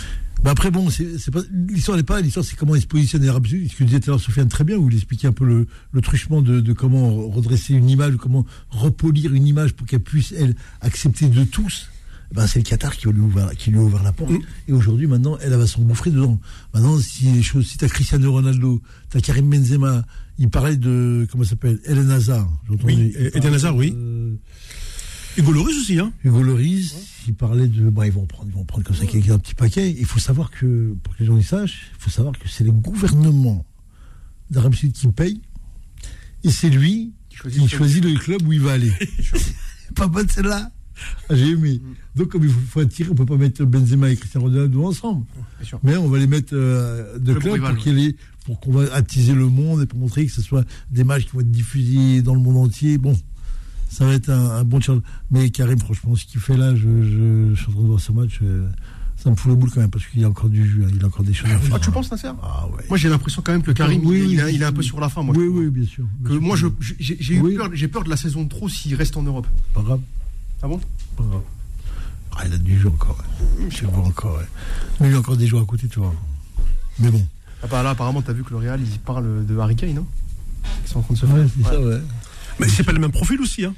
Bah 0.43 0.52
après, 0.52 0.71
bon, 0.71 0.89
c'est 0.89 1.17
c'est 1.17 1.32
pas, 1.32 1.41
l'histoire 1.67 1.97
n'est 1.97 2.04
pas, 2.04 2.21
l'histoire 2.21 2.45
c'est 2.45 2.56
comment 2.56 2.73
il 2.75 2.82
se 2.82 2.88
positionne 2.88 3.25
l'Arabie 3.25 3.49
Saoudite. 3.49 3.71
Ce 3.73 3.75
que 3.78 3.84
disait 3.84 3.99
tout 3.99 4.10
à 4.10 4.13
l'heure 4.13 4.21
Sofiane 4.21 4.47
très 4.47 4.63
bien, 4.63 4.78
où 4.78 4.89
il 4.89 4.95
expliquait 4.95 5.28
un 5.28 5.34
peu 5.34 5.45
le, 5.45 5.67
le 5.91 6.02
truchement 6.02 6.41
de, 6.41 6.62
de 6.62 6.73
comment 6.73 7.28
redresser 7.28 7.73
une 7.73 7.89
image, 7.89 8.15
comment 8.15 8.45
repolir 8.69 9.34
une 9.34 9.45
image 9.45 9.73
pour 9.73 9.86
qu'elle 9.86 9.99
puisse, 9.99 10.32
elle, 10.32 10.56
accepter 10.82 11.28
de 11.28 11.43
tous. 11.43 11.88
Ben, 12.34 12.45
c'est 12.45 12.60
le 12.60 12.63
Qatar 12.63 12.95
qui 12.95 13.08
lui, 13.10 13.19
a 13.19 13.23
ouvert, 13.23 13.49
qui 13.58 13.71
lui 13.71 13.80
a 13.80 13.82
ouvert 13.82 14.04
la 14.04 14.12
porte. 14.13 14.32
Et 14.67 14.71
aujourd'hui, 14.71 15.08
maintenant, 15.08 15.38
elle, 15.41 15.52
elle 15.52 15.58
va 15.60 15.65
s'engouffrer 15.65 16.12
dedans. 16.12 16.39
Maintenant, 16.75 16.99
si 16.99 17.25
les 17.25 17.41
choses, 17.41 17.65
si 17.65 17.78
t'as 17.80 17.88
Cristiano 17.88 18.32
Ronaldo, 18.32 18.82
t'as 19.10 19.19
Karim 19.19 19.49
Benzema, 19.49 20.06
il 20.38 20.47
parlait 20.49 20.78
de, 20.78 21.28
comment 21.32 21.43
ça 21.43 21.49
s'appelle, 21.52 21.80
Eden 21.86 22.12
Hazard. 22.12 22.47
j'ai 22.67 22.75
entendu. 22.75 22.93
Oui, 22.93 23.13
Eden 23.34 23.54
Hazard, 23.56 23.75
oui. 23.75 23.91
de- 23.91 24.38
Hugo 25.39 25.54
Lloris 25.54 25.78
aussi, 25.78 25.99
hein. 25.99 26.12
Hugo 26.23 26.43
Loris, 26.43 26.95
il 27.28 27.34
parlait 27.34 27.67
de. 27.67 27.89
Bah, 27.89 28.06
ils 28.06 28.12
vont 28.12 28.25
prendre, 28.25 28.49
ils 28.49 28.54
vont 28.54 28.65
prendre 28.65 28.86
comme 28.86 28.95
ça 28.95 29.06
quelqu'un 29.06 29.36
un 29.36 29.39
petit 29.39 29.56
paquet. 29.56 29.95
Il 29.97 30.06
faut 30.06 30.19
savoir 30.19 30.52
que, 30.52 30.95
pour 31.02 31.15
que 31.15 31.21
les 31.21 31.25
gens 31.25 31.36
le 31.36 31.41
sachent, 31.41 31.91
il 31.97 32.02
faut 32.04 32.10
savoir 32.10 32.38
que 32.38 32.49
c'est 32.49 32.63
le 32.65 32.71
gouvernement 32.71 33.65
d'Arabie 34.49 34.78
Saoudite 34.78 34.97
qui 34.97 35.08
paye. 35.08 35.41
Et 36.43 36.52
c'est 36.52 36.69
lui 36.69 37.13
Qui 37.30 37.38
choisit 37.38 37.60
qui 37.60 37.63
le 37.63 37.69
club. 37.69 37.80
choisit 37.80 38.04
le 38.06 38.19
club 38.19 38.47
où 38.47 38.54
il 38.54 38.62
va 38.62 38.73
aller. 38.73 38.91
pas 39.95 40.08
bonne 40.08 40.28
celle-là. 40.28 40.71
Ah, 41.30 41.36
J'ai 41.36 41.52
aimé. 41.52 41.82
Donc, 42.15 42.30
comme 42.30 42.43
il 42.43 42.49
faut, 42.49 42.60
faut 42.60 42.80
attirer, 42.82 43.10
on 43.10 43.15
peut 43.15 43.25
pas 43.25 43.38
mettre 43.38 43.63
Benzema 43.63 44.10
et 44.10 44.15
Cristiano 44.17 44.47
Ronaldo 44.47 44.86
ensemble. 44.86 45.25
Mais 45.84 45.95
on 45.95 46.10
va 46.10 46.17
les 46.17 46.28
mettre 46.28 46.54
euh, 46.54 47.17
de 47.17 47.34
Club 47.34 47.54
rival, 47.54 47.78
pour 48.45 48.60
qu'on 48.60 48.71
va 48.71 48.94
attiser 48.94 49.33
le 49.33 49.48
monde 49.48 49.83
et 49.83 49.85
pour 49.85 50.00
montrer 50.00 50.25
que 50.25 50.31
ce 50.31 50.42
soit 50.42 50.65
des 50.92 51.04
matchs 51.04 51.25
qui 51.25 51.31
vont 51.33 51.42
être 51.42 51.52
diffusés 51.52 52.21
dans 52.21 52.33
le 52.33 52.42
monde 52.42 52.58
entier. 52.58 52.98
Bon, 52.98 53.15
ça 53.90 54.06
va 54.06 54.13
être 54.13 54.29
un, 54.29 54.52
un 54.58 54.63
bon 54.63 54.79
challenge. 54.79 55.04
Mais 55.31 55.50
Karim, 55.50 55.79
franchement, 55.79 56.15
ce 56.15 56.25
qu'il 56.25 56.40
fait 56.40 56.56
là, 56.56 56.75
je, 56.75 56.81
je, 56.81 57.54
je 57.54 57.60
suis 57.60 57.67
en 57.69 57.71
train 57.73 57.81
de 57.81 57.87
voir 57.87 58.00
ce 58.00 58.12
match, 58.12 58.40
euh, 58.44 58.69
ça 59.17 59.29
me 59.29 59.35
fout 59.35 59.50
le 59.50 59.56
boule 59.56 59.69
quand 59.71 59.81
même 59.81 59.90
parce 59.90 60.06
qu'il 60.06 60.21
y 60.21 60.23
a 60.23 60.29
encore 60.29 60.48
du 60.50 60.65
jus, 60.65 60.83
hein, 60.85 60.90
il 60.94 61.04
a 61.04 61.08
encore 61.08 61.23
des 61.25 61.33
choses 61.33 61.50
à 61.52 61.58
faire. 61.60 61.75
Ah, 61.75 61.79
tu 61.79 61.92
penses, 61.92 62.10
Nasser? 62.12 62.29
Ah 62.42 62.67
ouais. 62.67 62.83
Moi, 62.87 62.98
j'ai 62.98 63.10
l'impression 63.10 63.42
quand 63.44 63.52
même 63.52 63.63
que 63.63 63.71
Karim, 63.71 64.02
Oui, 64.06 64.19
il, 64.19 64.21
oui, 64.27 64.33
il, 64.33 64.40
est- 64.40 64.44
oui, 64.46 64.52
il 64.56 64.62
est 64.62 64.65
un 64.65 64.71
peu 64.71 64.81
sur 64.83 65.00
la 65.02 65.10
fin, 65.10 65.23
moi. 65.23 65.35
oui, 65.37 65.48
oui, 65.48 65.69
bien 65.69 65.85
sûr. 65.85 66.06
Que 66.23 66.31
sûr. 66.31 66.42
moi, 66.42 66.56
j'ai 66.56 67.17
j'ai 67.19 67.35
eu 67.35 67.42
Oui. 67.42 67.56
peur, 67.56 67.69
j'ai 67.73 67.87
peur 67.90 68.04
de 68.06 68.10
la 68.10 68.15
saison 68.17 68.44
de 68.44 68.50
trop 68.50 68.69
s'il 68.69 68.96
reste 68.96 69.17
en 69.17 69.23
Europe. 69.23 69.48
Pas 69.73 69.81
grave, 69.81 70.00
Ah 70.62 70.67
bon? 70.67 70.79
Pas 71.17 71.23
grave. 71.23 71.42
Ah, 72.37 72.44
il 72.48 72.54
a 72.54 72.58
du 72.58 72.79
jus 72.79 72.87
encore, 72.87 73.17
ouais. 73.19 73.65
Je 73.69 73.81
le 73.81 73.87
vois 73.90 74.06
encore, 74.06 74.37
ouais. 74.37 74.46
Mais 75.02 75.08
il 75.08 75.12
y 75.12 75.15
a 75.15 75.19
encore 75.19 75.35
des 75.35 75.48
joueurs 75.48 75.63
à 75.63 75.65
côté, 75.65 75.87
tu 75.90 76.00
vois. 76.00 76.13
Mais 77.00 77.10
bon. 77.12 77.25
ah 77.63 77.67
bah 77.69 77.83
Là, 77.83 77.90
apparemment, 77.90 78.21
t'as 78.21 78.31
vu 78.33 78.44
que 78.44 78.52
le 78.52 78.58
Real, 78.58 78.79
il 78.79 79.00
parle 79.00 79.46
de 79.46 79.58
Harry 79.58 79.75
Kane, 79.75 79.96
non 79.96 80.06
Ils 80.85 80.90
sont 80.90 81.00
en 81.00 81.02
train 81.02 81.13
de 81.15 81.19
se 81.19 81.25
faire. 81.25 81.35
Ouais, 81.35 81.46
c'est 81.58 81.63
ça, 81.63 81.81
ouais. 81.81 82.00
Mais 82.60 82.67
c'est 82.67 82.83
pas 82.83 82.91
le 82.91 82.99
même 82.99 83.12
profil 83.12 83.39
aussi, 83.41 83.65
hein. 83.65 83.73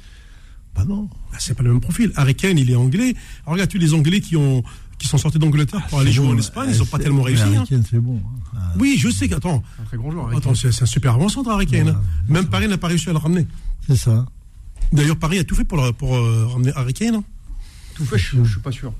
Bah 0.74 0.84
non. 0.88 1.02
Bah, 1.30 1.36
c'est 1.38 1.54
pas 1.54 1.62
le 1.62 1.70
même 1.70 1.80
profil. 1.80 2.12
Harry 2.16 2.34
Kane, 2.34 2.58
il 2.58 2.70
est 2.70 2.74
anglais. 2.74 3.14
Alors, 3.44 3.54
regarde, 3.54 3.70
tous 3.70 3.78
les 3.78 3.92
Anglais 3.94 4.20
qui 4.20 4.36
ont 4.36 4.62
qui 4.98 5.08
sont 5.08 5.18
sortis 5.18 5.38
d'Angleterre 5.40 5.84
pour 5.88 5.98
aller 5.98 6.12
jouer 6.12 6.28
en 6.28 6.38
Espagne, 6.38 6.70
ils 6.72 6.80
ont 6.80 6.86
pas 6.86 6.98
tellement 6.98 7.22
réussi. 7.22 7.42
Harry 7.42 7.56
hein. 7.56 7.64
Kane, 7.68 7.84
c'est 7.90 7.98
bon. 7.98 8.22
hein. 8.24 8.38
Ah, 8.56 8.72
Oui, 8.78 8.96
je 8.98 9.08
sais 9.10 9.28
qu'attends, 9.28 9.62
Un 9.80 9.84
très 9.84 9.96
grand 9.96 10.10
joueur. 10.12 10.34
Attends, 10.36 10.54
c'est 10.54 10.70
c'est 10.72 10.84
un 10.84 10.86
super 10.86 11.14
avant-centre, 11.14 11.50
Harry 11.50 11.66
Kane. 11.66 11.88
Hein. 11.88 12.02
Même 12.28 12.46
Paris 12.46 12.68
n'a 12.68 12.78
pas 12.78 12.86
réussi 12.88 13.08
à 13.10 13.12
le 13.12 13.18
ramener. 13.18 13.46
C'est 13.88 13.96
ça. 13.96 14.24
D'ailleurs, 14.92 15.16
Paris 15.16 15.38
a 15.40 15.44
tout 15.44 15.54
fait 15.56 15.64
pour, 15.64 15.82
le- 15.82 15.92
pour 15.92 16.14
euh, 16.16 16.46
ramener 16.46 16.72
Harry 16.76 16.94
Kane. 16.94 17.16
hein. 17.16 17.24
Tout 17.94 18.04
fait, 18.04 18.16
je, 18.18 18.42
je 18.44 18.50
suis 18.50 18.60
pas 18.60 18.70
sûr. 18.72 18.92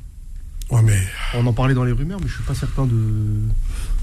Ouais, 0.70 0.82
mais 0.82 1.00
On 1.34 1.46
en 1.46 1.52
parlait 1.52 1.74
dans 1.74 1.84
les 1.84 1.92
rumeurs, 1.92 2.18
mais 2.20 2.28
je 2.28 2.34
suis 2.34 2.42
pas 2.44 2.54
certain 2.54 2.84
de. 2.86 3.38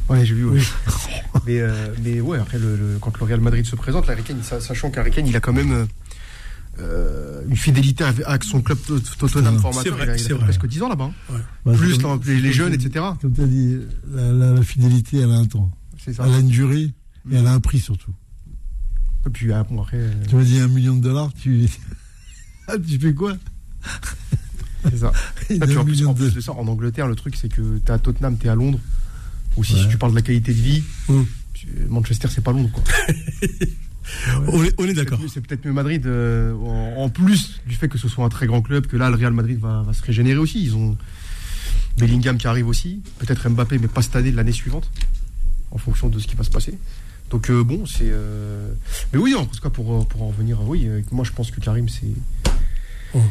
Ouais, 0.09 0.25
j'ai 0.25 0.33
vu. 0.35 0.45
Ouais. 0.45 0.59
mais, 1.45 1.59
euh, 1.59 1.93
mais 2.03 2.19
ouais, 2.21 2.39
après, 2.39 2.57
le, 2.59 2.75
le- 2.75 2.97
quand 2.99 3.17
le 3.19 3.25
Real 3.25 3.41
Madrid 3.41 3.65
se 3.65 3.75
présente, 3.75 4.05
Kane, 4.23 4.41
sachant 4.43 4.89
qu'Harry 4.89 5.11
Kane, 5.11 5.27
il 5.27 5.35
a 5.35 5.39
quand 5.39 5.53
même 5.53 5.87
euh, 6.79 7.41
une 7.47 7.55
fidélité 7.55 8.03
avec 8.03 8.43
son 8.43 8.61
club 8.61 8.77
Tot- 8.87 8.99
Tottenham 9.17 9.55
C'est 9.55 9.61
formateur. 9.61 9.95
vrai, 9.95 10.15
il 10.17 10.31
a, 10.31 10.35
vrai. 10.35 10.43
presque 10.45 10.65
10 10.67 10.81
ans 10.83 10.89
là-bas. 10.89 11.11
hein. 11.31 11.35
Bah, 11.65 11.73
Plus 11.75 11.97
comme- 11.97 12.19
les, 12.25 12.51
jeunes, 12.53 12.73
etc. 12.73 13.05
Comme 13.21 13.33
tu 13.33 13.41
as 13.41 13.47
dit, 13.47 13.77
la, 14.11 14.31
la- 14.31 14.51
la 14.53 14.61
fidélité, 14.63 15.19
elle 15.19 15.31
a 15.31 15.35
un 15.35 15.45
temps. 15.45 15.69
Ça. 15.97 16.23
Elle 16.25 16.33
a 16.33 16.39
une 16.39 16.47
durée 16.47 16.91
et 17.31 17.35
elle 17.35 17.45
a 17.45 17.51
un 17.51 17.59
prix 17.59 17.79
surtout. 17.79 18.13
Et 19.27 19.29
puis, 19.29 19.51
ah, 19.51 19.63
bon, 19.69 19.81
après, 19.81 19.97
euh, 19.97 20.11
Tu 20.29 20.35
m'as 20.35 20.43
dit 20.43 20.59
un 20.59 20.69
million 20.69 20.95
de 20.95 21.01
dollars, 21.01 21.31
tu, 21.33 21.67
Ah, 22.67 22.73
tu 22.79 22.97
fais 22.97 23.13
quoi? 23.13 23.33
C'est 24.89 24.97
ça. 24.97 25.11
Il 25.49 25.57
Et 25.57 25.61
a 25.61 25.67
puis, 25.67 25.75
un 25.75 25.79
en, 25.81 25.83
plus, 25.83 25.91
million 25.91 26.09
en 26.11 26.13
de- 26.13 26.19
plus 26.19 26.33
de 26.33 26.39
ça, 26.41 26.53
en 26.53 26.65
Angleterre, 26.67 27.07
le 27.07 27.15
truc, 27.15 27.35
c'est 27.35 27.49
que 27.49 27.77
t'es 27.79 27.91
à 27.91 27.97
Tottenham, 27.99 28.37
t'es 28.37 28.47
à 28.49 28.55
Londres. 28.55 28.79
Aussi, 29.59 29.73
Ouais. 29.73 29.81
si 29.81 29.87
tu 29.89 29.97
parles 29.97 30.13
de 30.13 30.17
la 30.17 30.21
qualité 30.23 30.53
de 30.53 30.61
vie, 30.61 30.83
Mm. 31.09 31.21
tu- 31.53 31.67
Manchester, 31.89 32.27
c'est 32.31 32.43
pas 32.43 32.51
Londres, 32.51 32.71
quoi. 32.73 32.83
on 34.77 34.85
est, 34.85 34.93
d'accord. 34.93 35.19
C'est 35.31 35.41
peut-être 35.45 35.65
mieux 35.65 35.73
Madrid, 35.73 36.05
euh, 36.07 36.53
en, 36.55 37.03
en 37.03 37.09
plus 37.09 37.59
du 37.67 37.75
fait 37.75 37.87
que 37.89 37.97
ce 37.97 38.07
soit 38.07 38.25
un 38.25 38.29
très 38.29 38.47
grand 38.47 38.61
club, 38.61 38.87
que 38.87 38.97
là, 38.97 39.09
le 39.09 39.15
Real 39.15 39.33
Madrid 39.33 39.59
va, 39.59 39.83
va 39.83 39.93
se 39.93 40.01
régénérer 40.03 40.37
aussi. 40.39 40.63
Ils 40.63 40.75
ont 40.75 40.97
Bellingham 41.97 42.37
qui 42.37 42.47
arrive 42.47 42.67
aussi, 42.67 43.01
peut-être 43.19 43.47
Mbappé, 43.49 43.77
mais 43.79 43.87
pas 43.87 44.01
cette 44.01 44.15
année, 44.15 44.31
l'année 44.31 44.51
suivante, 44.53 44.89
en 45.71 45.77
fonction 45.77 46.07
de 46.09 46.17
ce 46.19 46.27
qui 46.27 46.35
va 46.35 46.43
se 46.43 46.49
passer. 46.49 46.77
Donc 47.29 47.49
euh, 47.51 47.63
bon, 47.63 47.85
c'est. 47.85 48.09
euh, 48.09 48.71
Mais 49.13 49.19
oui, 49.19 49.35
en 49.35 49.45
tout 49.45 49.59
cas, 49.59 49.69
pour, 49.69 49.93
euh, 50.01 50.03
pour 50.05 50.23
en 50.23 50.29
revenir, 50.29 50.57
oui, 50.67 50.85
euh, 50.87 51.01
moi 51.11 51.23
je 51.25 51.31
pense 51.31 51.51
que 51.51 51.59
Karim, 51.59 51.87
c'est. 51.89 52.07
Oh. 53.13 53.21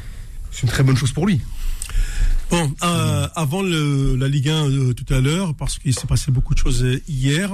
C'est 0.53 0.63
une 0.63 0.69
très 0.69 0.83
bonne 0.83 0.97
chose 0.97 1.13
pour 1.13 1.27
lui. 1.27 1.41
Bon, 2.51 2.73
euh, 2.83 3.29
avant 3.35 3.63
le- 3.63 4.17
la 4.17 4.27
Ligue 4.29 4.49
1 4.49 4.71
euh, 4.71 4.95
tout 4.95 5.13
à 5.13 5.21
l'heure, 5.21 5.55
parce 5.55 5.79
qu'il 5.79 5.95
s'est 5.95 6.07
passé 6.07 6.31
beaucoup 6.31 6.55
de 6.55 6.59
choses 6.59 6.83
euh, 6.83 7.01
hier, 7.07 7.53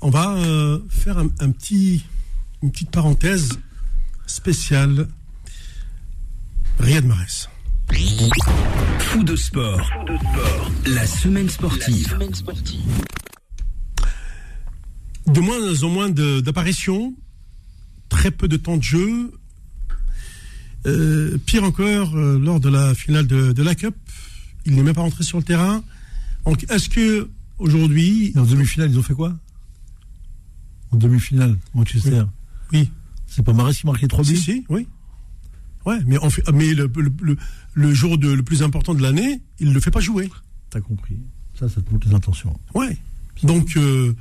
on 0.00 0.08
va 0.10 0.34
euh, 0.36 0.78
faire 0.88 1.18
un, 1.18 1.28
un 1.40 1.50
petit, 1.50 2.04
une 2.62 2.70
petite 2.72 2.90
parenthèse 2.90 3.58
spéciale. 4.26 5.08
Riyad 6.78 7.04
Mahrez. 7.04 7.48
Fou 8.98 9.22
de 9.24 9.36
sport. 9.36 9.90
La 10.86 11.06
semaine 11.06 11.48
sportive. 11.50 12.16
De 15.26 15.40
moins 15.40 15.82
en 15.82 15.88
moins 15.90 16.08
de- 16.08 16.40
d'apparitions, 16.40 17.14
très 18.08 18.30
peu 18.30 18.48
de 18.48 18.56
temps 18.56 18.78
de 18.78 18.82
jeu. 18.82 19.32
Euh, 20.86 21.38
pire 21.44 21.64
encore, 21.64 22.16
euh, 22.16 22.38
lors 22.38 22.60
de 22.60 22.68
la 22.68 22.94
finale 22.94 23.26
de, 23.26 23.52
de 23.52 23.62
la 23.62 23.74
Cup, 23.74 23.94
il 24.64 24.74
n'est 24.74 24.82
même 24.82 24.94
pas 24.94 25.00
rentré 25.02 25.24
sur 25.24 25.38
le 25.38 25.44
terrain. 25.44 25.82
Donc, 26.44 26.64
est-ce 26.70 26.88
que 26.88 27.28
aujourd'hui, 27.58 28.32
en 28.36 28.44
demi-finale, 28.44 28.90
ils 28.90 28.98
ont 28.98 29.02
fait 29.02 29.14
quoi? 29.14 29.36
En 30.90 30.96
demi-finale, 30.96 31.56
Manchester. 31.74 32.22
Oui. 32.72 32.90
C'est 33.26 33.44
pas 33.44 33.52
Marais 33.52 33.74
qui 33.74 33.86
marquait 33.86 34.08
3 34.08 34.24
buts? 34.24 34.36
Si, 34.36 34.42
si, 34.42 34.64
oui. 34.68 34.86
Ouais, 35.84 35.98
mais, 36.06 36.16
on 36.22 36.30
fait, 36.30 36.42
mais 36.52 36.74
le, 36.74 36.90
le, 36.96 37.12
le- 37.22 37.36
le 37.74 37.94
jour 37.94 38.18
de, 38.18 38.28
le 38.30 38.42
plus 38.42 38.62
important 38.62 38.94
de 38.94 39.02
l'année, 39.02 39.40
il 39.60 39.68
ne 39.68 39.74
le 39.74 39.80
fait 39.80 39.90
pas 39.90 40.00
jouer. 40.00 40.30
T'as 40.70 40.80
compris. 40.80 41.16
Ça, 41.58 41.68
ça 41.68 41.80
te 41.80 41.92
montre 41.92 42.08
les 42.08 42.14
intentions. 42.14 42.58
Ouais. 42.74 42.96
Donc, 43.42 43.76
euh, 43.76 44.14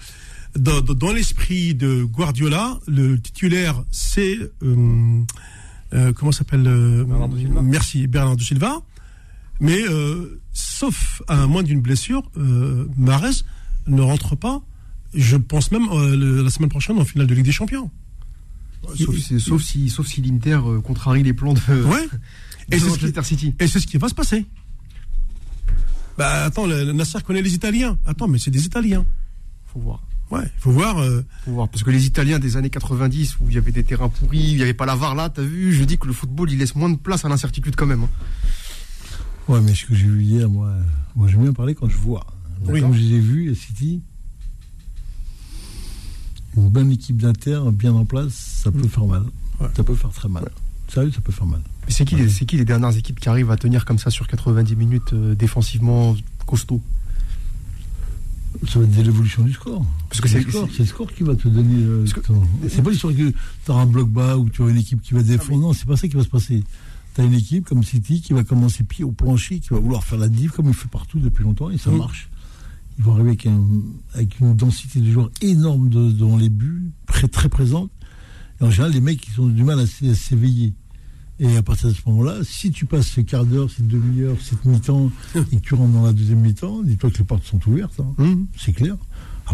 dans, 0.58 0.82
dans- 0.82 0.94
dans 0.94 1.14
l'esprit 1.14 1.74
de 1.76 2.04
Guardiola, 2.04 2.80
le 2.88 3.20
titulaire, 3.20 3.84
c'est. 3.92 4.38
Euh, 5.94 6.14
comment 6.14 6.32
s'appelle 6.32 6.66
euh, 6.68 7.04
Bernardo 7.06 7.38
Silva. 7.38 7.62
Merci, 7.62 8.08
Bernardo 8.08 8.44
Silva. 8.44 8.82
Mais, 9.60 9.82
euh, 9.90 10.40
sauf 10.54 11.22
à 11.28 11.48
moins 11.48 11.64
d'une 11.64 11.82
blessure, 11.82 12.24
euh, 12.38 12.88
Mahrez 12.98 13.32
ne 13.88 14.02
rentre 14.02 14.36
pas. 14.36 14.62
Je 15.14 15.38
pense 15.38 15.72
même 15.72 15.88
euh, 15.92 16.16
le- 16.16 16.44
la 16.44 16.50
semaine 16.50 16.70
prochaine 16.70 16.98
en 17.00 17.06
finale 17.06 17.28
de 17.28 17.34
Ligue 17.34 17.46
des 17.46 17.52
Champions. 17.52 17.90
Sauf, 18.96 19.18
si- 19.18 19.40
sauf 19.40 19.62
si, 19.64 19.90
sauf 19.90 20.06
si 20.08 20.22
l'Inter 20.22 20.60
euh, 20.64 20.80
contrarie 20.82 21.24
les 21.24 21.34
plans 21.34 21.54
de, 21.54 21.60
Ouais. 21.84 22.08
de 22.70 22.76
Et 22.76 22.78
c'est 22.78 22.80
ce 22.80 22.84
qui- 22.86 22.90
Manchester 22.92 23.24
City. 23.24 23.56
Et 23.60 23.68
c'est 23.68 23.80
ce 23.80 23.88
qui 23.88 23.98
va 23.98 24.10
se 24.10 24.14
passer. 24.16 24.46
Bah 26.18 26.46
attends, 26.46 26.66
le, 26.66 26.84
le 26.84 26.94
Nasser 26.94 27.20
connaît 27.26 27.42
les 27.42 27.54
Italiens. 27.54 27.98
Attends, 28.06 28.28
mais 28.28 28.40
c'est 28.40 28.52
des 28.52 28.66
Italiens. 28.66 29.06
Faut 29.66 29.80
voir. 29.80 30.02
Ouais, 30.30 30.44
il 30.44 30.60
faut 30.60 30.72
voir. 30.72 30.98
euh, 31.00 31.24
Faut 31.46 31.52
voir. 31.52 31.70
Parce 31.70 31.84
que 31.84 31.90
les 31.92 32.06
Italiens 32.06 32.38
des 32.40 32.58
années 32.58 32.70
90, 32.70 33.38
où 33.40 33.46
il 33.50 33.56
y 33.56 33.58
avait 33.58 33.72
des 33.72 33.84
terrains 33.84 34.10
pourris, 34.10 34.40
il 34.52 34.56
n'y 34.58 34.62
avait 34.62 34.74
pas 34.74 34.86
la 34.86 34.96
VAR 34.96 35.16
là, 35.16 35.30
t'as 35.30 35.42
vu, 35.42 35.74
je 35.74 35.84
dis 35.86 35.98
que 35.98 36.06
le 36.08 36.14
football, 36.14 36.52
il 36.52 36.58
laisse 36.60 36.76
moins 36.76 36.90
de 36.90 36.98
place 36.98 37.24
à 37.24 37.30
l'incertitude 37.30 37.76
quand 37.78 37.86
même. 37.86 38.04
hein. 38.04 38.10
Ouais, 39.48 39.62
mais 39.62 39.74
ce 39.74 39.86
que 39.86 39.96
j'ai 39.96 40.06
vu 40.08 40.24
hier, 40.24 40.50
moi, 40.50 40.74
moi 41.16 41.30
j'aime 41.30 41.44
bien 41.44 41.54
parler 41.54 41.74
quand 41.76 41.88
je 41.90 41.96
vois. 41.98 42.28
Oui. 42.66 42.82
Comme 42.82 42.94
je 42.94 43.00
les 43.00 43.16
ai 43.16 43.20
vus, 43.20 43.52
à 43.52 43.56
City, 43.56 44.02
une 46.58 46.70
bonne 46.70 46.92
équipe 46.92 47.22
d'Inter, 47.22 47.60
bien 47.72 47.94
en 47.94 48.04
place, 48.06 48.34
ça 48.34 48.72
peut 48.72 48.88
faire 48.88 49.06
mal. 49.06 49.24
Ouais. 49.62 49.68
Ça 49.76 49.84
peut 49.84 49.96
faire 49.96 50.10
très 50.12 50.28
mal. 50.28 50.50
Sérieux, 50.88 51.12
ça 51.12 51.22
peut 51.22 51.32
faire 51.32 51.46
mal. 51.46 51.62
Mais 51.86 51.92
c'est 51.94 52.06
qui, 52.06 52.16
les- 52.16 52.30
c'est 52.30 52.46
qui 52.46 52.58
les 52.58 52.66
dernières 52.66 52.96
équipes 52.98 53.20
qui 53.20 53.30
arrivent 53.30 53.52
à 53.52 53.58
tenir 53.58 53.86
comme 53.86 53.98
ça 54.00 54.10
sur 54.10 54.28
90 54.28 54.76
minutes 54.76 55.14
euh, 55.14 55.36
défensivement 55.36 56.16
costaud 56.46 56.82
Ça 58.68 58.80
va 58.80 58.86
être 58.86 59.06
l'évolution 59.06 59.44
du 59.44 59.54
score. 59.54 59.86
Parce 60.10 60.20
que 60.22 60.28
c'est 60.28 60.40
le 60.44 60.50
score, 60.50 60.68
c'est- 60.72 60.80
le 60.80 60.86
score 60.86 61.14
qui 61.14 61.24
va 61.24 61.36
te 61.36 61.48
donner. 61.48 61.84
euh, 61.84 62.06
C'est 62.70 62.82
pas 62.82 62.90
l'histoire 62.90 63.14
que 63.14 63.30
tu 63.30 63.36
auras 63.72 63.82
un 63.82 63.86
bloc 63.86 64.10
bas 64.10 64.38
ou 64.38 64.50
tu 64.50 64.62
auras 64.62 64.72
une 64.72 64.78
équipe 64.78 65.02
qui 65.02 65.14
va 65.14 65.22
défendre. 65.22 65.62
Non, 65.62 65.74
c'est 65.74 65.86
pas 65.88 65.96
ça 65.98 66.08
qui 66.08 66.16
va 66.16 66.24
se 66.24 66.28
passer. 66.30 66.64
Tu 67.16 67.22
as 67.22 67.24
une 67.24 67.34
équipe 67.34 67.66
comme 67.66 67.84
City 67.84 68.22
qui 68.22 68.34
va 68.34 68.44
commencer 68.44 68.84
pied 68.84 69.04
au 69.04 69.12
plancher, 69.12 69.60
qui 69.60 69.70
va 69.70 69.80
vouloir 69.80 70.04
faire 70.04 70.18
la 70.20 70.30
div 70.30 70.52
comme 70.52 70.68
il 70.68 70.74
fait 70.74 70.90
partout 70.90 71.20
depuis 71.20 71.44
longtemps 71.44 71.70
et 71.70 71.78
ça 71.78 71.92
Mhm. 71.92 71.98
marche. 71.98 72.30
Ils 72.98 73.04
vont 73.04 73.14
arriver 73.14 73.30
avec, 73.30 73.46
un- 73.46 73.64
avec 74.16 74.40
une 74.40 74.56
densité 74.56 75.00
de 75.00 75.12
joueurs 75.12 75.30
énorme 75.42 75.90
de- 75.90 76.12
dans 76.12 76.36
les 76.36 76.50
buts, 76.50 76.90
très, 77.06 77.28
très 77.28 77.50
présente. 77.50 77.92
Et 78.60 78.64
en 78.64 78.72
général, 78.72 78.92
les 78.94 79.02
mecs, 79.02 79.28
ils 79.28 79.40
ont 79.40 79.48
du 79.48 79.64
mal 79.64 79.80
à 79.80 79.86
s'éveiller. 79.86 80.74
Et 81.40 81.56
à 81.56 81.62
partir 81.62 81.90
de 81.90 81.94
ce 81.94 82.02
moment-là, 82.08 82.38
si 82.44 82.72
tu 82.72 82.86
passes 82.86 83.08
ce 83.08 83.22
quart 83.22 83.46
d'heure, 83.46 83.70
cette 83.70 83.88
demi-heure, 83.88 84.36
cette 84.42 84.66
mi-temps, 84.66 85.12
et 85.36 85.58
que 85.58 85.62
tu 85.62 85.76
rentres 85.76 85.94
dans 85.94 86.06
la 86.06 86.14
deuxième 86.14 86.40
mi-temps, 86.40 86.82
dis-toi 86.84 87.12
que 87.12 87.18
les 87.20 87.24
portes 87.24 87.44
sont 87.46 87.60
ouvertes. 87.68 88.00
hein. 88.00 88.14
Hum 88.18 88.48
C'est 88.58 88.74
clair. 88.74 88.96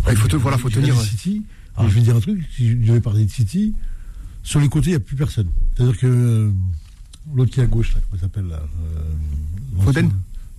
Ouais, 0.05 0.13
il 0.13 0.17
faut 0.17 0.27
te- 0.27 0.37
voilà, 0.37 0.57
faut 0.57 0.69
vais 0.69 0.75
tenir. 0.75 0.99
City. 1.01 1.43
Alors, 1.75 1.89
je 1.89 1.95
vais 1.95 2.01
dire 2.01 2.15
un 2.15 2.19
truc, 2.21 2.41
si 2.55 2.69
je 2.69 2.75
devais 2.87 3.01
parler 3.01 3.25
de 3.25 3.31
City, 3.31 3.73
sur 4.43 4.59
les 4.59 4.69
côtés, 4.69 4.87
il 4.87 4.93
n'y 4.93 4.95
a 4.97 4.99
plus 5.01 5.15
personne. 5.15 5.47
C'est-à-dire 5.75 5.97
que 5.97 6.07
euh, 6.07 6.51
l'autre 7.33 7.51
qui 7.51 7.59
est 7.59 7.63
à 7.63 7.67
gauche, 7.67 7.93
là, 7.93 7.99
comment 8.09 8.17
il 8.17 8.19
s'appelle 8.21 8.47
là 8.47 8.61
euh, 9.77 9.81
Foden 9.83 10.09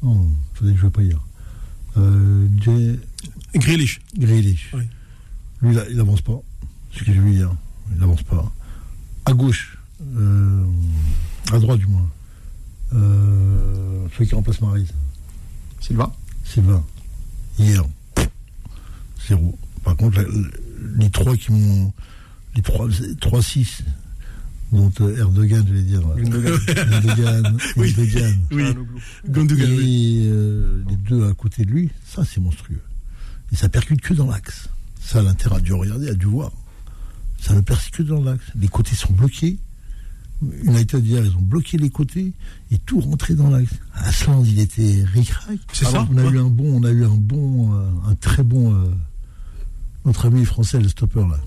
Non, 0.02 0.30
Foden, 0.54 0.76
je 0.76 0.84
ne 0.84 0.90
pas 0.90 1.02
hier. 1.02 1.18
Euh, 1.96 2.46
Jay 2.60 2.98
Grealish. 3.54 4.00
Grealish. 4.16 4.70
Oui. 4.74 4.82
Lui, 5.62 5.74
là, 5.74 5.84
il 5.90 5.96
n'avance 5.96 6.20
pas. 6.20 6.38
Ce 6.92 6.98
que 7.00 7.06
j'ai 7.06 7.12
vu 7.20 7.32
hier. 7.32 7.50
Il 7.92 7.98
n'avance 8.00 8.22
pas. 8.24 8.52
À 9.26 9.32
gauche, 9.32 9.73
euh, 10.16 10.64
à 11.52 11.58
droite 11.58 11.78
du 11.78 11.86
moins, 11.86 12.08
euh, 12.94 14.06
celui 14.14 14.28
qui 14.28 14.34
remplace 14.34 14.60
Marais. 14.60 14.84
Silva 15.80 16.14
Sylvain, 16.44 16.84
hier, 17.58 17.82
zéro. 19.28 19.58
Par 19.82 19.96
contre, 19.96 20.20
la- 20.22 20.28
les 20.98 21.10
trois 21.10 21.36
qui 21.36 21.52
m'ont. 21.52 21.92
Les 22.56 22.62
trois, 22.62 22.86
trois 23.20 23.42
six, 23.42 23.82
dont 24.72 24.92
euh, 25.00 25.16
Erdogan, 25.18 25.64
je 25.66 25.72
vais 25.74 25.82
dire. 25.82 26.00
Gundogan. 26.16 26.58
Erdogan, 26.68 27.58
Oui. 27.76 27.88
Erdogan. 27.90 28.38
Oui. 28.52 28.64
Gundogan. 29.28 29.70
Et 29.70 29.76
oui. 29.76 30.22
euh, 30.26 30.82
les 30.88 30.96
deux 30.96 31.28
à 31.28 31.34
côté 31.34 31.64
de 31.64 31.70
lui, 31.70 31.90
ça 32.06 32.22
c'est 32.24 32.40
monstrueux. 32.40 32.80
Et 33.52 33.56
ça 33.56 33.68
percute 33.68 34.00
que 34.00 34.14
dans 34.14 34.26
l'axe. 34.30 34.68
Ça, 35.00 35.20
l'Inter 35.22 35.50
a 35.54 35.60
dû 35.60 35.72
regarder, 35.74 36.08
a 36.08 36.14
dû 36.14 36.26
voir. 36.26 36.50
Ça 37.40 37.54
ne 37.54 37.60
percute 37.60 37.94
que 37.94 38.02
dans 38.02 38.22
l'axe. 38.22 38.44
Les 38.54 38.68
côtés 38.68 38.94
sont 38.94 39.12
bloqués. 39.12 39.58
United 40.64 41.06
hier, 41.06 41.24
ils 41.24 41.36
ont 41.36 41.40
bloqué 41.42 41.76
les 41.78 41.90
côtés 41.90 42.32
et 42.70 42.78
tout 42.78 43.00
rentré 43.00 43.34
dans 43.34 43.50
l'axe. 43.50 43.70
Asland, 43.94 44.44
il 44.44 44.58
était 44.60 45.04
ric-rac. 45.12 45.58
C'est 45.72 45.84
ça, 45.86 46.06
On 46.10 46.16
a 46.16 46.24
ouais. 46.24 46.30
eu 46.32 46.38
un 46.38 46.44
bon, 46.48 46.80
on 46.80 46.84
a 46.84 46.90
eu 46.90 47.04
un 47.04 47.08
bon, 47.16 47.74
euh, 47.74 47.84
un 48.08 48.14
très 48.14 48.42
bon, 48.42 48.72
euh, 48.74 48.84
notre 50.04 50.26
ami 50.26 50.44
français, 50.44 50.80
le 50.80 50.88
stopper 50.88 51.20
là, 51.20 51.38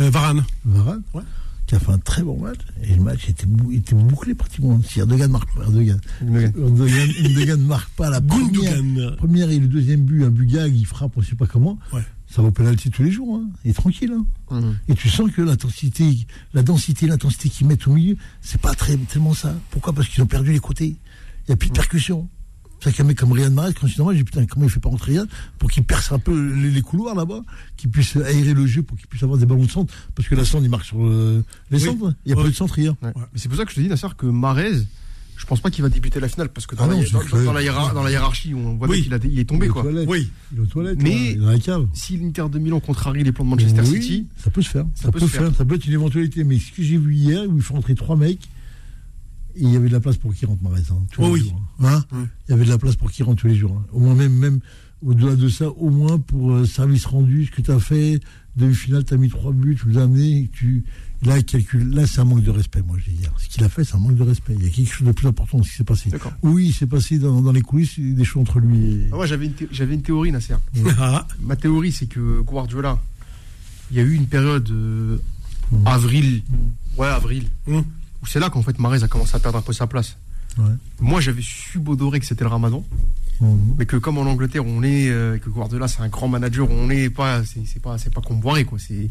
Euh, 0.00 0.10
Varane. 0.10 0.44
Varane, 0.64 1.02
Ouais. 1.14 1.22
qui 1.66 1.74
a 1.74 1.78
fait 1.78 1.92
un 1.92 1.98
très 1.98 2.22
bon 2.22 2.38
match. 2.40 2.58
Et 2.82 2.94
le 2.96 3.02
match 3.02 3.28
était, 3.28 3.46
bou- 3.46 3.72
était 3.72 3.94
bouclé 3.94 4.34
pratiquement. 4.34 4.80
Si 4.82 5.00
Erdogan 5.00 5.30
marque 5.30 5.54
pas, 5.54 5.62
Erdogan. 5.64 6.00
Erdogan, 6.22 7.08
Erdogan 7.24 7.60
ne 7.60 7.66
marque 7.66 7.90
pas 7.90 8.10
la 8.10 8.20
première, 8.22 9.16
première 9.16 9.50
et 9.50 9.58
le 9.58 9.68
deuxième 9.68 10.02
but, 10.02 10.24
un 10.24 10.30
but 10.30 10.46
gag, 10.46 10.74
il 10.74 10.86
frappe, 10.86 11.12
on 11.16 11.20
ne 11.20 11.24
sait 11.26 11.34
pas 11.36 11.46
comment. 11.46 11.78
Ouais. 11.92 12.02
Ça 12.34 12.40
va 12.42 12.48
au 12.48 12.50
pénalty 12.52 12.90
tous 12.90 13.02
les 13.02 13.10
jours, 13.10 13.36
hein, 13.36 13.48
et 13.64 13.72
tranquille. 13.74 14.12
Hein. 14.50 14.72
Et 14.88 14.94
tu 14.94 15.08
sens 15.10 15.30
que 15.30 15.42
l'intensité, 15.42 16.26
la 16.54 16.62
densité, 16.62 17.06
l'intensité 17.06 17.50
qu'ils 17.50 17.66
mettent 17.66 17.86
au 17.86 17.92
milieu, 17.92 18.16
c'est 18.40 18.60
pas 18.60 18.74
très, 18.74 18.96
tellement 18.96 19.34
ça. 19.34 19.54
Pourquoi? 19.70 19.92
Parce 19.92 20.08
qu'ils 20.08 20.22
ont 20.22 20.26
perdu 20.26 20.50
les 20.52 20.58
côtés. 20.58 20.96
Il 20.96 21.50
n'y 21.50 21.52
a 21.52 21.56
plus 21.56 21.68
de 21.68 21.74
percussion. 21.74 22.28
C'est 22.80 22.90
ça 22.90 22.96
qu'un 22.96 23.04
mec 23.04 23.18
comme 23.18 23.30
Riyad 23.32 23.52
Mahrez, 23.52 23.74
quand 23.74 23.86
je 23.86 23.92
suis 23.92 24.02
j'ai 24.14 24.24
putain, 24.24 24.44
comment 24.46 24.64
il 24.64 24.70
fait 24.70 24.80
pas 24.80 24.88
rentrer 24.88 25.12
Riyad 25.12 25.28
pour 25.58 25.70
qu'il 25.70 25.84
perce 25.84 26.10
un 26.10 26.18
peu 26.18 26.52
les, 26.54 26.70
les 26.70 26.82
couloirs 26.82 27.14
là-bas, 27.14 27.42
qu'il 27.76 27.90
puisse 27.90 28.16
aérer 28.16 28.54
le 28.54 28.66
jeu, 28.66 28.82
pour 28.82 28.96
qu'il 28.98 29.06
puisse 29.06 29.22
avoir 29.22 29.38
des 29.38 29.46
ballons 29.46 29.64
de 29.64 29.70
centre, 29.70 29.92
parce 30.14 30.28
que 30.28 30.34
la 30.34 30.44
centre, 30.44 30.64
il 30.64 30.70
marque 30.70 30.86
sur 30.86 31.04
euh, 31.04 31.44
les 31.70 31.78
Oui. 31.78 31.84
centres. 31.84 32.14
Il 32.24 32.32
n'y 32.32 32.40
a 32.40 32.42
pas 32.42 32.48
eu 32.48 32.50
de 32.50 32.56
centre 32.56 32.78
hier. 32.78 32.94
Ouais. 33.02 33.12
Mais 33.14 33.22
c'est 33.38 33.48
pour 33.48 33.56
ça 33.58 33.64
que 33.64 33.70
je 33.70 33.76
te 33.76 33.80
dis, 33.82 33.88
Nasser, 33.88 34.08
que 34.16 34.26
Marez, 34.26 34.78
je 35.36 35.46
pense 35.46 35.60
pas 35.60 35.70
qu'il 35.70 35.82
va 35.82 35.88
débuter 35.88 36.20
la 36.20 36.28
finale 36.28 36.48
parce 36.50 36.66
que 36.66 36.76
dans, 36.76 36.84
Ah 36.84 36.88
la, 36.88 36.94
non, 36.96 37.02
c'est 37.04 37.12
dans- 37.12 37.18
clair. 37.20 37.44
dans 37.44 37.52
la 37.52 37.62
hiérar- 37.62 37.94
dans 37.94 38.02
la 38.04 38.10
hiérarchie, 38.10 38.54
on 38.54 38.76
voit 38.76 38.88
Oui. 38.88 39.02
qu'il 39.02 39.18
il 39.32 39.38
est 39.40 39.44
tombé 39.44 39.66
il 39.66 39.68
est 39.68 39.72
quoi. 39.72 39.82
toilettes. 39.82 40.08
Oui. 40.08 40.30
Il 40.52 40.58
est 40.58 40.60
aux 40.60 40.66
toilettes. 40.66 41.02
Mais- 41.02 41.34
dans 41.34 41.46
la 41.50 41.58
cave. 41.58 41.88
Si 41.94 42.16
l'Inter 42.16 42.44
de 42.50 42.58
Milan 42.58 42.80
contrarie 42.80 43.24
les 43.24 43.32
plans 43.32 43.44
de 43.44 43.50
Manchester 43.50 43.80
Oui, 43.82 44.02
City, 44.02 44.26
Ça 44.36 44.50
peut 44.50 44.62
se 44.62 44.68
faire. 44.70 44.86
Ça, 44.94 45.10
peut, 45.10 45.18
se 45.20 45.26
faire. 45.26 45.42
faire. 45.48 45.54
Ça 45.56 45.64
peut 45.64 45.74
être 45.74 45.86
une 45.86 45.94
éventualité. 45.94 46.44
Mais 46.44 46.58
ce 46.58 46.70
que 46.72 46.82
j'ai 46.82 46.96
vu 46.98 47.14
hier, 47.14 47.44
où 47.48 47.56
il 47.56 47.62
faut 47.62 47.74
rentrer 47.74 47.94
trois 47.94 48.16
mecs, 48.16 48.48
il 49.56 49.70
y 49.70 49.76
avait 49.76 49.88
de 49.88 49.92
la 49.92 50.00
place 50.00 50.16
pour 50.16 50.32
qui 50.34 50.46
rentre 50.46 50.62
Marais. 50.62 50.80
Hein, 50.90 50.96
tous 51.10 51.22
Oh 51.22 51.26
les 51.26 51.32
oui. 51.42 51.48
jours, 51.48 51.60
hein. 51.80 52.04
Oui. 52.12 52.22
Il 52.48 52.50
y 52.52 52.54
avait 52.54 52.64
de 52.64 52.70
la 52.70 52.78
place 52.78 52.96
pour 52.96 53.10
qui 53.10 53.22
rentre 53.22 53.42
tous 53.42 53.48
les 53.48 53.54
jours. 53.56 53.76
hein. 53.76 53.86
Au 53.92 54.00
moins, 54.00 54.14
même, 54.14 54.32
même 54.32 54.60
au-delà 55.04 55.34
de 55.34 55.48
ça, 55.48 55.68
au 55.68 55.90
moins 55.90 56.18
pour 56.18 56.52
euh, 56.52 56.64
service 56.64 57.04
rendu, 57.06 57.46
ce 57.46 57.50
que 57.50 57.60
tu 57.60 57.70
as 57.72 57.80
fait, 57.80 58.20
demi-finale, 58.56 59.04
tu 59.04 59.12
as 59.14 59.16
mis 59.16 59.28
trois 59.28 59.52
buts, 59.52 59.76
tu 59.80 59.88
les 59.90 59.98
as 59.98 60.02
amenés, 60.04 60.48
tu. 60.52 60.84
Là, 61.22 61.38
il 61.38 61.44
calcule. 61.44 61.88
Là, 61.94 62.06
c'est 62.06 62.20
un 62.20 62.24
manque 62.24 62.42
de 62.42 62.50
respect, 62.50 62.82
moi, 62.82 62.96
je 62.98 63.10
dis 63.10 63.16
hier. 63.18 63.32
Ce 63.38 63.48
qu'il 63.48 63.62
a 63.62 63.68
fait, 63.68 63.84
c'est 63.84 63.94
un 63.94 63.98
manque 64.00 64.16
de 64.16 64.22
respect. 64.24 64.54
Il 64.58 64.64
y 64.64 64.66
a 64.66 64.70
quelque 64.70 64.92
chose 64.92 65.06
de 65.06 65.12
plus 65.12 65.26
important 65.28 65.58
dans 65.58 65.64
ce 65.64 65.70
qui 65.70 65.76
s'est 65.76 65.84
passé. 65.84 66.10
Oui, 66.42 66.66
il 66.66 66.72
s'est 66.72 66.86
passé 66.86 67.18
dans, 67.18 67.40
dans 67.40 67.52
les 67.52 67.60
coulisses 67.62 67.98
des 67.98 68.24
choses 68.24 68.42
entre 68.42 68.58
lui 68.58 68.78
et. 68.94 69.06
Ah, 69.12 69.16
moi 69.16 69.26
j'avais 69.26 69.46
une, 69.46 69.52
thé- 69.54 69.68
j'avais 69.70 69.94
une 69.94 70.02
théorie, 70.02 70.32
Nasser. 70.32 70.54
Ah, 70.98 71.26
Ma 71.40 71.54
théorie, 71.56 71.92
c'est 71.92 72.06
que 72.06 72.40
Guardiola, 72.40 72.98
il 73.90 73.96
y 73.98 74.00
a 74.00 74.02
eu 74.02 74.14
une 74.14 74.26
période 74.26 74.68
euh, 74.70 75.18
Mhm. 75.70 75.86
avril, 75.86 76.42
ouais 76.98 77.06
avril, 77.06 77.48
Mhm. 77.66 77.84
où 78.22 78.26
c'est 78.26 78.40
là 78.40 78.50
qu'en 78.50 78.62
fait 78.62 78.78
Marez 78.78 79.02
a 79.04 79.08
commencé 79.08 79.34
à 79.36 79.38
perdre 79.38 79.58
un 79.58 79.62
peu 79.62 79.72
sa 79.72 79.86
place. 79.86 80.16
Ouais. 80.58 80.64
Moi 81.00 81.20
j'avais 81.20 81.40
subodoré 81.42 82.18
que 82.20 82.26
c'était 82.26 82.44
le 82.44 82.50
Ramadan, 82.50 82.84
Mhm. 82.90 82.98
Mais 83.78 83.86
que 83.86 83.96
comme 83.96 84.18
en 84.18 84.22
Angleterre 84.22 84.64
on 84.66 84.82
est, 84.82 85.08
euh, 85.10 85.38
que 85.38 85.48
Guardiola 85.50 85.88
c'est 85.88 86.00
un 86.02 86.08
grand 86.08 86.28
manager, 86.28 86.70
on 86.70 86.86
n'est 86.86 87.10
pas, 87.10 87.44
c'est 87.44 87.66
c'est 87.66 87.80
pas, 87.82 87.98
c'est 87.98 88.12
pas 88.12 88.20
Comboiré 88.20 88.64
quoi, 88.64 88.78
c'est, 88.78 89.08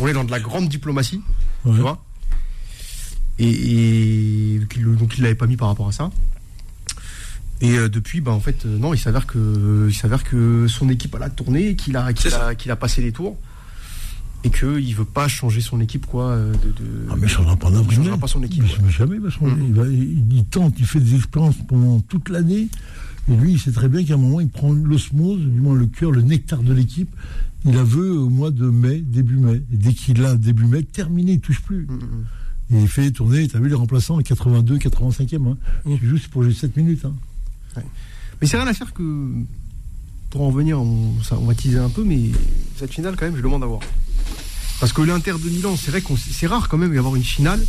on 0.00 0.06
est 0.08 0.12
dans 0.12 0.24
de 0.24 0.30
la 0.30 0.40
grande 0.40 0.68
diplomatie, 0.68 1.20
Ouais. 1.64 1.74
tu 1.74 1.80
vois. 1.80 2.02
Et, 3.38 4.60
donc 4.98 5.16
il 5.18 5.22
l'avait 5.22 5.34
pas 5.34 5.46
mis 5.46 5.56
par 5.56 5.68
rapport 5.68 5.88
à 5.88 5.92
ça. 5.92 6.10
Et 7.60 7.76
euh, 7.78 7.88
depuis, 7.88 8.20
bah 8.20 8.32
en 8.32 8.40
fait, 8.40 8.66
euh, 8.66 8.78
non, 8.78 8.94
il 8.94 8.98
s'avère 8.98 9.26
que, 9.26 9.86
il 9.88 9.94
s'avère 9.94 10.24
que 10.24 10.66
son 10.68 10.88
équipe 10.88 11.14
a 11.20 11.30
tourné, 11.30 11.76
qu'il 11.76 11.96
a, 11.96 12.12
qu'il 12.12 12.32
a, 12.34 12.54
qu'il 12.54 12.70
a 12.70 12.76
passé 12.76 13.00
les 13.00 13.12
tours, 13.12 13.36
et 14.42 14.50
qu'il 14.50 14.94
veut 14.94 15.04
pas 15.04 15.28
changer 15.28 15.60
son 15.60 15.80
équipe, 15.80 16.04
quoi. 16.06 16.36
De, 16.36 16.52
de- 16.52 17.06
Ah, 17.10 17.14
mais 17.16 17.26
il 17.26 17.28
changera 17.30 17.56
pas 17.56 17.68
il 17.68 17.74
d'avril. 17.74 17.96
changera 17.98 18.18
pas 18.18 18.26
son 18.26 18.42
équipe. 18.42 18.62
Mais, 18.64 18.70
ouais. 18.70 18.78
mais 18.84 18.90
jamais, 18.90 19.18
parce 19.18 19.36
qu'on- 19.36 19.48
Mhm. 19.48 19.64
il, 19.66 19.72
va- 19.72 19.86
il- 19.86 20.32
il 20.36 20.44
tente, 20.44 20.74
il 20.78 20.86
fait 20.86 21.00
des 21.00 21.14
expériences 21.16 21.54
pendant 21.66 22.00
toute 22.00 22.28
l'année. 22.28 22.68
Et 23.30 23.36
lui, 23.36 23.52
il 23.52 23.58
sait 23.60 23.72
très 23.72 23.88
bien 23.88 24.04
qu'à 24.04 24.14
un 24.14 24.18
moment, 24.18 24.40
il 24.40 24.48
prend 24.48 24.72
l'osmose, 24.72 25.40
du 25.40 25.60
moins 25.60 25.74
le 25.74 25.86
cœur, 25.86 26.10
le 26.10 26.22
nectar 26.22 26.62
de 26.62 26.72
l'équipe. 26.72 27.08
Il 27.64 27.74
la 27.74 27.82
veut 27.82 28.12
au 28.12 28.28
mois 28.28 28.50
de 28.50 28.68
mai, 28.68 28.98
début 29.00 29.36
mai. 29.36 29.62
Et 29.72 29.76
dès 29.76 29.94
qu'il 29.94 30.22
a 30.24 30.34
début 30.36 30.66
mai, 30.66 30.82
terminé, 30.82 31.32
il 31.32 31.40
touche 31.40 31.62
plus. 31.62 31.86
Mm, 31.86 31.94
mm, 31.94 32.76
Et 32.76 32.82
il 32.82 32.88
fait 32.88 33.10
tourner, 33.10 33.48
tu 33.48 33.56
as 33.56 33.60
vu 33.60 33.68
les 33.68 33.74
remplaçants, 33.74 34.18
à 34.18 34.22
82, 34.22 34.76
85e. 34.76 35.48
Hein. 35.48 35.56
Tu 35.98 36.06
joues, 36.06 36.18
c'est 36.18 36.28
pour 36.30 36.42
jouer 36.42 36.52
7 36.52 36.76
minutes. 36.76 37.04
Hein. 37.06 37.14
Mais 38.40 38.46
c'est 38.46 38.58
rien 38.58 38.66
à 38.66 38.74
faire 38.74 38.92
que, 38.92 39.30
pour 40.28 40.42
en 40.42 40.50
venir, 40.50 40.78
on, 40.78 41.14
ça, 41.22 41.38
on 41.38 41.46
va 41.46 41.54
teaser 41.54 41.78
un 41.78 41.88
peu, 41.88 42.04
mais 42.04 42.30
cette 42.76 42.92
finale, 42.92 43.16
quand 43.16 43.24
même, 43.24 43.36
je 43.36 43.42
demande 43.42 43.62
à 43.62 43.66
voir. 43.66 43.80
Parce 44.80 44.92
que 44.92 45.00
l'Inter 45.00 45.32
de 45.42 45.48
Milan, 45.48 45.76
c'est 45.76 45.90
vrai 45.90 46.02
qu'on 46.02 46.16
c'est 46.16 46.46
rare 46.46 46.68
quand 46.68 46.76
même 46.76 46.94
d'avoir 46.94 47.16
une 47.16 47.24
finale 47.24 47.64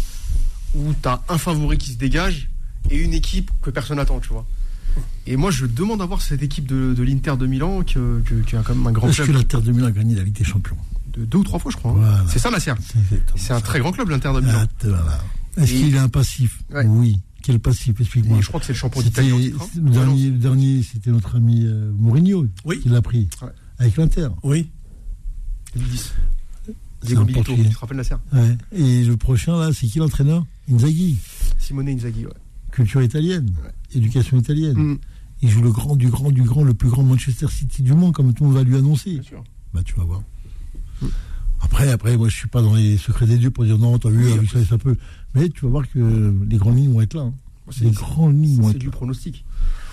où 0.75 0.93
tu 1.01 1.07
as 1.07 1.21
un 1.29 1.37
favori 1.37 1.77
qui 1.77 1.91
se 1.91 1.97
dégage 1.97 2.49
et 2.89 2.97
une 2.97 3.13
équipe 3.13 3.51
que 3.61 3.69
personne 3.69 3.97
n'attend, 3.97 4.19
tu 4.19 4.29
vois. 4.29 4.45
Et 5.27 5.35
moi, 5.37 5.51
je 5.51 5.65
demande 5.65 6.01
à 6.01 6.05
voir 6.05 6.21
cette 6.21 6.43
équipe 6.43 6.67
de, 6.67 6.93
de 6.93 7.03
l'Inter 7.03 7.35
de 7.37 7.47
Milan 7.47 7.81
que- 7.83 8.21
que- 8.21 8.41
qui 8.41 8.55
a 8.55 8.61
quand 8.61 8.75
même 8.75 8.85
un 8.87 8.91
grand 8.91 9.07
Est-ce 9.09 9.17
que 9.19 9.23
club 9.23 9.37
l'Inter 9.37 9.61
de 9.61 9.71
Milan 9.71 9.87
a 9.87 9.91
gagné 9.91 10.15
la 10.15 10.23
Ligue 10.23 10.37
des 10.37 10.43
Champions 10.43 10.77
de 11.13 11.23
deux 11.25 11.37
ou 11.37 11.43
trois 11.43 11.59
fois, 11.59 11.71
je 11.71 11.77
crois. 11.77 11.91
hein. 11.91 11.95
Voilà. 11.97 12.25
C'est 12.27 12.39
ça 12.39 12.51
la 12.51 12.59
serre. 12.59 12.75
C'est 13.35 13.53
un 13.53 13.57
ça. 13.59 13.61
très 13.61 13.79
grand 13.79 13.91
club, 13.93 14.09
l'Inter 14.09 14.31
de 14.35 14.41
Milan. 14.41 14.63
Ah, 14.63 14.67
voilà. 14.83 15.19
Est-ce 15.57 15.73
Et- 15.73 15.77
qu'il 15.77 15.97
a 15.97 16.03
un 16.03 16.09
passif 16.09 16.59
Ouais. 16.73 16.85
Oui. 16.85 17.19
Quel 17.41 17.59
passif 17.59 17.99
Explique-moi. 18.01 18.37
Et 18.37 18.41
je 18.41 18.47
crois 18.47 18.59
que 18.59 18.65
c'est 18.65 18.73
le 18.73 18.77
champion 18.77 19.01
d'Italie 19.01 19.31
hein. 19.59 19.65
le 19.81 19.89
dernier, 19.91 20.25
le 20.29 20.37
dernier, 20.37 20.83
c'était 20.83 21.11
notre 21.11 21.35
ami 21.37 21.63
euh, 21.65 21.91
Mourinho 21.97 22.47
Oui. 22.65 22.79
qui 22.81 22.89
l'a 22.89 23.01
pris 23.01 23.29
Ouais. 23.41 23.49
avec 23.79 23.95
l'Inter. 23.97 24.27
oui. 24.43 24.69
2010. 25.75 26.13
C'est 26.65 27.07
Diego 27.07 27.23
Milito, 27.25 27.53
tu 27.55 27.69
te 27.69 27.77
rappelles 27.79 27.97
la 27.97 28.03
serre 28.03 28.19
Ouais. 28.33 28.57
Et 28.71 29.03
le 29.03 29.15
prochain 29.17 29.57
là, 29.59 29.69
c'est 29.73 29.85
qui 29.87 29.99
l'entraîneur? 29.99 30.43
Inzaghi, 30.71 31.17
Simone 31.59 31.87
Inzaghi, 31.89 32.25
ouais. 32.25 32.31
Culture 32.75 33.01
italienne, 33.01 33.49
Ouais. 33.63 33.71
éducation 33.95 34.37
italienne. 34.37 34.77
Mm. 34.77 34.97
Il 35.41 35.49
joue 35.49 35.61
le 35.61 35.71
grand, 35.71 35.95
du 35.95 36.09
grand, 36.09 36.31
du 36.31 36.43
grand, 36.43 36.63
le 36.63 36.73
plus 36.73 36.89
grand 36.89 37.03
Manchester 37.03 37.47
City 37.49 37.81
du 37.83 37.93
monde, 37.93 38.13
comme 38.13 38.33
tout 38.33 38.43
le 38.43 38.49
monde 38.49 38.57
va 38.57 38.63
lui 38.63 38.75
annoncer. 38.77 39.11
Bien 39.13 39.23
sûr. 39.23 39.43
Bah 39.73 39.81
tu 39.83 39.95
vas 39.95 40.03
voir. 40.03 40.21
Mm. 41.01 41.07
Après, 41.61 41.89
après, 41.91 42.15
moi 42.17 42.29
je 42.29 42.35
suis 42.35 42.47
pas 42.47 42.61
dans 42.61 42.75
les 42.75 42.97
secrets 42.97 43.25
des 43.25 43.37
dieux 43.37 43.49
pour 43.51 43.63
dire 43.65 43.77
non, 43.77 43.97
t'as 43.97 44.09
vu, 44.09 44.25
Oui, 44.39 44.47
ça, 44.47 44.63
ça 44.63 44.77
peut. 44.77 44.95
Mais 45.33 45.49
tu 45.49 45.65
vas 45.65 45.71
voir 45.71 45.89
que 45.89 46.33
les 46.49 46.57
grandes 46.57 46.77
lignes 46.77 46.93
vont 46.93 47.01
être 47.01 47.13
là. 47.15 47.21
hein. 47.23 47.33
C'est- 47.71 47.85
Les 47.85 47.91
grandes 47.91 48.39
lignes 48.43 48.61
vont 48.61 48.71
C'est 48.71 48.77
du 48.77 48.85
là. 48.87 48.91
pronostic. 48.91 49.43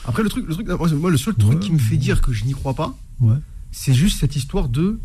Après, 0.05 0.23
le 0.23 0.29
truc, 0.29 0.47
le 0.47 0.53
truc, 0.55 0.69
moi, 0.69 1.11
le 1.11 1.17
seul 1.17 1.35
truc 1.35 1.55
Ouais. 1.55 1.59
qui 1.61 1.73
me 1.73 1.79
fait 1.79 1.97
dire 1.97 2.21
que 2.21 2.33
je 2.33 2.45
n'y 2.45 2.53
crois 2.53 2.75
pas, 2.75 2.99
Ouais. 3.21 3.37
c'est 3.71 3.95
juste 3.95 4.21
cette 4.21 4.37
histoire 4.37 4.69
de. 4.69 4.99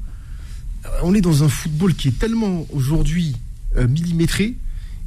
euh, 0.86 0.90
On 1.04 1.14
est 1.14 1.22
dans 1.22 1.44
un 1.44 1.50
football 1.50 1.94
qui 1.96 2.10
est 2.10 2.18
tellement 2.20 2.66
aujourd'hui 2.74 3.36
euh, 3.78 3.88
millimétré 3.88 4.58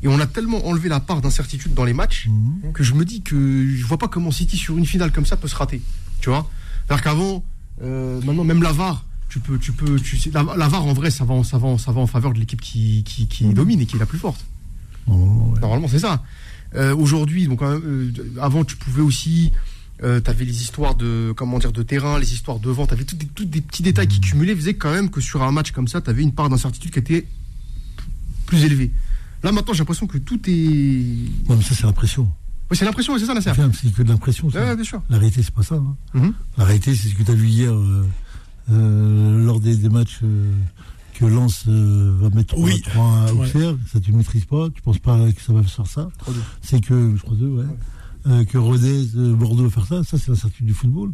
et 0.02 0.08
on 0.08 0.18
a 0.20 0.26
tellement 0.26 0.66
enlevé 0.66 0.88
la 0.88 1.00
part 1.00 1.20
d'incertitude 1.20 1.74
dans 1.74 1.84
les 1.84 1.92
matchs 1.92 2.28
Mhm. 2.28 2.72
que 2.72 2.82
je 2.82 2.94
me 2.94 3.04
dis 3.04 3.20
que 3.22 3.36
je 3.76 3.84
vois 3.84 3.98
pas 3.98 4.08
comment 4.08 4.30
City 4.30 4.56
sur 4.56 4.76
une 4.78 4.86
finale 4.86 5.12
comme 5.12 5.26
ça 5.26 5.36
peut 5.36 5.48
se 5.48 5.56
rater. 5.56 5.80
Tu 6.20 6.28
vois? 6.30 6.48
C'est-à-dire 6.86 7.04
qu'avant, 7.04 7.44
euh, 7.82 8.20
maintenant 8.22 8.44
même 8.44 8.62
la 8.62 8.72
VAR, 8.72 9.04
tu 9.28 9.38
peux, 9.40 9.58
tu 9.58 9.72
peux, 9.72 9.98
tu 10.00 10.16
sais, 10.18 10.30
la, 10.32 10.44
la 10.56 10.68
VAR 10.68 10.84
en 10.86 10.92
vrai, 10.92 11.10
ça 11.10 11.24
va, 11.24 11.34
en- 11.34 11.44
ça 11.44 11.56
va, 11.58 11.68
en- 11.68 11.78
ça 11.78 11.92
va 11.92 12.00
en 12.00 12.06
faveur 12.06 12.32
de 12.32 12.38
l'équipe 12.40 12.60
qui, 12.60 13.04
qui, 13.04 13.26
qui 13.28 13.44
domine 13.54 13.80
et 13.80 13.86
qui 13.86 13.96
est 13.96 13.98
la 14.00 14.06
plus 14.06 14.18
forte. 14.18 14.44
Oh, 15.06 15.52
ouais. 15.54 15.60
Normalement, 15.60 15.88
c'est 15.88 15.98
ça. 16.00 16.22
Euh, 16.74 16.94
Aujourd'hui, 16.96 17.46
donc 17.46 17.62
même, 17.62 17.80
euh, 17.84 18.12
avant, 18.40 18.64
tu 18.64 18.76
pouvais 18.76 19.02
aussi, 19.02 19.50
euh, 20.02 20.20
t'avais 20.20 20.44
les 20.44 20.62
histoires 20.62 20.94
de, 20.94 21.32
comment 21.36 21.58
dire, 21.58 21.72
de 21.72 21.82
terrain, 21.82 22.18
les 22.18 22.32
histoires 22.32 22.58
de 22.58 22.70
vent, 22.70 22.86
t'avais 22.86 23.04
tous 23.04 23.16
des, 23.44 23.60
petits 23.60 23.82
détails 23.82 24.08
qui 24.08 24.20
cumulaient, 24.20 24.54
faisaient 24.56 24.74
quand 24.74 24.92
même 24.92 25.10
que 25.10 25.20
sur 25.20 25.42
un 25.42 25.52
match 25.52 25.70
comme 25.72 25.88
ça, 25.88 26.00
t'avais 26.00 26.22
une 26.22 26.32
part 26.32 26.48
d'incertitude 26.48 26.90
qui 26.92 26.98
était 26.98 27.26
plus 28.46 28.64
élevée. 28.64 28.90
Là, 29.42 29.52
maintenant, 29.52 29.72
j'ai 29.72 29.78
l'impression 29.80 30.06
que 30.06 30.18
tout 30.18 30.38
est. 30.48 30.50
Ouais, 31.48 31.56
mais 31.56 31.62
ça 31.62 31.74
c'est 31.74 31.84
l'impression. 31.84 32.24
Ouais, 32.70 32.76
c'est 32.76 32.84
l'impression, 32.84 33.18
c'est 33.18 33.26
ça 33.26 33.34
la 33.34 33.40
serre. 33.40 33.56
C'est 33.74 33.92
que 33.92 34.02
de 34.02 34.08
l'impression. 34.08 34.48
Ouais, 34.48 34.74
bien 34.76 34.84
sûr. 34.84 35.02
La 35.10 35.18
réalité, 35.18 35.42
c'est 35.42 35.54
pas 35.54 35.62
ça. 35.62 35.76
hein. 35.76 35.96
Mhm. 36.14 36.32
La 36.58 36.64
réalité, 36.64 36.94
c'est 36.94 37.08
ce 37.08 37.14
que 37.14 37.22
tu 37.22 37.30
as 37.30 37.34
vu 37.34 37.48
hier 37.48 37.72
euh, 37.74 38.04
euh, 38.70 39.44
lors 39.44 39.60
des, 39.60 39.76
des 39.76 39.88
matchs 39.88 40.20
euh, 40.22 40.52
que 41.14 41.24
Lens 41.24 41.64
euh, 41.68 42.14
va 42.20 42.30
mettre 42.30 42.54
3 42.54 42.64
Oui. 42.64 42.80
3 42.82 43.04
à 43.04 43.32
Ouais. 43.34 43.40
Auxerre. 43.46 43.74
Ça, 43.92 43.98
tu 44.00 44.12
ne 44.12 44.18
maîtrises 44.18 44.44
pas. 44.44 44.68
Tu 44.70 44.82
penses 44.82 44.98
pas 44.98 45.18
que 45.32 45.40
ça 45.42 45.52
va 45.52 45.62
faire 45.62 45.86
ça. 45.86 46.08
3-2. 46.26 46.32
C'est 46.62 46.80
que, 46.84 47.14
je 47.16 47.22
crois 47.22 47.36
deux, 47.36 47.48
ouais. 47.48 47.64
Euh, 48.26 48.44
que 48.44 48.58
Rodez, 48.58 49.08
euh, 49.16 49.34
Bordeaux 49.34 49.64
va 49.64 49.70
faire 49.70 49.86
ça. 49.86 50.04
Ça, 50.04 50.18
c'est 50.18 50.28
l'incertitude 50.28 50.66
du 50.66 50.74
football. 50.74 51.10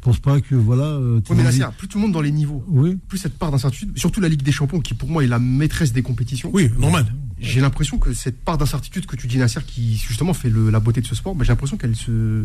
Tu 0.00 0.04
penses 0.04 0.18
pas 0.18 0.40
que, 0.40 0.54
voilà. 0.54 0.84
euh, 0.84 1.20
Oui, 1.28 1.36
mais 1.36 1.52
serre, 1.52 1.72
plus 1.72 1.86
tout 1.86 1.98
le 1.98 2.02
monde 2.04 2.12
dans 2.12 2.22
les 2.22 2.30
niveaux, 2.32 2.64
Oui. 2.68 2.96
plus 3.08 3.18
cette 3.18 3.36
part 3.38 3.50
d'incertitude, 3.50 3.90
surtout 3.98 4.20
la 4.22 4.28
Ligue 4.28 4.42
des 4.42 4.50
Champions, 4.52 4.80
qui 4.80 4.94
pour 4.94 5.10
moi 5.10 5.22
est 5.22 5.26
la 5.26 5.38
maîtresse 5.38 5.92
des 5.92 6.00
compétitions. 6.02 6.50
Oui, 6.54 6.70
normal. 6.78 7.12
J'ai 7.38 7.60
l'impression 7.60 7.98
que 7.98 8.14
cette 8.14 8.42
part 8.42 8.56
d'incertitude 8.56 9.04
que 9.04 9.14
tu 9.16 9.26
dis, 9.26 9.36
Nasser, 9.36 9.60
qui 9.66 9.96
justement 9.96 10.32
fait 10.32 10.48
le- 10.48 10.70
la 10.70 10.80
beauté 10.80 11.02
de 11.02 11.06
ce 11.06 11.14
sport, 11.14 11.34
bah, 11.34 11.44
j'ai 11.44 11.52
l'impression 11.52 11.76
qu'elle 11.76 11.96
se. 11.96 12.44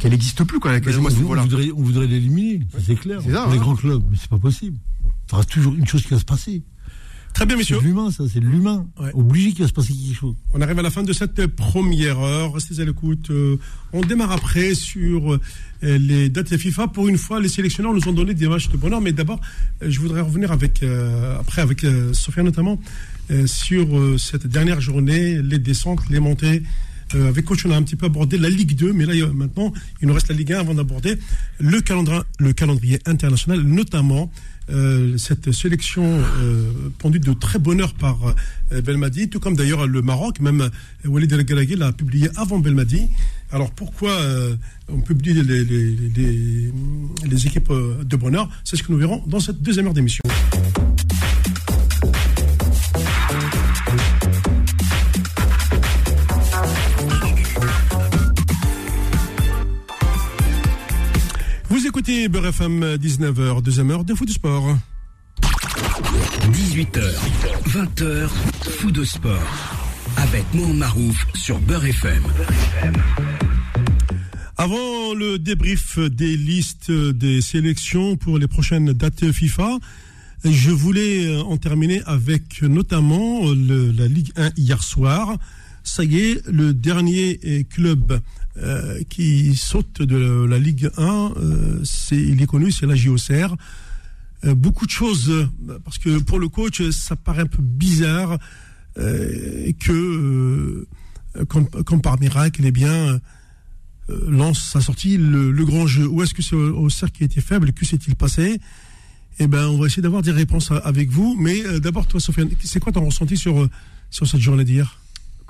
qu'elle 0.00 0.10
n'existe 0.12 0.42
plus, 0.44 0.58
quoi, 0.60 0.72
Mais 0.72 0.80
quasiment 0.80 1.06
on, 1.06 1.10
ce 1.10 1.16
voudrait, 1.16 1.70
on 1.70 1.82
voudrait 1.82 2.06
l'éliminer, 2.08 2.60
c'est 2.84 2.94
clair. 2.96 3.20
C'est 3.22 3.30
ça, 3.32 3.42
Pour 3.42 3.52
les 3.52 3.58
hein. 3.58 3.60
grands 3.60 3.76
clubs, 3.76 4.02
mais 4.10 4.16
c'est 4.20 4.30
pas 4.30 4.38
possible. 4.38 4.78
Tu 5.28 5.34
auras 5.34 5.44
toujours 5.44 5.74
une 5.74 5.86
chose 5.86 6.02
qui 6.02 6.08
va 6.14 6.18
se 6.18 6.24
passer. 6.24 6.62
Très 7.34 7.46
bien, 7.46 7.56
C'est 7.56 7.58
messieurs. 7.58 7.78
de 7.80 7.82
l'humain, 7.84 8.10
ça, 8.12 8.24
c'est 8.32 8.38
de 8.40 8.46
l'humain. 8.46 8.86
Ouais. 9.00 9.10
Obligé 9.12 9.50
qu'il 9.50 9.62
va 9.62 9.68
se 9.68 9.72
passer 9.72 9.92
quelque 9.92 10.14
chose. 10.16 10.34
On 10.52 10.60
arrive 10.60 10.78
à 10.78 10.82
la 10.82 10.90
fin 10.90 11.02
de 11.02 11.12
cette 11.12 11.46
première 11.48 12.20
heure. 12.20 12.54
Restez 12.54 12.80
à 12.80 12.84
l'écoute. 12.84 13.28
Euh, 13.30 13.56
on 13.92 14.02
démarre 14.02 14.30
après 14.30 14.74
sur 14.74 15.34
euh, 15.34 15.40
les 15.82 16.28
dates 16.28 16.56
FIFA. 16.56 16.88
Pour 16.88 17.08
une 17.08 17.18
fois, 17.18 17.40
les 17.40 17.48
sélectionneurs 17.48 17.92
nous 17.92 18.06
ont 18.08 18.12
donné 18.12 18.34
des 18.34 18.46
matchs 18.46 18.68
de 18.68 18.76
bonheur. 18.76 19.00
Mais 19.00 19.12
d'abord, 19.12 19.40
euh, 19.82 19.90
je 19.90 19.98
voudrais 19.98 20.20
revenir 20.20 20.52
avec, 20.52 20.82
euh, 20.84 21.38
après 21.40 21.60
avec 21.62 21.82
euh, 21.82 22.12
Sophia 22.12 22.44
notamment 22.44 22.80
euh, 23.32 23.46
sur 23.48 23.88
cette 24.20 24.46
dernière 24.46 24.80
journée, 24.80 25.42
les 25.42 25.58
descentes, 25.58 26.00
les 26.10 26.20
montées. 26.20 26.62
Euh, 27.14 27.28
avec 27.28 27.44
coach, 27.44 27.64
on 27.66 27.70
a 27.70 27.76
un 27.76 27.82
petit 27.82 27.96
peu 27.96 28.06
abordé 28.06 28.38
la 28.38 28.48
Ligue 28.48 28.76
2, 28.76 28.92
mais 28.92 29.06
là 29.06 29.14
maintenant, 29.34 29.72
il 30.00 30.08
nous 30.08 30.14
reste 30.14 30.28
la 30.28 30.34
Ligue 30.34 30.52
1 30.52 30.60
avant 30.60 30.74
d'aborder 30.74 31.16
le 31.58 31.80
calendrier, 31.80 32.22
le 32.38 32.52
calendrier 32.52 32.98
international, 33.06 33.60
notamment 33.60 34.30
euh, 34.70 35.18
cette 35.18 35.52
sélection 35.52 36.04
euh, 36.04 36.90
pendue 36.98 37.20
de 37.20 37.34
très 37.34 37.58
bonne 37.58 37.82
heure 37.82 37.92
par 37.92 38.16
euh, 38.72 38.80
Belmadi, 38.80 39.28
tout 39.28 39.38
comme 39.38 39.56
d'ailleurs 39.56 39.86
le 39.86 40.00
Maroc, 40.00 40.40
même 40.40 40.70
Walid 41.04 41.30
El 41.32 41.44
Gharaghi 41.44 41.76
l'a 41.76 41.92
publié 41.92 42.30
avant 42.36 42.58
Belmadi, 42.58 43.08
Alors 43.52 43.70
pourquoi 43.72 44.16
on 44.88 45.00
publie 45.00 45.34
les, 45.34 45.64
les, 45.64 47.46
équipes 47.46 47.72
de 48.02 48.16
bonheur 48.16 48.48
C'est 48.64 48.76
ce 48.76 48.82
que 48.82 48.90
nous 48.90 48.98
verrons 48.98 49.22
dans 49.26 49.40
cette 49.40 49.60
deuxième 49.60 49.86
heure 49.86 49.94
d'émission. 49.94 50.22
Écoutez 62.14 62.28
Beurre 62.28 62.46
FM 62.46 62.96
19h, 62.96 63.62
deuxième 63.62 63.90
heure 63.90 64.04
de 64.04 64.14
foot 64.14 64.28
de 64.28 64.32
sport. 64.32 64.76
18h, 66.52 67.02
20h, 67.66 68.28
fou 68.78 68.90
de 68.90 69.04
sport. 69.04 69.40
Avec 70.16 70.44
mon 70.54 70.72
Marouf 70.74 71.26
sur 71.34 71.58
Beurre 71.60 71.86
FM. 71.86 72.22
Avant 74.56 75.14
le 75.14 75.38
débrief 75.38 75.98
des 75.98 76.36
listes 76.36 76.92
des 76.92 77.40
sélections 77.40 78.16
pour 78.16 78.38
les 78.38 78.46
prochaines 78.46 78.92
dates 78.92 79.32
FIFA, 79.32 79.78
je 80.44 80.70
voulais 80.70 81.36
en 81.42 81.56
terminer 81.56 82.02
avec 82.06 82.62
notamment 82.62 83.50
le, 83.50 83.90
la 83.90 84.06
Ligue 84.06 84.32
1 84.36 84.50
hier 84.56 84.82
soir. 84.82 85.36
Ça 85.82 86.04
y 86.04 86.18
est, 86.20 86.46
le 86.46 86.74
dernier 86.74 87.66
club 87.68 88.20
euh, 88.56 89.02
qui 89.08 89.56
saute 89.56 90.00
de 90.00 90.44
la, 90.44 90.58
Ligue 90.58 90.88
1, 90.96 91.32
euh, 91.36 91.80
c'est, 91.82 92.16
il 92.16 92.40
est 92.40 92.46
connu, 92.46 92.70
c'est 92.70 92.86
la 92.86 92.94
JOCR. 92.94 93.56
Euh, 94.44 94.54
beaucoup 94.54 94.86
de 94.86 94.90
choses, 94.90 95.48
parce 95.84 95.98
que 95.98 96.18
pour 96.20 96.38
le 96.38 96.48
coach, 96.48 96.82
ça 96.90 97.16
paraît 97.16 97.42
un 97.42 97.46
peu 97.46 97.62
bizarre 97.62 98.38
euh, 98.98 99.72
que, 99.80 100.86
comme, 101.48 102.00
par 102.00 102.20
miracle, 102.20 102.60
eh 102.64 102.70
bien, 102.70 103.18
lance 104.08 104.70
sa 104.70 104.80
sortie 104.80 105.16
le, 105.16 105.64
grand 105.64 105.86
jeu. 105.86 106.06
Où 106.06 106.22
est-ce 106.22 106.34
que 106.34 106.42
c'est 106.42 106.54
au, 106.54 106.88
cercle 106.90 107.18
qui 107.18 107.24
été 107.24 107.40
faible? 107.40 107.72
Que 107.72 107.84
s'est-il 107.84 108.14
passé? 108.14 108.60
Eh 109.40 109.48
ben, 109.48 109.66
on 109.66 109.78
va 109.78 109.86
essayer 109.86 110.02
d'avoir 110.02 110.22
des 110.22 110.30
réponses 110.30 110.70
avec 110.84 111.10
vous. 111.10 111.36
Mais 111.40 111.80
d'abord, 111.80 112.06
toi, 112.06 112.20
Sofiane, 112.20 112.50
c'est 112.62 112.78
quoi 112.78 112.92
ton 112.92 113.04
ressenti 113.04 113.36
sur, 113.36 113.68
sur 114.10 114.28
cette 114.28 114.40
journée 114.40 114.64
d'hier? 114.64 115.03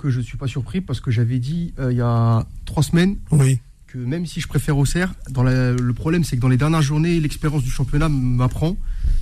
Que 0.05 0.11
je 0.11 0.19
ne 0.19 0.23
suis 0.23 0.37
pas 0.37 0.47
surpris 0.47 0.83
parce 0.83 1.01
que 1.01 1.11
j'avais 1.11 1.39
dit 1.39 1.73
euh, 1.79 1.91
il 1.91 1.97
y 1.97 2.03
a 2.03 2.47
trois 2.67 2.83
semaines 2.83 3.17
oui. 3.31 3.59
que 3.87 3.97
même 3.97 4.27
si 4.27 4.43
je 4.43 4.47
préfère 4.47 4.77
Auxerre, 4.77 5.15
dans 5.31 5.43
la, 5.43 5.73
le 5.73 5.95
problème 5.95 6.25
c'est 6.25 6.37
que 6.37 6.43
dans 6.43 6.49
les 6.49 6.59
dernières 6.59 6.83
journées, 6.83 7.19
l'expérience 7.21 7.63
du 7.63 7.71
championnat 7.71 8.11
m'apprend 8.11 8.77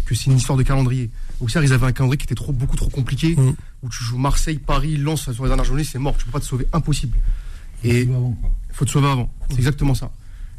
que 0.07 0.17
c'est 0.17 0.27
une 0.27 0.39
histoire 0.39 0.59
de 0.59 0.65
calendrier. 0.65 1.09
Auxerre, 1.39 1.63
ils 1.63 1.73
avaient 1.73 1.87
un 1.87 1.93
calendrier 1.93 2.19
qui 2.19 2.25
était 2.25 2.35
trop, 2.35 2.53
beaucoup 2.53 2.75
trop 2.75 2.91
compliqué, 2.91 3.37
mmh. 3.37 3.55
où 3.85 3.89
tu 3.91 4.03
joues 4.03 4.19
Marseille, 4.19 4.59
Paris, 4.59 4.97
Lens 4.97 5.31
sur 5.31 5.45
les 5.45 5.51
dernières 5.51 5.65
journées, 5.65 5.85
c'est 5.85 6.01
mort, 6.01 6.17
tu 6.19 6.25
peux 6.25 6.33
pas 6.33 6.41
te 6.41 6.47
sauver, 6.47 6.67
impossible. 6.73 7.17
Et 7.85 8.03
il 8.03 8.35
faut 8.73 8.85
te 8.85 8.91
sauver 8.91 9.07
avant, 9.07 9.33
c'est 9.51 9.59
exactement 9.59 9.95
ça. 9.95 10.11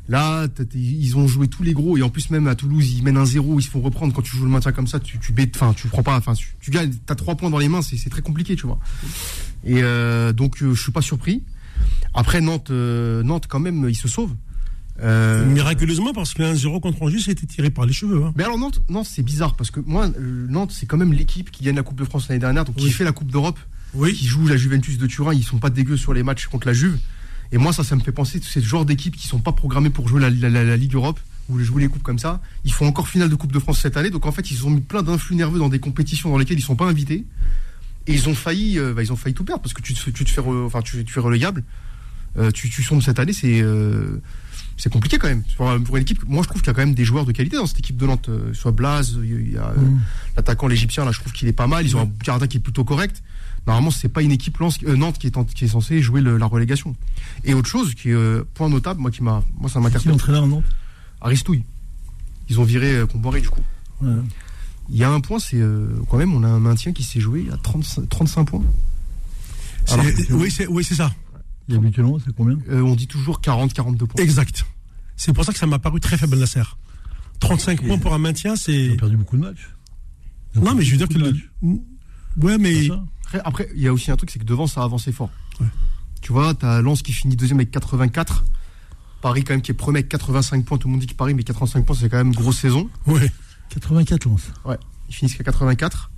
Là, 0.08 0.48
ils 0.74 1.18
ont 1.18 1.28
joué 1.28 1.50
tous 1.50 1.64
les 1.64 1.74
gros 1.74 1.98
et 1.98 2.02
en 2.02 2.10
plus 2.10 2.30
même 2.30 2.48
à 2.48 2.56
Toulouse, 2.56 2.94
ils 2.94 3.04
mènent 3.04 3.18
un 3.18 3.26
zéro, 3.26 3.60
ils 3.60 3.64
se 3.64 3.70
font 3.70 3.82
reprendre 3.82 4.14
quand 4.14 4.22
tu 4.22 4.38
joues 4.38 4.46
le 4.46 4.52
maintien 4.52 4.72
comme 4.72 4.88
ça, 4.88 5.02
tu 5.02 5.20
tu 5.20 5.34
bêtes, 5.34 5.56
enfin 5.56 5.74
tu 5.74 5.88
prends 5.90 6.04
pas, 6.04 6.16
enfin 6.16 6.34
tu, 6.34 6.56
tu 6.62 6.72
gagnes, 6.72 6.94
t'as 7.06 7.16
trois 7.16 7.36
points 7.36 7.50
dans 7.50 7.58
les 7.58 7.70
mains, 7.70 7.82
c'est 7.82 8.10
très 8.10 8.22
compliqué, 8.22 8.56
tu 8.56 8.68
vois. 8.68 8.80
Et 9.66 9.82
euh, 9.82 10.34
donc 10.34 10.61
euh, 10.61 10.74
je 10.74 10.82
suis 10.82 10.91
pas 10.91 11.01
surpris. 11.01 11.43
Après 12.14 12.41
Nantes, 12.41 12.70
euh, 12.72 13.24
Nantes 13.24 13.45
quand 13.47 13.59
même, 13.59 13.88
ils 13.89 13.95
se 13.95 14.07
sauvent. 14.07 14.36
Euh... 15.01 15.45
Miraculeusement 15.47 16.14
parce 16.14 16.36
que 16.36 16.43
1-0 16.43 16.80
contre 16.80 17.01
Angers, 17.01 17.20
c'était 17.20 17.47
tiré 17.47 17.70
par 17.70 17.86
les 17.86 17.93
cheveux. 17.93 18.24
Hein. 18.24 18.34
Mais 18.36 18.43
alors 18.43 18.59
Nantes, 18.59 18.82
Nantes 18.89 19.07
c'est 19.09 19.24
bizarre 19.24 19.55
parce 19.55 19.72
que 19.72 19.80
moi, 19.80 20.07
Nantes 20.20 20.72
c'est 20.72 20.86
quand 20.86 20.97
même 20.97 21.14
l'équipe 21.14 21.49
qui 21.49 21.64
gagne 21.64 21.76
la 21.76 21.84
Coupe 21.84 21.97
de 21.97 22.05
France 22.05 22.30
l'année 22.30 22.39
dernière, 22.39 22.66
donc 22.66 22.76
oui. 22.78 22.84
qui 22.84 22.91
fait 22.91 23.03
la 23.03 23.11
Coupe 23.11 23.32
d'Europe, 23.32 23.59
oui. 23.95 24.14
qui 24.14 24.26
joue 24.28 24.47
la 24.47 24.57
Juventus 24.57 24.97
de 24.99 25.07
Turin, 25.07 25.34
ils 25.34 25.43
sont 25.43 25.57
pas 25.57 25.72
dégueux 25.72 25.97
sur 25.97 26.14
les 26.14 26.22
matchs 26.22 26.47
contre 26.47 26.68
la 26.68 26.74
Juve. 26.74 26.99
Et 27.51 27.57
moi, 27.57 27.74
ça, 27.74 27.84
ça 27.84 27.95
me 27.95 28.01
fait 28.01 28.11
penser 28.11 28.39
c'est 28.43 28.61
ce 28.61 28.66
genre 28.66 28.86
d'équipes 28.86 29.16
qui 29.16 29.28
sont 29.28 29.39
pas 29.39 29.51
programmées 29.51 29.89
pour 29.91 30.07
jouer 30.07 30.22
la, 30.22 30.30
la, 30.30 30.49
la, 30.49 30.64
la, 30.64 30.78
Ligue 30.78 30.95
Europe 30.95 31.20
ou 31.49 31.59
jouer 31.59 31.84
les 31.84 31.88
coupes 31.88 32.03
comme 32.03 32.20
ça. 32.20 32.41
Ils 32.64 32.74
font 32.74 32.88
encore 32.88 33.07
finale 33.07 33.30
de 33.30 33.36
Coupe 33.36 33.51
de 33.51 33.59
France 33.59 33.80
cette 33.80 33.97
année, 33.97 34.09
donc 34.09 34.26
en 34.26 34.32
fait, 34.32 34.51
ils 34.51 34.66
ont 34.66 34.70
mis 34.70 34.82
plein 34.82 35.03
d'influx 35.03 35.36
nerveux 35.36 35.59
dans 35.59 35.70
des 35.70 35.80
compétitions 35.80 36.30
dans 36.30 36.38
lesquelles 36.38 36.57
ils 36.57 36.64
sont 36.64 36.76
pas 36.76 36.86
invités. 36.86 37.26
Et 38.08 38.14
ils 38.14 38.28
ont 38.28 38.36
failli, 38.36 38.78
euh, 38.80 38.93
bah, 38.93 39.01
ils 39.01 39.14
ont 39.14 39.16
failli 39.16 39.34
tout 39.34 39.43
perdre 39.43 39.62
parce 39.62 39.74
que 39.74 39.82
tu, 39.82 39.93
tu 39.93 40.26
te 40.26 40.30
fais, 40.30 40.41
re, 40.41 40.66
enfin, 40.66 40.82
tu, 40.82 41.04
tu 41.06 41.20
es 41.20 41.22
relégable. 41.22 41.64
Euh, 42.38 42.51
tu, 42.51 42.70
tu 42.70 42.84
sombres 42.84 43.04
cette 43.04 43.20
année, 43.20 43.34
c'est 43.34 43.62
euh, 43.62 44.22
c'est 44.76 44.91
compliqué 44.91 45.20
quand 45.20 45.28
même 45.28 45.43
pour, 45.56 45.72
pour, 45.84 45.97
une 45.97 46.01
équipe. 46.01 46.24
Moi, 46.28 46.41
je 46.43 46.49
trouve 46.49 46.62
qu'il 46.62 46.68
y 46.68 46.72
a 46.72 46.74
quand 46.74 46.82
même 46.82 46.95
des 46.95 47.06
joueurs 47.06 47.26
de 47.26 47.32
qualité 47.32 47.58
dans 47.58 47.68
cette 47.68 47.80
équipe 47.80 47.95
de 47.95 48.08
Nantes. 48.08 48.30
Soit 48.54 48.72
Blaze, 48.72 49.20
il 49.24 49.54
y 49.54 49.58
a 49.58 49.70
mmh. 49.70 50.01
l'attaquant 50.36 50.68
l'égyptien 50.68 51.06
là, 51.06 51.12
je 51.12 51.20
trouve 51.20 51.32
qu'il 51.32 51.47
est 51.47 51.54
pas 51.54 51.68
mal. 51.68 51.86
Ils 51.86 51.95
ont 51.95 52.01
un 52.01 52.12
gardien 52.26 52.47
qui 52.47 52.58
est 52.58 52.62
plutôt 52.62 52.84
correct 52.84 53.22
normalement 53.66 53.91
c'est 53.91 54.10
pas 54.10 54.22
une 54.22 54.34
équipe 54.34 54.58
Lance, 54.58 54.82
Nantes 54.82 55.18
qui 55.18 55.26
est, 55.26 55.38
en, 55.38 55.45
qui 55.45 55.64
est 55.64 55.70
censée 55.70 56.01
jouer 56.01 56.20
le, 56.20 56.36
la 56.36 56.47
relégation. 56.47 56.97
Et 57.45 57.54
autre 57.54 57.70
chose 57.70 57.95
qui 57.95 58.10
est 58.10 58.43
point 58.56 58.68
notable, 58.68 58.99
moi 58.99 59.10
qui 59.10 59.24
m'a, 59.24 59.41
moi 59.58 59.70
ça 59.70 59.80
m'interpelle. 59.80 60.12
Qui 60.12 60.16
entraîneur 60.16 60.47
Nantes? 60.47 60.66
Aristouille. 61.22 61.64
Ils 62.49 62.60
ont 62.60 62.66
viré 62.66 63.04
Comboiré 63.10 63.39
du 63.39 63.49
coup. 63.49 63.62
Ouais. 64.01 64.12
Il 64.90 64.98
y 64.98 65.04
a 65.04 65.10
un 65.10 65.22
point, 65.22 65.40
c'est 65.40 65.60
euh, 65.60 65.88
quand 66.10 66.18
même 66.18 66.34
on 66.34 66.44
a 66.44 66.48
un 66.48 66.60
maintien 66.60 66.92
qui 66.92 67.04
s'est 67.04 67.20
joué 67.20 67.48
à 67.52 67.58
30, 67.58 68.10
35 68.10 68.46
points. 68.46 68.64
Alors, 69.90 70.06
oui, 70.32 70.52
c'est 70.52 70.68
oui, 70.68 70.84
c'est 70.84 70.96
ça. 70.96 71.12
Et 71.70 71.76
habituellement, 71.76 72.18
c'est 72.24 72.36
combien? 72.36 72.58
On 72.70 72.96
dit 72.96 73.08
toujours 73.08 73.42
40, 73.42 73.74
42 73.74 74.06
points. 74.06 74.24
Exact. 74.24 74.66
C'est 75.16 75.34
pour 75.34 75.46
ça 75.46 75.54
que 75.54 75.60
ça 75.60 75.68
m'a 75.68 75.80
paru 75.80 76.00
très 76.00 76.18
faible 76.18 76.38
Nasser. 76.38 76.64
35 77.40 77.82
Et 77.82 77.88
points 77.88 77.98
pour 77.98 78.14
un 78.14 78.20
maintien, 78.20 78.56
c'est. 78.56 78.74
Ils 78.74 78.92
ont 78.94 78.98
perdu 78.98 79.18
beaucoup 79.18 79.38
de 79.38 79.42
matchs. 79.42 79.70
Non, 80.56 80.76
mais 80.76 80.84
je 80.84 80.92
veux 80.92 80.98
dire 80.98 81.08
que 81.08 81.18
le... 81.18 81.34
Ouais, 82.42 82.58
mais 82.58 82.90
après, 83.26 83.42
après, 83.44 83.70
il 83.76 83.82
y 83.82 83.88
a 83.88 83.94
aussi 83.94 84.12
un 84.12 84.16
truc, 84.16 84.30
c'est 84.32 84.40
que 84.40 84.44
devant, 84.44 84.68
ça 84.68 84.82
a 84.82 84.84
avancé 84.84 85.12
fort. 85.12 85.32
Ouais. 85.60 85.68
Tu 86.22 86.32
vois, 86.32 86.54
tu 86.54 86.66
as 86.66 86.82
Lens 86.82 87.02
qui 87.02 87.12
finit 87.12 87.36
deuxième 87.36 87.58
avec 87.58 87.72
84. 87.72 88.46
Paris, 89.22 89.44
quand 89.44 89.54
même, 89.54 89.62
qui 89.62 89.72
est 89.72 89.76
premier 89.76 90.00
avec 90.00 90.10
85 90.10 90.66
points. 90.66 90.78
Tout 90.78 90.88
le 90.88 90.94
monde 90.94 91.02
dit 91.02 91.08
que 91.08 91.16
Paris, 91.16 91.34
mais 91.34 91.44
85 91.44 91.86
points, 91.86 91.96
c'est 91.96 92.10
quand 92.10 92.18
même 92.18 92.34
grosse 92.34 92.60
saison. 92.60 92.90
Ouais. 93.08 93.32
84 93.74 94.26
Lens. 94.26 94.52
Ouais. 94.66 94.78
Ils 95.10 95.16
finissent 95.16 95.36
qu'à 95.36 95.44
84. 95.44 96.10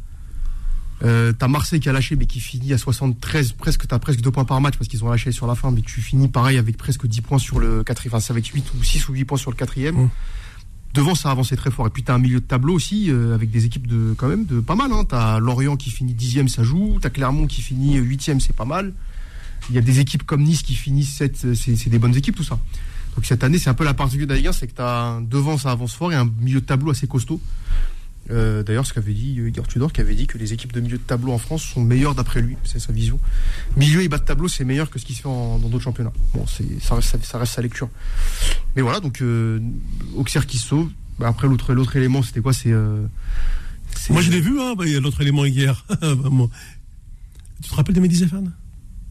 Euh, 1.03 1.33
t'as 1.33 1.47
Marseille 1.47 1.79
qui 1.79 1.89
a 1.89 1.93
lâché, 1.93 2.15
mais 2.15 2.25
qui 2.25 2.39
finit 2.39 2.73
à 2.73 2.77
73. 2.77 3.53
Presque, 3.53 3.87
t'as 3.87 3.99
presque 3.99 4.21
2 4.21 4.31
points 4.31 4.45
par 4.45 4.61
match 4.61 4.77
parce 4.77 4.87
qu'ils 4.87 5.03
ont 5.03 5.09
lâché 5.09 5.31
sur 5.31 5.47
la 5.47 5.55
fin, 5.55 5.71
mais 5.71 5.81
tu 5.81 6.01
finis 6.01 6.29
pareil 6.29 6.57
avec 6.57 6.77
presque 6.77 7.05
10 7.05 7.21
points 7.21 7.37
sur 7.37 7.59
le 7.59 7.83
quatrième. 7.83 8.15
Enfin, 8.15 8.21
c'est 8.21 8.31
avec 8.31 8.45
8 8.45 8.65
ou 8.77 8.83
6 8.83 9.09
ou 9.09 9.13
8 9.13 9.25
points 9.25 9.37
sur 9.37 9.51
le 9.51 9.57
quatrième. 9.57 9.95
Mmh 9.95 10.09
devant 10.95 11.13
ça 11.13 11.27
a 11.27 11.33
avancé 11.33 11.57
très 11.57 11.71
fort 11.71 11.85
et 11.85 11.89
puis 11.89 12.03
tu 12.03 12.11
as 12.11 12.15
un 12.15 12.19
milieu 12.19 12.39
de 12.39 12.45
tableau 12.45 12.73
aussi 12.73 13.11
euh, 13.11 13.35
avec 13.35 13.51
des 13.51 13.65
équipes 13.65 13.85
de 13.85 14.15
quand 14.17 14.29
même 14.29 14.45
de 14.45 14.61
pas 14.61 14.75
mal 14.75 14.91
hein. 14.93 15.03
tu 15.07 15.13
as 15.13 15.39
Lorient 15.39 15.75
qui 15.75 15.91
finit 15.91 16.13
dixième 16.13 16.47
ça 16.47 16.63
joue 16.63 16.99
tu 17.01 17.05
as 17.05 17.09
Clermont 17.09 17.47
qui 17.47 17.61
finit 17.61 17.97
huitième 17.97 18.39
c'est 18.39 18.55
pas 18.55 18.63
mal 18.63 18.93
il 19.69 19.75
y 19.75 19.77
a 19.77 19.81
des 19.81 19.99
équipes 19.99 20.23
comme 20.23 20.41
Nice 20.41 20.61
qui 20.61 20.73
finissent 20.73 21.13
7 21.15 21.53
c'est 21.53 21.89
des 21.89 21.99
bonnes 21.99 22.15
équipes 22.15 22.37
tout 22.37 22.45
ça 22.45 22.57
donc 23.15 23.25
cette 23.25 23.43
année 23.43 23.57
c'est 23.57 23.69
un 23.69 23.73
peu 23.73 23.83
la 23.83 23.93
particularité 23.93 24.27
de 24.27 24.33
la 24.33 24.37
Ligue 24.37 24.47
1 24.47 24.51
c'est 24.51 24.67
que 24.67 24.75
tu 24.75 24.81
as 24.81 25.19
devant 25.21 25.57
ça 25.57 25.71
avance 25.71 25.93
fort 25.93 26.11
et 26.11 26.15
un 26.15 26.29
milieu 26.39 26.61
de 26.61 26.65
tableau 26.65 26.91
assez 26.91 27.07
costaud 27.07 27.41
euh, 28.31 28.63
D'ailleurs, 28.63 28.85
ce 28.85 28.93
qu'avait 28.93 29.13
dit 29.13 29.33
Igor 29.33 29.67
Tudor, 29.67 29.93
qui 29.93 30.01
avait 30.01 30.15
dit 30.15 30.27
que 30.27 30.37
les 30.37 30.53
équipes 30.53 30.73
de 30.73 30.81
milieu 30.81 30.97
de 30.97 31.03
tableau 31.03 31.31
en 31.31 31.37
France 31.37 31.63
sont 31.63 31.81
meilleures 31.81 32.15
d'après 32.15 32.41
lui, 32.41 32.57
c'est 32.63 32.79
sa 32.79 32.91
vision. 32.91 33.19
Milieu 33.77 34.01
et 34.01 34.07
bas 34.07 34.17
de 34.17 34.23
tableau, 34.23 34.47
c'est 34.47 34.65
meilleur 34.65 34.89
que 34.89 34.99
ce 34.99 35.05
qui 35.05 35.13
se 35.13 35.21
fait 35.21 35.29
dans 35.29 35.57
d'autres 35.59 35.83
championnats. 35.83 36.13
Bon, 36.33 36.45
ça 36.47 36.95
reste, 36.95 37.45
sa 37.45 37.61
lecture. 37.61 37.89
Mais 38.75 38.81
voilà, 38.81 38.99
donc 38.99 39.21
euh, 39.21 39.59
Auxerre 40.15 40.47
qui 40.47 40.57
sauve. 40.57 40.89
Bah 41.19 41.27
après, 41.27 41.47
l'autre, 41.47 41.95
élément, 41.95 42.23
c'était 42.23 42.41
quoi? 42.41 42.51
C'est 42.51 42.71
euh, 42.71 43.05
Moi, 44.09 44.21
je 44.21 44.31
l'ai 44.31 44.41
vu, 44.41 44.59
hein, 44.59 44.73
bah, 44.75 44.85
l'autre 45.01 45.21
élément 45.21 45.45
hier. 45.45 45.85
tu 47.61 47.69
te 47.69 47.75
rappelles 47.75 47.95
de 47.95 48.01
Mehdi 48.01 48.27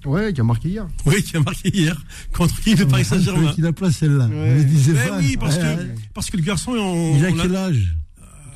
Ouais, 0.05 0.33
qui 0.33 0.41
a 0.41 0.45
marqué 0.45 0.69
hier. 0.69 0.87
Oui, 1.07 1.23
qui 1.23 1.37
a 1.37 1.41
marqué 1.41 1.69
hier 1.75 2.03
contre 2.33 2.61
qui 2.61 2.75
le 2.75 2.87
Paris 2.87 3.05
Saint-Germain. 3.05 3.53
Qui 3.53 3.61
l'a 3.61 3.73
placé 3.73 4.01
celle-là. 4.01 4.27
Ouais. 4.27 4.55
Mehdi 4.57 4.79
Zéphane. 4.79 5.19
oui, 5.21 5.37
parce, 5.39 5.57
ouais, 5.57 5.63
que, 5.63 5.81
ouais. 5.83 5.95
parce 6.13 6.31
que 6.31 6.37
le 6.37 6.43
garçon. 6.43 6.73
On, 6.73 7.17
il 7.17 7.25
a 7.25 7.33
quel 7.33 7.57
âge 7.57 7.97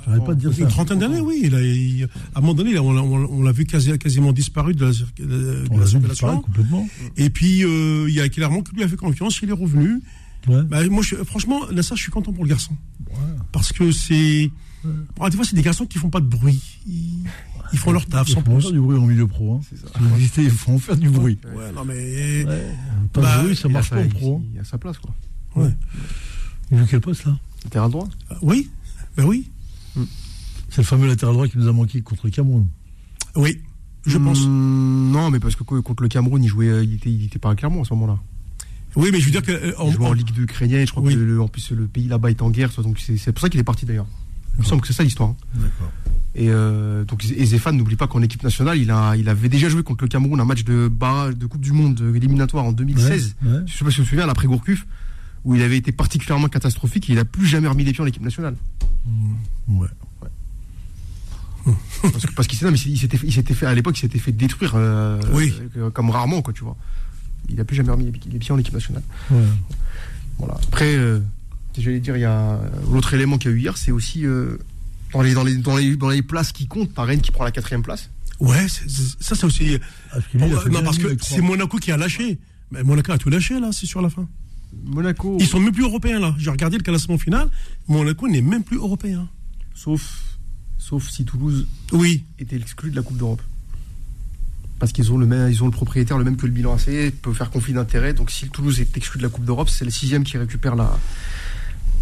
J'arrête 0.07 0.25
pas 0.25 0.35
de 0.35 0.41
dire 0.41 0.51
une 0.51 0.57
ça. 0.57 0.63
Une 0.63 0.69
trentaine 0.69 0.99
d'années, 1.01 1.21
oui. 1.21 1.41
Il 1.45 1.55
a, 1.55 1.61
il, 1.61 2.05
à 2.35 2.39
un 2.39 2.41
moment 2.41 2.55
donné, 2.55 2.79
on, 2.79 2.89
on, 2.91 3.29
on 3.31 3.43
l'a 3.43 3.53
vu 3.53 3.67
quasi, 3.67 3.97
quasiment 3.99 4.33
disparu 4.33 4.75
de 4.75 4.87
la, 4.87 4.93
de 4.93 5.65
on 5.71 5.79
la 5.79 5.87
circulation. 5.87 6.41
complètement. 6.41 6.89
Et 7.17 7.29
puis, 7.31 7.65
euh, 7.65 8.07
il 8.09 8.15
y 8.15 8.21
a 8.21 8.29
clairement 8.29 8.63
qui 8.63 8.75
lui 8.75 8.83
a 8.85 8.89
fait 8.89 8.97
confiance, 8.97 9.39
il 9.43 9.51
est 9.51 9.53
revenu. 9.53 10.01
Ouais. 10.47 10.63
Bah, 10.63 10.87
moi, 10.89 11.03
je, 11.03 11.17
franchement, 11.17 11.61
là, 11.71 11.83
ça, 11.83 11.95
je 11.95 12.03
suis 12.03 12.11
content 12.13 12.33
pour 12.33 12.45
le 12.45 12.51
garçon. 12.51 12.73
Parce 13.53 13.73
que 13.73 13.91
c'est. 13.93 14.51
Des 14.85 15.37
fois, 15.37 15.45
c'est 15.45 15.57
des 15.57 15.63
garçons 15.63 15.87
qui 15.87 15.99
font 15.99 16.11
pas 16.11 16.21
de 16.21 16.27
bruit. 16.27 16.63
Ils, 16.87 17.25
ils 17.73 17.79
font 17.79 17.93
leur 17.93 18.07
taf 18.07 18.29
ils 18.29 18.35
sans 18.35 18.43
font 18.43 18.61
faire 18.61 18.73
du 18.73 18.81
bruit 18.81 18.99
en 18.99 19.07
milieu 19.07 19.27
pro. 19.27 19.55
Hein. 19.55 19.61
Ça. 19.77 20.43
Ils 20.43 20.51
font 20.51 20.79
faire 20.79 20.97
du 20.97 21.11
bruit. 21.11 21.39
Ouais, 21.55 21.73
non, 21.73 21.85
mais. 21.85 22.45
Pas 23.13 23.21
bah, 23.21 23.39
de 23.39 23.43
bruit, 23.43 23.57
ça 23.57 23.69
marche 23.69 23.91
pas 23.91 24.03
en 24.03 24.09
pro. 24.09 24.43
Il 24.55 24.61
a 24.61 24.65
sa 24.65 24.79
place, 24.79 24.99
quoi. 24.99 25.15
Ouais. 25.57 25.71
Il 26.71 26.79
joue 26.79 26.87
quel 26.89 27.01
poste, 27.01 27.25
là? 27.25 27.37
Latéral 27.65 27.91
droit 27.91 28.09
euh, 28.31 28.35
Oui, 28.43 28.71
ben 29.17 29.25
oui. 29.25 29.49
Mm. 29.97 30.03
C'est 30.71 30.83
le 30.83 30.87
fameux 30.87 31.07
latéral 31.07 31.35
droit 31.35 31.49
qui 31.49 31.59
nous 31.59 31.67
a 31.67 31.73
manqué 31.73 32.01
contre 32.03 32.27
le 32.27 32.31
Cameroun. 32.31 32.67
Oui, 33.35 33.61
je 34.07 34.19
pense. 34.19 34.47
Mmh, 34.47 35.11
non, 35.11 35.31
mais 35.31 35.41
parce 35.41 35.57
que 35.57 35.63
contre 35.63 36.03
le 36.03 36.09
Cameroun, 36.09 36.43
il 36.43 36.49
jouait, 36.49 36.85
il 36.85 36.95
était, 36.95 37.11
il 37.11 37.25
était 37.25 37.39
pas 37.39 37.51
à 37.51 37.55
Clermont 37.55 37.83
à 37.83 37.85
ce 37.85 37.95
moment-là. 37.95 38.19
Oui, 38.97 39.11
mais 39.13 39.21
je 39.21 39.27
veux 39.27 39.31
dire 39.31 39.43
que. 39.43 39.53
Euh, 39.53 39.73
il 39.87 39.93
jouait 39.93 40.07
en, 40.07 40.11
en 40.11 40.13
Ligue 40.13 40.33
2 40.33 40.43
ukrainienne, 40.43 40.87
je 40.87 40.93
crois 40.93 41.03
oui. 41.03 41.15
que 41.15 41.19
le, 41.19 41.41
en 41.41 41.49
plus 41.49 41.71
le 41.73 41.87
pays 41.87 42.07
là-bas 42.07 42.31
est 42.31 42.43
en 42.43 42.51
guerre, 42.51 42.71
donc 42.83 42.99
c'est 42.99 43.33
pour 43.33 43.41
ça 43.41 43.49
qu'il 43.49 43.61
est 43.61 43.65
parti 43.65 43.87
d'ailleurs. 43.87 44.07
Il 44.59 44.63
me 44.63 44.67
semble 44.67 44.81
que 44.83 44.89
c'est 44.89 44.93
ça 44.93 45.03
l'histoire. 45.05 45.35
D'accord. 45.55 45.91
Et 46.35 46.51
euh, 46.51 47.05
donc 47.05 47.25
et 47.25 47.45
Zéphane, 47.47 47.77
n'oublie 47.77 47.97
pas 47.97 48.07
qu'en 48.07 48.23
équipe 48.23 48.43
nationale, 48.43 48.79
il 48.79 48.91
a, 48.91 49.15
il 49.17 49.29
avait 49.29 49.49
déjà 49.49 49.69
joué 49.69 49.83
contre 49.83 50.05
le 50.05 50.09
Cameroun 50.09 50.39
un 50.41 50.45
match 50.45 50.65
de 50.65 50.89
barrage 50.89 51.37
de 51.37 51.47
Coupe 51.47 51.61
du 51.61 51.73
Monde 51.73 52.01
éliminatoire 52.15 52.65
en 52.65 52.73
2016. 52.73 53.37
Ouais, 53.43 53.51
ouais. 53.53 53.59
Je 53.67 53.73
sais 53.77 53.85
pas 53.85 53.91
si 53.91 53.97
tu 53.97 54.03
te 54.03 54.09
souviens, 54.09 54.27
l'après 54.27 54.47
Gourcuff, 54.47 54.87
où 55.45 55.55
il 55.55 55.63
avait 55.63 55.77
été 55.79 55.91
particulièrement 55.93 56.49
catastrophique. 56.49 57.09
Et 57.09 57.15
il 57.15 57.19
a 57.19 57.25
plus 57.25 57.47
jamais 57.47 57.67
remis 57.69 57.85
les 57.85 57.93
pieds 57.93 58.03
en 58.03 58.07
équipe 58.07 58.23
nationale. 58.23 58.55
Ouais. 59.69 59.89
Parce 62.03 62.25
que- 62.27 62.33
parce 62.35 62.49
qu'il 62.49 62.59
s'est- 62.59 62.65
non, 62.65 62.71
mais 62.73 62.79
il 62.79 62.99
s'était, 62.99 63.19
il 63.23 63.33
s'était 63.33 63.55
fait 63.55 63.67
à 63.67 63.75
l'époque, 63.75 63.97
il 63.99 64.01
s'était 64.01 64.19
fait 64.19 64.33
détruire 64.33 64.73
euh, 64.75 65.21
Oui. 65.33 65.53
euh, 65.77 65.91
comme 65.91 66.09
rarement, 66.11 66.41
quoi, 66.41 66.53
tu 66.55 66.65
vois. 66.65 66.77
Il 67.51 67.61
a 67.61 67.65
plus 67.65 67.77
jamais 67.77 67.91
remis 67.91 68.05
les, 68.07 68.13
pi- 68.13 68.29
les 68.31 68.39
pieds 68.39 68.53
en 68.53 68.59
équipe 68.59 68.73
nationale. 68.75 69.03
Ouais. 69.31 69.39
Voilà. 70.39 70.55
Après, 70.69 70.95
euh, 70.95 71.21
j'allais 71.81 72.01
dire, 72.01 72.17
il 72.17 72.21
y 72.21 72.25
a 72.25 72.61
l'autre 72.93 73.15
élément 73.15 73.39
qu'il 73.39 73.51
y 73.51 73.55
a 73.55 73.57
eu 73.57 73.61
hier, 73.61 73.77
c'est 73.77 73.91
aussi 73.93 74.25
euh, 74.27 74.59
dans 75.13 75.23
les 75.23 75.35
dans 75.35 75.45
les 75.45 75.57
dans 75.57 75.77
les 75.77 75.97
dans 75.97 76.09
les 76.11 76.23
places 76.23 76.53
qui 76.53 76.67
comptent, 76.67 76.91
Rennes 76.97 77.21
qui 77.21 77.31
prend 77.31 77.45
la 77.45 77.53
quatrième 77.53 77.83
place. 77.83 78.11
Ouais, 78.41 78.67
c'est- 78.69 78.89
c'est- 78.89 79.17
ça, 79.23 79.35
c'est 79.35 79.45
aussi. 79.47 79.79
Non, 80.35 80.47
bien 80.69 80.83
parce 80.83 80.99
que 80.99 81.07
avec 81.07 81.21
c'est. 81.25 81.41
Monaco 81.41 81.79
qui 81.79 81.91
a 81.93 81.97
lâché. 81.97 82.39
Mais 82.71 82.83
Monaco 82.85 83.13
a 83.13 83.19
tout 83.19 83.31
lâché, 83.31 83.59
là, 83.59 83.71
c'est 83.73 83.87
sur 83.87 84.01
la 84.03 84.11
fin. 84.11 84.29
Monaco, 84.85 85.39
Ils 85.41 85.47
sont 85.47 85.59
même 85.59 85.73
plus 85.73 85.83
européens, 85.85 86.21
là. 86.21 86.35
J'ai 86.39 86.51
regardé 86.51 86.77
le 86.77 86.83
classement 86.83 87.17
final. 87.19 87.49
Monaco 87.89 88.29
n'est 88.29 88.43
même 88.43 88.63
plus 88.63 88.77
européen. 88.77 89.29
sauf 89.75 90.25
sauf 90.77 91.09
si 91.11 91.25
Toulouse 91.25 91.67
Oui. 91.93 92.25
était 92.39 92.57
exclu 92.57 92.91
de 92.91 92.97
la 92.97 93.03
Coupe 93.03 93.17
d'Europe. 93.19 93.43
Parce 94.79 94.93
qu'ils 94.93 95.13
ont 95.13 95.19
le 95.19 95.27
même, 95.27 95.51
ils 95.51 95.63
ont 95.63 95.67
le 95.67 95.73
propriétaire 95.73 96.19
le 96.19 96.25
même 96.25 96.37
que 96.37 96.47
le 96.47 96.53
bilan 96.53 96.75
AC, 96.75 97.11
peut 97.11 97.33
faire 97.33 97.51
conflit 97.51 97.73
d'intérêt. 97.73 98.13
Donc 98.15 98.31
si 98.31 98.49
Toulouse 98.49 98.81
est 98.81 98.97
exclu 98.97 99.19
de 99.19 99.25
la 99.25 99.29
Coupe 99.29 99.45
d'Europe, 99.45 99.69
c'est 99.69 99.85
le 99.85 99.91
sixième 99.91 100.23
qui 100.25 100.39
récupère 100.39 100.77
la 100.77 100.97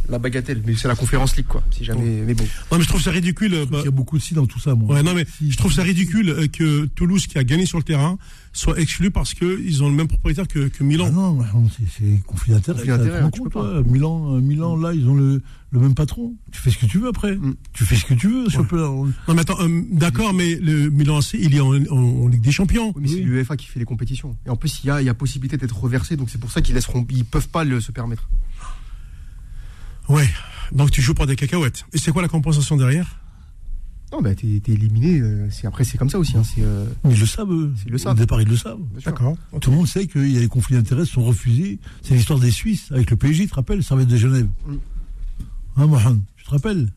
la 0.09 0.19
bagatelle. 0.19 0.63
Mais 0.67 0.75
c'est 0.77 0.89
la 0.89 0.95
conférence 0.97 1.37
League 1.37 1.47
quoi. 1.47 1.63
Si 1.71 1.85
jamais, 1.85 2.23
mais 2.27 2.35
bon. 2.35 2.45
Non, 2.73 2.79
mais 2.79 2.85
je 2.85 2.89
trouve 2.89 3.03
ça 3.03 3.11
ridicule. 3.11 3.55
euh, 3.55 3.67
bah, 3.67 3.79
Il 3.83 3.85
y 3.87 3.89
a 3.89 3.91
beaucoup 3.91 4.19
de 4.19 4.23
si 4.23 4.35
dans 4.35 4.47
tout 4.47 4.61
ça, 4.61 4.75
moi. 4.75 4.95
Ouais, 4.95 5.03
non, 5.03 5.15
mais 5.15 5.27
je 5.47 5.57
trouve 5.57 5.73
ça 5.73 5.83
ridicule 5.83 6.31
euh, 6.31 6.47
que 6.49 6.87
Toulouse, 6.87 7.27
qui 7.27 7.39
a 7.39 7.45
gagné 7.45 7.67
sur 7.67 7.79
le 7.79 7.85
terrain, 7.85 8.19
soit 8.53 8.79
exclu 8.81 9.11
parce 9.11 9.35
qu'ils 9.35 9.83
ont 9.83 9.89
le 9.89 9.95
même 9.95 10.09
propriétaire 10.09 10.49
que, 10.49 10.69
que 10.69 10.79
Ah 10.81 10.85
Milan. 10.85 11.11
non, 11.13 11.31
ouais, 11.39 11.47
non, 11.55 11.69
c'est- 11.99 12.23
conflit 12.27 12.53
d'intérêt. 12.53 12.83
Toi, 13.51 13.83
Milan, 13.87 14.35
euh, 14.37 14.41
Milan, 14.41 14.77
là, 14.77 14.93
ils 14.95 15.07
ont 15.09 15.15
le, 15.15 15.43
le 15.71 15.81
même 15.81 15.95
patron. 15.95 16.35
Tu 16.53 16.61
fais 16.61 16.71
ce 16.71 16.79
que 16.79 16.87
tu 16.87 16.99
veux 16.99 17.09
après. 17.09 17.37
Mm. 17.37 17.55
Tu 17.73 17.85
fais 17.85 17.97
ce 17.97 18.05
que 18.05 18.15
tu 18.15 18.29
veux. 18.29 18.49
sur 18.49 18.63
le 18.63 18.67
plan- 18.69 19.05
Non, 19.29 19.35
mais 19.35 19.41
attends, 19.41 19.61
euh, 19.61 19.83
d'accord, 19.93 20.33
mais 20.33 20.57
le 20.57 20.91
Milan 20.91 21.19
AC, 21.19 21.35
il 21.39 21.55
est 21.55 21.61
en, 21.61 21.73
en- 21.91 22.25
en 22.25 22.29
Ligue 22.29 22.41
des 22.41 22.53
Champions. 22.53 22.93
Oui, 22.97 23.03
mais 23.03 23.09
c'est 23.09 23.21
l'UEFA 23.21 23.57
qui 23.57 23.67
fait 23.67 23.79
les 23.79 23.85
compétitions. 23.85 24.37
Et 24.47 24.51
en 24.51 24.57
plus, 24.57 24.81
il 24.83 24.87
y 24.87 24.91
a, 24.91 25.01
il 25.03 25.05
y 25.05 25.09
a 25.09 25.15
possibilité 25.15 25.57
d'être 25.57 25.79
reversé, 25.79 26.17
donc 26.17 26.31
c'est 26.31 26.39
pour 26.41 26.51
ça 26.51 26.63
qu'ils 26.63 26.75
laisseront, 26.75 27.07
ils 27.11 27.25
peuvent 27.25 27.49
pas 27.49 27.65
le 27.65 27.81
se 27.81 27.93
permettre. 27.93 28.29
Ouais. 30.09 30.29
Donc 30.73 30.91
tu 30.91 31.01
joues 31.03 31.15
pour 31.15 31.27
des 31.27 31.37
cacahuètes. 31.37 31.85
Et 31.93 31.99
c'est 31.99 32.11
quoi 32.13 32.23
la 32.23 32.29
compensation 32.29 32.77
derrière? 32.77 33.21
Non, 34.13 34.23
bah 34.23 34.35
t'es 34.37 34.61
t'es 34.63 34.73
éliminé. 34.73 35.19
euh, 35.21 35.49
c'est 35.51 35.67
après 35.67 35.83
c'est 35.85 35.99
comme 35.99 36.09
ça 36.11 36.19
aussi. 36.19 36.37
hein, 36.37 36.43
c'est 36.45 36.63
euh, 36.63 36.87
Mais 37.05 37.15
ils 37.15 37.21
le 37.21 37.27
savent, 37.27 37.51
eux. 37.51 37.73
Ils 37.87 37.91
le 37.91 37.97
Au 37.97 37.99
savent. 37.99 38.17
départ, 38.17 38.41
ils 38.41 38.49
le 38.49 38.57
savent. 38.57 38.79
sûr. 38.99 39.11
D'accord. 39.11 39.37
Tout 39.61 39.71
le 39.71 39.77
monde 39.77 39.87
sait 39.89 40.07
qu'il 40.07 40.31
y 40.31 40.37
a 40.37 40.41
des 40.41 40.49
conflits 40.49 40.77
d'intérêts 40.77 41.05
qui 41.05 41.13
sont 41.13 41.25
refusés. 41.25 41.79
C'est 42.03 42.15
l'histoire 42.15 42.39
des 42.39 42.51
Suisses 42.53 42.91
avec 42.93 43.11
le 43.11 43.17
PSG, 43.17 43.45
tu 43.45 43.51
te 43.51 43.55
rappelles? 43.57 43.81
Être 43.81 44.05
de 44.07 44.17
Genève. 44.17 44.49
Mm. 44.67 44.75
Hein, 45.79 45.87
Mohamed 45.87 46.21
Tu 46.37 46.45
te 46.45 46.51
rappelles? 46.51 46.93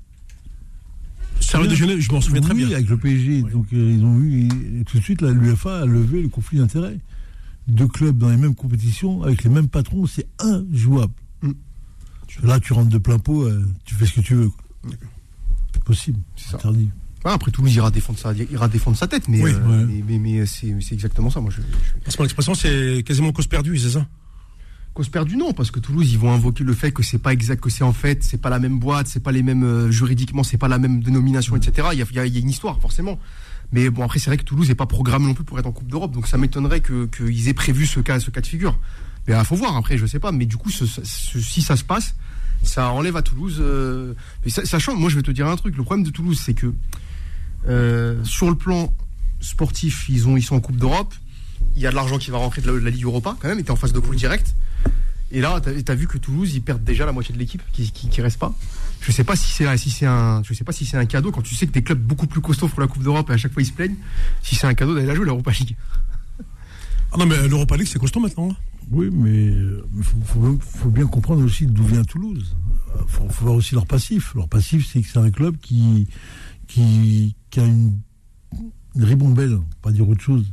Servait 1.39 1.67
de 1.67 1.75
Genève, 1.75 1.99
je 1.99 2.11
m'en 2.11 2.21
souviens 2.21 2.41
très 2.41 2.53
Oui, 2.53 2.65
bien. 2.65 2.75
avec 2.75 2.89
le 2.89 2.97
PSG. 2.97 3.41
Donc, 3.41 3.65
euh, 3.73 3.91
ils 3.97 4.03
ont 4.03 4.19
eu. 4.19 4.47
et 4.81 4.83
tout 4.83 4.97
de 4.99 5.03
suite, 5.03 5.21
l'UEFA 5.23 5.79
a 5.81 5.85
levé 5.85 6.21
le 6.21 6.29
conflit 6.29 6.59
d'intérêts. 6.59 6.99
Deux 7.67 7.87
clubs 7.87 8.17
dans 8.17 8.29
les 8.29 8.37
mêmes 8.37 8.55
compétitions, 8.55 9.23
avec 9.23 9.43
les 9.43 9.49
mêmes 9.49 9.67
patrons, 9.67 10.05
c'est 10.05 10.27
injouable. 10.39 11.13
Là, 12.43 12.59
tu 12.59 12.73
rentres 12.73 12.89
de 12.89 12.97
plein 12.97 13.19
pot, 13.19 13.43
euh, 13.43 13.65
tu 13.85 13.95
fais 13.95 14.05
ce 14.05 14.13
que 14.15 14.21
tu 14.21 14.35
veux. 14.35 14.51
C'est 15.73 15.83
possible. 15.83 16.19
C'est 16.35 16.49
ça. 16.51 16.57
Interdit. 16.57 16.89
Ah, 17.25 17.33
après 17.33 17.51
Toulouse 17.51 17.73
ira 17.75 17.91
défendre 17.91 18.17
sa, 18.17 18.33
ira 18.33 18.67
défendre 18.69 18.95
sa 18.95 19.07
tête, 19.07 19.27
mais 19.27 19.41
Oui. 19.43 19.51
euh, 19.53 19.67
Ouais. 19.67 19.85
mais, 19.85 20.03
mais, 20.07 20.19
mais 20.39 20.45
c'est 20.45 20.73
c'est 20.81 20.93
exactement 20.93 21.29
ça. 21.29 21.41
Moi, 21.41 21.51
je, 21.51 21.61
je- 21.61 21.99
Parce 22.03 22.15
que 22.15 22.21
mon 22.21 22.25
expression, 22.25 22.53
c'est 22.55 23.03
quasiment 23.05 23.31
cause 23.33 23.47
perdue, 23.47 23.77
c'est 23.77 23.89
ça? 23.91 24.07
Cause 24.93 25.09
perdue 25.09 25.35
non, 25.37 25.53
parce 25.53 25.69
que 25.69 25.79
Toulouse 25.79 26.11
ils 26.11 26.17
vont 26.17 26.31
invoquer 26.33 26.63
le 26.63 26.73
fait 26.73 26.91
que 26.91 27.03
c'est 27.03 27.19
pas 27.19 27.31
exact, 27.33 27.61
que 27.61 27.69
c'est 27.69 27.83
en 27.83 27.93
fait 27.93 28.23
c'est 28.23 28.39
pas 28.41 28.49
la 28.49 28.59
même 28.59 28.79
boîte, 28.79 29.07
c'est 29.07 29.19
pas 29.19 29.31
les 29.31 29.43
mêmes 29.43 29.63
euh, 29.63 29.91
juridiquement, 29.91 30.43
c'est 30.43 30.57
pas 30.57 30.67
la 30.67 30.79
même 30.79 31.01
dénomination, 31.03 31.55
etc. 31.55 31.89
Il 31.93 31.99
y 31.99 32.01
a, 32.01 32.05
il 32.09 32.15
y 32.15 32.19
a- 32.19 32.25
il 32.25 32.33
y 32.33 32.37
a 32.37 32.39
une 32.39 32.49
histoire 32.49 32.79
forcément. 32.81 33.19
Mais 33.71 33.89
bon 33.91 34.03
après 34.03 34.17
c'est 34.19 34.29
vrai 34.29 34.37
que 34.37 34.43
Toulouse 34.43 34.67
n'est 34.67 34.75
pas 34.75 34.87
programmé 34.87 35.27
non 35.27 35.33
plus 35.35 35.43
pour 35.43 35.59
être 35.59 35.67
en 35.67 35.71
Coupe 35.71 35.87
d'Europe, 35.89 36.11
donc 36.11 36.25
ça 36.27 36.37
m'étonnerait 36.37 36.79
que 36.81 37.05
qu'ils 37.05 37.47
aient 37.49 37.53
prévu 37.53 37.85
ce 37.85 37.99
cas 37.99 38.19
ce 38.19 38.31
cas 38.31 38.41
de 38.41 38.47
figure. 38.47 38.79
Il 39.29 39.45
faut 39.45 39.55
voir 39.55 39.75
après, 39.75 39.97
je 39.97 40.05
sais 40.05 40.19
pas. 40.19 40.31
Mais 40.31 40.45
du 40.45 40.57
coup 40.57 40.69
si 40.71 41.61
ça 41.61 41.75
se 41.75 41.83
passe, 41.83 42.15
ça 42.63 42.91
enlève 42.91 43.15
à 43.15 43.21
Toulouse. 43.21 43.57
euh, 43.59 44.13
sachant, 44.47 44.95
moi 44.95 45.09
je 45.09 45.15
vais 45.15 45.21
te 45.21 45.31
dire 45.31 45.47
un 45.47 45.55
truc. 45.55 45.75
Le 45.77 45.83
problème 45.83 46.05
de 46.05 46.11
Toulouse 46.11 46.39
c'est 46.43 46.53
que 46.53 46.73
euh, 47.67 48.23
sur 48.23 48.49
le 48.49 48.55
plan 48.55 48.93
sportif, 49.39 50.07
ils 50.09 50.27
ont 50.27 50.37
ils 50.37 50.43
sont 50.43 50.55
en 50.55 50.61
Coupe 50.61 50.77
d'Europe. 50.77 51.13
Il 51.75 51.81
y 51.81 51.87
a 51.87 51.91
de 51.91 51.95
l'argent 51.95 52.17
qui 52.17 52.31
va 52.31 52.37
rentrer 52.37 52.61
de 52.61 52.71
la, 52.71 52.79
la 52.79 52.89
Ligue 52.89 53.03
Europa 53.03 53.35
quand 53.39 53.47
même. 53.47 53.59
Et 53.59 53.63
t'es 53.63 53.71
en 53.71 53.75
phase 53.75 53.93
de 53.93 53.99
poule 53.99 54.15
direct. 54.15 54.55
Et 55.31 55.41
là, 55.41 55.61
t'as 55.61 55.93
as 55.93 55.95
vu 55.95 56.07
que 56.07 56.17
Toulouse, 56.17 56.55
ils 56.55 56.61
perdent 56.61 56.83
déjà 56.83 57.05
la 57.05 57.11
moitié 57.11 57.33
de 57.33 57.39
l'équipe 57.39 57.61
qui, 57.71 57.91
qui, 57.91 58.21
reste 58.21 58.39
pas. 58.39 58.51
Je 59.01 59.11
sais 59.11 59.23
pas 59.23 59.35
si 59.35 59.51
c'est 59.51 59.77
si 59.77 60.05
un 60.05 60.41
je 60.43 60.53
sais 60.53 60.63
pas 60.63 60.71
si 60.71 60.85
c'est 60.85 60.97
un 60.97 61.05
cadeau 61.05 61.31
quand 61.31 61.41
tu 61.41 61.55
sais 61.55 61.67
que 61.67 61.71
des 61.71 61.83
clubs 61.83 61.99
beaucoup 61.99 62.25
plus 62.25 62.41
costauds 62.41 62.67
pour 62.67 62.81
la 62.81 62.87
Coupe 62.87 63.03
d'Europe 63.03 63.29
et 63.29 63.33
à 63.33 63.37
chaque 63.37 63.53
fois 63.53 63.61
ils 63.61 63.67
se 63.67 63.71
plaignent. 63.71 63.95
Si 64.41 64.55
c'est 64.55 64.67
un 64.67 64.73
cadeau 64.73 64.95
d'aller 64.95 65.05
la 65.05 65.15
jouer 65.15 65.25
l'Europa 65.25 65.51
League. 65.51 65.75
Ah 67.11 67.17
non, 67.17 67.25
mais 67.25 67.47
l'Europa 67.47 67.75
League, 67.77 67.87
c'est 67.87 67.99
costaud 67.99 68.19
maintenant. 68.19 68.49
hein. 68.51 68.55
Oui, 68.91 69.09
mais 69.11 69.45
il 69.47 70.03
faut, 70.03 70.19
faut- 70.25 70.59
faut 70.61 70.89
bien 70.89 71.05
comprendre 71.05 71.43
aussi 71.43 71.65
d'où 71.67 71.83
vient 71.83 72.03
Toulouse. 72.03 72.55
Il 72.95 73.07
faut, 73.07 73.29
faut 73.29 73.45
voir 73.45 73.55
aussi 73.57 73.75
leur 73.75 73.85
passif. 73.85 74.33
Leur 74.35 74.47
passif, 74.47 74.87
c'est 74.91 75.01
que 75.01 75.07
c'est 75.07 75.19
un 75.19 75.29
club 75.29 75.57
qui, 75.57 76.07
qui, 76.67 77.35
qui 77.51 77.59
a 77.59 77.65
une, 77.65 77.99
une 78.95 79.03
ribambelle, 79.03 79.59
pas 79.81 79.91
dire 79.91 80.07
autre 80.09 80.21
chose, 80.21 80.45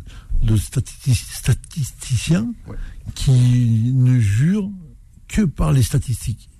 de 0.43 0.55
statisti- 0.57 1.15
statisticiens 1.15 2.53
Ouais. 2.69 2.77
qui 3.15 3.93
ne 3.95 4.19
jurent 4.19 4.71
que 5.29 5.43
par 5.43 5.73
les 5.73 5.83
statistiques. 5.83 6.51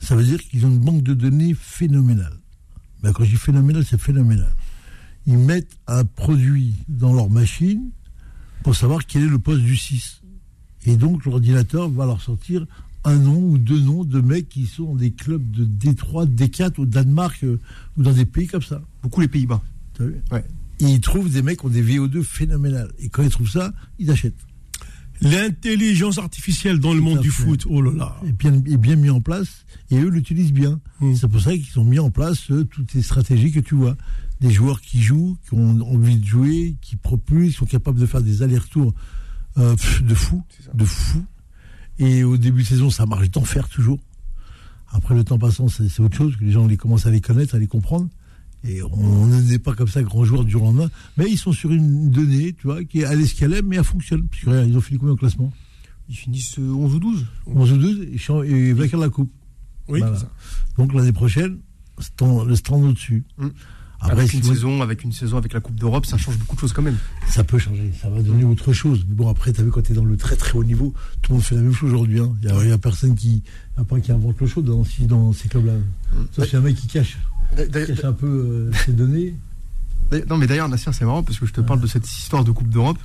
Ça 0.00 0.14
veut 0.14 0.24
dire 0.24 0.38
qu'ils 0.46 0.64
ont 0.64 0.70
une 0.70 0.78
banque 0.78 1.02
de 1.02 1.14
données 1.14 1.54
phénoménale. 1.54 2.38
Ben, 3.02 3.12
quand 3.12 3.24
je 3.24 3.30
dis 3.30 3.36
phénoménal, 3.36 3.84
c'est 3.84 4.00
phénoménal. 4.00 4.54
Ils 5.26 5.38
mettent 5.38 5.76
un 5.88 6.04
produit 6.04 6.74
dans 6.88 7.12
leur 7.12 7.30
machine 7.30 7.90
pour 8.66 8.74
savoir 8.74 9.06
quel 9.06 9.22
est 9.22 9.28
le 9.28 9.38
poste 9.38 9.62
du 9.62 9.76
6. 9.76 10.22
Et 10.86 10.96
donc 10.96 11.24
l'ordinateur 11.24 11.88
va 11.88 12.04
leur 12.04 12.20
sortir 12.20 12.66
un 13.04 13.14
nom 13.14 13.38
ou 13.38 13.58
deux 13.58 13.78
noms 13.78 14.02
de 14.02 14.20
mecs 14.20 14.48
qui 14.48 14.66
sont 14.66 14.86
dans 14.86 14.96
des 14.96 15.12
clubs 15.12 15.52
de 15.52 15.64
D3, 15.64 16.26
D4 16.26 16.80
au 16.80 16.84
Danemark 16.84 17.44
euh, 17.44 17.60
ou 17.96 18.02
dans 18.02 18.10
des 18.10 18.24
pays 18.24 18.48
comme 18.48 18.62
ça. 18.62 18.82
Beaucoup 19.04 19.20
les 19.20 19.28
Pays-Bas. 19.28 19.62
Ouais. 20.00 20.44
Et 20.80 20.86
ils 20.86 21.00
trouvent 21.00 21.30
des 21.30 21.42
mecs 21.42 21.60
qui 21.60 21.66
ont 21.66 21.68
des 21.68 21.80
VO2 21.80 22.24
phénoménales. 22.24 22.90
Et 22.98 23.08
quand 23.08 23.22
ils 23.22 23.30
trouvent 23.30 23.48
ça, 23.48 23.72
ils 24.00 24.10
achètent. 24.10 24.34
L'intelligence 25.20 26.18
artificielle 26.18 26.80
dans 26.80 26.92
le 26.92 27.00
monde 27.00 27.20
du 27.20 27.30
fait. 27.30 27.44
foot, 27.44 27.66
oh 27.70 27.80
là 27.80 27.92
là. 27.92 28.20
Et 28.26 28.32
bien, 28.32 28.52
et 28.66 28.76
bien 28.78 28.96
mis 28.96 29.10
en 29.10 29.20
place. 29.20 29.64
Et 29.92 30.00
eux 30.00 30.08
l'utilisent 30.08 30.52
bien. 30.52 30.80
Mm. 30.98 31.14
C'est 31.14 31.28
pour 31.28 31.40
ça 31.40 31.56
qu'ils 31.56 31.78
ont 31.78 31.84
mis 31.84 32.00
en 32.00 32.10
place 32.10 32.50
euh, 32.50 32.64
toutes 32.64 32.90
ces 32.90 33.02
stratégies 33.02 33.52
que 33.52 33.60
tu 33.60 33.76
vois. 33.76 33.96
Des 34.40 34.50
joueurs 34.50 34.80
qui 34.80 35.00
jouent, 35.02 35.36
qui 35.46 35.54
ont 35.54 35.80
envie 35.80 36.18
de 36.18 36.26
jouer, 36.26 36.76
qui 36.82 36.96
propulsent, 36.96 37.52
qui 37.52 37.58
sont 37.58 37.66
capables 37.66 37.98
de 37.98 38.06
faire 38.06 38.22
des 38.22 38.42
allers-retours 38.42 38.92
euh, 39.56 39.74
de 40.02 40.14
fou. 40.14 40.42
De 40.74 40.84
fou. 40.84 41.24
Et 41.98 42.22
au 42.24 42.36
début 42.36 42.62
de 42.62 42.66
saison, 42.68 42.90
ça 42.90 43.06
marche 43.06 43.30
d'enfer 43.30 43.68
toujours. 43.68 43.98
Après 44.88 45.14
le 45.14 45.24
temps 45.24 45.38
passant, 45.38 45.68
c'est 45.68 46.00
autre 46.00 46.16
chose, 46.16 46.36
que 46.36 46.44
les 46.44 46.52
gens 46.52 46.66
les 46.66 46.76
commencent 46.76 47.06
à 47.06 47.10
les 47.10 47.20
connaître, 47.22 47.54
à 47.54 47.58
les 47.58 47.66
comprendre. 47.66 48.08
Et 48.64 48.82
on 48.82 49.26
n'est 49.26 49.58
pas 49.58 49.74
comme 49.74 49.88
ça 49.88 50.02
grand 50.02 50.24
joueur 50.24 50.44
du 50.44 50.54
lendemain. 50.54 50.90
Mais 51.16 51.26
ils 51.30 51.38
sont 51.38 51.52
sur 51.52 51.70
une 51.72 52.10
donnée, 52.10 52.52
tu 52.52 52.66
vois, 52.66 52.84
qui 52.84 53.00
est 53.00 53.04
à 53.04 53.14
l'escalade, 53.14 53.64
mais 53.64 53.76
elle 53.76 53.84
fonctionne. 53.84 54.26
Puis 54.28 54.46
regarde, 54.48 54.68
ils 54.68 54.76
ont 54.76 54.80
fini 54.80 54.98
combien 54.98 55.14
au 55.14 55.16
classement? 55.16 55.52
Ils 56.08 56.16
finissent 56.16 56.58
euh, 56.58 56.72
11 56.72 56.94
ou 56.94 56.98
12. 56.98 57.26
11 57.46 57.72
ou 57.72 57.76
12 57.78 58.00
et, 58.00 58.50
et 58.50 58.72
vainqueur 58.72 59.00
de 59.00 59.04
la 59.06 59.10
coupe. 59.10 59.32
Oui, 59.88 60.00
Voilà. 60.00 60.16
ça. 60.18 60.30
Donc 60.78 60.92
l'année 60.94 61.12
prochaine, 61.12 61.58
le 61.98 62.54
stand 62.56 62.84
au-dessus. 62.84 63.24
Mm. 63.38 63.46
Après, 64.00 64.18
avec 64.18 64.32
une 64.34 64.42
saison, 64.42 64.82
avec 64.82 65.04
une 65.04 65.12
saison 65.12 65.38
avec 65.38 65.52
la 65.52 65.60
Coupe 65.60 65.76
d'Europe, 65.76 66.06
ça 66.06 66.18
change 66.18 66.38
beaucoup 66.38 66.54
de 66.54 66.60
choses 66.60 66.72
quand 66.72 66.82
même. 66.82 66.98
ça 67.28 67.44
peut 67.44 67.58
changer, 67.58 67.92
ça 68.00 68.10
va 68.10 68.22
donner 68.22 68.44
autre 68.44 68.72
chose. 68.72 69.04
Mais 69.08 69.14
bon, 69.14 69.28
après, 69.28 69.52
tu 69.52 69.60
as 69.60 69.64
vu, 69.64 69.70
quand 69.70 69.82
tu 69.82 69.92
es 69.92 69.94
dans 69.94 70.04
le 70.04 70.16
très 70.16 70.36
très 70.36 70.56
haut 70.58 70.64
niveau, 70.64 70.92
tout 71.22 71.32
le 71.32 71.36
monde 71.36 71.44
fait 71.44 71.54
la 71.54 71.62
même 71.62 71.72
chose 71.72 71.92
aujourd'hui. 71.92 72.20
hein. 72.20 72.34
Il 72.42 72.52
n'y 72.52 72.72
a, 72.72 72.78
personne 72.78 73.14
qui, 73.14 73.42
a 73.76 73.84
pas 73.84 73.98
qui 74.00 74.12
invente 74.12 74.40
le 74.40 74.46
chaud 74.46 74.62
dans, 74.62 74.84
ces 74.84 75.48
clubs-là. 75.48 75.74
Sauf 76.32 76.48
si 76.48 76.56
un 76.56 76.60
mec 76.60 76.76
qui 76.76 76.86
cache, 76.88 77.18
qui 77.56 77.70
cache 77.70 78.04
un 78.04 78.12
peu 78.12 78.26
euh, 78.26 78.72
ses 78.84 78.92
données. 78.92 79.34
Non, 80.28 80.36
mais 80.36 80.46
d'ailleurs, 80.46 80.68
Nasser, 80.68 80.92
c'est 80.92 81.04
marrant 81.04 81.22
parce 81.22 81.38
que 81.38 81.46
je 81.46 81.52
te 81.52 81.60
parle 81.60 81.80
de 81.80 81.86
cette 81.86 82.06
histoire 82.06 82.44
de 82.44 82.52
Coupe 82.52 82.68
d'Europe. 82.68 82.98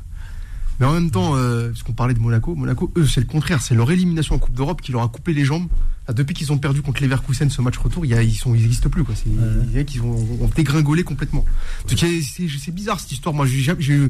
Mais 0.79 0.85
en 0.85 0.93
même 0.93 1.11
temps, 1.11 1.35
euh, 1.35 1.69
parce 1.69 1.83
qu'on 1.83 1.93
parlait 1.93 2.13
de 2.13 2.19
Monaco, 2.19 2.55
Monaco, 2.55 2.91
eux, 2.97 3.05
c'est 3.05 3.21
le 3.21 3.27
contraire. 3.27 3.61
C'est 3.61 3.75
leur 3.75 3.91
élimination 3.91 4.35
en 4.35 4.39
Coupe 4.39 4.55
d'Europe 4.55 4.81
qui 4.81 4.91
leur 4.91 5.03
a 5.03 5.07
coupé 5.07 5.33
les 5.33 5.45
jambes. 5.45 5.67
Ah, 6.11 6.13
depuis 6.13 6.33
qu'ils 6.33 6.51
ont 6.51 6.57
perdu 6.57 6.81
contre 6.81 7.01
Leverkusen 7.01 7.49
ce 7.49 7.61
match 7.61 7.77
retour, 7.77 8.05
il 8.05 8.11
y 8.11 8.13
a- 8.13 8.21
ils 8.21 8.35
sont, 8.35 8.53
ils 8.53 8.63
n'existent 8.63 8.89
plus. 8.89 9.05
Quoi. 9.05 9.15
C'est, 9.15 9.29
Ouais. 9.29 9.85
ils 9.93 10.01
ont, 10.01 10.43
ont 10.43 10.49
dégringolé 10.53 11.03
complètement. 11.03 11.45
C'est, 11.87 12.71
bizarre 12.71 12.99
cette 12.99 13.13
histoire. 13.13 13.33
Moi, 13.33 13.45
j'ai, 13.45 14.09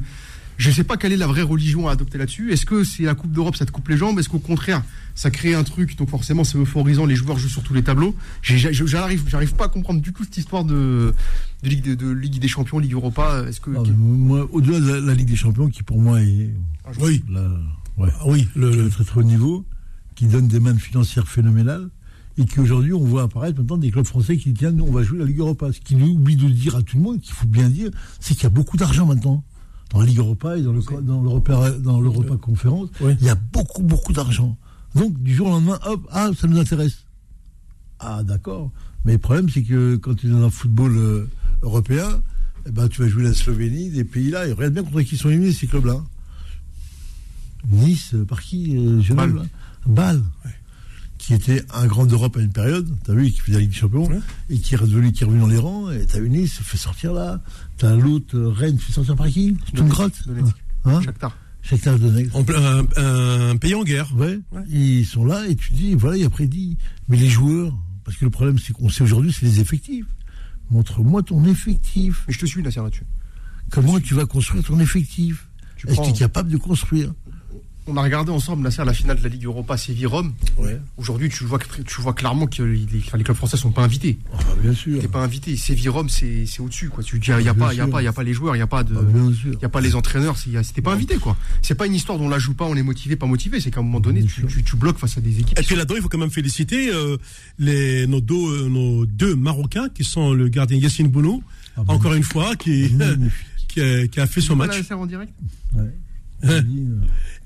Je 0.58 0.68
ne 0.68 0.74
sais 0.74 0.84
pas 0.84 0.96
quelle 0.96 1.12
est 1.12 1.16
la 1.16 1.26
vraie 1.26 1.42
religion 1.42 1.88
à 1.88 1.92
adopter 1.92 2.18
là-dessus. 2.18 2.52
Est-ce 2.52 2.66
que 2.66 2.84
c'est 2.84 3.04
la 3.04 3.14
Coupe 3.14 3.32
d'Europe, 3.32 3.56
ça 3.56 3.66
te 3.66 3.70
coupe 3.70 3.88
les 3.88 3.96
jambes? 3.96 4.18
Est-ce 4.18 4.28
qu'au 4.28 4.38
contraire, 4.38 4.82
ça 5.14 5.30
crée 5.30 5.54
un 5.54 5.62
truc, 5.64 5.96
donc 5.96 6.10
forcément 6.10 6.44
c'est 6.44 6.58
euphorisant, 6.58 7.06
les 7.06 7.16
joueurs 7.16 7.38
jouent 7.38 7.48
sur 7.48 7.62
tous 7.62 7.72
les 7.74 7.82
tableaux? 7.82 8.14
J'arrive, 8.42 9.24
j'arrive 9.28 9.54
pas 9.54 9.64
à 9.66 9.68
comprendre 9.68 10.00
du 10.00 10.12
tout 10.12 10.24
cette 10.24 10.36
histoire 10.36 10.64
de, 10.64 11.14
de, 11.62 11.68
Ligue, 11.68 11.96
de, 11.96 12.10
Ligue 12.10 12.38
des 12.38 12.48
Champions, 12.48 12.78
Ligue 12.78 12.92
Europa. 12.92 13.44
Est-ce 13.48 13.60
que 13.60 13.70
ah, 13.76 13.82
moi, 13.96 14.46
au-delà 14.52 14.78
de 14.80 15.06
la, 15.06 15.14
Ligue 15.14 15.28
des 15.28 15.36
Champions, 15.36 15.68
qui 15.68 15.82
pour 15.82 16.00
moi 16.00 16.20
est 16.20 16.50
oui, 17.00 17.24
ouais, 17.96 18.10
ah 18.20 18.24
oui, 18.26 18.46
le, 18.54 18.88
très 18.90 19.04
très 19.04 19.20
haut 19.20 19.24
niveau, 19.24 19.64
qui 20.14 20.26
donne 20.26 20.48
des 20.48 20.60
mains 20.60 20.76
financières 20.76 21.28
phénoménales 21.28 21.88
et 22.38 22.46
qu'aujourd'hui 22.46 22.92
on 22.92 23.04
voit 23.04 23.22
apparaître 23.22 23.58
maintenant 23.58 23.76
des 23.76 23.90
clubs 23.90 24.06
français 24.06 24.36
qui 24.36 24.52
disent 24.52 24.68
nous 24.68 24.84
on 24.84 24.92
va 24.92 25.02
jouer 25.02 25.18
la 25.18 25.24
Ligue 25.24 25.40
Europa. 25.40 25.72
Ce 25.72 25.80
qu'il 25.80 26.02
oublie 26.02 26.36
de 26.36 26.48
dire 26.48 26.76
à 26.76 26.82
tout 26.82 26.96
le 26.96 27.02
monde, 27.02 27.20
qu'il 27.20 27.34
faut 27.34 27.46
bien 27.46 27.68
dire, 27.68 27.90
c'est 28.20 28.34
qu'il 28.34 28.44
y 28.44 28.46
a 28.46 28.50
beaucoup 28.50 28.76
d'argent 28.76 29.06
maintenant 29.06 29.44
dans 29.90 30.00
la 30.00 30.06
Ligue 30.06 30.18
Europa 30.18 30.56
et 30.56 30.62
dans 30.62 30.72
le 30.72 30.82
dans 31.02 31.22
l'Europa 31.22 31.70
dans 31.72 32.00
l'Europa 32.00 32.36
Conférence. 32.36 32.88
Il 33.00 33.24
y 33.24 33.30
a 33.30 33.34
beaucoup 33.34 33.82
beaucoup 33.82 34.12
d'argent. 34.12 34.56
Donc 34.94 35.20
du 35.22 35.34
jour 35.34 35.48
au 35.48 35.50
lendemain, 35.50 35.78
hop, 35.86 36.06
ah 36.10 36.30
ça 36.38 36.46
nous 36.48 36.58
intéresse. 36.58 37.04
Ah 37.98 38.22
d'accord. 38.22 38.70
Mais 39.04 39.12
le 39.12 39.18
problème 39.18 39.48
c'est 39.48 39.62
que 39.62 39.96
quand 39.96 40.14
tu 40.14 40.26
es 40.26 40.30
dans 40.30 40.42
un 40.42 40.50
football 40.50 40.96
euh, 40.96 41.30
européen, 41.62 42.22
eh 42.66 42.70
ben, 42.70 42.88
tu 42.88 43.02
vas 43.02 43.08
jouer 43.08 43.24
la 43.24 43.34
Slovénie, 43.34 43.90
des 43.90 44.04
pays-là, 44.04 44.46
et 44.46 44.52
regarde 44.52 44.74
bien 44.74 44.82
contre 44.82 45.02
qui 45.02 45.16
sont 45.16 45.28
éliminés 45.28 45.52
ces 45.52 45.66
clubs-là. 45.66 46.02
Nice, 47.68 48.14
euh, 48.14 48.24
par 48.24 48.40
qui 48.42 48.76
euh, 48.76 49.00
Bâle. 49.86 50.22
Qui 51.18 51.34
était 51.34 51.62
un 51.72 51.86
grand 51.86 52.04
d'Europe 52.04 52.36
à 52.36 52.40
une 52.40 52.52
période, 52.52 52.96
t'as 53.04 53.14
vu, 53.14 53.30
qui 53.30 53.38
faisait 53.38 53.52
la 53.52 53.60
Ligue 53.60 53.70
des 53.70 53.76
Champions, 53.76 54.08
et 54.50 54.58
qui 54.58 54.74
est 54.74 54.76
revenu, 54.76 55.12
qui 55.12 55.22
est 55.22 55.26
revenu 55.26 55.40
dans 55.40 55.46
les 55.46 55.56
rangs, 55.56 55.88
et 55.88 56.04
t'as 56.04 56.18
vu 56.18 56.28
Nice 56.28 56.54
se 56.54 56.62
fait 56.64 56.76
sortir 56.76 57.12
là, 57.12 57.40
t'as 57.76 57.94
l'autre, 57.94 58.36
euh, 58.36 58.48
Rennes, 58.48 58.76
fait 58.76 58.92
sortir 58.92 59.14
par 59.14 59.28
qui? 59.28 59.56
Hein? 60.84 61.00
Shakhtar. 61.00 61.36
Shakhtar 61.62 61.98
Donetsk. 62.00 62.34
Un, 62.34 62.86
un, 62.96 63.56
pays 63.56 63.76
en 63.76 63.84
guerre. 63.84 64.12
Ouais. 64.16 64.40
Ils 64.68 65.06
sont 65.06 65.24
là, 65.24 65.46
et 65.46 65.54
tu 65.54 65.72
dis, 65.72 65.94
voilà, 65.94 66.16
il 66.16 66.24
a 66.24 66.30
prédit. 66.30 66.76
Mais 67.08 67.16
les 67.16 67.28
joueurs, 67.28 67.72
parce 68.04 68.16
que 68.16 68.24
le 68.24 68.30
problème, 68.32 68.58
c'est 68.58 68.72
qu'on 68.72 68.88
sait 68.88 69.04
aujourd'hui, 69.04 69.32
c'est 69.32 69.46
les 69.46 69.60
effectifs. 69.60 70.06
Montre-moi 70.70 71.22
ton 71.22 71.44
effectif. 71.44 72.24
Mais 72.26 72.34
je 72.34 72.40
te 72.40 72.46
suis, 72.46 72.62
Nasser, 72.62 72.80
là-dessus. 72.80 73.06
Comment 73.70 74.00
tu 74.00 74.14
vas 74.14 74.26
construire 74.26 74.64
ton 74.64 74.80
effectif? 74.80 75.48
Est-ce 75.86 75.98
que 75.98 76.04
tu 76.04 76.10
es 76.10 76.18
capable 76.18 76.50
de 76.50 76.56
construire? 76.56 77.12
On 77.86 77.96
a 77.96 78.02
regardé 78.02 78.30
ensemble 78.30 78.68
la, 78.68 78.84
la 78.84 78.92
finale 78.92 79.18
de 79.18 79.22
la 79.22 79.28
Ligue 79.28 79.44
Europa 79.44 79.76
Séville-Rome. 79.76 80.34
Aujourd'hui, 80.96 81.28
tu 81.28 81.44
vois, 81.44 81.58
tu 81.58 82.00
vois 82.00 82.12
clairement 82.12 82.46
que 82.46 82.62
les, 82.62 83.24
clubs 83.24 83.36
français 83.36 83.56
sont 83.56 83.72
pas 83.72 83.82
invités. 83.82 84.18
Ah, 84.32 84.36
bah, 84.38 84.54
bien 84.62 84.72
sûr. 84.72 85.00
T'es 85.00 85.08
pas 85.08 85.22
invité. 85.22 85.56
Séville-Rome, 85.56 86.08
c'est 86.08 86.60
au-dessus. 86.60 86.88
Quoi. 86.88 87.02
Tu 87.02 87.16
il 87.16 87.36
n'y 87.38 87.48
a, 87.48 87.54
pas, 87.54 87.74
y 87.74 87.80
a, 87.80 87.86
pas, 87.86 88.02
y 88.02 88.06
a 88.06 88.12
pas 88.12 88.22
les 88.22 88.32
joueurs, 88.32 88.54
il 88.54 88.58
n'y 88.58 88.62
a 88.62 88.68
pas 88.68 88.84
de, 88.84 88.94
ah, 88.94 89.66
a 89.66 89.68
pas 89.68 89.80
les 89.80 89.94
entraîneurs. 89.94 90.36
C'était 90.36 90.82
pas 90.82 90.92
invité. 90.92 91.16
quoi. 91.16 91.36
C'est 91.60 91.74
pas 91.74 91.86
une 91.86 91.94
histoire 91.94 92.18
dont 92.18 92.26
on 92.26 92.28
la 92.28 92.38
joue 92.38 92.54
pas, 92.54 92.66
on 92.66 92.76
est 92.76 92.82
motivé, 92.82 93.16
pas 93.16 93.26
motivé. 93.26 93.60
C'est 93.60 93.70
qu'à 93.70 93.80
un 93.80 93.84
moment 93.84 94.00
donné, 94.00 94.24
tu, 94.24 94.76
bloques 94.76 94.98
face 94.98 95.18
à 95.18 95.20
des 95.20 95.40
équipes. 95.40 95.58
Et 95.58 95.62
puis 95.62 95.76
là-dedans, 95.76 95.94
il 95.96 96.02
faut 96.02 96.08
quand 96.08 96.18
même 96.18 96.30
féliciter 96.30 96.90
euh, 96.92 97.16
les, 97.58 98.06
nos, 98.06 98.20
deux, 98.20 98.34
euh, 98.34 98.68
nos, 98.68 99.06
deux 99.06 99.34
Marocains 99.34 99.88
qui 99.88 100.04
sont 100.04 100.32
le 100.32 100.48
gardien 100.48 100.78
Yassine 100.78 101.08
Bounou, 101.08 101.42
ah, 101.76 101.82
bah, 101.84 101.94
encore 101.94 102.14
une 102.14 102.22
fois, 102.22 102.56
qui, 102.56 102.90
qui, 103.68 103.80
a, 103.80 104.06
qui, 104.06 104.20
a, 104.20 104.26
fait 104.26 104.40
son 104.40 104.56
match. 104.56 104.90
en 104.90 105.06
direct? 105.06 105.32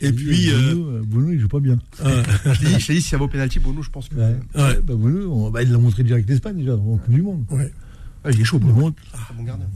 Et 0.00 0.12
puis. 0.12 0.50
Euh, 0.50 1.02
Bono, 1.04 1.32
il 1.32 1.40
joue 1.40 1.48
pas 1.48 1.60
bien. 1.60 1.78
je 2.04 2.60
t'ai 2.60 2.94
dit, 2.94 3.00
si 3.00 3.08
ça 3.08 3.16
vaut 3.16 3.28
pénalty, 3.28 3.58
Bono, 3.58 3.82
je 3.82 3.90
pense 3.90 4.08
que. 4.08 4.16
Ouais. 4.16 4.36
ouais. 4.54 4.80
Bah, 4.82 4.94
Bono, 4.94 5.50
bah, 5.50 5.62
il 5.62 5.70
l'a 5.70 5.78
montré 5.78 6.02
direct 6.02 6.28
l'Espagne 6.28 6.56
déjà, 6.56 6.74
en 6.74 6.96
Coupe 6.96 7.14
du 7.14 7.22
Monde. 7.22 7.44
Ouais. 7.50 7.72
Ah, 8.24 8.30
il 8.30 8.40
est 8.40 8.44
chaud, 8.44 8.58
Bono. 8.58 8.94
Ah, 9.12 9.18
bon 9.36 9.42
gardien. 9.42 9.66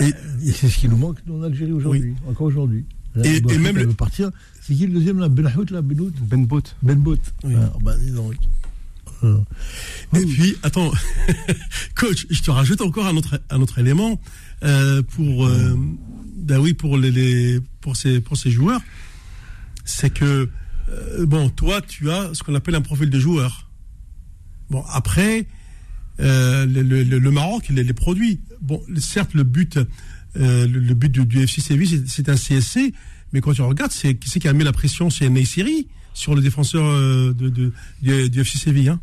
Et, 0.00 0.12
c'est 0.52 0.68
ce 0.68 0.78
qui 0.78 0.88
nous 0.88 0.96
manque 0.96 1.18
en 1.30 1.42
Algérie 1.42 1.72
aujourd'hui, 1.72 2.14
encore 2.28 2.46
aujourd'hui. 2.46 2.84
Et, 3.24 3.36
et, 3.36 3.58
même 3.58 3.76
le 3.76 3.88
partir. 3.88 4.30
C'est 4.60 4.74
qui 4.74 4.86
le 4.86 4.92
deuxième 4.92 5.18
là? 5.18 5.28
Benhout 5.28 5.70
là 5.70 5.82
Benout 5.82 6.12
Ben 6.22 6.46
Bout. 6.46 6.76
Ben 6.82 6.96
Bout. 6.98 7.18
Oui. 7.42 7.54
Ah, 7.56 7.72
bah, 7.82 7.96
dis 7.96 8.12
donc. 8.12 8.36
Et 9.22 10.24
puis, 10.24 10.56
attends, 10.62 10.90
coach, 11.94 12.26
je 12.30 12.42
te 12.42 12.50
rajoute 12.50 12.80
encore 12.80 13.06
un 13.06 13.16
autre, 13.16 13.40
un 13.50 13.60
autre 13.60 13.78
élément 13.78 14.20
euh, 14.62 15.02
pour, 15.02 15.46
euh, 15.46 15.76
ben 16.50 16.60
oui, 16.60 16.74
pour 16.74 16.98
les, 16.98 17.60
pour 17.80 17.96
ces, 17.96 18.20
pour 18.20 18.36
ces 18.36 18.50
joueurs 18.50 18.82
c'est 19.90 20.10
que, 20.10 20.48
euh, 20.88 21.26
bon, 21.26 21.48
toi, 21.50 21.80
tu 21.80 22.10
as 22.10 22.30
ce 22.32 22.42
qu'on 22.42 22.54
appelle 22.54 22.74
un 22.74 22.80
profil 22.80 23.10
de 23.10 23.18
joueur. 23.18 23.68
Bon, 24.70 24.84
après, 24.88 25.46
euh, 26.20 26.66
le, 26.66 27.30
Maroc, 27.30 27.68
les, 27.68 27.82
les 27.82 27.92
produits. 27.92 28.40
Bon, 28.60 28.82
certes, 28.96 29.34
le 29.34 29.42
but, 29.42 29.78
euh, 30.36 30.66
le, 30.66 30.94
but 30.94 31.10
du, 31.10 31.42
FC 31.42 31.60
Séville, 31.60 32.04
c'est 32.06 32.28
un 32.28 32.36
CSC, 32.36 32.92
mais 33.32 33.40
quand 33.40 33.52
tu 33.52 33.62
regardes, 33.62 33.92
c'est 33.92 34.14
qui 34.14 34.30
c'est 34.30 34.40
qui 34.40 34.48
a 34.48 34.52
mis 34.52 34.64
la 34.64 34.72
pression 34.72 35.10
C'est 35.10 35.28
Neysiri 35.28 35.88
sur 36.14 36.34
le 36.34 36.42
défenseur 36.42 36.82
de, 36.82 37.48
de, 37.48 37.72
du, 38.02 38.40
FC 38.40 38.58
Séville, 38.58 38.88
hein? 38.88 39.00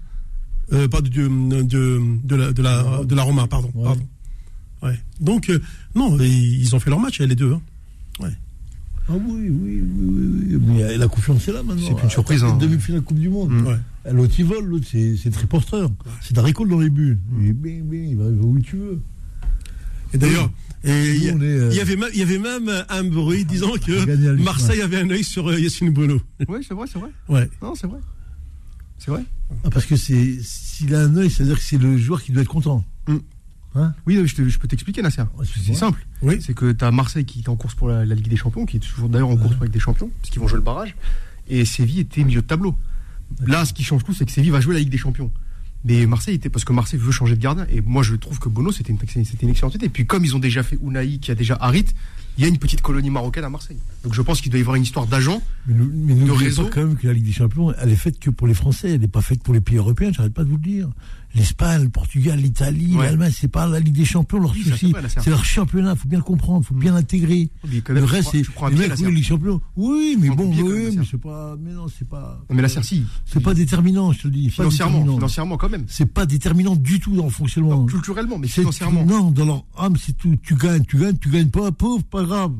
Pas 0.69 0.99
de, 0.99 1.07
de, 1.09 1.63
de, 1.63 2.35
la, 2.35 2.51
de, 2.51 2.61
la, 2.61 3.03
de 3.05 3.15
la 3.15 3.23
Roma, 3.23 3.47
pardon. 3.47 3.71
pardon. 3.71 4.05
Ouais. 4.81 4.99
Donc, 5.19 5.51
non, 5.95 6.17
ils 6.19 6.75
ont 6.75 6.79
fait 6.79 6.89
leur 6.89 6.99
match, 6.99 7.19
les 7.19 7.35
deux. 7.35 7.53
Hein. 7.53 7.61
Ouais. 8.19 8.33
Ah 9.09 9.13
oui, 9.13 9.49
oui, 9.49 9.81
oui, 9.81 10.51
oui. 10.51 10.59
Mais 10.67 10.97
la 10.97 11.07
confiance 11.07 11.47
est 11.47 11.53
là 11.53 11.63
maintenant. 11.63 11.87
C'est 11.87 12.03
une 12.03 12.09
surprise. 12.09 12.43
Hein. 12.43 12.57
Demi-finale 12.57 13.01
Coupe 13.01 13.19
du 13.19 13.29
Monde. 13.29 13.51
Mm. 13.51 14.11
L'autre, 14.11 14.35
il 14.37 14.45
vole, 14.45 14.65
l'autre, 14.65 14.85
c'est 14.89 15.31
très 15.31 15.47
porteur. 15.47 15.89
C'est 16.21 16.33
d'un 16.33 16.41
récolte 16.41 16.69
dans 16.69 16.79
les 16.79 16.89
buts. 16.89 17.17
Il 17.41 18.17
va 18.17 18.25
où 18.25 18.59
tu 18.59 18.77
veux. 18.77 18.99
Et 20.13 20.17
d'ailleurs, 20.17 20.49
il 20.83 21.23
y, 21.23 21.29
euh, 21.29 21.73
y, 21.73 21.79
avait 21.81 21.95
même, 21.95 22.09
il 22.13 22.19
y 22.19 22.21
avait 22.21 22.37
même 22.37 22.71
un 22.87 23.03
bruit 23.03 23.45
disant 23.45 23.73
que 23.73 24.31
Marseille 24.41 24.81
avait 24.81 25.01
un 25.01 25.09
œil 25.09 25.23
sur 25.23 25.49
euh, 25.49 25.59
Yassine 25.59 25.91
Bono. 25.91 26.21
Oui, 26.47 26.59
c'est 26.65 26.73
vrai, 26.73 26.87
c'est 26.91 26.99
vrai. 26.99 27.09
Ouais. 27.27 27.49
Non, 27.61 27.75
c'est 27.75 27.87
vrai. 27.87 27.99
C'est 28.97 29.11
vrai. 29.11 29.23
Ah, 29.63 29.69
parce 29.69 29.85
que 29.85 29.95
s'il 29.95 30.95
a 30.95 30.99
un 30.99 31.15
œil, 31.17 31.29
c'est-à-dire 31.29 31.57
que 31.57 31.63
c'est 31.63 31.77
le 31.77 31.97
joueur 31.97 32.21
qui 32.21 32.31
doit 32.31 32.41
être 32.41 32.49
content. 32.49 32.85
Mm. 33.07 33.17
Hein 33.75 33.93
oui, 34.05 34.19
je, 34.25 34.57
peux 34.57 34.67
t'expliquer, 34.67 35.01
Nasser. 35.01 35.23
c'est 35.43 35.73
simple. 35.73 36.05
Oui. 36.21 36.39
C'est 36.41 36.53
que 36.53 36.71
tu 36.71 36.83
as 36.83 36.91
Marseille 36.91 37.25
qui 37.25 37.39
est 37.39 37.49
en 37.49 37.55
course 37.55 37.75
pour 37.75 37.89
la, 37.89 38.05
Ligue 38.05 38.27
des 38.27 38.37
Champions, 38.37 38.65
qui 38.65 38.77
est 38.77 38.79
toujours 38.79 39.09
d'ailleurs 39.09 39.29
en 39.29 39.37
course 39.37 39.53
pour 39.53 39.61
la 39.61 39.65
Ligue 39.65 39.73
des 39.73 39.79
Champions, 39.79 40.09
parce 40.21 40.29
qu'ils 40.31 40.41
vont 40.41 40.47
jouer 40.47 40.57
le 40.57 40.63
barrage. 40.63 40.95
Et 41.47 41.63
Séville 41.65 41.99
était 41.99 42.23
milieu 42.23 42.41
de 42.41 42.47
tableau. 42.47 42.75
Là, 43.45 43.65
ce 43.65 43.73
qui 43.73 43.83
change 43.83 44.03
tout, 44.03 44.13
c'est 44.13 44.25
que 44.25 44.31
Séville 44.31 44.51
va 44.51 44.61
jouer 44.61 44.73
la 44.73 44.79
Ligue 44.79 44.89
des 44.89 44.97
Champions. 44.97 45.31
Mais 45.85 46.05
Marseille 46.05 46.35
était 46.35 46.49
parce 46.49 46.65
que 46.65 46.73
Marseille 46.73 46.99
veut 46.99 47.11
changer 47.11 47.35
de 47.35 47.41
gardien. 47.41 47.65
Et 47.69 47.81
moi, 47.81 48.03
je 48.03 48.15
trouve 48.15 48.39
que 48.39 48.49
Bono, 48.49 48.71
c'était 48.71 48.91
une, 48.91 48.99
une 49.41 49.49
excellente 49.49 49.75
idée. 49.75 49.85
Et 49.85 49.89
puis, 49.89 50.05
comme 50.05 50.25
ils 50.25 50.35
ont 50.35 50.39
déjà 50.39 50.63
fait 50.63 50.77
Unai, 50.83 51.19
qui 51.19 51.31
a 51.31 51.35
déjà 51.35 51.57
Harit, 51.61 51.85
il 52.37 52.43
y 52.43 52.45
a 52.45 52.49
une 52.49 52.57
petite 52.57 52.81
colonie 52.81 53.09
marocaine 53.09 53.43
à 53.43 53.49
Marseille. 53.49 53.77
Donc 54.03 54.13
je 54.13 54.21
pense 54.21 54.41
qu'il 54.41 54.51
doit 54.51 54.59
y 54.59 54.61
avoir 54.61 54.75
une 54.75 54.83
histoire 54.83 55.07
d'agent, 55.07 55.41
mais 55.65 56.13
nous, 56.13 56.27
de 56.27 56.31
réseau. 56.31 56.69
quand 56.71 56.85
même 56.85 56.95
que 56.95 57.07
la 57.07 57.13
Ligue 57.13 57.25
des 57.25 57.31
Champions, 57.31 57.73
elle 57.73 57.89
est 57.89 57.95
faite 57.95 58.19
que 58.19 58.29
pour 58.29 58.47
les 58.47 58.53
Français, 58.53 58.91
elle 58.91 59.01
n'est 59.01 59.07
pas 59.07 59.21
faite 59.21 59.41
pour 59.41 59.53
les 59.53 59.61
pays 59.61 59.77
européens. 59.77 60.11
J'arrête 60.13 60.33
pas 60.33 60.43
de 60.43 60.49
vous 60.49 60.57
le 60.57 60.61
dire 60.61 60.89
l'Espagne, 61.37 61.83
le 61.83 61.89
Portugal, 61.89 62.39
l'Italie, 62.39 62.95
l'Allemagne, 62.97 63.31
c'est 63.33 63.47
pas 63.47 63.67
la 63.67 63.79
Ligue 63.79 63.95
des 63.95 64.05
Champions 64.05 64.39
leur 64.39 64.53
souci, 64.55 64.93
c'est 65.07 65.29
leur 65.29 65.45
championnat, 65.45 65.95
faut 65.95 66.07
bien 66.07 66.19
le 66.19 66.23
comprendre, 66.23 66.65
faut 66.65 66.73
bien 66.73 66.93
l'intégrer. 66.93 67.49
le 67.63 68.03
reste 68.03 68.29
c'est 68.31 68.37
mecs, 68.71 68.93
oui, 68.99 69.15
les 69.15 69.23
champions. 69.23 69.61
Oui, 69.75 70.17
mais 70.19 70.29
bon, 70.29 70.51
oui, 70.51 70.95
mais 70.97 71.05
c'est 71.09 71.19
pas 71.19 71.55
mais 71.59 71.71
non, 71.71 71.87
c'est 71.87 72.07
pas 72.07 72.43
Mais 72.49 72.61
la 72.61 72.69
Cerci, 72.69 73.05
c'est 73.25 73.41
pas 73.41 73.53
déterminant, 73.53 74.11
je 74.11 74.23
te 74.23 74.27
dis, 74.27 74.49
financièrement, 74.49 75.03
financièrement 75.03 75.57
quand 75.57 75.69
même. 75.69 75.85
C'est 75.87 76.05
pas 76.05 76.25
déterminant 76.25 76.75
du 76.75 76.99
tout 76.99 77.15
dans 77.15 77.25
le 77.25 77.29
fonctionnement. 77.29 77.85
culturellement, 77.85 78.37
mais 78.37 78.47
financièrement. 78.47 79.05
Non, 79.05 79.31
dans 79.31 79.45
leur 79.45 79.65
âme, 79.77 79.95
c'est 79.97 80.17
tout, 80.17 80.35
tu 80.41 80.55
gagnes, 80.55 80.83
tu 80.85 80.97
gagnes, 80.97 81.17
tu 81.17 81.29
gagnes 81.29 81.49
pas, 81.49 81.71
pauvre, 81.71 82.03
pas 82.03 82.23
grave 82.23 82.53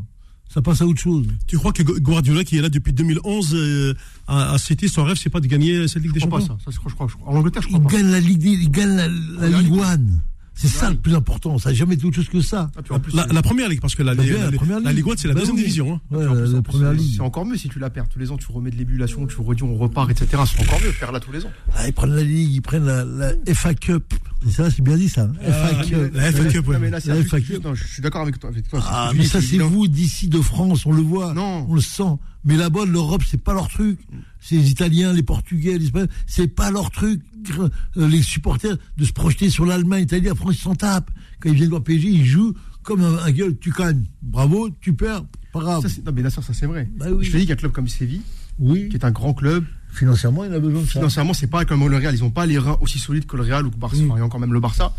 ça 0.58 0.64
passe 0.64 0.82
à 0.82 0.88
autre 0.88 1.00
chose. 1.00 1.28
Tu 1.46 1.56
crois 1.56 1.72
que 1.72 1.84
Guardiola, 1.84 2.44
qui 2.44 2.58
est 2.58 2.62
là 2.62 2.70
depuis 2.70 2.92
2011 2.92 3.54
euh, 3.54 3.94
à, 4.28 4.58
City, 4.58 4.90
son 4.90 5.04
rêve, 5.04 5.16
c'est 5.16 5.30
pas 5.30 5.40
de 5.40 5.46
gagner 5.46 5.88
cette 5.88 6.02
Ligue 6.02 6.14
des 6.14 6.20
Champions 6.20 6.40
pas 6.40 6.46
ça. 6.46 6.58
ça 6.66 6.72
je 6.72 6.80
crois, 6.80 7.08
je 7.08 7.14
crois. 7.14 7.32
En 7.32 7.38
Angleterre, 7.38 7.62
je 7.62 7.68
crois 7.68 7.80
il 7.80 7.88
Gagne 7.88 8.12
la 8.12 8.20
Ligue, 8.20 8.44
il 8.44 8.72
gagne 8.72 8.96
la, 8.96 9.08
la 9.08 9.62
Ligue 9.62 9.74
One. 9.74 10.20
C'est 10.56 10.68
ça 10.68 10.90
le 10.90 10.96
plus 10.96 11.14
important. 11.14 11.60
Ça 11.60 11.70
n'a 11.70 11.76
jamais 11.76 11.94
été 11.94 12.06
autre 12.06 12.16
chose 12.16 12.30
que 12.30 12.42
ça. 12.42 12.72
Ah, 12.76 13.28
la, 13.32 13.44
première 13.44 13.70
ligue, 13.70 13.80
parce 13.80 13.94
que 13.94 14.02
la, 14.02 14.16
la, 14.16 14.24
la, 14.24 14.92
Ligue 14.92 15.08
1, 15.08 15.14
c'est 15.16 15.28
la 15.28 15.36
bah 15.36 15.42
deuxième 15.42 15.56
division. 15.56 15.94
Hein. 15.94 16.02
Ouais, 16.10 16.26
la, 16.26 16.62
première 16.64 16.94
ligue. 16.94 17.14
C'est 17.18 17.22
encore 17.22 17.46
mieux 17.46 17.58
si 17.58 17.70
tu 17.70 17.78
la 17.78 17.92
perds. 17.92 18.10
Tous 18.10 18.18
les 18.18 18.32
ans, 18.32 18.38
tu 18.38 18.52
remets 18.52 18.72
de 18.72 18.76
l'ébullition, 18.76 19.28
tu 19.28 19.40
redis, 19.40 19.62
on 19.62 19.76
repart, 19.76 20.10
etc. 20.10 20.42
C'est 20.48 20.64
encore 20.64 20.82
mieux 20.82 20.88
de 20.88 20.94
faire 20.94 21.12
là 21.12 21.20
tous 21.20 21.32
les 21.32 21.46
ans. 21.46 21.52
Ah, 21.76 21.88
ils 21.88 21.94
prennent 21.94 22.16
la 22.16 22.24
Ligue, 22.24 22.56
ils 22.56 22.62
prennent 22.62 22.88
la, 22.88 23.34
FA 23.54 23.76
Cup. 23.76 24.16
Ça, 24.50 24.70
c'est 24.70 24.82
bien 24.82 24.98
dit 24.98 25.10
ça. 25.10 25.30
Ah, 25.46 25.52
FA 25.52 25.84
Cup. 25.84 26.12
La 26.14 26.32
FA 26.32 27.42
Cup, 27.42 27.68
Je 27.74 27.88
suis 27.88 28.02
d'accord 28.02 28.22
avec 28.22 28.40
toi. 28.40 28.52
Ah, 28.86 29.12
mais 29.16 29.26
ça, 29.26 29.42
c'est 29.42 29.58
vous 29.58 29.88
d'ici 29.88 30.28
de 30.28 30.40
France, 30.42 30.86
on 30.86 30.92
le 30.92 31.02
voit. 31.02 31.34
Non. 31.34 31.66
On 31.70 31.76
le 31.76 31.82
sent. 31.82 32.18
Mais 32.46 32.56
là-bas, 32.56 32.86
l'Europe, 32.86 33.24
c'est 33.30 33.42
pas 33.42 33.54
leur 33.54 33.68
truc. 33.68 34.00
C'est 34.40 34.56
les 34.56 34.70
Italiens, 34.70 35.12
les 35.12 35.24
Portugais, 35.24 35.78
les 35.78 35.86
Espagnols, 35.86 36.10
c'est 36.26 36.48
pas 36.48 36.72
leur 36.72 36.92
truc. 36.92 37.22
Euh, 37.60 37.70
les 38.08 38.22
supporters 38.22 38.78
de 38.98 39.06
se 39.06 39.14
projeter 39.14 39.50
sur 39.50 39.66
l'Allemagne, 39.66 40.02
l'Italie, 40.02 40.28
la 40.28 40.36
France, 40.36 40.56
ils 40.56 40.62
s'en 40.62 40.76
tapent. 40.76 41.12
Quand 41.40 41.50
ils 41.50 41.56
viennent 41.56 41.70
voir 41.70 41.84
PSG, 41.84 42.08
ils 42.10 42.26
jouent 42.26 42.54
comme 42.84 43.04
un, 43.04 43.32
gueule. 43.32 43.58
Tu 43.58 43.72
gagnes, 43.72 44.06
bravo, 44.22 44.70
tu 44.80 44.94
perds, 44.94 45.26
pas 45.52 45.60
grave. 45.60 45.88
Ça, 45.88 46.02
non, 46.06 46.12
mais 46.14 46.30
ça, 46.30 46.42
ça 46.42 46.54
c'est 46.54 46.66
vrai. 46.66 46.90
Bah 46.96 47.08
Je 47.20 47.32
te 47.32 47.38
dis 47.38 47.46
qu'un 47.46 47.56
club 47.56 47.72
comme 47.74 47.88
Séville, 47.88 48.22
oui. 48.60 48.88
qui 48.90 48.96
est 48.96 49.06
un 49.06 49.12
grand 49.12 49.34
club, 49.34 49.66
financièrement, 49.98 50.44
il 50.46 50.54
a 50.54 50.60
besoin 50.60 50.82
de 50.82 50.86
ça. 50.86 50.92
Financièrement, 50.94 51.34
c'est 51.34 51.48
pas 51.48 51.66
comme 51.66 51.88
le 51.88 51.98
Real. 51.98 52.14
Ils 52.14 52.24
ont 52.24 52.30
pas 52.32 52.46
les 52.46 52.58
reins 52.58 52.78
aussi 52.82 53.00
solides 53.00 53.26
que 53.26 53.36
le 53.38 53.44
Real 53.44 53.66
ou 53.66 53.72
que 53.72 53.78
Barça. 53.78 53.98
Mm. 53.98 54.06
Enfin, 54.06 54.16
il 54.16 54.20
y 54.20 54.22
a 54.22 54.26
encore 54.26 54.40
même 54.40 54.54
le 54.54 54.60
Barça 54.60 54.94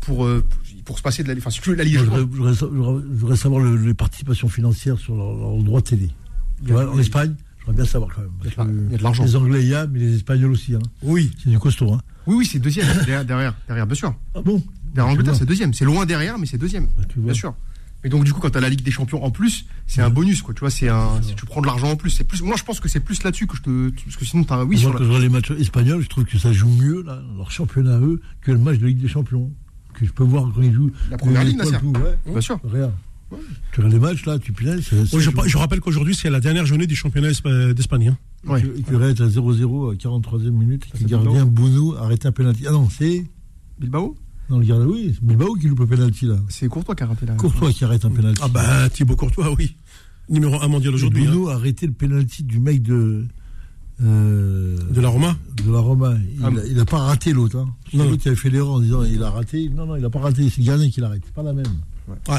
pour, 0.00 0.24
euh, 0.24 0.44
pour 0.84 0.98
se 0.98 1.02
passer 1.02 1.22
de 1.22 1.28
la, 1.32 1.34
enfin, 1.38 1.50
la 1.74 1.84
Ligue 1.84 1.98
je 1.98 2.04
voudrais- 2.04 2.54
je 2.54 3.34
savoir 3.34 3.60
le- 3.60 3.76
les 3.76 3.94
participations 3.94 4.48
financières 4.48 4.98
sur 4.98 5.16
leur, 5.16 5.34
leur 5.36 5.62
droit 5.62 5.80
de 5.80 5.86
télé. 5.86 6.10
Vois, 6.62 6.90
en 6.90 6.98
Espagne, 6.98 7.34
j'aimerais 7.60 7.76
bien 7.76 7.84
savoir 7.84 8.14
quand 8.14 8.22
même. 8.22 8.86
Il 8.88 8.92
y 8.92 8.94
a 8.94 8.98
de 8.98 9.02
l'argent. 9.02 9.24
Les 9.24 9.36
Anglais, 9.36 9.62
il 9.62 9.68
y 9.68 9.74
a, 9.74 9.86
mais 9.86 9.98
les 9.98 10.14
Espagnols 10.16 10.52
aussi. 10.52 10.74
Hein. 10.74 10.80
Oui. 11.02 11.32
C'est 11.42 11.50
du 11.50 11.58
costaud. 11.58 11.92
Hein. 11.92 12.00
Oui, 12.26 12.36
oui, 12.38 12.46
c'est 12.46 12.58
deuxième, 12.58 12.86
derrière, 12.98 13.24
derrière, 13.24 13.54
derrière, 13.66 13.86
bien 13.86 13.94
sûr. 13.94 14.14
Ah 14.34 14.40
bon? 14.42 14.62
Derrière 14.94 15.12
Angleterre, 15.12 15.36
c'est 15.36 15.44
deuxième. 15.46 15.74
C'est 15.74 15.84
loin 15.84 16.06
derrière, 16.06 16.38
mais 16.38 16.46
c'est 16.46 16.58
deuxième. 16.58 16.86
Bah. 16.86 17.04
Bien 17.16 17.34
sûr. 17.34 17.54
Et 18.04 18.08
donc, 18.08 18.24
du 18.24 18.32
coup, 18.32 18.40
quand 18.40 18.50
tu 18.50 18.58
as 18.58 18.60
la 18.60 18.68
Ligue 18.68 18.82
des 18.82 18.90
Champions 18.90 19.24
en 19.24 19.30
plus, 19.30 19.66
c'est 19.86 20.00
un 20.00 20.10
bonus, 20.10 20.42
quoi. 20.42 20.54
Tu 20.54 20.60
vois, 20.60 20.70
c'est 20.70 20.88
un, 20.88 21.20
si 21.22 21.34
tu 21.34 21.44
prends 21.44 21.60
de 21.60 21.66
l'argent 21.66 21.90
en 21.90 21.96
plus. 21.96 22.10
C'est 22.10 22.24
plus, 22.24 22.40
moi, 22.42 22.54
je 22.56 22.62
pense 22.62 22.78
que 22.78 22.88
c'est 22.88 23.00
plus 23.00 23.22
là-dessus 23.24 23.46
que 23.48 23.56
je 23.56 23.62
te, 23.62 23.90
parce 24.04 24.16
que 24.16 24.24
sinon, 24.24 24.44
t'as, 24.44 24.62
oui, 24.64 24.76
Moi, 24.76 24.78
sur 24.78 24.92
quand 24.92 24.98
la, 25.00 25.04
je 25.04 25.10
vois 25.10 25.18
les 25.20 25.28
matchs 25.28 25.50
espagnols, 25.52 26.02
je 26.02 26.08
trouve 26.08 26.24
que 26.24 26.38
ça 26.38 26.52
joue 26.52 26.68
mieux, 26.68 27.02
là, 27.02 27.20
leur 27.36 27.50
championnat 27.50 27.98
eux, 27.98 28.20
que 28.42 28.52
le 28.52 28.58
match 28.58 28.78
de 28.78 28.86
Ligue 28.86 29.00
des 29.00 29.08
Champions. 29.08 29.50
Que 29.94 30.04
je 30.06 30.12
peux 30.12 30.24
voir 30.24 30.52
quand 30.54 30.60
ils 30.62 30.72
jouent. 30.74 30.90
La 31.10 31.16
première 31.16 31.42
Nasser. 31.44 31.78
tout, 31.80 31.92
ouais. 31.92 32.18
bien 32.30 32.40
sûr. 32.42 32.60
Regarde. 32.62 32.92
Tu 33.72 33.80
regardes 33.80 33.94
les 33.94 33.98
matchs, 33.98 34.24
là, 34.26 34.38
tu 34.38 34.52
punaise. 34.52 34.84
c'est- 34.88 35.06
c'est 35.06 35.16
Oui, 35.16 35.22
je, 35.46 35.56
rappelle 35.56 35.80
qu'aujourd'hui, 35.80 36.14
c'est 36.14 36.30
la 36.30 36.38
dernière 36.38 36.66
journée 36.66 36.86
du 36.86 36.94
championnat 36.94 37.30
espa- 37.30 37.72
d'Espagne. 37.72 38.08
hein. 38.08 38.18
Ouais. 38.46 38.62
Et 38.76 38.82
que 38.82 38.94
Red 38.94 39.20
à 39.20 39.26
0-0 39.28 39.90
à 39.90 39.96
43e 39.96 40.54
minute, 40.54 40.86
et 40.94 41.02
le 41.02 41.08
gardien 41.08 41.44
Bounou 41.46 41.94
arrête 41.98 42.24
un 42.26 42.30
penalty. 42.30 42.64
Ah 42.68 42.72
non, 42.72 42.88
c'est. 42.88 43.24
Bilbao? 43.80 44.16
Non, 44.48 44.58
le 44.58 44.64
gardien, 44.64 44.86
oui, 44.86 45.12
c'est 45.14 45.24
Bilbao 45.24 45.54
qui 45.54 45.66
loupe 45.68 45.80
le 45.80 45.86
penalty, 45.86 46.26
là. 46.26 46.36
C'est 46.48 46.68
Courtois 46.68 46.94
qui 46.94 47.02
a 47.02 47.06
raté 47.06 47.26
la. 47.26 47.34
Courtois 47.34 47.72
qui 47.72 47.84
arrête 47.84 48.04
un 48.04 48.10
penalty. 48.10 48.40
Ah 48.44 48.48
bah, 48.48 48.88
Thibaut 48.90 49.16
Courtois, 49.16 49.52
oui. 49.58 49.74
Numéro 50.28 50.60
1 50.62 50.68
mondial 50.68 50.94
aujourd'hui. 50.94 51.24
hein, 51.26 51.30
Bounou 51.32 51.48
a 51.48 51.54
arrêté 51.54 51.86
le 51.86 51.92
penalty 51.92 52.42
du 52.44 52.58
mec 52.60 52.82
de. 52.82 53.26
euh, 54.02 54.76
de 54.90 55.00
la 55.00 55.08
Roma. 55.08 55.36
de 55.64 55.72
la 55.72 55.78
Roma. 55.78 56.14
Il 56.36 56.44
Ah, 56.44 56.48
a- 56.48 56.66
il 56.66 56.76
n'a 56.76 56.84
pas 56.84 56.98
raté 56.98 57.32
l'autre. 57.32 57.56
Hein. 57.58 57.68
C'est 57.90 57.96
Non. 57.96 58.04
l'autre 58.08 58.22
qui 58.22 58.28
avait 58.28 58.36
fait 58.36 58.50
l'erreur 58.50 58.72
en 58.74 58.80
disant 58.80 59.02
il 59.04 59.22
a 59.22 59.30
raté. 59.30 59.68
Non, 59.70 59.86
non, 59.86 59.96
il 59.96 60.02
n'a 60.02 60.10
pas 60.10 60.20
raté. 60.20 60.48
C'est 60.50 60.60
le 60.60 60.66
gardien 60.66 60.90
qui 60.90 61.00
l'arrête. 61.00 61.22
C'est 61.24 61.34
pas 61.34 61.42
la 61.42 61.52
même. 61.52 61.66
Ouais. 62.08 62.38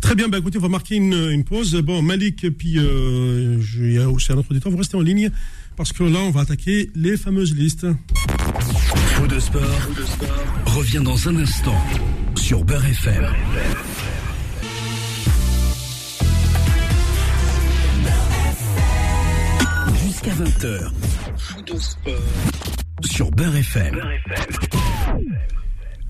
Très 0.00 0.14
bien, 0.14 0.28
bah 0.28 0.38
écoutez, 0.38 0.58
on 0.58 0.62
va 0.62 0.68
marquer 0.68 0.94
une, 0.96 1.14
une 1.14 1.42
pause. 1.44 1.74
Bon, 1.82 2.02
Malik, 2.02 2.46
puis 2.56 2.78
euh, 2.78 3.60
je- 3.60 3.82
il 3.84 3.92
y 3.94 3.98
a 3.98 4.08
aussi 4.08 4.30
un 4.32 4.36
autre 4.36 4.50
auditeur, 4.52 4.70
vous 4.70 4.78
restez 4.78 4.96
en 4.96 5.00
ligne, 5.00 5.30
parce 5.76 5.92
que 5.92 6.04
là, 6.04 6.18
on 6.20 6.30
va 6.30 6.42
attaquer 6.42 6.90
les 6.94 7.16
fameuses 7.16 7.54
listes. 7.54 7.86
Faux 9.14 9.26
de 9.26 9.38
sport, 9.38 9.62
revient 10.66 11.02
dans 11.02 11.28
un 11.28 11.36
instant 11.36 11.76
sur 12.36 12.64
Beurre 12.64 12.86
FM. 12.86 13.26
Jusqu'à 20.04 20.32
20h. 20.32 20.90
Faux 21.36 21.62
de 21.62 21.76
sport 21.78 22.14
sur 23.04 23.30
Beurre 23.30 23.56
FM. 23.56 24.00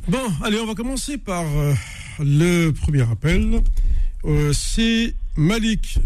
Bon, 0.08 0.18
allez, 0.42 0.58
on 0.60 0.66
va 0.66 0.74
commencer 0.74 1.18
par 1.18 1.44
euh, 1.44 1.74
le 2.20 2.70
premier 2.70 3.02
appel. 3.02 3.62
Euh, 4.24 4.52
C'est 4.52 5.14
Malik. 5.36 5.98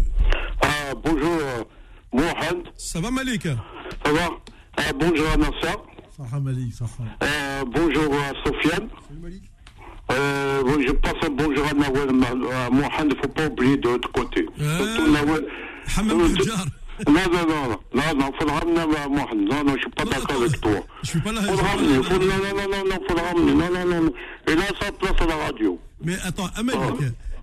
Ah, 0.61 0.93
bonjour, 1.03 1.67
Mohamed. 2.13 2.63
Ça 2.77 2.99
va, 3.01 3.11
Malik? 3.11 3.43
Ça 3.43 4.11
va 4.11 4.29
Ah, 4.77 4.93
Bonjour 4.97 5.27
à 5.29 5.37
Malik, 6.39 6.73
Sarah. 6.73 6.91
Euh, 7.23 7.63
bonjour 7.75 8.11
à 8.15 8.33
Sofiane. 8.45 8.87
Euh, 10.11 10.63
bon, 10.63 10.81
je 10.85 10.91
passe 10.93 11.13
un 11.23 11.29
bonjour 11.29 11.65
à 11.67 11.73
Nawel, 11.73 12.09
à 12.09 12.69
Mohamed. 12.69 12.89
Il 13.01 13.07
ne 13.09 13.15
faut 13.21 13.27
pas 13.27 13.45
oublier 13.47 13.77
de 13.77 13.89
l'autre 13.89 14.11
côté. 14.11 14.47
Euh, 14.59 14.95
Surtout 14.95 15.11
Nawel. 15.11 15.45
Euh. 15.45 16.01
Non, 17.07 17.13
non, 17.13 17.47
non, 17.47 17.69
non, 17.69 17.79
non, 17.93 18.15
non, 18.17 18.31
faut 18.39 18.45
le 18.47 18.51
ramener 18.51 18.79
à 18.79 19.07
Mohamed. 19.07 19.47
Non, 19.47 19.63
non, 19.63 19.73
je 19.75 19.81
suis 19.81 19.89
pas 19.91 20.05
d'accord 20.05 20.41
avec 20.41 20.59
toi. 20.59 20.71
Je 21.03 21.07
suis 21.09 21.19
pas 21.21 21.31
là. 21.31 21.41
Faut 21.41 21.51
le 21.55 21.61
ramener, 21.61 22.03
faut, 22.03 22.17
non, 22.17 22.25
non, 22.25 22.69
non, 22.71 22.89
non, 22.89 22.99
faut 23.07 23.15
le 23.15 23.21
ramener. 23.21 23.53
Non, 23.53 23.69
non, 23.71 23.85
non, 23.85 24.01
non. 24.05 24.13
Il 24.47 24.59
a 24.59 24.65
sa 24.83 24.91
place 24.91 25.13
à 25.19 25.25
la 25.27 25.35
radio. 25.35 25.79
Mais 26.03 26.15
attends, 26.25 26.47
Malik, 26.63 26.79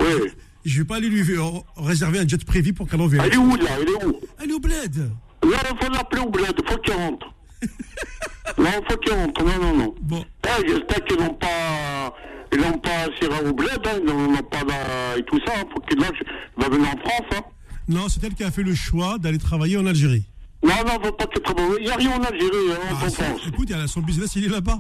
Oui. 0.00 0.30
Je 0.64 0.78
vais 0.78 0.84
pas 0.84 0.96
aller 0.96 1.08
lui 1.08 1.22
euh, 1.36 1.42
réserver 1.76 2.18
un 2.18 2.26
jet 2.28 2.42
privé 2.44 2.72
pour 2.72 2.88
qu'elle 2.88 3.00
en 3.00 3.04
Ah, 3.06 3.08
vienne. 3.08 3.22
il 3.26 3.34
est 3.34 3.36
où, 3.36 3.56
là? 3.56 3.70
Il 3.82 3.88
est 3.88 4.04
où? 4.06 4.20
Elle 4.42 4.50
est 4.50 4.54
au 4.54 4.60
bled. 4.60 4.96
Là, 5.42 5.58
il 5.70 5.84
faut 5.84 5.92
l'appeler 5.92 6.22
au 6.22 6.30
bled. 6.30 6.54
Il 6.58 6.70
faut 6.72 6.78
qu'il 6.78 6.94
rentre. 6.94 7.26
non, 8.58 8.70
il 8.80 8.90
faut 8.92 8.98
qu'il 8.98 9.12
rentre. 9.12 9.44
Non, 9.44 9.58
non, 9.62 9.76
non. 9.76 9.94
Bon, 10.00 10.24
Ah, 10.46 10.58
j'espère 10.66 11.04
qu'ils 11.04 11.18
n'ont 11.18 11.34
pas, 11.34 12.14
ils 12.52 12.60
n'ont 12.60 12.78
pas 12.78 13.06
Sierra 13.18 13.42
au 13.42 13.52
bled, 13.52 13.80
hein, 13.84 13.98
ils 14.06 14.12
n'ont 14.12 14.36
pas 14.42 14.62
la, 14.64 15.18
et 15.18 15.22
tout 15.24 15.38
ça, 15.46 15.52
hein, 15.58 15.64
faut 15.72 15.80
qu'il 15.82 15.98
lâche, 15.98 16.18
il 16.56 16.62
va 16.62 16.68
venir 16.68 16.88
en 16.88 16.96
France, 16.98 17.28
hein. 17.36 17.42
non, 17.88 18.08
c'est 18.08 18.22
elle 18.24 18.34
qui 18.34 18.44
a 18.44 18.50
fait 18.50 18.62
le 18.62 18.74
choix 18.74 19.18
d'aller 19.18 19.38
travailler 19.38 19.76
en 19.76 19.86
Algérie. 19.86 20.24
Non, 20.62 20.72
non, 20.86 20.92
faut 21.02 21.12
pas 21.12 21.26
qu'il 21.26 21.42
travaille. 21.42 21.66
Il 21.80 21.84
n'y 21.84 21.90
a 21.90 21.96
rien 21.96 22.10
en 22.12 22.22
Algérie, 22.22 22.72
hein, 22.72 22.78
Ah, 22.90 22.94
en 23.06 23.10
c'est- 23.10 23.22
France. 23.24 23.40
écoute, 23.48 23.68
elle 23.72 23.80
a 23.80 23.86
son 23.86 24.00
business, 24.00 24.32
il 24.36 24.44
est 24.44 24.48
là-bas. 24.48 24.78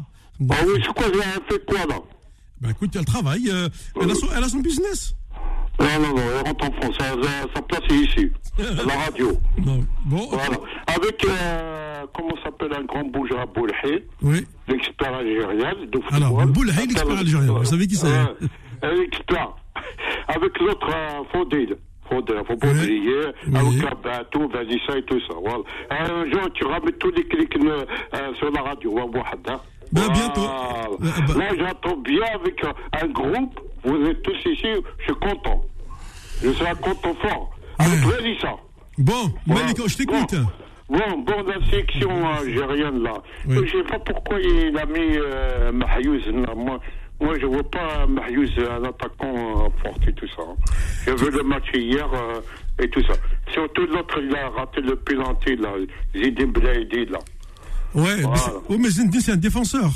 Ah 0.50 0.54
oui, 0.66 0.82
c'est 0.84 0.92
quoi, 0.94 1.06
elle 1.12 1.20
a 1.20 1.24
fait 1.48 1.64
quoi, 1.66 1.78
là? 1.88 1.98
Bah 2.60 2.68
écoute, 2.70 2.94
elle 2.96 3.04
travaille, 3.04 3.50
euh, 3.50 3.68
elle, 4.00 4.10
a 4.10 4.14
son, 4.14 4.28
elle 4.34 4.44
a 4.44 4.48
son 4.48 4.58
business. 4.60 5.14
Non, 5.80 5.86
non, 6.00 6.14
non, 6.14 6.22
elle 6.40 6.46
rentre 6.46 6.64
en 6.68 6.72
France, 6.80 6.96
sa, 6.98 7.04
sa- 7.54 7.62
place 7.62 7.80
est 7.90 7.94
ici, 7.94 8.30
à 8.58 8.84
la 8.86 8.94
radio. 9.04 9.32
Non. 9.64 9.80
Bon, 10.06 10.28
Voilà. 10.30 10.56
Avec, 10.86 11.24
euh, 11.24 12.04
comment 12.14 12.36
s'appelle 12.44 12.72
un 12.78 12.84
grand 12.84 13.04
bouger 13.04 13.36
à 13.36 13.46
Boulhay, 13.46 14.06
oui. 14.22 14.46
l'expert 14.68 15.14
algérien 15.14 15.72
de 15.80 15.98
football. 16.00 16.14
Alors, 16.14 16.46
Boulhay, 16.46 16.86
l'expert 16.86 17.18
algérien, 17.18 17.52
vous 17.52 17.64
savez 17.64 17.86
qui 17.86 17.96
c'est 17.96 18.06
hein 18.06 18.34
Ouais, 18.40 18.48
un 18.90 19.00
expert. 19.02 19.54
Avec 20.28 20.58
l'autre, 20.60 20.88
euh, 20.94 21.22
Faudil. 21.32 21.76
Faudil, 22.08 22.36
faut 22.46 22.56
pas 22.56 22.68
oublier. 22.70 23.16
Avec 23.54 23.82
la 23.82 23.94
bateau, 23.94 24.48
Vanessa 24.48 24.96
et 24.98 25.02
tout 25.04 25.18
ça. 25.26 25.34
Voilà. 25.42 25.64
Un 25.90 26.30
jour, 26.30 26.48
tu 26.54 26.64
ramènes 26.66 26.92
tous 27.00 27.10
les 27.10 27.24
clics 27.24 27.56
euh, 27.64 27.84
euh, 28.14 28.34
sur 28.34 28.50
la 28.52 28.62
radio. 28.62 28.92
Wahad, 28.92 29.38
hein. 29.48 29.60
Ben, 29.92 30.02
bientôt. 30.12 30.42
Euh, 30.42 31.38
Là, 31.38 31.48
j'entends 31.58 31.96
bien 31.98 32.22
avec 32.34 32.62
euh, 32.64 32.72
un 33.02 33.06
groupe. 33.08 33.60
Vous 33.84 34.06
êtes 34.06 34.22
tous 34.22 34.36
ici, 34.50 34.66
je 34.98 35.04
suis 35.04 35.14
content. 35.20 35.64
Je 36.42 36.52
serai 36.52 36.72
content 36.80 37.14
fort. 37.20 37.50
Avec 37.78 38.04
Ouais. 38.06 38.12
Vanessa. 38.16 38.54
Bon, 38.98 39.32
Voilà. 39.46 39.62
Malik, 39.64 39.88
je 39.88 39.96
t'écoute. 39.96 40.34
Bon, 40.88 41.18
bon, 41.18 41.42
la 41.46 41.70
section 41.70 42.28
algérienne, 42.28 43.02
là. 43.02 43.14
Oui. 43.46 43.56
Je 43.66 43.78
sais 43.78 43.84
pas 43.84 43.98
pourquoi 43.98 44.38
il 44.40 44.76
a 44.78 44.86
mis 44.86 45.16
euh, 45.16 45.72
là. 45.72 46.54
Moi, 46.54 46.78
moi, 47.20 47.34
je 47.40 47.46
vois 47.46 47.62
pas 47.70 48.06
Mahyouz, 48.06 48.50
un 48.58 48.84
attaquant 48.84 49.66
euh, 49.66 49.68
fort 49.82 49.94
et 50.06 50.12
tout 50.12 50.26
ça. 50.28 50.42
hein. 50.42 50.54
J'ai 51.06 51.14
vu 51.14 51.30
le 51.30 51.42
match 51.42 51.64
hier 51.74 52.06
euh, 52.12 52.40
et 52.82 52.88
tout 52.90 53.02
ça. 53.02 53.14
Surtout 53.52 53.86
l'autre, 53.86 54.20
il 54.22 54.34
a 54.36 54.48
raté 54.50 54.80
le 54.80 54.96
penalty, 54.96 55.56
là. 55.56 55.70
Zidane 56.14 56.52
Blaidi, 56.52 57.06
là. 57.06 57.18
Ouais, 57.94 58.16
mais 58.16 58.22
Voilà. 58.22 58.52
oh, 58.68 58.76
mais 58.78 58.88
c'est 58.90 59.32
un 59.32 59.36
défenseur. 59.36 59.90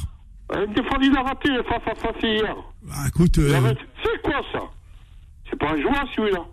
Euh, 0.53 0.67
Des 0.67 0.83
fois, 0.85 0.99
il 1.03 1.15
a 1.17 1.23
raté 1.23 1.49
face 1.69 1.83
à 1.87 1.95
face 1.95 2.23
hier. 2.23 2.57
Ah, 2.91 3.05
écoute, 3.09 3.39
euh, 3.39 3.75
C'est 4.03 4.23
quoi 4.23 4.41
ça? 4.53 4.61
C'est 5.51 5.59
pas 5.59 5.71
un 5.73 5.81
joueur, 5.81 6.05
celui-là. 6.17 6.45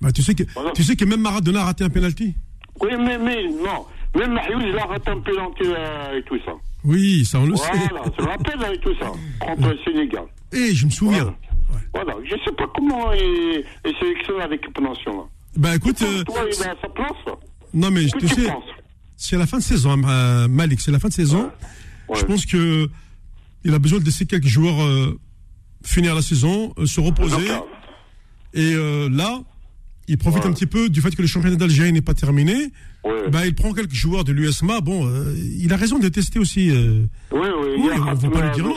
bah, 0.00 0.12
tu, 0.12 0.22
sais 0.22 0.34
que, 0.34 0.42
Voilà. 0.54 0.70
tu 0.72 0.82
sais 0.82 0.96
que 0.96 1.04
même 1.04 1.20
Maradona 1.20 1.62
a 1.62 1.64
raté 1.66 1.84
un 1.84 1.88
penalty? 1.90 2.34
Oui, 2.80 2.90
mais, 2.98 3.18
mais, 3.18 3.48
non. 3.48 3.86
Même 4.14 4.32
Mahyouz, 4.32 4.62
il 4.66 4.78
a 4.78 4.84
raté 4.84 5.10
un 5.10 5.20
penalty 5.20 5.62
euh, 5.64 6.18
et 6.18 6.22
tout 6.24 6.38
ça. 6.44 6.52
Oui, 6.84 7.24
ça 7.24 7.40
on 7.40 7.46
le 7.46 7.56
sait. 7.56 7.70
Voilà, 7.90 8.04
tu 8.04 8.10
te 8.12 8.22
rappelles 8.22 8.64
avec 8.64 8.80
tout 8.80 8.94
ça. 9.00 9.10
Contre 9.40 9.68
le 9.68 9.78
Sénégal. 9.84 10.24
Eh, 10.52 10.74
je 10.74 10.86
me 10.86 10.90
souviens. 10.90 11.34
Voilà, 11.92 12.14
je 12.24 12.30
sais 12.44 12.54
pas 12.56 12.66
comment 12.74 13.12
il, 13.12 13.64
il 13.84 13.94
sélectionne 13.98 14.40
avec 14.40 14.60
l'équipe 14.62 14.80
nationale. 14.80 15.24
Bah 15.56 15.74
écoute, 15.74 16.00
euh, 16.02 16.22
Toi, 16.24 16.44
il 16.46 16.62
est 16.62 16.66
à 16.66 16.76
sa 16.80 16.88
place 16.88 17.36
non 17.74 17.90
mais 17.90 18.06
tu 18.06 18.26
sais, 18.26 18.48
c'est 19.16 19.36
la 19.36 19.46
fin 19.46 19.58
de 19.58 19.62
saison, 19.62 19.90
hein, 20.06 20.48
Malik, 20.48 20.80
c'est 20.80 20.90
la 20.90 20.98
fin 20.98 21.08
de 21.08 21.12
saison. 21.12 21.50
Ouais. 22.08 22.16
Je 22.18 22.24
pense 22.24 22.46
que 22.46 22.88
il 23.66 23.74
a 23.74 23.78
besoin 23.78 23.98
de 24.00 24.04
laisser 24.04 24.26
quelques 24.26 24.46
joueurs 24.46 24.80
euh, 24.82 25.18
finir 25.84 26.14
la 26.14 26.22
saison, 26.22 26.72
euh, 26.78 26.86
se 26.86 27.00
reposer. 27.00 27.46
Et 28.54 28.74
euh, 28.74 29.08
là, 29.10 29.40
il 30.08 30.16
profite 30.18 30.44
Ouais. 30.44 30.50
un 30.50 30.52
petit 30.52 30.66
peu 30.66 30.88
du 30.88 31.00
fait 31.00 31.14
que 31.14 31.20
le 31.22 31.28
championnat 31.28 31.56
d'Algérie 31.56 31.92
n'est 31.92 32.00
pas 32.00 32.14
terminé. 32.14 32.54
Ouais. 33.04 33.28
Bah, 33.30 33.44
il 33.46 33.54
prend 33.54 33.72
quelques 33.72 33.94
joueurs 33.94 34.24
de 34.24 34.32
l'USMA. 34.32 34.80
Bon, 34.80 35.08
il 35.60 35.72
a 35.72 35.76
raison 35.76 35.98
de 35.98 36.08
tester 36.08 36.38
aussi. 36.38 36.70
Oui, 36.70 37.08
oui, 37.32 37.48
Oui, 37.60 37.74
il 37.78 37.84
y 37.86 37.90
a 37.90 37.94
on 37.94 38.04
va 38.04 38.12
Khatem 38.14 38.30
pas 38.30 38.46
lui 38.46 38.50
dire 38.54 38.64
non, 38.64 38.74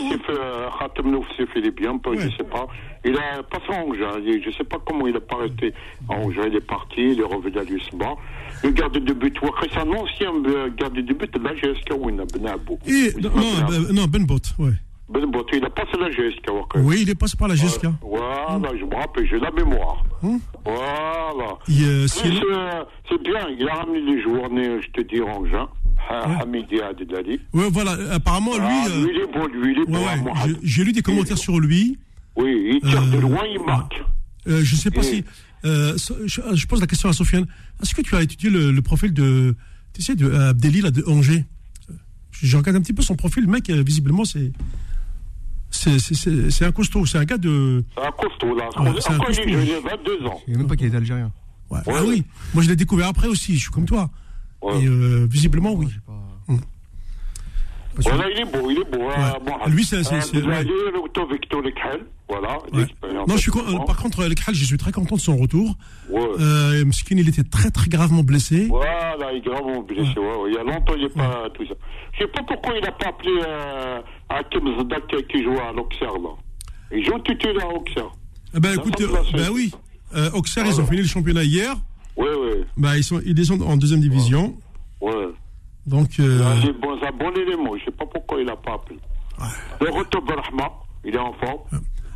Noufsif, 1.05 1.49
il 1.55 1.65
est 1.65 1.71
bien, 1.75 1.97
peu, 1.97 2.11
Ouais. 2.11 2.29
je 2.29 2.37
sais 2.37 2.43
pas. 2.43 2.67
Il 3.05 3.15
a 3.15 3.41
passé 3.43 3.65
en 3.69 3.83
Hongrie, 3.83 3.99
il- 4.25 4.43
je 4.43 4.51
sais 4.57 4.63
pas 4.63 4.77
comment 4.85 5.07
il 5.07 5.15
a 5.15 5.21
pas 5.21 5.37
resté 5.37 5.73
en 6.07 6.15
Hongrie, 6.23 6.37
il 6.47 6.55
est 6.55 6.61
parti, 6.67 7.01
il 7.13 7.19
est 7.19 7.23
revenu 7.23 7.57
à 7.57 7.63
l'USMA. 7.63 8.15
Le 8.63 8.71
gardien 8.71 9.01
de 9.01 9.13
but, 9.13 9.41
ouais, 9.41 9.49
c'est 9.71 9.79
un 9.79 9.89
ancien 9.91 10.31
euh, 10.45 10.69
gardien 10.77 11.01
de 11.03 11.13
but 11.13 11.33
de 11.33 11.39
la 11.43 11.53
GSK 11.55 11.93
Wina, 11.97 12.23
Ben 12.33 12.45
Abou. 12.47 12.77
Et, 12.85 13.13
non, 13.21 13.29
non, 13.35 13.71
euh, 13.71 13.93
non, 13.93 14.05
Ben 14.05 14.25
Bot, 14.25 14.39
ouais. 14.59 14.71
Ben 15.09 15.25
Bot, 15.25 15.45
il 15.53 15.63
a 15.65 15.69
passé 15.69 15.91
la 15.99 16.11
GSK. 16.11 16.49
Oui, 16.75 16.99
il 17.01 17.09
est 17.09 17.15
passé 17.15 17.35
par 17.37 17.47
la 17.47 17.55
GSK. 17.55 17.87
Voilà, 18.01 18.69
je 18.79 18.85
me 18.85 18.95
rappelle, 18.95 19.27
j'ai 19.27 19.39
la 19.39 19.49
mémoire. 19.51 20.03
Hum. 20.21 20.39
Voilà. 20.65 21.57
Il, 21.67 21.83
euh, 21.85 22.01
Oui, 22.03 22.09
c'est- 22.09 22.27
euh, 22.27 23.17
bien, 23.23 23.47
il 23.57 23.67
a 23.67 23.73
ramené 23.75 24.01
les 24.01 24.21
joueurs 24.21 24.49
nés, 24.51 24.81
je 24.81 24.89
te 24.91 25.01
dis, 25.07 25.21
en 25.21 25.45
juin. 25.45 25.67
Ha- 26.09 26.39
Hamidi 26.41 26.81
Adedali. 26.81 27.39
ouais, 27.53 27.69
voilà. 27.71 27.91
euh, 27.93 28.15
Apparemment, 28.15 28.55
lui. 28.57 28.63
Ah, 28.67 28.85
euh, 28.89 29.05
lui, 29.05 29.11
il 29.15 29.21
est 29.21 29.31
bon, 29.31 29.45
lui, 29.47 29.73
il 29.73 29.81
est 29.81 29.87
Mohamed. 29.89 30.57
j'ai- 30.63 30.83
lu 30.83 30.91
des 30.91 31.01
commentaires 31.01 31.37
sur 31.37 31.59
lui. 31.59 31.97
Oui, 32.35 32.79
il 32.83 32.89
tire 32.89 33.01
Euh, 33.03 33.15
de 33.15 33.19
loin, 33.19 33.41
il 33.51 33.61
marque. 33.63 34.01
Euh, 34.47 34.61
je 34.63 34.75
sais 34.75 34.89
pas 34.91 35.03
si. 35.03 35.23
Euh, 35.65 35.97
so- 35.97 36.17
je, 36.25 36.41
je 36.53 36.67
pose 36.67 36.79
la 36.81 36.87
question 36.87 37.09
à 37.09 37.13
Sofiane. 37.13 37.45
Est-ce 37.81 37.93
que 37.95 38.01
tu 38.01 38.15
as 38.15 38.21
étudié 38.21 38.49
le, 38.49 38.71
le 38.71 38.81
profil 38.81 39.13
de. 39.13 39.55
Tu 39.93 40.01
sais, 40.01 40.15
de 40.15 40.25
euh, 40.27 40.49
Abdelli, 40.49 40.81
là, 40.81 40.91
de 40.91 41.03
Angers? 41.07 41.45
Je- 42.31 42.47
Je 42.47 42.57
regarde 42.57 42.77
un 42.77 42.81
petit 42.81 42.93
peu 42.93 43.01
son 43.01 43.15
profil. 43.15 43.43
Le 43.45 43.49
mec, 43.51 43.69
euh, 43.69 43.81
visiblement, 43.83 44.25
c'est. 44.25 44.51
C'est 45.71 46.65
un 46.65 46.71
costaud, 46.71 47.05
c'est 47.05 47.17
un 47.19 47.25
gars 47.25 47.37
de. 47.37 47.83
C'est 47.95 48.05
un 48.05 48.11
costaud, 48.11 48.55
là. 48.55 48.65
Ouais, 48.81 48.93
c'est 49.01 49.11
un 49.11 49.15
Encore, 49.15 49.27
costaud. 49.27 49.43
il 49.47 49.53
est- 49.53 49.75
a 49.75 49.81
22 49.97 50.25
ans. 50.25 50.39
Je 50.41 50.45
savais 50.51 50.57
même 50.57 50.67
pas 50.67 50.75
qu'il 50.75 50.87
était 50.87 50.97
algérien. 50.97 51.31
Ouais. 51.69 51.77
Ouais. 51.85 51.93
Ah 51.95 52.03
oui, 52.05 52.23
moi 52.55 52.63
je 52.63 52.69
l'ai 52.69 52.75
découvert 52.75 53.07
après 53.07 53.27
aussi, 53.27 53.53
je 53.55 53.59
suis 53.59 53.69
comme 53.71 53.85
toi. 53.85 54.09
Ouais. 54.63 54.81
Et 54.81 54.87
euh, 54.87 55.27
visiblement, 55.29 55.73
oui. 55.73 55.87
Pas- 56.07 56.18
Voilà, 58.03 58.29
il 58.29 58.39
est 58.41 58.45
beau, 58.45 58.69
il 58.71 58.79
est 58.79 58.91
beau. 58.91 59.05
Ouais. 59.05 59.15
bon, 59.45 59.53
Lui, 59.67 59.83
c'est- 59.83 59.97
euh, 59.97 60.47
ouais. 60.47 60.65
Victor 61.31 61.61
Lekhal, 61.61 62.05
Voilà, 62.29 62.57
Ouais. 62.73 62.85
Non, 63.27 63.35
je 63.35 63.41
suis 63.41 63.51
con- 63.51 63.63
euh, 63.67 63.79
par 63.85 63.97
contre, 63.97 64.19
euh, 64.21 64.29
Lekhal, 64.29 64.53
je 64.53 64.63
suis 64.63 64.77
très 64.77 64.91
content 64.91 65.15
de 65.15 65.21
son 65.21 65.35
retour. 65.35 65.75
Ouais. 66.09 66.21
Euh, 66.39 66.85
Mskin, 66.85 67.17
il 67.17 67.27
était 67.27 67.43
très 67.43 67.71
très 67.71 67.87
gravement 67.89 68.21
blessé. 68.23 68.67
Voilà, 68.69 69.31
il 69.33 69.37
est 69.37 69.41
gravement 69.41 69.81
blessé. 69.81 70.17
ouais. 70.19 70.49
Il 70.49 70.53
y 70.53 70.57
a 70.57 70.63
longtemps, 70.63 70.93
il 70.95 70.99
n'y 70.99 71.05
a 71.05 71.09
pas 71.09 71.49
tout 71.55 71.65
ça. 71.65 71.73
Je 72.13 72.19
sais 72.19 72.27
pas 72.27 72.43
pourquoi 72.47 72.75
il 72.77 72.83
n'a 72.83 72.91
pas 72.91 73.09
appelé 73.09 73.31
euh, 73.47 73.99
Hakim 74.29 74.79
Zdak 74.79 75.27
qui 75.27 75.43
joue 75.43 75.57
à 75.59 75.71
l'Auxerre, 75.73 76.13
là. 76.13 76.29
Il 76.91 77.03
joue 77.05 77.17
titulaire 77.19 77.65
à 77.67 77.73
Auxerre. 77.73 78.11
Eh 78.55 78.59
ben 78.59 78.73
écoute, 78.75 78.99
euh, 79.01 79.07
ben 79.33 79.49
oui. 79.51 79.71
Euh, 80.15 80.29
Auxerre, 80.33 80.65
ils 80.67 80.79
ont 80.79 80.85
fini 80.85 81.01
le 81.01 81.07
championnat 81.07 81.43
hier. 81.43 81.75
Oui, 82.17 82.27
oui, 82.41 82.63
Bah, 82.77 82.97
ils, 82.97 83.03
sont, 83.03 83.21
ils 83.25 83.33
descendent 83.33 83.61
en 83.63 83.77
deuxième 83.77 84.01
division. 84.01 84.55
ouais. 85.01 85.13
Donc, 85.89 86.19
euh, 86.19 86.55
Il 86.63 86.69
un 86.69 87.11
bon 87.17 87.31
élément. 87.35 87.75
Je 87.77 87.85
sais 87.85 87.91
pas 87.91 88.05
pourquoi 88.05 88.39
il 88.39 88.45
n'a 88.45 88.55
pas 88.55 88.73
appelé. 88.75 88.99
Le 89.81 89.89
retour 89.89 90.21
Rahma, 90.27 90.69
il 91.05 91.15
est 91.15 91.17
en 91.19 91.33
forme. 91.33 91.59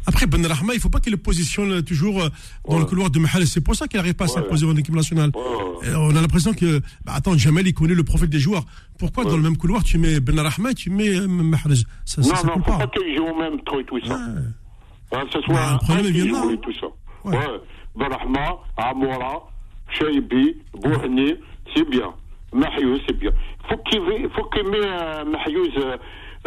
après 0.06 0.28
Ben 0.28 0.46
Rahma, 0.46 0.74
il 0.74 0.80
faut 0.80 0.90
pas 0.90 1.00
qu'il 1.00 1.12
le 1.12 1.18
positionne 1.18 1.82
toujours 1.84 2.22
euh, 2.22 2.30
dans 2.68 2.76
Ouais. 2.76 2.80
le 2.82 2.86
couloir 2.86 3.10
de 3.10 3.18
Mahal. 3.20 3.48
C'est 3.48 3.62
pour 3.62 3.76
ça 3.76 3.88
qu'il 3.88 3.98
n'arrive 3.98 4.14
pas 4.14 4.26
à 4.26 4.28
s'imposer 4.28 4.66
en 4.68 4.76
équipe 4.76 4.94
nationale. 4.96 5.32
On 5.36 6.16
a 6.16 6.22
l'impression 6.22 6.54
que, 6.54 6.80
bah, 7.06 7.14
attends, 7.16 7.38
Jamel, 7.38 7.66
il 7.68 7.74
connaît 7.74 7.96
le 7.96 8.04
profil 8.04 8.28
des 8.30 8.40
joueurs. 8.40 8.64
Pourquoi 9.00 9.24
dans 9.24 9.36
le 9.38 9.42
même 9.44 9.58
couloir 9.58 9.84
tu 9.84 9.98
mets 9.98 10.20
Ben 10.20 10.38
Rahma 10.40 10.72
et 10.72 10.76
tu 10.76 10.90
mets 10.90 11.16
euh, 11.16 11.28
Mahrez? 11.28 11.76
Ça, 12.06 12.22
Non, 12.22 12.28
ça 12.36 12.44
non, 12.48 12.54
coule 12.54 12.64
faut 12.64 12.72
pas. 12.72 12.78
pas 12.80 12.88
qu'il 12.88 13.16
joue 13.18 13.24
au 13.26 13.36
même 13.38 13.60
truc 13.64 13.82
et 13.82 13.86
tout 13.86 14.06
ça. 14.06 14.16
Hein, 15.16 15.26
que 15.26 15.32
ce 15.34 15.42
soit 15.42 15.54
Bah, 15.54 15.74
un 15.74 15.78
problème, 15.78 16.06
il 16.08 16.14
qui 16.14 16.30
joue 16.30 16.52
et 16.52 16.58
tout 16.60 16.74
ça. 16.80 16.88
Ouais. 17.26 17.38
Barahma, 17.96 18.58
Amoura, 18.78 19.50
Shaibi, 19.90 20.58
Bouhni, 20.74 21.36
c'est 21.76 21.88
bien. 21.90 22.12
Mahyouz, 22.54 23.02
c'est 23.08 23.18
bien. 23.18 23.32
Faut 23.70 23.78
qu'il 23.90 24.02
faut 24.36 24.44
qu'il 24.46 24.64
mette 24.70 24.82
euh, 24.84 25.26
Mahyouz, 25.26 25.72
euh, 25.78 25.98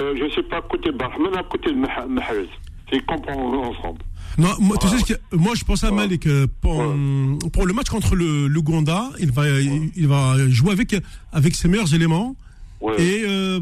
euh, 0.01 0.15
je 0.19 0.35
sais 0.35 0.43
pas, 0.43 0.61
côté 0.63 0.93
Barahma, 0.93 1.39
à 1.39 1.43
côté 1.45 1.71
de 1.73 1.77
Mah- 1.79 2.07
Mahyouz. 2.09 2.49
C'est 2.93 3.05
comprendre 3.05 3.59
ensemble. 3.59 4.01
Non, 4.39 4.51
moi, 4.61 4.77
tu 4.81 4.87
sais 4.89 4.99
ce 4.99 5.13
que, 5.15 5.19
moi 5.35 5.55
je 5.57 5.65
pense 5.65 5.83
à 5.83 5.89
Ouais. 5.91 5.97
Malik 5.97 6.27
euh, 6.27 6.47
pour, 6.61 6.85
pour 7.53 7.67
le 7.67 7.73
match 7.73 7.89
contre 7.89 8.15
le 8.15 8.47
l'Ouganda, 8.49 9.09
il 9.19 9.33
va 9.33 9.43
il 9.49 10.07
va 10.07 10.35
jouer 10.49 10.73
avec 10.73 10.95
avec 11.33 11.55
ses 11.55 11.69
meilleurs 11.69 11.93
éléments 11.95 12.37
Ouais. 12.81 12.95
et 13.03 13.25
euh, 13.27 13.61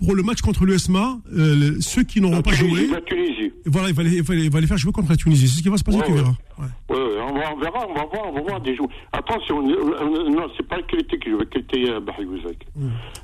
pour 0.00 0.14
le 0.14 0.22
match 0.22 0.40
contre 0.40 0.64
l'USMA, 0.64 1.18
euh, 1.36 1.76
ceux 1.80 2.04
qui 2.04 2.22
n'auront 2.22 2.40
pas 2.40 2.52
Tunisie, 2.52 2.86
joué, 2.86 2.94
La 2.94 3.00
Tunisie. 3.02 3.52
voilà, 3.66 3.88
il 3.90 3.94
va, 3.94 4.02
les, 4.02 4.16
il, 4.16 4.22
va 4.22 4.34
les, 4.34 4.44
il 4.44 4.50
va 4.50 4.60
les 4.60 4.66
faire 4.66 4.78
jouer 4.78 4.92
contre 4.92 5.10
la 5.10 5.16
Tunisie. 5.16 5.46
C'est 5.46 5.58
ce 5.58 5.62
qui 5.62 5.68
va 5.68 5.76
se 5.76 5.84
passer, 5.84 5.98
Ouais, 5.98 6.06
tu 6.06 6.12
ouais. 6.12 6.16
verras. 6.18 6.34
Ouais. 6.58 6.66
On, 6.88 7.34
va, 7.34 7.52
on 7.54 7.60
verra, 7.60 7.86
on 7.86 7.94
va 7.94 8.04
voir, 8.06 8.26
on 8.28 8.32
va 8.32 8.40
voir 8.40 8.60
des 8.62 8.74
joueurs. 8.74 8.88
Attention, 9.12 9.60
euh, 9.68 10.30
non, 10.30 10.48
c'est 10.56 10.66
pas 10.66 10.78
le 10.78 10.84
qualité 10.84 11.18
que 11.18 11.30
je 11.30 11.36
veux, 11.36 11.44
qualité 11.44 11.90
euh, 11.90 12.00
Bahiouzek. 12.00 12.66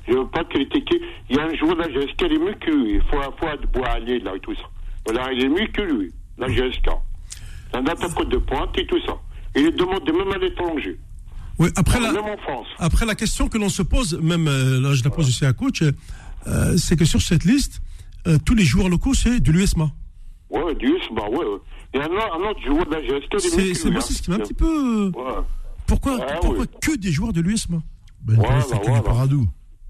Je 0.07 0.13
veux 0.13 0.27
pas 0.27 0.43
qui. 0.43 0.67
Il 1.29 1.35
y 1.35 1.39
a 1.39 1.45
un 1.45 1.55
joueur 1.55 1.75
là, 1.77 1.87
GSK, 1.89 2.21
il 2.21 2.33
est 2.33 2.39
mieux 2.39 2.55
que 2.59 2.69
lui. 2.71 2.93
Il 2.95 3.01
faut, 3.09 3.47
être 3.47 3.71
Bouali, 3.71 4.19
là, 4.21 4.35
et 4.35 4.39
tout 4.39 4.53
ça. 4.55 4.69
Voilà, 5.05 5.33
il 5.33 5.45
est 5.45 5.49
mieux 5.49 5.67
que 5.73 5.81
lui, 5.81 6.11
la 6.37 6.47
GSK. 6.47 6.89
Un 7.73 7.85
attaquant 7.85 8.23
de 8.23 8.37
pointe 8.37 8.77
et 8.77 8.85
tout 8.85 9.01
ça. 9.05 9.17
Il 9.55 9.65
est 9.65 9.71
demandé 9.71 10.11
même 10.11 10.31
à 10.31 10.37
l'étranger. 10.37 10.97
Ouais, 11.59 11.69
après 11.75 11.99
la, 11.99 12.11
Même 12.11 12.23
en 12.23 12.37
France. 12.37 12.67
Après, 12.77 13.05
la 13.05 13.15
question 13.15 13.49
que 13.49 13.57
l'on 13.57 13.69
se 13.69 13.81
pose, 13.81 14.19
même 14.21 14.47
euh, 14.47 14.79
là, 14.79 14.93
je 14.93 15.03
la 15.03 15.09
pose 15.09 15.27
aussi 15.27 15.43
à 15.43 15.53
coach, 15.53 15.83
euh, 16.47 16.77
c'est 16.77 16.95
que 16.97 17.05
sur 17.05 17.21
cette 17.21 17.43
liste, 17.43 17.81
euh, 18.27 18.37
tous 18.45 18.55
les 18.55 18.63
joueurs 18.65 18.89
locaux, 18.89 19.13
c'est 19.13 19.39
de 19.39 19.51
l'USMA. 19.51 19.91
Ouais, 20.49 20.73
du 20.75 20.87
bah 21.15 21.23
ouais, 21.29 21.37
ouais. 21.37 21.57
Il 21.93 21.99
y 21.99 22.03
a 22.03 22.05
un, 22.05 22.09
autre- 22.09 22.33
un 22.39 22.49
autre 22.49 22.61
joueur 22.65 22.85
de 22.85 22.91
la 22.95 23.01
mieux 23.01 23.19
C'est 23.39 23.89
moi, 23.89 23.97
hein. 23.97 24.01
c'est 24.01 24.13
ce 24.13 24.21
qui 24.21 24.29
m'a 24.29 24.35
un 24.37 24.39
petit 24.39 24.53
peu. 24.53 24.65
euh, 24.65 25.11
Ouais, 25.11 25.33
Pourquoi, 25.85 26.17
Ah, 26.21 26.37
pourquoi 26.41 26.59
oui. 26.61 26.67
que 26.81 26.95
des 26.97 27.11
joueurs 27.11 27.33
de 27.33 27.41
l'USMA 27.41 27.77
Ben, 28.23 28.35
Voilà, 28.35 28.61
c'est 28.61 28.77
que 28.79 28.85
voilà. 28.85 28.99
du 28.99 29.03
Paradou. 29.05 29.47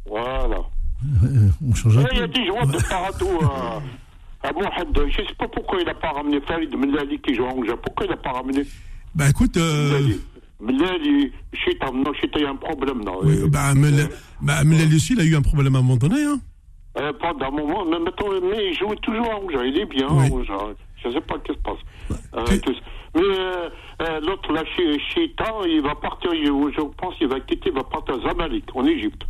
voilà. 0.07 0.57
Euh, 1.23 1.49
On 1.67 1.73
change 1.75 1.97
un 1.97 2.03
Ouais, 2.03 2.09
Il 2.13 2.19
y 2.19 2.21
a 2.21 2.27
peu. 2.27 2.33
des 2.33 2.45
joueurs 2.47 2.67
de 2.67 2.77
Parado 2.89 3.27
à, 3.43 4.47
à 4.47 4.51
Mohamed. 4.53 5.11
Je 5.15 5.21
ne 5.21 5.27
sais 5.27 5.33
pas 5.37 5.47
pourquoi 5.47 5.79
il 5.79 5.85
n'a 5.85 5.93
pas 5.93 6.11
ramené 6.11 6.39
Farid 6.41 6.75
Mellali 6.75 7.19
qui 7.21 7.35
joue 7.35 7.45
en 7.45 7.57
Angers. 7.57 7.75
Pourquoi 7.83 8.05
il 8.05 8.09
n'a 8.09 8.17
pas 8.17 8.31
ramené? 8.31 8.63
Bah 9.13 9.29
écoute, 9.29 9.57
euh, 9.57 10.09
Mellali, 10.59 11.31
je 11.53 11.59
sais 11.65 11.77
il 12.35 12.41
y 12.41 12.45
a 12.45 12.49
un 12.49 12.55
problème. 12.55 13.03
Non. 13.03 13.19
oui, 13.23 13.37
Euh, 13.43 13.47
bah, 13.47 13.73
Mel- 13.75 14.09
bah, 14.41 14.63
Melali 14.63 14.95
aussi, 14.95 15.13
il 15.13 15.19
a 15.21 15.23
eu 15.23 15.35
un 15.35 15.41
problème 15.43 15.75
à 15.75 15.79
un 15.79 15.81
moment 15.83 15.97
donné. 15.97 16.23
Hein. 16.23 16.39
Euh, 17.07 17.13
pendant 17.19 17.47
un 17.47 17.51
moment, 17.51 17.85
mais, 17.85 17.99
maintenant, 17.99 18.27
mais 18.49 18.69
il 18.71 18.77
joue 18.77 18.93
toujours. 19.01 19.41
Il 19.65 19.77
est 19.77 19.85
bien 19.85 20.07
Oui. 20.11 20.29
en 20.31 20.37
Angers. 20.39 20.75
Je 21.03 21.07
ne 21.09 21.13
sais 21.13 21.21
pas 21.21 21.35
ce 21.35 21.51
qui 21.51 21.57
se 21.57 21.63
passe. 21.63 22.19
Euh, 22.35 22.43
tu- 22.47 22.61
tout 22.61 22.73
ça. 22.73 22.79
Mais 23.15 23.21
euh, 23.23 23.69
euh, 24.01 24.19
l'autre, 24.21 24.51
là, 24.53 24.63
chez 24.75 24.99
Chita, 24.99 25.45
il 25.67 25.81
va 25.81 25.95
partir, 25.95 26.33
il- 26.33 26.45
je 26.45 26.81
pense 26.97 27.15
qu'il 27.15 27.27
va 27.27 27.39
quitter, 27.39 27.69
il 27.69 27.75
va 27.75 27.83
partir 27.83 28.15
à 28.15 28.27
Zamalek, 28.29 28.63
en 28.75 28.85
Égypte. 28.85 29.23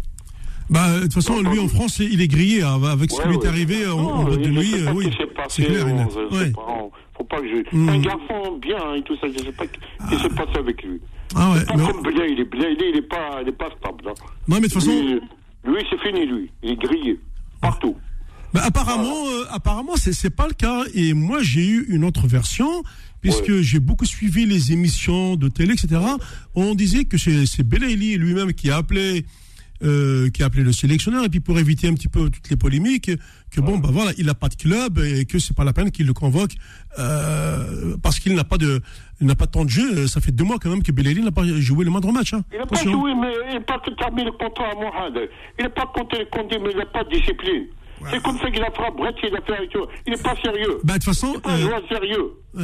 Bah, 0.70 0.96
de 0.98 1.04
toute 1.04 1.14
façon, 1.14 1.40
lui 1.42 1.60
en 1.60 1.68
France, 1.70 2.00
il 2.00 2.22
est 2.22 2.28
grillé 2.28 2.62
hein, 2.62 2.82
avec 2.84 3.10
ce 3.10 3.16
qui 3.22 3.28
Ouais, 3.28 3.34
lui 3.34 3.38
est 3.42 3.48
arrivé 3.48 3.86
Non, 3.86 4.00
en 4.00 4.24
bas 4.26 4.36
de 4.36 4.44
je 4.44 4.50
lui. 4.50 4.74
euh, 4.86 4.92
oui, 4.94 5.10
c'est 5.18 5.34
passé, 5.34 5.64
clair. 5.64 5.86
on- 5.88 6.10
je 6.10 6.36
Ouais. 6.36 6.52
pas, 6.52 6.66
on- 6.68 6.92
faut 7.18 7.24
pas 7.24 7.40
que 7.40 7.48
je... 7.48 7.76
Mm. 7.78 7.90
Un 7.90 8.00
garçon 8.00 8.58
bien 8.62 8.94
et 8.96 9.02
tout 9.04 9.16
ça, 9.18 9.28
je 9.30 9.38
sais 9.46 9.52
pas 9.54 9.64
ce 9.64 10.10
qui 10.16 10.22
s'est 10.22 10.30
passé 10.36 10.58
avec 10.58 10.84
lui. 10.84 11.00
Ah 11.36 11.52
ouais, 11.52 11.66
Pas 11.66 11.74
mais- 11.78 11.88
comme 11.92 12.02
Blé, 12.04 12.28
il 12.32 12.40
est 12.42 12.44
Blé, 12.46 12.68
il 12.78 12.84
est, 12.84 12.90
il 12.90 12.98
est 12.98 13.02
pas, 13.08 13.40
il 13.42 13.48
est 13.48 13.52
pas 13.54 13.70
stable. 13.80 14.10
hein. 14.10 14.14
Non, 14.50 14.56
mais 14.56 14.68
de 14.68 14.74
toute 14.74 14.74
façon, 14.74 14.92
Lui, 14.92 15.22
lui, 15.74 15.86
c'est 15.90 16.00
fini, 16.02 16.26
lui. 16.26 16.52
Il 16.64 16.72
est 16.72 16.76
grillé. 16.76 17.20
Partout. 17.62 17.96
bah, 18.54 18.62
apparemment, 18.64 19.28
euh, 19.28 19.46
apparemment, 19.50 19.94
c'est 19.96 20.30
pas 20.30 20.48
le 20.48 20.54
cas. 20.54 20.84
Et 20.94 21.14
moi, 21.14 21.42
j'ai 21.42 21.66
eu 21.66 21.86
une 21.90 22.04
autre 22.04 22.28
version, 22.28 22.84
puisque 23.22 23.62
j'ai 23.62 23.80
beaucoup 23.80 24.06
suivi 24.06 24.46
les 24.46 24.72
émissions 24.72 25.36
de 25.36 25.48
télé, 25.48 25.74
etc. 25.74 26.02
On 26.56 26.76
disait 26.76 27.06
que 27.06 27.18
c'est 27.18 27.46
c'est 27.46 27.64
Belaïli 27.64 28.18
lui-même 28.18 28.54
qui 28.54 28.70
a 28.72 28.78
appelé. 28.78 29.26
Euh, 29.84 30.30
qui 30.30 30.44
a 30.44 30.48
appelé 30.48 30.64
le 30.64 30.72
sélectionneur 30.72 31.24
et 31.24 31.30
puis 31.30 31.40
pour 31.40 31.58
éviter 31.60 31.88
un 31.88 31.94
petit 31.94 32.08
peu 32.08 32.30
toutes 32.30 32.50
les 32.50 32.58
polémiques 32.58 33.12
que 33.52 33.62
bon 33.62 33.78
bah 33.78 33.90
voilà 33.92 34.12
il 34.18 34.26
n'a 34.26 34.34
pas 34.34 34.50
de 34.50 34.56
club 34.56 35.00
et 35.00 35.26
que 35.26 35.40
c'est 35.40 35.56
pas 35.56 35.64
la 35.64 35.74
peine 35.74 35.92
qu'il 35.92 36.08
le 36.08 36.14
convoque 36.14 36.52
euh, 37.00 37.96
parce 38.02 38.20
qu'il 38.20 38.34
n'a 38.36 38.44
pas 38.44 38.58
de 38.58 38.82
il 39.22 39.28
n'a 39.28 39.36
pas 39.36 39.46
de 39.46 39.52
temps 39.52 39.66
de 39.66 39.70
jeu 39.70 40.08
ça 40.08 40.20
fait 40.20 40.32
deux 40.32 40.44
mois 40.44 40.58
quand 40.60 40.70
même 40.70 40.84
que 40.84 40.92
Belaïli 40.92 41.22
n'a 41.22 41.32
pas 41.32 41.44
joué 41.46 41.86
le 41.86 41.92
moindre 41.92 42.12
match 42.12 42.34
hein. 42.34 42.44
Il 42.52 42.58
n'a 42.60 42.66
pas 42.66 42.84
joué, 42.84 43.14
mais 43.16 43.34
il 43.50 43.54
n'a 43.56 43.62
pas 43.62 43.82
terminé 43.98 44.26
le 44.26 44.32
contrat 44.32 44.72
à 44.72 44.76
Mohamed. 44.76 45.30
Il 45.60 45.64
n'a 45.64 45.70
pas 45.70 45.86
compté 45.94 46.20
les 46.20 46.26
comptes, 46.26 46.52
mais 46.52 46.72
il 46.72 46.78
n'a 46.78 46.86
pas 46.86 47.04
de 47.04 47.10
discipline. 47.10 47.68
C'est 48.12 48.22
comme 48.24 48.38
ça 48.38 48.50
qu'il 48.52 48.64
a 48.64 48.72
fait 48.72 48.86
à 48.86 48.92
Brett, 48.92 49.16
il 49.24 49.36
a 49.36 49.42
fait 49.42 49.56
avec 49.58 49.76
eux. 49.76 49.86
Il 50.06 50.14
n'est 50.14 50.22
pas 50.22 50.36
sérieux. 50.44 50.78
bah 50.84 50.94
de 50.94 51.00
toute 51.00 51.04
façon 51.06 51.32
C'est 51.34 51.42
pas 51.42 51.50
un 51.52 51.56
euh, 51.56 51.62
joueur 51.62 51.82
sérieux. 51.90 52.32
ouais. 52.56 52.64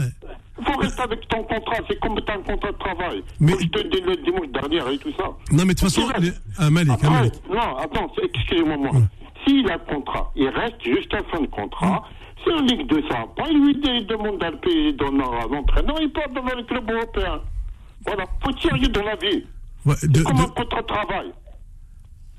Il 0.59 0.65
faut 0.65 0.77
rester 0.79 1.01
avec 1.01 1.27
ton 1.27 1.43
contrat. 1.43 1.75
C'est 1.89 1.99
comme 1.99 2.11
un 2.17 2.41
contrat 2.43 2.71
de 2.71 2.77
travail. 2.77 3.23
Mais- 3.39 3.51
Comme 3.53 3.61
je 3.61 3.67
te 3.67 3.87
dis 3.87 4.01
le 4.01 4.15
dimanche 4.17 4.47
dernier 4.49 4.93
et 4.93 4.97
tout 4.99 5.11
ça. 5.17 5.25
non 5.51 5.65
mais 5.65 5.73
de 5.73 5.79
toute 5.79 5.79
façon 5.89 6.07
Il 6.19 6.23
les- 6.25 6.31
ah, 6.59 6.69
Malik, 6.69 6.89
ah, 6.91 6.93
Après, 6.93 7.09
Malik. 7.09 7.33
non, 7.49 7.77
attends, 7.77 8.11
excusez-moi, 8.21 8.77
moi. 8.77 8.91
S'il 9.45 9.69
a 9.69 9.73
un 9.73 9.77
contrat, 9.79 10.31
il 10.35 10.47
reste 10.49 10.81
jusqu'à 10.83 11.21
fin 11.31 11.41
de 11.41 11.47
contrat. 11.47 12.03
C'est 12.45 12.53
en 12.53 12.61
Ligue 12.61 12.87
2, 12.87 13.01
ça. 13.09 13.25
Pas 13.35 13.49
lui 13.49 13.71
il 13.83 14.05
demande 14.05 14.39
pays 14.61 14.93
d'honneur 14.93 15.33
à 15.33 15.47
l'entraîneur, 15.47 15.95
il 16.01 16.11
part 16.11 16.29
devant 16.29 16.55
le 16.55 16.63
club 16.63 16.89
européen. 16.91 17.39
Voilà, 18.05 18.25
faut 18.43 18.51
sérieux 18.59 18.87
dans 18.89 19.03
la 19.03 19.15
vie. 19.15 19.43
Ouais, 19.85 19.95
de- 20.03 20.21
Comme 20.23 20.37
de- 20.37 20.41
un 20.43 20.47
contrat 20.47 20.81
de 20.81 20.87
travail. 20.87 21.31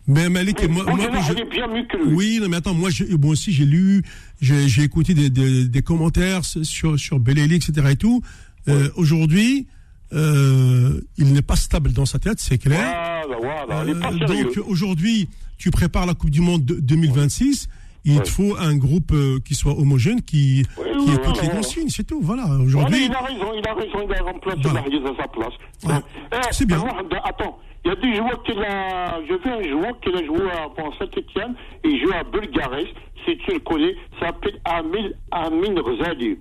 Mais 0.06 0.28
Malik 0.28 0.58
Mais 0.62 0.68
moi, 0.68 0.84
moi, 0.84 0.98
je- 1.28 1.50
bien 1.50 1.66
mieux 1.68 1.84
que 1.86 1.96
lui. 1.96 2.14
Oui, 2.14 2.38
non, 2.42 2.48
mais 2.48 2.56
attends, 2.56 2.74
moi, 2.74 2.90
je- 2.90 3.04
moi 3.16 3.30
aussi, 3.30 3.52
j'ai 3.52 3.64
lu, 3.64 4.02
j'ai 4.40 4.82
écouté 4.82 5.14
des, 5.14 5.30
des, 5.30 5.66
des 5.66 5.82
commentaires 5.82 6.44
sur, 6.44 6.98
sur 6.98 7.18
etc. 7.56 7.88
et 7.90 7.96
tout. 7.96 8.22
Euh, 8.68 8.88
Aujourd'hui, 8.96 9.66
euh, 10.12 11.00
il 11.18 11.32
n'est 11.32 11.42
pas 11.42 11.56
stable 11.56 11.92
dans 11.92 12.06
sa 12.06 12.18
tête, 12.18 12.38
c'est 12.40 12.58
clair. 12.58 13.22
Voilà, 13.26 13.64
voilà, 13.66 13.90
Euh, 13.90 14.26
donc, 14.26 14.58
aujourd'hui, 14.66 15.28
tu 15.58 15.70
prépares 15.70 16.06
la 16.06 16.14
Coupe 16.14 16.30
du 16.30 16.40
Monde 16.40 16.64
de- 16.64 16.80
2026. 16.80 17.68
Il 18.06 18.20
te 18.20 18.28
faut 18.28 18.54
un 18.58 18.76
groupe 18.76 19.12
euh, 19.12 19.38
qui 19.44 19.54
soit 19.54 19.72
homogène, 19.72 20.20
qui, 20.22 20.64
Oui, 20.76 20.84
qui 21.04 21.10
oui, 21.10 21.14
écoute 21.14 21.40
les 21.42 21.48
consignes, 21.48 21.88
c'est 21.88 22.04
tout. 22.04 22.20
Voilà, 22.22 22.44
aujourd'hui. 22.62 23.06
il 23.06 23.12
a 23.14 23.20
raison, 23.20 23.52
il 23.56 23.66
a 23.66 23.72
raison, 23.74 24.06
il 24.06 24.14
a 24.14 24.22
remplacé 24.22 24.58
Voilà. 24.62 24.80
Marius 24.82 25.02
à 25.10 25.22
sa 25.22 25.28
place. 25.28 25.52
Ouais. 25.84 25.94
Eh, 26.32 26.36
C'est 26.50 26.66
bien. 26.66 26.76
Mohamed, 26.78 27.14
Attends, 27.24 27.58
il 27.84 27.88
y 27.88 27.92
a 27.92 27.96
des 27.96 28.14
joueurs 28.16 28.42
qu'il 28.42 28.58
a. 28.62 29.20
Je 29.26 29.32
veux 29.32 29.52
un 29.54 29.62
joueur 29.70 30.00
qui 30.00 30.08
a 30.10 30.24
joué 30.26 30.50
à 30.50 30.68
Saint-Etienne 30.98 31.54
et 31.82 31.98
joue 32.00 32.12
à 32.12 32.24
Bulgaris, 32.24 32.88
si 33.24 33.38
tu 33.38 33.52
le 33.52 33.58
connais, 33.60 33.94
ça 34.20 34.26
s'appelle 34.26 34.60
Amin, 34.66 35.08
Amin 35.30 35.80
Rzali. 35.80 36.36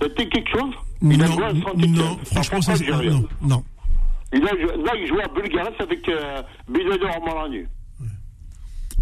Dit 0.00 0.28
quelque 0.28 0.50
chose? 0.56 0.74
Il 1.02 1.20
a 1.22 1.26
Non, 1.26 1.32
joué 1.34 1.44
à 1.44 1.52
non, 1.52 2.18
franchement, 2.24 2.62
ça, 2.62 2.76
c'est- 2.76 2.88
non, 2.88 3.24
non. 3.42 3.64
Il 4.32 4.42
a, 4.46 4.52
là, 4.52 4.92
il 4.96 5.06
joue 5.08 5.18
à 5.18 5.26
Bulgaris 5.28 5.74
avec 5.80 6.08
euh, 6.08 6.42
Bilal 6.68 6.98
Romarani. 7.02 7.62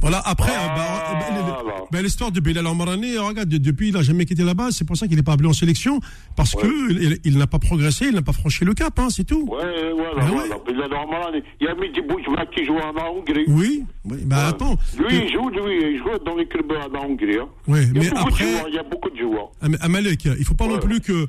Voilà, 0.01 0.21
après, 0.25 0.53
euh, 0.53 0.67
bah, 0.77 1.17
Voilà. 1.19 1.63
bah, 1.65 1.85
bah, 1.91 2.03
l'histoire 2.03 2.31
de 2.31 2.39
Bilal 2.41 2.67
Amrani, 2.67 3.17
regarde, 3.19 3.49
de- 3.49 3.59
depuis, 3.59 3.89
il 3.89 3.95
n'a 3.95 4.03
jamais 4.03 4.25
quitté 4.27 4.45
là-bas. 4.45 4.69
C'est 4.71 4.85
pour 4.87 4.97
ça 4.97 5.09
qu'il 5.09 5.17
n'est 5.17 5.23
pas 5.23 5.33
appelé 5.33 5.49
en 5.49 5.53
sélection. 5.55 6.01
Parce 6.37 6.55
Ouais. 6.55 6.63
que 6.63 6.93
il, 6.93 7.19
il 7.25 7.39
n'a 7.39 7.47
pas 7.47 7.59
progressé, 7.59 8.07
il 8.09 8.15
n'a 8.15 8.23
pas 8.23 8.33
franchi 8.35 8.65
le 8.65 8.75
cap, 8.75 8.99
hein, 8.99 9.09
c'est 9.11 9.25
tout. 9.25 9.49
Ouais, 9.51 9.93
voilà, 9.97 10.21
Ben 10.21 10.27
voilà. 10.29 10.57
Mais 10.67 10.73
là, 10.75 10.89
normalement, 10.89 11.27
il 11.61 11.67
y 11.67 11.69
a 11.69 11.75
Mehdi 11.75 12.01
Boujma 12.03 12.45
qui 12.55 12.65
joue 12.65 12.77
en 12.77 13.17
Hongrie. 13.17 13.45
Oui, 13.49 13.85
oui, 14.05 14.19
bah 14.27 14.37
Ouais. 14.37 14.43
attends. 14.51 14.77
Lui, 14.99 15.07
Euh, 15.17 15.23
il 15.25 15.33
joue, 15.33 15.49
lui, 15.49 15.93
il 15.95 15.99
joue 15.99 16.25
dans 16.25 16.37
les 16.37 16.47
clubs 16.47 16.71
en 16.95 17.05
Hongrie. 17.07 17.39
hein. 17.39 17.49
A 17.69 17.73
mais 17.99 18.09
après- 18.15 18.45
joueurs, 18.53 18.67
il 18.69 18.75
y 18.75 18.79
a 18.79 18.83
beaucoup 18.85 19.11
de 19.11 19.17
joueurs. 19.19 19.51
Ah, 19.63 19.69
mais, 19.69 19.79
ah, 19.81 19.89
Malek, 19.89 20.27
il 20.39 20.45
faut 20.45 20.55
pas 20.55 20.67
non 20.67 20.75
Ouais. 20.75 20.81
plus 20.81 21.01
que, 21.01 21.27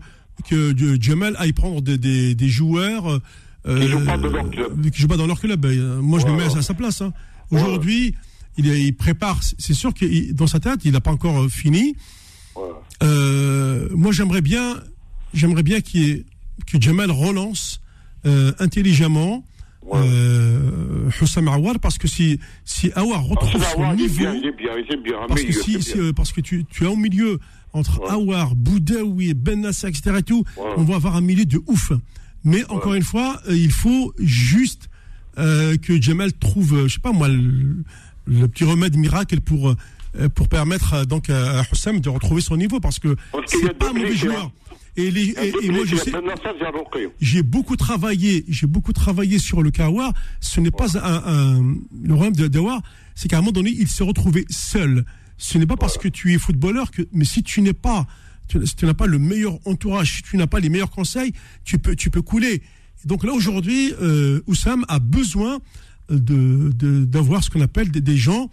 que 0.49 0.73
Jamal 1.01 1.35
aille 1.39 1.53
prendre 1.53 1.81
des, 1.81 1.97
des, 1.97 2.35
des 2.35 2.47
joueurs 2.49 3.19
euh, 3.65 3.79
Qui 3.79 3.87
jouent 3.87 4.05
pas 4.05 4.17
dans 4.17 4.29
leur 4.29 4.49
club. 4.49 4.89
qui 4.91 5.01
jouent 5.01 5.07
pas 5.07 5.17
dans 5.17 5.25
leur 5.27 5.39
club. 5.39 5.65
Euh, 5.65 5.99
Moi, 6.01 6.19
je 6.19 6.25
me 6.27 6.33
mets 6.33 6.43
à 6.43 6.61
sa 6.61 6.73
place. 6.73 7.01
hein. 7.01 7.11
Aujourd'hui, 7.49 8.13
il, 8.57 8.65
il 8.67 8.95
prépare. 8.95 9.39
C'est 9.57 9.73
sûr 9.73 9.93
que 9.93 10.31
dans 10.33 10.47
sa 10.47 10.59
tête, 10.59 10.81
il 10.85 10.91
n'a 10.91 11.01
pas 11.01 11.11
encore 11.11 11.43
euh, 11.43 11.49
fini. 11.49 11.95
Euh, 13.03 13.89
moi, 13.93 14.11
j'aimerais 14.11 14.41
bien, 14.41 14.77
j'aimerais 15.33 15.63
bien 15.63 15.81
que 15.81 16.23
Jamal 16.79 17.11
relance 17.11 17.81
euh, 18.25 18.51
intelligemment 18.59 19.43
Ouais. 19.83 20.01
euh, 20.03 21.09
Awar 21.47 21.79
parce 21.79 21.97
que 21.97 22.09
si 22.09 22.41
si 22.65 22.91
Awar 22.93 23.21
Ah, 23.23 23.29
retrouve 23.29 23.63
c'est 23.63 23.73
son 23.73 23.93
il 23.93 24.01
est 24.01 24.03
niveau, 24.03 24.17
bien, 24.17 24.33
il 24.33 24.45
est 24.47 24.51
bien, 24.51 24.71
il 24.75 24.93
est 24.93 25.01
bien. 25.01 25.15
parce 25.29 25.41
que 25.43 25.53
si, 25.53 25.77
parce 26.13 26.33
que 26.33 26.41
tu, 26.41 26.65
tu 26.65 26.83
es 26.83 26.87
au 26.87 26.97
milieu 26.97 27.39
entre. 27.71 28.01
Awar, 28.11 28.53
Boudaoui, 28.55 29.33
Ben 29.33 29.61
Nasser, 29.61 29.87
etc. 29.87 30.17
Et 30.19 30.23
tout, 30.23 30.43
on 30.57 30.83
va 30.83 30.95
avoir 30.95 31.15
un 31.15 31.21
milieu 31.21 31.45
de 31.45 31.61
ouf. 31.67 31.93
Mais 32.43 32.65
encore 32.69 32.95
une 32.95 33.03
fois, 33.03 33.41
il 33.49 33.71
faut 33.71 34.13
juste 34.19 34.89
que 35.37 36.01
Jamal 36.01 36.33
trouve, 36.33 36.87
je 36.87 36.95
sais 36.95 36.99
pas 36.99 37.13
moi, 37.13 37.29
le, 37.29 37.77
le 38.27 38.47
petit 38.47 38.63
remède 38.65 38.95
miracle 38.97 39.41
pour 39.41 39.69
euh, 39.69 40.29
pour 40.29 40.47
permettre 40.49 41.05
donc 41.05 41.29
à 41.29 41.63
Hussam 41.71 41.99
de 41.99 42.09
retrouver 42.09 42.41
son 42.41 42.57
niveau 42.57 42.79
parce 42.79 42.99
que 42.99 43.15
c'est 43.45 43.77
pas 43.77 43.89
un 43.89 43.93
mauvais 43.93 44.15
joueur. 44.15 44.51
Et, 44.95 45.11
les- 45.11 45.29
et- 45.29 45.53
et 45.61 45.69
moi 45.69 45.85
je 45.85 45.95
sais, 45.95 46.11
j'ai 47.21 47.43
beaucoup 47.43 47.75
travaillé, 47.75 48.43
j'ai 48.47 48.65
beaucoup 48.65 48.93
travaillé 48.93 49.37
sur 49.37 49.61
le 49.61 49.69
Kawar. 49.69 50.11
Ce 50.39 50.59
n'est 50.59 50.71
pas 50.71 50.97
un, 50.97 51.21
un- 51.59 51.75
le 52.03 52.13
problème 52.15 52.35
de 52.35 52.47
Dawar, 52.47 52.81
c'est 53.13 53.27
qu'à 53.27 53.37
un 53.37 53.41
moment 53.41 53.51
donné, 53.51 53.69
il 53.77 53.87
s'est 53.87 54.03
retrouvé 54.03 54.45
seul. 54.49 55.05
Ce 55.37 55.59
n'est 55.59 55.67
pas 55.67 55.77
parce 55.77 55.99
que 55.99 56.07
tu 56.07 56.33
es 56.33 56.39
footballeur 56.39 56.89
que, 56.89 57.03
mais 57.11 57.25
si 57.25 57.43
tu 57.43 57.61
n'es 57.61 57.73
pas, 57.73 58.07
tu, 58.47 58.65
si 58.65 58.75
tu 58.75 58.85
n'as 58.87 58.95
pas 58.95 59.05
le 59.05 59.19
meilleur 59.19 59.59
entourage, 59.67 60.15
si 60.15 60.23
tu 60.23 60.35
n'as 60.35 60.47
pas 60.47 60.59
les 60.59 60.69
meilleurs 60.69 60.89
conseils, 60.89 61.31
tu 61.63 61.77
peux, 61.77 61.95
tu 61.95 62.09
peux 62.09 62.23
couler. 62.23 62.63
Donc 63.05 63.23
là 63.23 63.33
aujourd'hui, 63.33 63.93
euh, 64.01 64.41
Oussam 64.47 64.83
a 64.87 64.97
besoin 64.97 65.59
de 66.09 66.71
de- 66.73 67.05
d'avoir 67.05 67.43
ce 67.43 67.49
qu'on 67.49 67.61
appelle 67.61 67.91
des, 67.91 68.01
des 68.01 68.17
gens 68.17 68.49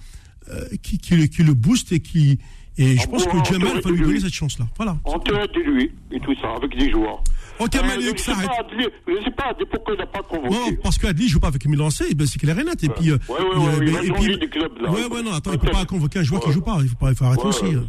euh, 0.50 0.64
qui, 0.82 0.98
qui, 0.98 1.16
le, 1.16 1.26
qui 1.26 1.42
le 1.42 1.54
boostent 1.54 1.92
et 1.92 2.00
qui 2.00 2.38
et 2.76 2.96
je 2.96 3.06
En 3.06 3.10
pense 3.12 3.24
que 3.26 3.44
Jamal 3.52 3.78
en 3.78 3.80
va 3.80 3.90
lui 3.92 4.00
donner 4.00 4.18
cette 4.20 4.32
chance-là. 4.32 4.66
Voilà. 4.76 4.98
On 5.04 5.16
te 5.20 5.30
de 5.30 5.60
lui, 5.60 5.92
et 6.10 6.18
tout 6.18 6.34
ça, 6.42 6.54
avec 6.56 6.76
des 6.76 6.90
joueurs. 6.90 7.22
Ok, 7.60 7.76
Euh, 7.76 7.82
Malik, 7.86 8.18
je 8.18 8.22
sais 8.24 8.32
s'arrête. 8.32 8.48
pas, 8.48 8.62
Adli- 8.62 8.90
Je 9.06 9.22
sais 9.24 9.30
pas, 9.30 9.54
pourquoi 9.70 9.94
il 9.94 9.98
n'a 9.98 10.06
pas 10.06 10.22
convoqué. 10.22 10.50
Non, 10.50 10.76
parce 10.82 10.98
qu'Adli 10.98 11.28
joue 11.28 11.38
pas 11.38 11.46
avec 11.48 11.64
Milan 11.68 11.90
C, 11.90 12.12
ben 12.16 12.26
c'est 12.26 12.40
clair 12.40 12.58
et 12.58 12.64
net. 12.64 12.82
Et 12.82 12.88
puis, 12.88 13.10
euh, 13.12 13.18
Ouais, 13.28 13.36
ouais, 13.38 13.44
il 13.54 13.58
ouais, 13.58 13.72
il 13.78 13.84
ben, 13.84 13.92
va 13.92 14.02
et 14.02 14.06
changer 14.08 14.28
puis- 14.30 14.38
des 14.40 14.48
clubs, 14.48 14.76
là. 14.82 14.90
Ouais, 14.90 15.04
ouais, 15.06 15.22
non, 15.22 15.32
attends, 15.34 15.52
il 15.52 15.58
peut 15.60 15.66
Peut-être. 15.68 15.78
pas 15.78 15.84
convoquer 15.86 16.18
un 16.18 16.22
joueur 16.24 16.40
qui 16.40 16.48
Ouais. 16.48 16.52
joue 16.54 16.62
pas. 16.62 16.78
Il 16.82 16.88
faut 16.88 16.96
pas, 16.96 17.10
il 17.10 17.14
faut 17.16 17.24
arrêter 17.26 17.42
Ouais, 17.42 17.48
aussi. 17.50 17.64
ouais. 17.64 17.74
euh. 17.76 17.80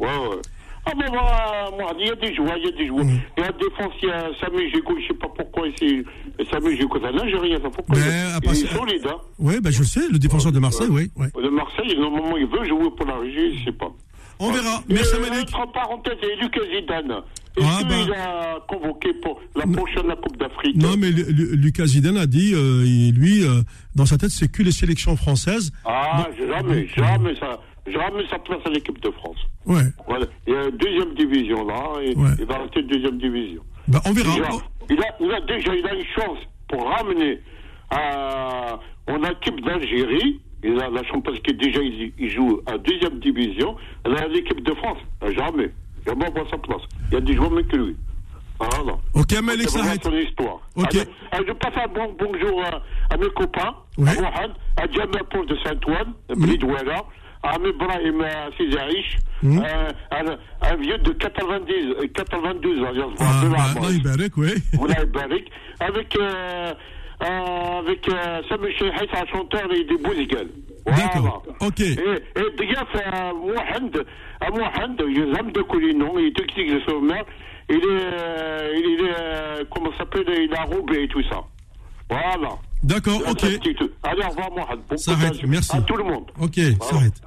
Ouais, 0.00 0.06
ouais. 0.08 0.36
Ah, 0.86 0.92
mais 0.96 1.08
moi, 1.10 1.22
moi, 1.78 1.92
il 2.00 2.06
y 2.06 2.10
a 2.10 2.14
des 2.16 2.34
joueurs, 2.34 2.56
il 2.56 2.64
y 2.64 2.68
a 2.68 2.76
des 2.76 2.86
joueurs. 2.86 3.04
Mm. 3.04 3.20
Et 3.36 3.42
en 3.42 3.58
défense, 3.58 3.92
il 4.02 4.08
y 4.08 4.12
a 4.12 4.30
Samy 4.40 4.70
Géco, 4.70 4.94
je 5.00 5.08
sais 5.08 5.14
pas 5.18 5.28
pourquoi 5.36 5.68
il 5.68 5.78
s'est. 5.78 6.04
Samy 6.50 6.76
Géco, 6.76 6.98
c'est 7.00 7.08
un 7.08 7.18
Algérien, 7.18 7.58
ça. 7.62 7.68
Pourquoi 7.68 7.96
Ben, 7.96 8.40
il, 8.42 8.48
il 8.50 8.64
est 8.64 8.74
solide, 8.74 9.06
hein. 9.06 9.16
Ouais, 9.38 9.60
ben 9.60 9.70
je 9.70 9.82
sais, 9.82 10.00
le 10.10 10.18
défenseur 10.18 10.52
de 10.52 10.58
Marseille, 10.58 10.88
oui. 10.90 11.10
Ouais. 11.16 11.28
De 11.42 11.48
Marseille, 11.50 11.96
normalement, 11.98 12.36
il 12.36 12.46
veut 12.46 12.66
jouer 12.66 12.88
pour 12.96 13.06
la 13.06 13.18
régie, 13.18 13.58
je 13.58 13.64
sais 13.66 13.72
pas. 13.72 13.90
On 14.42 14.50
verra. 14.52 14.82
Merci 14.88 15.16
euh, 15.16 15.20
Malik. 15.20 15.54
Entre 15.54 15.70
parenthèses, 15.72 16.16
et 16.22 16.36
Lucas 16.42 16.60
Zidane. 16.74 17.12
Est-ce 17.58 17.66
Ah, 17.68 17.78
qu'il 17.80 17.88
ben. 17.88 18.12
a 18.14 18.58
convoqué 18.68 19.12
pour 19.22 19.38
la 19.54 19.66
prochaine 19.66 20.06
Coupe 20.22 20.38
d'Afrique? 20.38 20.76
Non, 20.76 20.94
mais 20.96 21.10
Lu- 21.10 21.24
Lu- 21.30 21.56
Lucas 21.56 21.84
Zidane 21.86 22.16
a 22.16 22.26
dit, 22.26 22.52
euh, 22.54 22.82
lui, 23.12 23.44
euh, 23.44 23.60
dans 23.94 24.06
sa 24.06 24.16
tête, 24.16 24.30
c'est 24.30 24.50
que 24.50 24.62
les 24.62 24.70
sélections 24.72 25.14
françaises. 25.16 25.72
Ah, 25.84 26.26
jamais, 26.38 26.86
jamais 26.96 27.34
ça. 27.38 27.60
Jamais 27.86 28.26
sa 28.28 28.38
place 28.38 28.60
à 28.64 28.70
l'équipe 28.70 29.00
de 29.00 29.10
France. 29.10 29.38
Ouais. 29.66 29.82
Voilà. 30.06 30.26
Il 30.46 30.52
y 30.52 30.56
a 30.56 30.64
une 30.64 30.76
deuxième 30.76 31.14
division 31.14 31.64
là, 31.66 31.82
et 32.02 32.14
Ouais. 32.16 32.30
il 32.38 32.44
va 32.46 32.58
rester 32.58 32.82
deuxième 32.82 33.18
division. 33.18 33.62
Ben, 33.88 34.00
on 34.06 34.12
verra. 34.12 34.32
Déjà, 34.34 34.48
il, 34.90 35.00
a, 35.02 35.06
il 35.20 35.32
a 35.32 35.40
déjà 35.40 35.74
il 35.74 35.86
a 35.86 35.94
une 35.94 36.04
chance 36.14 36.38
pour 36.68 36.86
ramener 36.88 37.40
à, 37.90 38.78
en 39.08 39.22
équipe 39.24 39.60
d'Algérie. 39.64 40.40
Il 40.62 40.78
a 40.80 40.90
la 40.90 41.02
chance 41.04 41.22
parce 41.24 41.38
que 41.40 41.52
déjà 41.52 41.80
il, 41.80 42.12
il 42.18 42.30
joue 42.30 42.60
à 42.66 42.76
deuxième 42.78 43.18
division. 43.20 43.76
Là, 44.04 44.28
l'équipe 44.28 44.62
de 44.62 44.74
France, 44.74 44.98
jamais. 45.34 45.70
Jamais 46.06 46.26
on 46.28 46.32
voit 46.32 46.50
sa 46.50 46.58
place. 46.58 46.82
Il 47.10 47.14
y 47.14 47.16
a 47.16 47.20
des 47.20 47.34
joueurs 47.34 47.50
mieux 47.50 47.62
que 47.62 47.76
lui. 47.76 47.96
Voilà. 48.58 48.92
Ok, 49.14 49.32
Malik 49.42 49.70
s'arrête. 49.70 50.02
son 50.04 50.12
histoire. 50.14 50.60
Ok. 50.76 50.94
Alors, 50.94 51.06
alors, 51.32 51.46
je 51.48 51.52
passe 51.54 51.82
un 51.82 51.88
bon, 51.88 52.14
bonjour 52.18 52.62
à, 52.62 52.82
à 53.12 53.16
mes 53.16 53.28
copains, 53.30 53.74
Oui. 53.96 54.08
à 54.10 54.20
Mohamed, 54.20 54.50
à 54.78 55.24
Paul 55.24 55.46
de 55.46 55.56
Saint-Ouen, 55.64 56.12
Mhm. 56.28 56.42
Bridwella, 56.46 57.04
Ami 57.42 57.72
Brahim 57.78 58.20
euh, 58.20 58.50
Sizaïch, 58.58 59.16
hmm? 59.42 59.58
euh, 59.60 60.36
un 60.62 60.76
vieux 60.76 60.98
de 60.98 61.12
90, 61.12 61.72
92 62.14 62.82
ans, 62.82 62.86
je 62.94 63.00
vous 63.00 63.54
rappelle. 63.56 63.82
Avec, 65.80 66.16
euh, 66.18 66.72
euh, 67.22 67.78
avec 67.78 68.08
euh, 68.08 68.42
Sami 68.48 68.72
Cheikh, 68.74 68.92
un 69.14 69.26
chanteur 69.26 69.72
et 69.72 69.84
des 69.84 69.96
bouligans. 69.96 70.48
D'accord. 70.86 71.42
Ok. 71.60 71.80
Et, 71.80 71.92
et 71.92 72.66
Diaf 72.66 72.94
Mohand, 73.34 74.04
Mohand, 74.52 74.96
Yazam 75.08 75.52
de 75.52 75.62
Collinon, 75.62 76.18
il 76.18 76.26
est 76.26 76.36
technique 76.36 76.74
de 76.74 76.80
sommaire, 76.90 77.24
il 77.70 77.76
est, 77.76 78.72
il 78.76 79.06
est, 79.06 79.64
comment 79.70 79.90
s'appelle, 79.96 80.24
il 80.28 80.54
a 80.54 80.64
roubé 80.64 81.04
et 81.04 81.08
tout 81.08 81.22
ça. 81.30 81.40
Voilà. 82.10 82.56
D'accord, 82.82 83.20
ok. 83.28 83.42
Allez, 83.44 84.22
au 84.24 84.28
revoir, 84.30 84.50
Mohamed. 84.52 84.80
Bon 84.88 84.96
Ça 84.96 85.12
arrête, 85.12 85.32
courage 85.32 85.46
merci. 85.48 85.76
À 85.76 85.80
tout 85.82 85.96
le 85.96 86.04
monde. 86.04 86.24
Ok, 86.38 86.58
ça 86.88 86.96
arrête. 86.96 87.20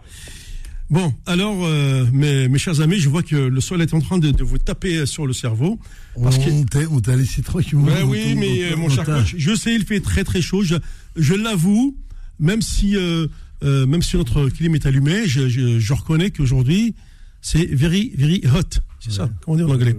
Bon, 0.89 1.13
alors, 1.25 1.55
euh, 1.65 2.05
mes, 2.11 2.47
mes 2.49 2.59
chers 2.59 2.81
amis, 2.81 2.97
je 2.99 3.09
vois 3.09 3.23
que 3.23 3.35
le 3.35 3.61
sol 3.61 3.81
est 3.81 3.93
en 3.93 3.99
train 4.01 4.17
de, 4.17 4.31
de 4.31 4.43
vous 4.43 4.57
taper 4.57 5.05
sur 5.05 5.25
le 5.25 5.33
cerveau. 5.33 5.79
Parce 6.21 6.37
que, 6.37 6.49
On 6.91 6.99
t'a- 6.99 7.15
laissé 7.15 7.41
tranquillement. 7.41 7.85
Dans 7.87 8.03
oui, 8.07 8.35
mais 8.35 8.71
euh, 8.71 8.75
mon 8.75 8.89
cher 8.89 9.05
coach, 9.05 9.33
je 9.37 9.55
sais, 9.55 9.73
il 9.73 9.85
fait 9.85 10.01
très 10.01 10.23
très 10.23 10.41
chaud. 10.41 10.61
Je, 10.63 10.75
je 11.15 11.33
l'avoue, 11.33 11.95
même 12.39 12.61
si 12.61 12.95
euh, 12.95 13.27
euh, 13.63 13.85
même 13.87 14.01
si 14.01 14.17
notre 14.17 14.49
clim 14.49 14.75
est 14.75 14.85
allumé, 14.85 15.25
je, 15.25 15.47
je, 15.47 15.79
je 15.79 15.93
reconnais 15.93 16.29
qu'aujourd'hui 16.31 16.93
c'est 17.41 17.65
very 17.65 18.11
very 18.15 18.43
hot. 18.53 18.79
C'est 18.99 19.11
ça, 19.13 19.29
comment 19.41 19.55
on 19.55 19.55
dit 19.57 19.63
en 19.63 19.73
anglais. 19.73 19.95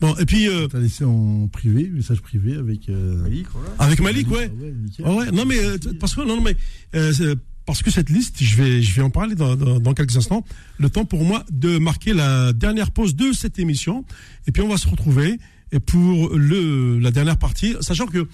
Bon, 0.00 0.14
et 0.16 0.26
puis 0.26 0.46
euh, 0.48 0.64
On 0.64 0.68
t'a 0.68 0.78
laissé 0.78 1.04
en 1.04 1.48
privé, 1.48 1.88
message 1.88 2.20
privé 2.20 2.54
avec. 2.54 2.88
euh, 2.88 3.22
Malik, 3.22 3.46
voilà. 3.52 3.68
avec 3.78 4.00
Malik, 4.00 4.30
ouais. 4.30 4.50
Ah 4.52 4.62
ouais, 4.62 4.72
nickel. 4.72 5.04
Ah 5.08 5.14
ouais, 5.14 5.30
non 5.30 5.44
mais 5.46 5.58
euh, 5.58 5.78
parce 5.98 6.14
que 6.14 6.20
non, 6.20 6.36
non, 6.36 6.42
mais 6.42 6.54
euh, 6.94 7.34
parce 7.64 7.82
que 7.82 7.90
cette 7.90 8.10
liste, 8.10 8.36
je 8.42 8.56
vais 8.56 8.82
je 8.82 8.94
vais 8.94 9.02
en 9.02 9.10
parler 9.10 9.34
dans, 9.34 9.56
dans, 9.56 9.80
dans 9.80 9.94
quelques 9.94 10.16
instants. 10.16 10.44
Le 10.78 10.90
temps 10.90 11.04
pour 11.06 11.24
moi 11.24 11.44
de 11.50 11.78
marquer 11.78 12.12
la 12.12 12.52
dernière 12.52 12.90
pause 12.90 13.16
de 13.16 13.32
cette 13.32 13.58
émission, 13.58 14.04
et 14.46 14.52
puis 14.52 14.62
on 14.62 14.68
va 14.68 14.76
se 14.76 14.86
retrouver 14.88 15.38
et 15.72 15.80
pour 15.80 16.36
le 16.36 16.98
la 16.98 17.10
dernière 17.10 17.38
partie, 17.38 17.74
sachant 17.80 18.06
que 18.06 18.28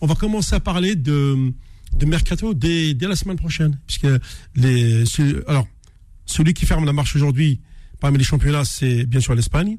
on 0.00 0.06
va 0.06 0.14
commencer 0.14 0.54
à 0.54 0.60
parler 0.60 0.96
de 0.96 1.52
de 1.98 2.06
mercato 2.06 2.54
dès, 2.54 2.94
dès 2.94 3.06
la 3.06 3.16
semaine 3.16 3.36
prochaine, 3.36 3.78
puisque 3.86 4.08
les 4.56 5.04
alors 5.46 5.68
celui 6.24 6.54
qui 6.54 6.64
ferme 6.64 6.86
la 6.86 6.94
marche 6.94 7.14
aujourd'hui 7.16 7.60
parmi 8.00 8.16
les 8.16 8.24
championnats, 8.24 8.64
c'est 8.64 9.04
bien 9.04 9.20
sûr 9.20 9.34
l'Espagne. 9.34 9.76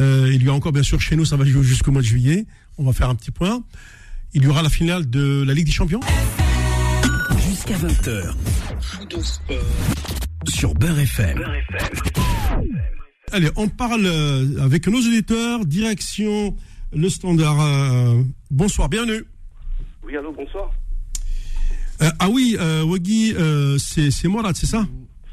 Euh, 0.00 0.30
il 0.32 0.42
y 0.44 0.48
a 0.48 0.52
encore 0.52 0.72
bien 0.72 0.82
sûr 0.82 1.00
chez 1.00 1.14
nous, 1.16 1.24
ça 1.24 1.36
va 1.36 1.44
jouer 1.44 1.62
jusqu'au 1.62 1.92
mois 1.92 2.00
de 2.02 2.06
juillet. 2.06 2.46
On 2.78 2.84
va 2.84 2.92
faire 2.92 3.08
un 3.10 3.14
petit 3.14 3.30
point. 3.30 3.62
Il 4.32 4.42
y 4.44 4.46
aura 4.46 4.62
la 4.62 4.70
finale 4.70 5.08
de 5.10 5.42
la 5.46 5.52
Ligue 5.54 5.66
des 5.66 5.72
Champions. 5.72 6.00
Jusqu'à 7.48 7.74
20h. 7.76 8.32
Sur 10.48 10.74
Beurre 10.74 10.98
FM. 11.00 11.44
Allez, 13.32 13.50
on 13.56 13.68
parle 13.68 14.06
euh, 14.06 14.62
avec 14.62 14.86
nos 14.88 14.98
auditeurs. 14.98 15.64
Direction 15.66 16.56
le 16.92 17.08
standard. 17.08 17.60
euh, 17.60 18.22
bonsoir, 18.50 18.88
bienvenue. 18.88 19.22
Oui, 20.04 20.16
allô, 20.16 20.32
bonsoir. 20.32 20.70
Euh, 22.02 22.10
ah 22.18 22.28
oui, 22.30 22.56
euh, 22.58 22.82
Wagui, 22.84 23.34
euh, 23.36 23.76
c'est 23.78 24.10
c'est 24.10 24.26
Morad, 24.28 24.56
c'est 24.56 24.66
ça? 24.66 24.86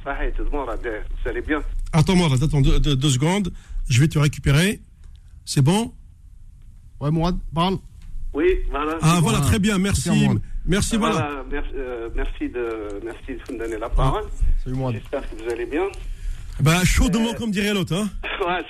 Sahid, 0.04 0.34
Morad, 0.52 0.80
vous 0.84 1.30
allez 1.30 1.42
bien 1.42 1.62
Attends, 1.94 2.16
Morad, 2.16 2.44
attends 2.44 2.62
deux, 2.62 2.80
deux- 2.80 2.96
deux 2.96 3.10
secondes. 3.10 3.52
Je 3.90 4.00
vais 4.02 4.08
te 4.08 4.20
récupérer. 4.20 4.82
C'est 5.46 5.62
bon? 5.62 5.94
Ouais, 7.00 7.12
Mourad, 7.12 7.38
parle. 7.54 7.78
Oui, 8.34 8.46
voilà. 8.70 8.98
Ah 9.02 9.20
voilà, 9.22 9.40
très 9.40 9.60
bien, 9.60 9.78
merci. 9.78 10.10
Merci, 10.66 10.98
voilà. 10.98 11.16
Voilà, 11.16 11.44
merci, 11.50 11.70
euh, 11.76 12.10
merci, 12.14 12.50
de, 12.50 13.00
merci 13.06 13.28
de 13.48 13.54
me 13.54 13.60
donner 13.60 13.78
la 13.78 13.90
parole. 13.90 14.24
Salut, 14.64 14.76
Mourad. 14.76 14.96
J'espère 14.96 15.22
que 15.30 15.36
vous 15.42 15.50
allez 15.50 15.66
bien. 15.66 15.86
Bah, 16.60 16.84
chaudement, 16.84 17.34
comme 17.34 17.52
dirait 17.52 17.74
l'autre. 17.74 17.94
Hein 17.96 18.10
ouais, 18.46 18.64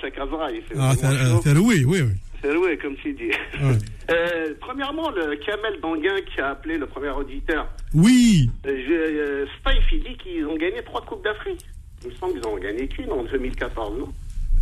il 0.54 0.62
fait 0.62 0.74
ah, 0.78 0.94
t'as- 1.00 1.40
t'as- 1.42 1.58
oui, 1.58 1.84
oui, 1.84 2.02
oui. 2.02 2.12
C'est 2.40 2.54
oui, 2.56 2.78
comme 2.78 2.94
tu 2.96 3.12
dis. 3.12 3.30
Euh, 4.10 4.54
premièrement, 4.62 5.10
le 5.10 5.36
Kamel 5.44 5.78
Danguin 5.82 6.16
qui 6.32 6.40
a 6.40 6.48
appelé 6.52 6.78
le 6.78 6.86
premier 6.86 7.10
auditeur. 7.10 7.68
Oui. 7.92 8.48
Euh, 8.64 8.70
je, 8.88 8.92
euh, 8.94 9.46
Spife, 9.58 9.84
il 9.92 10.02
dit 10.02 10.16
qu'ils 10.16 10.46
ont 10.46 10.56
gagné 10.56 10.82
trois 10.82 11.02
Coupes 11.02 11.22
d'Afrique. 11.22 11.60
Il 12.02 12.08
me 12.08 12.14
semble 12.14 12.40
qu'ils 12.40 12.48
ont 12.48 12.56
gagné 12.56 12.88
qu'une 12.88 13.12
en 13.12 13.24
2014, 13.24 13.98
non? 13.98 14.08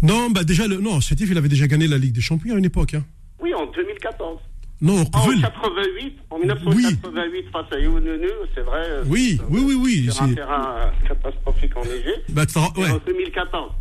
Non, 0.02 0.30
bah 0.30 0.44
déjà, 0.44 0.66
le, 0.66 0.76
non, 0.78 1.00
Sétif, 1.00 1.28
il 1.30 1.38
avait 1.38 1.48
déjà 1.48 1.66
gagné 1.66 1.86
la 1.86 1.98
Ligue 1.98 2.14
des 2.14 2.20
Champions 2.20 2.54
à 2.54 2.58
une 2.58 2.64
époque. 2.64 2.94
Hein. 2.94 3.04
Oui, 3.40 3.52
en 3.54 3.66
2014. 3.66 4.38
Non, 4.82 5.04
En 5.14 5.22
Revul. 5.22 5.40
88, 5.40 6.18
en 6.30 6.38
1988, 6.38 7.46
face 7.50 7.64
à 7.72 7.78
Younunu, 7.78 8.28
c'est 8.54 8.60
vrai. 8.60 8.82
euh, 8.84 9.04
Oui, 9.06 9.40
oui, 9.48 9.62
oui, 9.64 9.74
oui. 9.74 10.12
Sur 10.12 10.22
un 10.24 10.34
terrain 10.34 10.76
euh, 10.76 11.08
catastrophique 11.08 11.74
enneigé. 11.76 12.12
Bah, 12.28 12.42
ouais. 12.76 12.90
En 12.90 12.98
2014, 13.06 13.72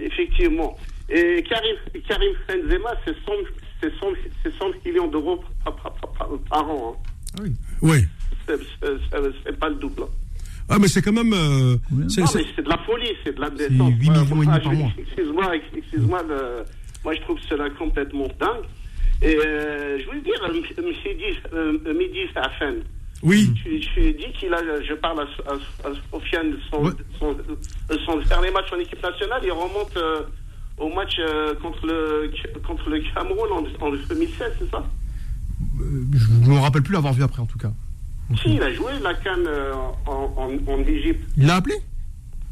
effectivement. 0.00 0.76
Et 1.08 1.42
Karim, 1.48 1.76
Karim 2.06 2.32
Benzema, 2.46 2.90
c'est 3.06 3.14
100, 3.24 3.32
c'est 3.82 3.90
100, 3.98 4.06
c'est 4.42 4.52
100 4.58 4.64
millions 4.84 5.08
d'euros 5.08 5.42
par, 5.64 5.74
par- 5.76 5.92
par- 5.94 6.28
par- 6.50 6.70
an. 6.70 6.96
hein. 7.38 7.44
Ouais. 7.80 8.04
C'est- 8.46 8.58
c'est- 8.82 9.58
pas 9.58 9.70
le 9.70 9.76
double. 9.76 10.02
Ah, 10.68 10.78
mais 10.80 10.88
c'est 10.88 11.02
quand 11.02 11.12
même. 11.12 11.32
euh, 11.32 11.76
c'est- 12.08 12.20
Non, 12.22 12.26
c'est- 12.26 12.38
mais 12.38 12.44
c'est 12.56 12.62
de 12.62 12.68
la 12.68 12.78
folie, 12.78 13.10
c'est 13.24 13.34
de 13.36 13.40
la 13.40 13.50
détente. 13.50 13.92
8 14.00 14.08
Ouais, 14.08 14.14
millions 14.18 14.24
et 14.24 14.34
moi, 14.34 14.44
demi 14.44 14.46
par 14.46 14.72
je- 14.72 14.78
mois. 14.78 14.90
Excuse-moi, 14.98 15.56
ex- 15.56 15.64
excuse-moi, 15.76 16.22
le- 16.28 16.64
moi 17.04 17.14
je 17.14 17.20
trouve 17.20 17.38
cela 17.48 17.68
complètement 17.70 18.28
dingue. 18.40 18.64
Et 19.22 19.36
euh, 19.36 19.98
je 20.00 20.10
veux 20.10 20.20
dire, 20.22 20.40
euh, 20.42 21.78
M. 21.86 21.96
Midi, 21.96 22.18
Safen, 22.34 22.76
Oui. 23.22 23.50
tu, 23.62 23.78
tu 23.80 24.12
dis 24.14 24.32
qu'il 24.38 24.52
a, 24.52 24.60
je 24.82 24.94
parle 24.94 25.20
à, 25.20 25.50
à, 25.50 25.54
à 25.88 25.92
Sofiane, 26.10 26.54
son, 26.70 26.92
son, 27.18 27.30
euh, 27.90 27.96
son 28.06 28.16
dernier 28.20 28.50
match 28.50 28.66
en 28.74 28.78
équipe 28.78 29.02
nationale, 29.02 29.40
il 29.44 29.52
remonte 29.52 29.96
euh, 29.96 30.22
au 30.78 30.88
match 30.92 31.14
euh, 31.20 31.54
contre, 31.62 31.86
le, 31.86 32.30
contre 32.66 32.90
le 32.90 33.00
Cameroun 33.14 33.48
en, 33.52 33.86
en 33.86 33.90
2016, 33.92 34.52
c'est 34.58 34.70
ça? 34.70 34.84
Euh, 35.80 35.84
Je 36.12 36.48
ne 36.50 36.54
me 36.54 36.58
rappelle 36.58 36.82
plus 36.82 36.92
l'avoir 36.94 37.12
vu 37.14 37.22
après, 37.22 37.40
en 37.40 37.46
tout 37.46 37.58
cas. 37.58 37.72
Si, 38.42 38.54
il 38.54 38.62
a 38.62 38.72
joué 38.72 38.92
la 39.02 39.14
canne 39.14 39.46
euh, 39.46 39.72
en, 40.06 40.32
en, 40.36 40.72
en 40.72 40.80
Égypte. 40.86 41.22
Il 41.36 41.46
l'a 41.46 41.56
appelé? 41.56 41.74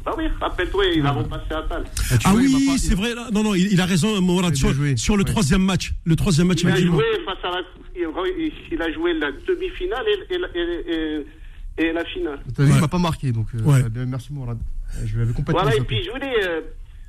Bah 0.05 0.13
oui, 0.17 0.25
rappelle-toi, 0.39 0.85
il 0.95 1.05
a 1.05 1.11
repassé 1.11 1.51
à 1.53 1.61
Tal. 1.63 1.85
Ah 2.25 2.33
oui, 2.35 2.77
c'est 2.77 2.93
vrai. 2.93 3.15
là. 3.15 3.29
Non, 3.31 3.41
non, 3.43 3.55
il, 3.55 3.71
il 3.71 3.79
a 3.81 3.85
raison, 3.85 4.19
Mourad, 4.21 4.53
sur, 4.55 4.71
sur 4.97 5.15
le 5.17 5.23
troisième 5.23 5.61
match. 5.63 5.93
Le 6.03 6.15
troisième 6.15 6.47
match, 6.47 6.61
Il 6.63 6.69
a 6.69 6.75
joué 6.75 7.03
face 7.25 7.37
à 7.43 7.51
la, 7.51 7.61
il, 7.95 8.51
il 8.71 8.81
a 8.81 8.91
joué 8.91 9.13
la 9.13 9.31
demi-finale 9.31 10.05
et, 10.29 10.33
et, 10.33 10.37
la- 10.37 10.47
et- 10.55 10.85
et- 10.93 11.25
et 11.85 11.91
la 11.93 12.03
finale. 12.05 12.39
T'as 12.55 12.63
vu, 12.63 12.71
il 12.75 12.81
m'a 12.81 12.87
pas 12.87 12.99
marqué, 12.99 13.31
donc 13.31 13.47
euh, 13.55 13.63
Ouais. 13.63 13.89
bien, 13.89 14.05
merci 14.05 14.31
Mourad. 14.33 14.59
Euh, 14.59 15.07
Je 15.07 15.17
l'avais 15.17 15.33
complètement 15.33 15.63
Voilà, 15.63 15.75
et 15.77 15.81
puis 15.81 16.03
je 16.03 16.11
voulais 16.11 16.35
euh, 16.47 16.61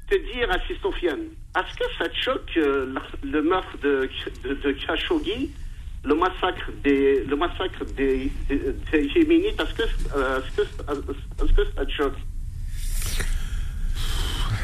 te 0.08 0.14
dire 0.14 0.48
à 0.50 0.56
Sofiane, 0.80 1.18
est-ce 1.58 1.76
que 1.76 1.84
ça 1.98 2.08
te 2.08 2.16
choque 2.16 2.50
euh, 2.56 2.94
le 3.24 3.42
meurtre 3.42 3.76
de, 3.82 4.08
de, 4.44 4.54
de 4.54 4.72
Khashoggi, 4.72 5.50
le 6.04 6.14
massacre 6.14 6.70
des, 6.82 7.24
le 7.24 7.36
massacre 7.36 7.84
des, 7.96 8.30
des, 8.48 8.56
des 8.92 8.98
est-ce 8.98 9.74
que, 9.74 9.82
euh, 10.16 10.40
est-ce 10.40 10.56
que, 10.56 10.62
est-ce 11.44 11.52
que 11.52 11.62
ça 11.76 11.84
te 11.86 11.90
choque 11.92 12.14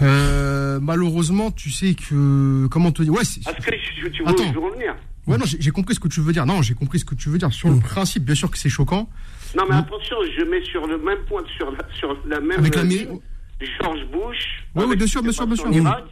Euh, 0.02 0.78
malheureusement, 0.80 1.50
tu 1.50 1.70
sais 1.70 1.94
que. 1.94 2.66
Comment 2.68 2.92
te 2.92 3.02
dire 3.02 3.12
Ouais, 3.12 3.24
c'est- 3.24 3.40
Est-ce 3.40 3.66
que 3.66 3.70
tu, 3.74 4.10
tu 4.10 4.22
veux, 4.22 4.28
Attends. 4.28 4.48
je 4.48 4.52
veux 4.54 4.60
revenir? 4.66 4.94
Ouais 5.26 5.36
non, 5.36 5.44
j'ai 5.46 5.70
compris 5.70 5.94
ce 5.94 6.00
que 6.00 6.08
tu 6.08 6.20
veux 6.20 6.32
dire. 6.32 6.46
Non, 6.46 6.62
j'ai 6.62 6.74
compris 6.74 6.98
ce 6.98 7.04
que 7.04 7.14
tu 7.14 7.28
veux 7.28 7.38
dire. 7.38 7.52
Sur 7.52 7.68
le 7.70 7.78
principe, 7.78 8.24
bien 8.24 8.34
sûr 8.34 8.50
que 8.50 8.58
c'est 8.58 8.70
choquant. 8.70 9.08
Non, 9.56 9.64
mais 9.68 9.76
attention, 9.76 10.16
je 10.36 10.44
mets 10.44 10.64
sur 10.64 10.86
le 10.86 10.96
même 10.98 11.18
point, 11.28 11.42
sur 11.56 11.70
la, 11.70 11.78
sur 11.98 12.16
la 12.26 12.40
même 12.40 12.58
Avec 12.58 12.74
la 12.74 12.82
George 12.84 14.00
Bush. 14.10 14.64
Ouais, 14.74 14.82
avec 14.82 14.88
ouais, 14.90 14.96
bien 14.96 15.06
ce 15.06 15.12
sûr, 15.12 15.20
qui 15.20 15.24
bien 15.24 15.32
s'est 15.32 15.36
sûr, 15.36 15.46
bien 15.46 15.56
passé 15.56 15.72
sûr. 15.74 16.06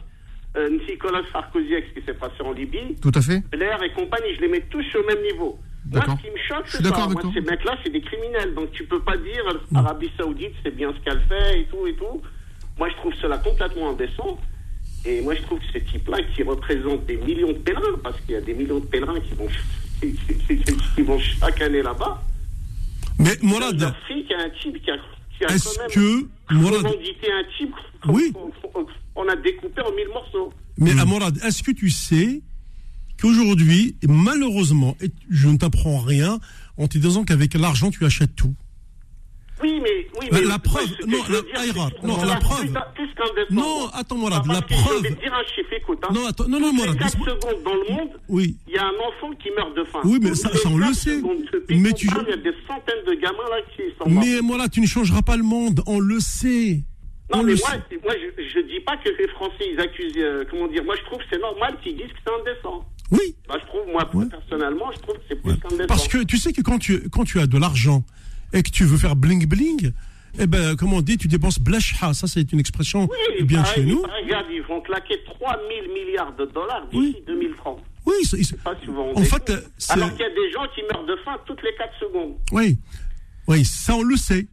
Euh, 0.59 0.69
Nicolas 0.87 1.21
Sarkozy 1.31 1.73
avec 1.73 1.85
ce 1.93 1.99
qui 1.99 2.05
s'est 2.05 2.13
passé 2.13 2.35
en 2.43 2.51
Libye. 2.51 2.95
Tout 3.01 3.11
à 3.15 3.21
fait. 3.21 3.39
Blair 3.49 3.81
et 3.83 3.91
compagnie, 3.93 4.35
je 4.35 4.41
les 4.41 4.47
mets 4.49 4.65
tous 4.69 4.85
au 4.95 5.05
même 5.07 5.21
niveau. 5.23 5.57
Moi, 5.91 6.01
ce 6.17 6.23
qui 6.27 6.31
me 6.31 6.37
choque, 6.47 6.67
c'est 6.67 6.83
ça. 6.89 6.95
Moi, 7.13 7.21
ces 7.33 7.41
mecs-là, 7.41 7.77
c'est 7.83 7.89
des 7.89 8.01
criminels. 8.01 8.53
Donc, 8.53 8.71
tu 8.71 8.83
peux 8.83 8.99
pas 9.01 9.17
dire 9.17 9.43
euh, 9.47 9.75
Arabie 9.77 10.11
Saoudite, 10.17 10.53
c'est 10.63 10.75
bien 10.75 10.93
ce 10.93 10.99
qu'elle 11.03 11.21
fait 11.27 11.61
et 11.61 11.65
tout 11.65 11.87
et 11.87 11.93
tout. 11.95 12.21
Moi, 12.77 12.89
je 12.89 12.95
trouve 12.95 13.13
cela 13.21 13.37
complètement 13.39 13.89
indécent. 13.91 14.37
Et 15.05 15.21
moi, 15.21 15.33
je 15.33 15.41
trouve 15.43 15.59
que 15.59 15.65
ces 15.73 15.81
types-là, 15.81 16.17
qui 16.35 16.43
représentent 16.43 17.05
des 17.05 17.15
millions 17.17 17.53
de 17.53 17.57
pèlerins, 17.59 17.97
parce 18.03 18.19
qu'il 18.21 18.31
y 18.35 18.37
a 18.37 18.41
des 18.41 18.53
millions 18.53 18.79
de 18.79 18.85
pèlerins 18.85 19.19
qui 19.21 19.33
vont, 19.35 19.47
qui, 20.01 20.13
qui- 20.13 20.57
qui- 20.59 20.75
qui 20.95 21.01
vont 21.01 21.17
chaque 21.19 21.61
année 21.61 21.81
là-bas. 21.81 22.21
Mais 23.17 23.31
L'Afrique, 23.85 24.27
il 24.29 24.31
y 24.31 24.33
a 24.33 24.43
un 24.43 24.49
type 24.49 24.81
qui 24.83 24.91
a, 24.91 24.97
qui 25.37 25.45
a 25.45 25.47
quand 25.47 25.81
même 25.81 25.89
que. 25.89 26.27
Revendiqué 26.89 27.31
un 27.31 27.43
type 27.57 27.73
Oui. 28.07 28.33
On 29.19 29.27
a 29.27 29.35
découpé 29.35 29.81
en 29.81 29.91
mille 29.93 30.07
morceaux. 30.13 30.51
mais 30.77 30.97
à 30.99 31.05
Mourad, 31.05 31.37
est-ce 31.43 31.61
que 31.63 31.71
tu 31.71 31.89
sais 31.89 32.41
qu'aujourd'hui, 33.21 33.95
malheureusement, 34.07 34.95
et 35.01 35.11
je 35.29 35.47
ne 35.49 35.57
t'apprends 35.57 35.99
rien 35.99 36.39
en 36.77 36.87
te 36.87 36.97
disant 36.97 37.23
qu'avec 37.25 37.53
l'argent, 37.53 37.91
tu 37.91 38.05
achètes 38.05 38.35
tout 38.35 38.55
Oui, 39.61 39.73
mais. 39.83 40.07
Oui, 40.19 40.27
La- 40.31 40.39
mais 40.39 40.45
la 40.45 40.59
preuve, 40.59 40.87
non, 41.05 41.17
la- 41.29 42.07
non, 42.07 42.23
la 42.25 42.35
preuve. 42.37 42.71
Non, 43.51 43.87
attends, 43.93 44.15
Parce 44.29 44.47
la 44.47 44.61
que 44.61 44.73
Je 44.73 44.81
preuve. 44.83 45.01
vais 45.03 45.11
te 45.15 45.19
dire 45.21 45.33
un 45.33 45.43
chiffre, 45.53 45.73
écoute. 45.73 45.99
Hein. 46.03 46.13
Non, 46.13 46.25
attends, 46.27 46.47
non, 46.47 46.59
non, 46.61 46.71
les 46.71 46.83
4 46.97 47.03
laisse-moi- 47.03 47.27
secondes 47.27 47.63
dans 47.65 47.73
le 47.73 47.93
monde, 47.93 48.09
Oui. 48.29 48.55
il 48.69 48.75
y 48.75 48.77
a 48.77 48.85
un 48.85 48.97
enfant 49.07 49.33
qui 49.41 49.49
meurt 49.57 49.75
de 49.75 49.83
faim. 49.83 49.99
Oui, 50.05 50.19
mais 50.21 50.33
ça- 50.35 50.49
on 50.65 50.77
le 50.77 50.85
4 50.85 50.95
sait. 50.95 51.21
Mais 51.69 51.91
tu- 51.93 52.07
parle, 52.07 52.25
Il 52.27 52.29
y 52.29 52.33
a 52.33 52.37
des 52.37 52.53
centaines 52.67 53.03
de 53.05 53.13
gamins 53.15 53.49
là 53.49 53.57
qui 53.75 53.81
sont 54.01 54.09
morts. 54.09 54.23
Mais 54.23 54.41
moi, 54.41 54.57
là, 54.57 54.69
tu 54.69 54.79
ne 54.79 54.87
changeras 54.87 55.21
pas 55.23 55.35
le 55.35 55.43
monde. 55.43 55.81
On 55.87 55.99
le 55.99 56.19
sait. 56.21 56.83
Non, 57.31 57.39
on 57.39 57.43
mais 57.43 57.53
moi, 57.53 57.69
moi 58.03 58.13
je, 58.37 58.43
je 58.43 58.59
dis 58.67 58.79
pas 58.81 58.97
que 58.97 59.09
les 59.09 59.27
Français, 59.29 59.65
ils 59.73 59.79
accusent. 59.79 60.13
euh, 60.17 60.43
comment 60.49 60.67
dire 60.67 60.83
Moi, 60.83 60.95
je 60.97 61.03
trouve 61.05 61.19
que 61.19 61.25
c'est 61.31 61.39
normal 61.39 61.77
qu'ils 61.83 61.95
disent 61.97 62.07
que 62.07 62.19
c'est 62.25 62.33
indécent. 62.33 62.85
Oui. 63.11 63.35
Bah, 63.47 63.55
je 63.61 63.65
trouve, 63.67 63.81
moi, 63.91 64.07
personnellement, 64.29 64.91
je 64.91 64.99
trouve 64.99 65.15
que 65.15 65.21
c'est 65.29 65.41
plus 65.41 65.57
qu'indécent. 65.57 65.87
Parce 65.87 66.07
que 66.07 66.23
tu 66.23 66.37
sais 66.37 66.53
que 66.53 66.61
quand 66.61 66.79
tu, 66.79 67.09
quand 67.09 67.23
tu 67.23 67.39
as 67.39 67.47
de 67.47 67.57
l'argent 67.57 68.03
et 68.53 68.61
que 68.63 68.69
tu 68.69 68.83
veux 68.83 68.97
faire 68.97 69.15
bling 69.15 69.45
bling, 69.47 69.91
eh 70.39 70.45
ben, 70.47 70.75
comment 70.75 70.97
on 70.97 71.01
dit, 71.01 71.17
tu 71.17 71.27
dépenses 71.27 71.59
blashha. 71.59 72.13
Ça, 72.13 72.27
c'est 72.27 72.51
une 72.51 72.59
expression 72.59 73.07
Oui, 73.09 73.43
bien 73.43 73.61
pareil, 73.63 73.75
chez 73.75 73.83
nous. 73.85 74.01
pareil, 74.03 74.23
Regarde, 74.25 74.45
ils 74.51 74.61
vont 74.63 74.81
claquer 74.81 75.15
3000 75.23 75.91
milliards 75.93 76.35
de 76.35 76.45
dollars 76.45 76.87
d'ici 76.91 77.17
2030. 77.27 77.81
Oui, 78.05 78.13
c'est- 78.23 78.37
Je 78.37 78.43
sais 78.43 78.57
pas 78.57 78.75
si 78.79 78.87
vous 78.87 78.93
vous 78.93 79.01
en 79.15 79.23
fait, 79.23 79.49
euh, 79.49 79.61
Alors 79.89 80.09
qu'il 80.11 80.21
y 80.21 80.23
a 80.23 80.29
des 80.29 80.51
gens 80.51 80.65
qui 80.75 80.81
meurent 80.91 81.05
de 81.05 81.15
faim 81.25 81.37
toutes 81.45 81.61
les 81.63 81.73
4 81.77 81.93
secondes. 81.99 82.35
oui. 82.51 82.77
Oui, 83.47 83.65
ça, 83.65 83.95
on 83.95 84.03
le 84.03 84.15
sait. 84.15 84.47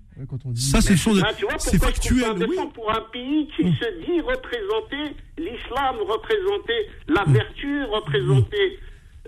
Ça, 0.55 0.81
c'est 0.81 0.97
sont- 0.97 1.15
Là, 1.15 1.33
tu 1.37 1.45
vois 1.45 1.59
c'est 1.59 1.79
pourquoi 1.79 1.95
je 1.95 2.01
trouve 2.09 2.19
ça 2.21 2.27
factuel. 2.27 2.49
Oui. 2.49 2.57
indécent 2.59 2.67
pour 2.69 2.91
un 2.91 3.01
pays 3.13 3.49
qui 3.57 3.63
se 3.65 4.07
dit 4.07 4.21
représenter 4.21 5.15
l'islam, 5.39 5.97
représenter 6.09 6.89
la 7.09 7.25
vertu, 7.27 7.85
représenter 7.85 8.79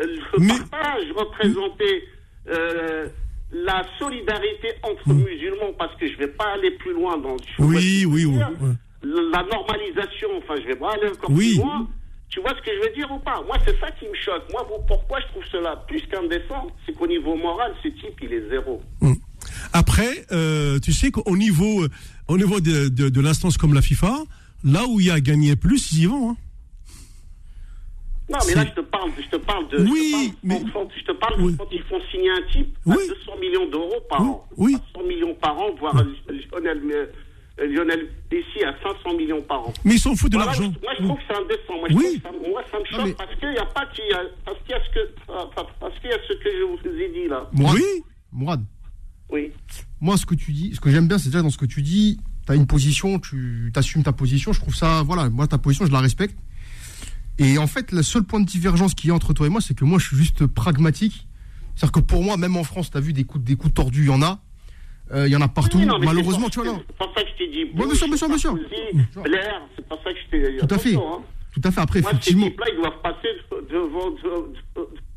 euh, 0.01 0.06
le 0.39 0.48
partage, 0.48 1.12
représenter 1.15 2.05
euh, 2.48 3.09
la 3.52 3.82
solidarité 3.98 4.69
entre 4.82 5.09
musulmans, 5.12 5.73
parce 5.78 5.94
que 5.97 6.06
je 6.09 6.16
vais 6.16 6.28
pas 6.28 6.52
aller 6.55 6.70
plus 6.73 6.93
loin 6.94 7.19
dans 7.19 7.36
ce 7.39 7.56
que 7.56 7.62
Oui, 7.62 8.05
oui, 8.06 8.24
oui. 8.24 8.36
ouais. 8.36 8.74
la 9.02 9.43
normalisation, 9.44 10.28
enfin 10.39 10.55
je 10.62 10.66
vais 10.69 10.77
pas 10.77 10.93
aller 10.93 11.09
encore 11.09 11.31
Oui. 11.31 11.55
plus 11.55 11.62
loin. 11.62 11.89
Tu 12.31 12.40
vois 12.40 12.51
ce 12.51 12.60
que 12.62 12.70
je 12.77 12.81
veux 12.89 12.94
dire 12.94 13.10
ou 13.10 13.19
pas? 13.19 13.43
Moi, 13.47 13.56
c'est 13.66 13.78
ça 13.81 13.90
qui 13.93 14.06
me 14.06 14.15
choque. 14.15 14.44
Moi, 14.52 14.62
vous- 14.69 14.85
pourquoi 14.86 15.19
je 15.20 15.27
trouve 15.28 15.44
cela 15.51 15.77
plus 15.89 16.02
qu'indécent? 16.10 16.66
C'est 16.85 16.93
qu'au 16.93 17.06
niveau 17.06 17.35
moral, 17.35 17.74
ce 17.82 17.89
type, 17.89 18.20
il 18.23 18.32
est 18.35 18.48
zéro. 18.51 18.82
Après, 19.72 20.26
euh, 20.32 20.78
tu 20.80 20.92
sais 20.92 21.10
qu'au 21.10 21.36
niveau, 21.36 21.82
euh, 21.84 21.88
au 22.28 22.36
niveau 22.38 22.60
de, 22.60 22.88
de, 22.88 23.08
de 23.08 23.20
l'instance 23.20 23.56
comme 23.58 23.74
la 23.74 23.82
FIFA, 23.82 24.16
là 24.64 24.86
où 24.88 25.00
il 25.00 25.06
y 25.06 25.10
a 25.10 25.20
gagné 25.20 25.56
plus, 25.56 25.92
ils 25.92 26.02
y 26.02 26.06
vont. 26.06 26.30
hein. 26.30 26.36
Non, 28.30 28.38
mais 28.46 28.54
là, 28.54 28.64
je 28.66 28.72
te 28.72 28.80
parle, 28.86 29.10
je 29.16 29.28
te 29.28 29.36
parle 29.36 29.68
de. 29.70 29.78
Oui, 29.88 30.34
je 30.44 30.48
te 30.48 30.52
parle, 30.60 30.72
quand- 30.72 30.88
je 30.98 31.04
te 31.04 31.12
parle 31.12 31.42
de 31.52 31.56
quand 31.56 31.68
ils 31.72 31.82
font 31.84 31.98
signer 32.10 32.30
un 32.30 32.42
type 32.52 32.76
à 32.86 32.92
200 32.94 33.06
millions 33.40 33.66
d'euros 33.70 34.00
par 34.10 34.20
an. 34.20 34.46
Oui. 34.58 34.74
À 34.76 34.98
100 35.00 35.06
millions 35.06 35.34
par 35.34 35.56
an, 35.58 35.70
voire 35.78 35.94
Lionel, 35.94 36.82
euh, 37.58 37.66
Lionel 37.66 38.08
Messi 38.30 38.62
à 38.66 38.74
500 38.82 39.16
millions 39.16 39.40
par 39.40 39.60
an. 39.68 39.72
Mais 39.82 39.94
ils 39.94 39.98
s'en 39.98 40.14
foutent 40.14 40.32
de 40.32 40.36
l'argent. 40.36 40.64
Moi, 40.82 40.92
je 40.98 41.04
trouve 41.04 41.16
que 41.16 41.22
c'est 41.26 41.36
indécent. 41.36 41.74
Moi, 41.78 41.88
je 41.88 41.94
Oui. 41.94 42.20
ça, 42.22 42.30
moi, 42.50 42.62
ça 42.70 42.78
me 42.78 42.84
choque 42.84 43.16
parce 43.16 43.34
qu'il 43.36 43.48
n'y 43.50 43.56
a 43.58 43.64
pas 43.64 43.86
qu'il 43.94 44.04
y 44.04 44.12
a, 44.12 44.20
parce 44.44 44.58
qu'il 44.58 44.70
y 44.72 44.74
a 44.74 44.80
ce 44.84 44.90
que, 44.94 45.14
parce 45.80 45.98
qu'il 46.00 46.10
y 46.10 46.12
a 46.12 46.18
ce 46.28 46.32
que 46.34 46.50
je 46.50 46.64
vous 46.90 47.00
ai 47.00 47.08
dit 47.08 47.28
là. 47.28 47.48
Mourad, 47.54 47.80
Mourad, 48.30 48.62
Oui. 49.30 49.52
moi, 50.00 50.16
ce 50.16 50.24
que 50.26 50.34
tu 50.34 50.52
dis, 50.52 50.74
ce 50.74 50.80
que 50.80 50.90
j'aime 50.90 51.06
bien, 51.09 51.18
c'est 51.18 51.28
déjà 51.28 51.42
dans 51.42 51.50
ce 51.50 51.59
que 51.59 51.66
tu 51.66 51.82
dis, 51.82 52.18
tu 52.46 52.52
as 52.52 52.55
une 52.55 52.66
position, 52.66 53.18
tu 53.18 53.70
assumes 53.74 54.02
ta 54.02 54.12
position. 54.12 54.52
Je 54.52 54.60
trouve 54.60 54.74
ça, 54.74 55.02
voilà, 55.02 55.28
moi, 55.28 55.46
ta 55.46 55.59
position, 55.59 55.84
je 55.86 55.92
la 55.92 56.00
respecte. 56.00 56.36
Et 57.38 57.59
en 57.59 57.66
fait, 57.66 57.92
le 57.92 58.02
seul 58.02 58.22
point 58.24 58.40
de 58.40 58.46
divergence 58.46 58.94
qu'il 58.94 59.09
y 59.09 59.10
a 59.10 59.14
entre 59.14 59.32
toi 59.32 59.46
et 59.46 59.50
moi, 59.50 59.60
c'est 59.60 59.74
que 59.74 59.84
moi, 59.84 59.98
je 59.98 60.06
suis 60.09 60.16
juste 60.16 60.46
pragmatique. 60.46 61.26
C'est-à-dire 61.76 61.92
que 61.92 62.00
pour 62.00 62.24
moi, 62.24 62.36
même 62.36 62.56
en 62.56 62.64
France, 62.64 62.90
tu 62.90 62.96
as 62.96 63.00
vu 63.00 63.12
des 63.12 63.24
coups, 63.24 63.44
des 63.44 63.55
coups 63.55 63.74
tordus, 63.74 64.02
il 64.02 64.06
y 64.06 64.10
en 64.10 64.22
a. 64.22 64.40
Euh, 65.12 65.26
Il 65.28 65.32
y 65.32 65.36
en 65.36 65.40
a 65.40 65.48
partout. 65.48 65.78
Oui, 65.78 65.86
non, 65.86 65.98
Malheureusement, 65.98 66.46
c'est 66.46 66.60
tu 66.60 66.60
vois, 66.60 66.72
là. 66.72 66.78
C'est 66.86 66.96
pour 66.96 67.14
ça 67.14 67.22
que 67.22 67.28
je 67.30 67.38
t'ai 67.38 67.48
dit. 67.50 67.70
Sûr, 67.96 68.28
bien 68.28 68.38
sûr. 68.38 68.50
Sarkozy, 68.50 69.22
Blair, 69.22 69.60
c'est 69.76 69.86
pour 69.88 69.98
ça 70.02 70.10
que 70.12 70.18
je 70.24 70.30
t'ai 70.30 70.52
dit. 70.52 70.59
Tout 70.59 70.74
à 70.74 70.78
fait. 70.78 70.94
hein. 70.96 71.18
Tout 71.52 71.60
à 71.64 71.70
fait. 71.70 71.80
Après, 71.80 72.00
Moi, 72.00 72.10
effectivement. 72.10 72.44
ces 72.44 72.50
types-là, 72.50 72.66
ils 72.72 72.76
doivent 72.76 73.02
passer 73.02 73.28
devant, 73.70 74.10
devant, 74.10 74.46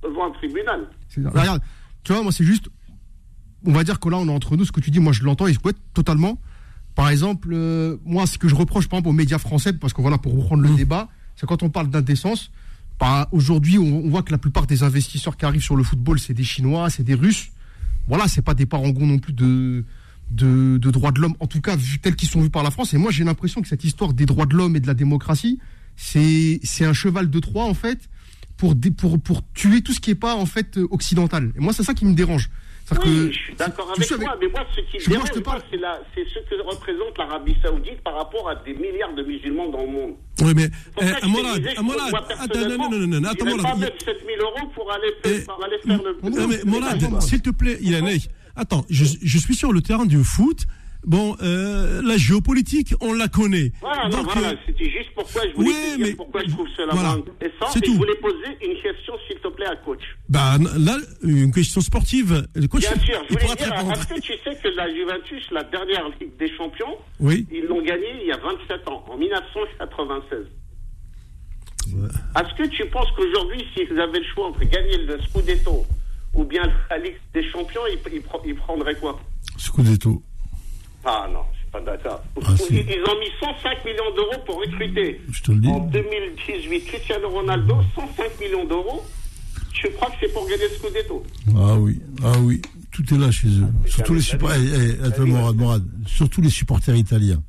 devant 0.04 0.26
un 0.28 0.32
tribunal. 0.32 0.88
C'est- 1.10 1.26
Regarde, 1.28 1.62
tu 2.04 2.14
vois, 2.14 2.22
moi, 2.24 2.32
c'est 2.32 2.46
juste. 2.46 2.70
On 3.66 3.72
va 3.72 3.84
dire 3.84 4.00
que 4.00 4.10
là, 4.10 4.18
on 4.18 4.28
est 4.28 4.32
entre 4.32 4.58
nous. 4.58 4.66
Ce 4.66 4.72
que 4.72 4.80
tu 4.82 4.92
dis, 4.92 5.00
moi, 5.00 5.14
je 5.14 5.24
l'entends 5.24 5.48
et 5.48 5.54
je 5.54 5.60
souhaite 5.60 5.78
totalement. 5.94 6.40
Par 6.96 7.10
exemple, 7.10 7.50
euh, 7.52 7.98
moi, 8.06 8.28
ce 8.28 8.38
que 8.38 8.48
je 8.48 8.56
reproche, 8.56 8.88
par 8.88 8.98
exemple, 8.98 9.10
aux 9.10 9.18
médias 9.18 9.38
français, 9.38 9.74
parce 9.74 9.94
que 9.94 10.02
voilà, 10.02 10.18
pour 10.18 10.36
reprendre 10.36 10.64
le 10.64 10.76
débat, 10.76 11.10
c'est 11.36 11.46
quand 11.46 11.64
on 11.64 11.70
parle 11.70 11.90
d'indécence, 11.90 12.52
bah, 13.00 13.28
aujourd'hui, 13.32 13.78
on, 13.78 14.10
voit 14.10 14.24
que 14.24 14.32
la 14.32 14.38
plupart 14.38 14.68
des 14.68 14.84
investisseurs 14.84 15.38
qui 15.38 15.46
arrivent 15.46 15.64
sur 15.64 15.76
le 15.76 15.84
football, 15.84 16.20
c'est 16.20 16.34
des 16.34 16.44
Chinois, 16.44 16.90
c'est 16.90 17.04
des 17.04 17.16
Russes. 17.16 17.52
Voilà, 18.08 18.28
c'est 18.28 18.42
pas 18.42 18.54
des 18.54 18.66
parangons 18.66 19.06
non 19.06 19.20
plus 19.20 19.34
de, 19.34 19.86
de, 20.32 20.78
droits 20.78 21.12
de 21.12 21.20
l'homme, 21.20 21.36
en 21.40 21.48
tout 21.48 21.62
cas, 21.62 21.76
vu 21.76 22.00
tels 22.00 22.16
qu'ils 22.16 22.30
sont 22.30 22.42
vus 22.42 22.50
par 22.50 22.64
la 22.64 22.72
France. 22.72 22.94
Et 22.94 22.98
moi, 22.98 23.12
j'ai 23.12 23.24
l'impression 23.24 23.62
que 23.62 23.68
cette 23.68 23.84
histoire 23.84 24.14
des 24.14 24.26
droits 24.26 24.46
de 24.46 24.56
l'homme 24.56 24.76
et 24.76 24.80
de 24.80 24.88
la 24.88 24.94
démocratie, 24.94 25.60
c'est, 25.96 26.60
c'est 26.64 26.86
un 26.86 26.94
cheval 26.94 27.30
de 27.30 27.40
Troie, 27.40 27.66
en 27.66 27.74
fait, 27.74 28.10
pour, 28.58 28.76
pour, 28.98 29.20
pour 29.20 29.52
tuer 29.54 29.82
tout 29.82 29.94
ce 29.94 30.00
qui 30.00 30.12
est 30.12 30.16
pas, 30.16 30.36
en 30.36 30.46
fait, 30.46 30.78
occidental. 30.90 31.54
Et 31.56 31.60
moi, 31.60 31.74
c'est 31.74 31.84
ça 31.84 31.94
qui 31.94 32.06
me 32.06 32.14
dérange. 32.14 32.50
Oui, 33.06 33.32
je 33.32 33.38
suis 33.38 33.56
d'accord 33.56 33.92
avec 33.96 34.08
toi, 34.08 34.38
mais 34.42 34.48
moi, 34.48 34.66
ce 34.76 34.82
qui 34.82 34.98
me 34.98 35.14
dérange, 35.14 35.30
c'est 35.34 36.26
ce 36.28 36.40
que 36.50 36.62
représente 36.62 37.18
l'Arabie 37.18 37.56
Saoudite 37.64 38.02
par 38.04 38.16
rapport 38.16 38.50
à 38.50 38.56
des 38.56 38.74
milliards 38.74 39.14
de 39.16 39.24
musulmans 39.24 39.70
dans 39.70 39.82
le 39.82 39.88
monde. 39.88 40.16
Oui, 40.42 40.54
mais 40.56 40.70
eh, 41.00 41.28
Morad, 41.28 41.62
Morad, 41.82 42.26
attends, 42.30 42.60
non, 42.60 42.90
non, 42.90 43.08
non, 43.08 43.20
non, 43.22 43.30
attends, 43.30 43.46
Morad. 43.46 43.62
pas 43.62 43.76
mettre 43.76 44.04
7 44.04 44.18
000 44.26 44.42
euros 44.42 44.68
pour 44.74 44.92
aller, 44.92 45.12
eh, 45.24 45.42
pour 45.42 45.64
aller 45.64 45.78
faire 45.86 46.02
le. 46.04 46.30
Non, 46.30 46.48
mais 46.48 46.60
Morad, 46.66 47.22
s'il 47.22 47.42
te 47.42 47.52
plaît, 47.52 47.78
Yannick, 47.82 48.30
attends, 48.56 48.86
je, 48.90 49.06
je 49.22 49.38
suis 49.38 49.56
sur 49.56 49.72
le 49.72 49.82
terrain 49.82 50.06
du 50.06 50.24
foot. 50.24 50.66
Bon, 51.04 51.36
euh, 51.42 52.02
la 52.04 52.18
géopolitique, 52.18 52.94
on 53.02 53.14
la 53.14 53.28
connaît. 53.28 53.72
Voilà, 53.82 54.08
Donc, 54.10 54.32
voilà 54.34 54.50
euh, 54.50 54.56
c'était 54.68 54.90
juste 54.90 55.10
pourquoi 55.16 55.42
je 55.48 55.56
voulais 55.56 55.70
oui, 55.98 56.04
dire 56.04 56.16
pourquoi 56.16 56.42
je 56.46 56.52
trouve 56.52 56.68
cela 56.78 56.94
voilà, 56.94 57.10
intéressant. 57.14 57.76
Et 57.76 57.82
tout. 57.82 57.94
je 57.94 57.98
voulais 57.98 58.16
poser 58.16 58.48
une 58.62 58.80
question, 58.82 59.14
s'il 59.28 59.38
te 59.38 59.48
plaît, 59.48 59.66
à 59.66 59.76
coach. 59.78 60.04
Bah, 60.30 60.58
là, 60.78 60.98
une 61.24 61.52
question 61.52 61.82
sportive. 61.82 62.48
Le 62.54 62.68
coach, 62.68 62.82
Bien 62.82 63.04
sûr, 63.04 63.24
je 63.30 63.34
voulais 63.34 63.56
dire, 63.56 63.92
est-ce 63.92 64.08
que 64.08 64.20
tu 64.22 64.34
sais 64.44 64.56
que 64.62 64.68
la 64.76 64.94
Juventus, 64.94 65.44
la 65.52 65.64
dernière 65.64 66.08
Ligue 66.20 66.38
des 66.38 66.56
Champions, 66.56 66.96
oui. 67.20 67.48
ils 67.52 67.66
l'ont 67.66 67.82
gagnée 67.82 68.22
il 68.22 68.28
y 68.28 68.32
a 68.32 68.38
27 68.38 68.88
ans, 68.88 69.04
en 69.10 69.18
1996. 69.18 70.40
Ouais. 71.94 72.08
Est-ce 72.40 72.56
que 72.56 72.68
tu 72.70 72.86
penses 72.90 73.10
qu'aujourd'hui, 73.18 73.66
s'ils 73.74 74.00
avaient 74.00 74.20
le 74.20 74.26
choix 74.36 74.48
entre 74.50 74.64
gagner 74.66 74.98
le 74.98 75.20
Scudetto 75.22 75.84
ou 76.36 76.44
bien 76.44 76.64
la 76.92 76.98
Ligue 77.00 77.18
des 77.34 77.44
Champions, 77.50 77.82
ils, 77.92 78.22
ils 78.46 78.56
prendraient 78.56 78.96
quoi? 78.96 79.20
Scudetto. 79.58 80.22
Ah 81.04 81.28
non, 81.32 81.42
je 81.54 81.58
suis 81.60 81.68
pas 81.72 81.82
d'accord. 81.82 82.22
Ah, 82.44 82.54
ils 82.70 83.04
ont 83.10 83.20
mis 83.20 83.32
105 83.40 83.86
millions 83.86 84.16
d'euros 84.16 84.44
pour 84.46 84.60
recruter. 84.60 85.22
Je 85.32 85.42
te 85.42 85.52
le 85.52 85.60
dis. 85.60 85.68
En 85.68 85.80
2018, 85.80 86.86
Cristiano 86.86 87.30
Ronaldo, 87.30 87.78
105 87.96 88.40
millions 88.40 88.66
d'euros. 88.66 89.04
Je 89.74 89.88
crois 89.90 90.10
que 90.10 90.16
c'est 90.22 90.34
pour 90.34 90.48
gagner 90.48 90.64
le 90.64 90.76
Scudetto. 90.78 91.24
Ah 91.56 91.76
oui, 91.80 92.00
ah 92.24 92.34
oui, 92.42 92.62
tout 92.92 93.14
est 93.14 93.18
là 93.18 93.32
chez 93.32 93.48
eux. 93.48 93.68
Surtout 93.88 94.14
les, 94.14 94.22
supporters, 94.22 94.60
eh, 94.62 94.98
eh, 95.18 95.26
Morad, 95.26 95.56
Morad, 95.56 95.84
surtout 96.06 96.42
les 96.42 96.50
supporters 96.50 96.96
italiens. 96.96 97.42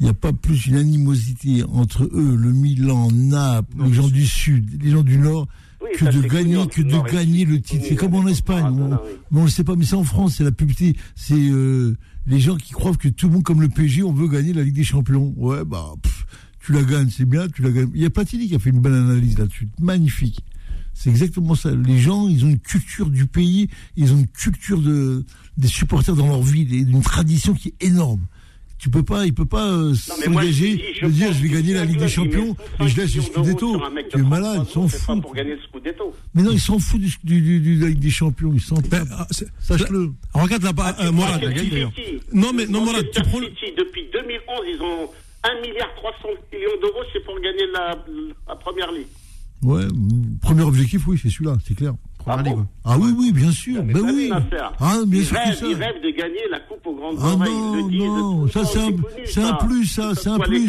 Il 0.00 0.04
n'y 0.04 0.10
a 0.10 0.14
pas 0.14 0.32
plus 0.32 0.66
une 0.66 0.76
animosité 0.76 1.64
entre 1.72 2.04
eux, 2.04 2.36
le 2.36 2.52
Milan, 2.52 3.08
Naples, 3.12 3.66
les 3.84 3.92
gens 3.92 4.08
du 4.08 4.26
Sud, 4.26 4.82
les 4.82 4.90
gens 4.90 5.02
du 5.02 5.18
Nord, 5.18 5.48
que 5.94 6.04
de 6.04 6.20
gagner, 6.26 6.66
que 6.68 6.82
de 6.82 7.10
gagner 7.10 7.44
le 7.44 7.60
titre. 7.60 7.86
C'est 7.88 7.96
comme 7.96 8.14
en 8.14 8.26
Espagne. 8.26 8.98
on, 9.32 9.38
ne 9.38 9.44
le 9.44 9.48
sait 9.48 9.64
pas, 9.64 9.74
mais 9.74 9.84
c'est 9.84 9.96
en 9.96 10.04
France, 10.04 10.34
c'est 10.36 10.44
la 10.44 10.52
publicité. 10.52 10.98
C'est 11.14 11.34
euh, 11.34 11.96
les 12.26 12.40
gens 12.40 12.56
qui 12.56 12.72
croient 12.72 12.94
que 12.94 13.08
tout 13.08 13.28
le 13.28 13.34
monde, 13.34 13.42
comme 13.42 13.60
le 13.60 13.68
PSG, 13.68 14.02
on 14.02 14.12
veut 14.12 14.28
gagner 14.28 14.52
la 14.52 14.62
Ligue 14.62 14.74
des 14.74 14.84
Champions. 14.84 15.32
Ouais, 15.36 15.64
bah, 15.64 15.94
tu 16.60 16.72
la 16.72 16.82
gagnes, 16.82 17.10
c'est 17.10 17.24
bien, 17.24 17.48
tu 17.48 17.62
la 17.62 17.70
gagnes. 17.70 17.90
Il 17.94 18.02
y 18.02 18.04
a 18.04 18.10
Platini 18.10 18.48
qui 18.48 18.54
a 18.54 18.58
fait 18.58 18.70
une 18.70 18.80
belle 18.80 18.94
analyse 18.94 19.38
là-dessus. 19.38 19.68
Magnifique. 19.80 20.44
C'est 20.94 21.10
exactement 21.10 21.54
ça. 21.54 21.70
Les 21.74 21.98
gens, 21.98 22.26
ils 22.26 22.44
ont 22.44 22.48
une 22.48 22.58
culture 22.58 23.10
du 23.10 23.26
pays, 23.26 23.68
ils 23.96 24.12
ont 24.12 24.18
une 24.18 24.26
culture 24.26 24.80
de, 24.80 25.24
des 25.56 25.68
supporters 25.68 26.16
dans 26.16 26.26
leur 26.26 26.42
ville, 26.42 26.74
une 26.74 27.02
tradition 27.02 27.54
qui 27.54 27.68
est 27.68 27.86
énorme 27.86 28.26
tu 28.78 28.90
peux 28.90 29.02
pas, 29.02 29.24
il 29.24 29.32
peut 29.34 29.46
pas 29.46 29.66
euh, 29.66 29.94
s'engager, 29.94 30.76
de 31.02 31.08
dire 31.08 31.32
je 31.32 31.42
vais 31.42 31.48
gagner 31.48 31.74
la 31.74 31.84
Ligue 31.84 31.98
des 31.98 32.08
Champions 32.08 32.56
et 32.80 32.88
je 32.88 32.96
laisse 33.00 33.14
le 33.16 33.22
Scudetto. 33.22 33.80
Tu 34.10 34.18
es 34.18 34.22
malade, 34.22 34.64
ils 34.68 34.72
s'en 34.72 34.88
foutent. 34.88 35.24
Mais 36.34 36.42
non, 36.42 36.50
ils 36.52 36.60
s'en 36.60 36.78
foutent 36.78 37.00
du, 37.00 37.40
du, 37.40 37.60
du, 37.60 37.76
de 37.76 37.82
la 37.82 37.88
Ligue 37.88 38.00
des 38.00 38.10
Champions, 38.10 38.52
ils 38.54 38.60
s'en 38.60 38.76
ben, 38.90 39.04
Sache-le. 39.60 40.12
Regarde 40.34 40.62
là-bas, 40.62 40.96
euh, 41.00 41.12
Morad. 41.12 41.42
Non, 42.32 42.52
mais 42.54 42.66
non, 42.66 42.84
Morad, 42.84 43.06
tu 43.10 43.22
prends. 43.22 43.40
Depuis 43.40 44.08
2011, 44.12 44.60
ils 44.68 44.82
ont 44.82 45.10
1 45.44 45.60
milliard 45.60 45.94
300 45.96 46.28
millions 46.52 46.80
d'euros, 46.80 47.02
c'est 47.12 47.24
pour 47.24 47.36
gagner 47.40 47.66
la, 47.72 48.04
la 48.48 48.56
première 48.56 48.92
ligue. 48.92 49.06
Ouais, 49.62 49.84
premier 50.42 50.62
objectif, 50.62 51.06
oui, 51.06 51.18
c'est 51.20 51.30
celui-là, 51.30 51.56
c'est 51.66 51.74
clair. 51.74 51.94
Ah, 52.28 52.42
ah, 52.84 52.96
oui, 52.98 53.14
oui, 53.16 53.32
bien 53.32 53.52
sûr. 53.52 53.82
Ben 53.82 54.00
oui. 54.02 54.30
Ah, 54.80 54.98
bien 55.06 55.22
sûr 55.22 55.36
rêve, 55.36 55.56
Ils 55.62 55.74
rêvent 55.74 56.02
de 56.02 56.10
gagner 56.10 56.40
la 56.50 56.58
coupe 56.60 56.84
aux 56.84 56.94
grandes 56.94 57.18
ah 57.20 57.34
oreilles. 57.34 57.98
Non, 57.98 58.16
non, 58.16 58.48
ça 58.48 58.64
c'est 58.64 58.80
un, 58.80 58.90
c'est 59.24 59.42
un 59.42 59.54
plus, 59.54 59.86
ça, 59.86 60.12
c'est 60.14 60.28
un 60.28 60.38
plus. 60.38 60.68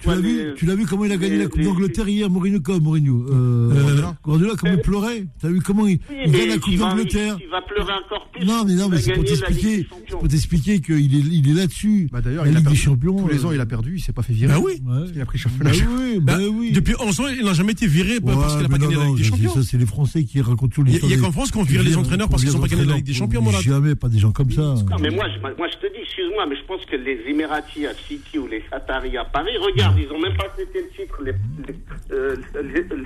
Tu 0.00 0.08
l'as 0.08 0.16
vu, 0.16 0.54
tu 0.56 0.66
l'as 0.66 0.74
vu 0.74 0.86
comment 0.86 1.04
il 1.04 1.12
a 1.12 1.16
gagné 1.16 1.36
la 1.36 1.46
coupe 1.46 1.60
d'Angleterre 1.60 2.08
hier, 2.08 2.30
Mourinho 2.30 2.60
comme 2.60 2.82
Mourinho. 2.82 3.26
Euh, 3.30 4.02
Guardiola, 4.24 4.54
comment 4.58 4.72
il 4.72 4.80
pleurait? 4.80 5.24
T'as 5.40 5.48
vu 5.48 5.60
comment 5.60 5.86
il, 5.86 5.98
il 6.24 6.32
gagne 6.32 6.48
la 6.48 6.58
coupe 6.58 6.76
d'Angleterre? 6.76 7.36
Il 7.40 7.50
va 7.50 7.60
pleurer 7.60 7.92
encore 7.92 8.28
plus. 8.32 8.46
Non, 8.46 8.64
mais 8.64 8.74
non, 8.74 8.88
mais 8.88 8.98
c'est 8.98 9.12
pour 9.12 9.24
t'expliquer, 9.24 9.86
pour 10.10 10.28
t'expliquer 10.28 10.80
qu'il 10.80 11.14
est, 11.14 11.18
il 11.18 11.50
est 11.50 11.54
là-dessus. 11.54 12.08
Bah 12.10 12.22
d'ailleurs, 12.22 12.46
la 12.46 12.52
Ligue 12.52 12.68
des 12.68 12.76
Champions. 12.76 13.16
Tous 13.16 13.28
les 13.28 13.44
ans, 13.44 13.52
il 13.52 13.60
a 13.60 13.66
perdu, 13.66 13.96
il 13.96 14.00
s'est 14.00 14.12
pas 14.12 14.22
fait 14.22 14.32
virer. 14.32 14.54
Bah 14.54 14.60
oui. 14.62 14.80
Il 15.14 15.20
a 15.20 15.26
pris 15.26 15.38
championnat. 15.38 15.70
Bah 15.70 15.76
oui, 15.98 16.20
bah 16.20 16.38
oui. 16.50 16.72
Depuis 16.72 16.94
11 16.98 17.20
ans, 17.20 17.24
il 17.28 17.44
n'a 17.44 17.52
jamais 17.52 17.72
été 17.72 17.86
viré 17.86 18.20
parce 18.20 18.54
qu'il 18.54 18.62
n'a 18.62 18.68
pas 18.68 18.78
gagné 18.78 18.96
la 18.96 19.04
Ligue 19.06 19.16
des 19.16 19.24
Champions. 19.24 19.54
Ça, 19.54 19.62
c'est 19.62 19.78
les 19.78 19.86
Français 19.86 20.24
qui 20.24 20.40
racontent 20.40 20.77
Il 20.86 21.10
y 21.10 21.14
a 21.14 21.18
qu'en 21.18 21.32
France 21.32 21.50
qu'on 21.50 21.62
vire 21.62 21.82
les 21.82 21.96
entraîneurs 21.96 22.28
parce 22.28 22.42
qu'ils 22.42 22.52
sont 22.52 22.60
pas 22.60 22.68
gagnés 22.68 22.84
la 22.84 22.96
Ligue 22.96 23.06
des 23.06 23.14
Champions, 23.14 23.42
mon 23.42 23.50
Jamais, 23.50 23.94
pas 23.94 24.08
des 24.08 24.18
gens 24.18 24.32
comme 24.32 24.50
ça. 24.50 24.62
Non, 24.62 24.96
mais 25.00 25.10
moi, 25.10 25.26
je, 25.34 25.40
moi, 25.40 25.66
je 25.68 25.76
te 25.76 25.92
dis, 25.92 26.00
excuse-moi, 26.02 26.46
mais 26.46 26.56
je 26.56 26.64
pense 26.64 26.84
que 26.86 26.96
les 26.96 27.20
Émiratis 27.28 27.86
à 27.86 27.94
City 27.94 28.38
ou 28.38 28.46
les 28.46 28.62
Qataris 28.62 29.16
à 29.16 29.24
Paris, 29.24 29.56
regarde, 29.60 29.98
ils 29.98 30.10
ont 30.12 30.20
même 30.20 30.36
pas 30.36 30.48
fêté 30.56 30.80
le 30.80 30.88
titre, 30.96 31.18
les, 31.24 31.32
les, 31.66 31.74
euh, 32.12 32.36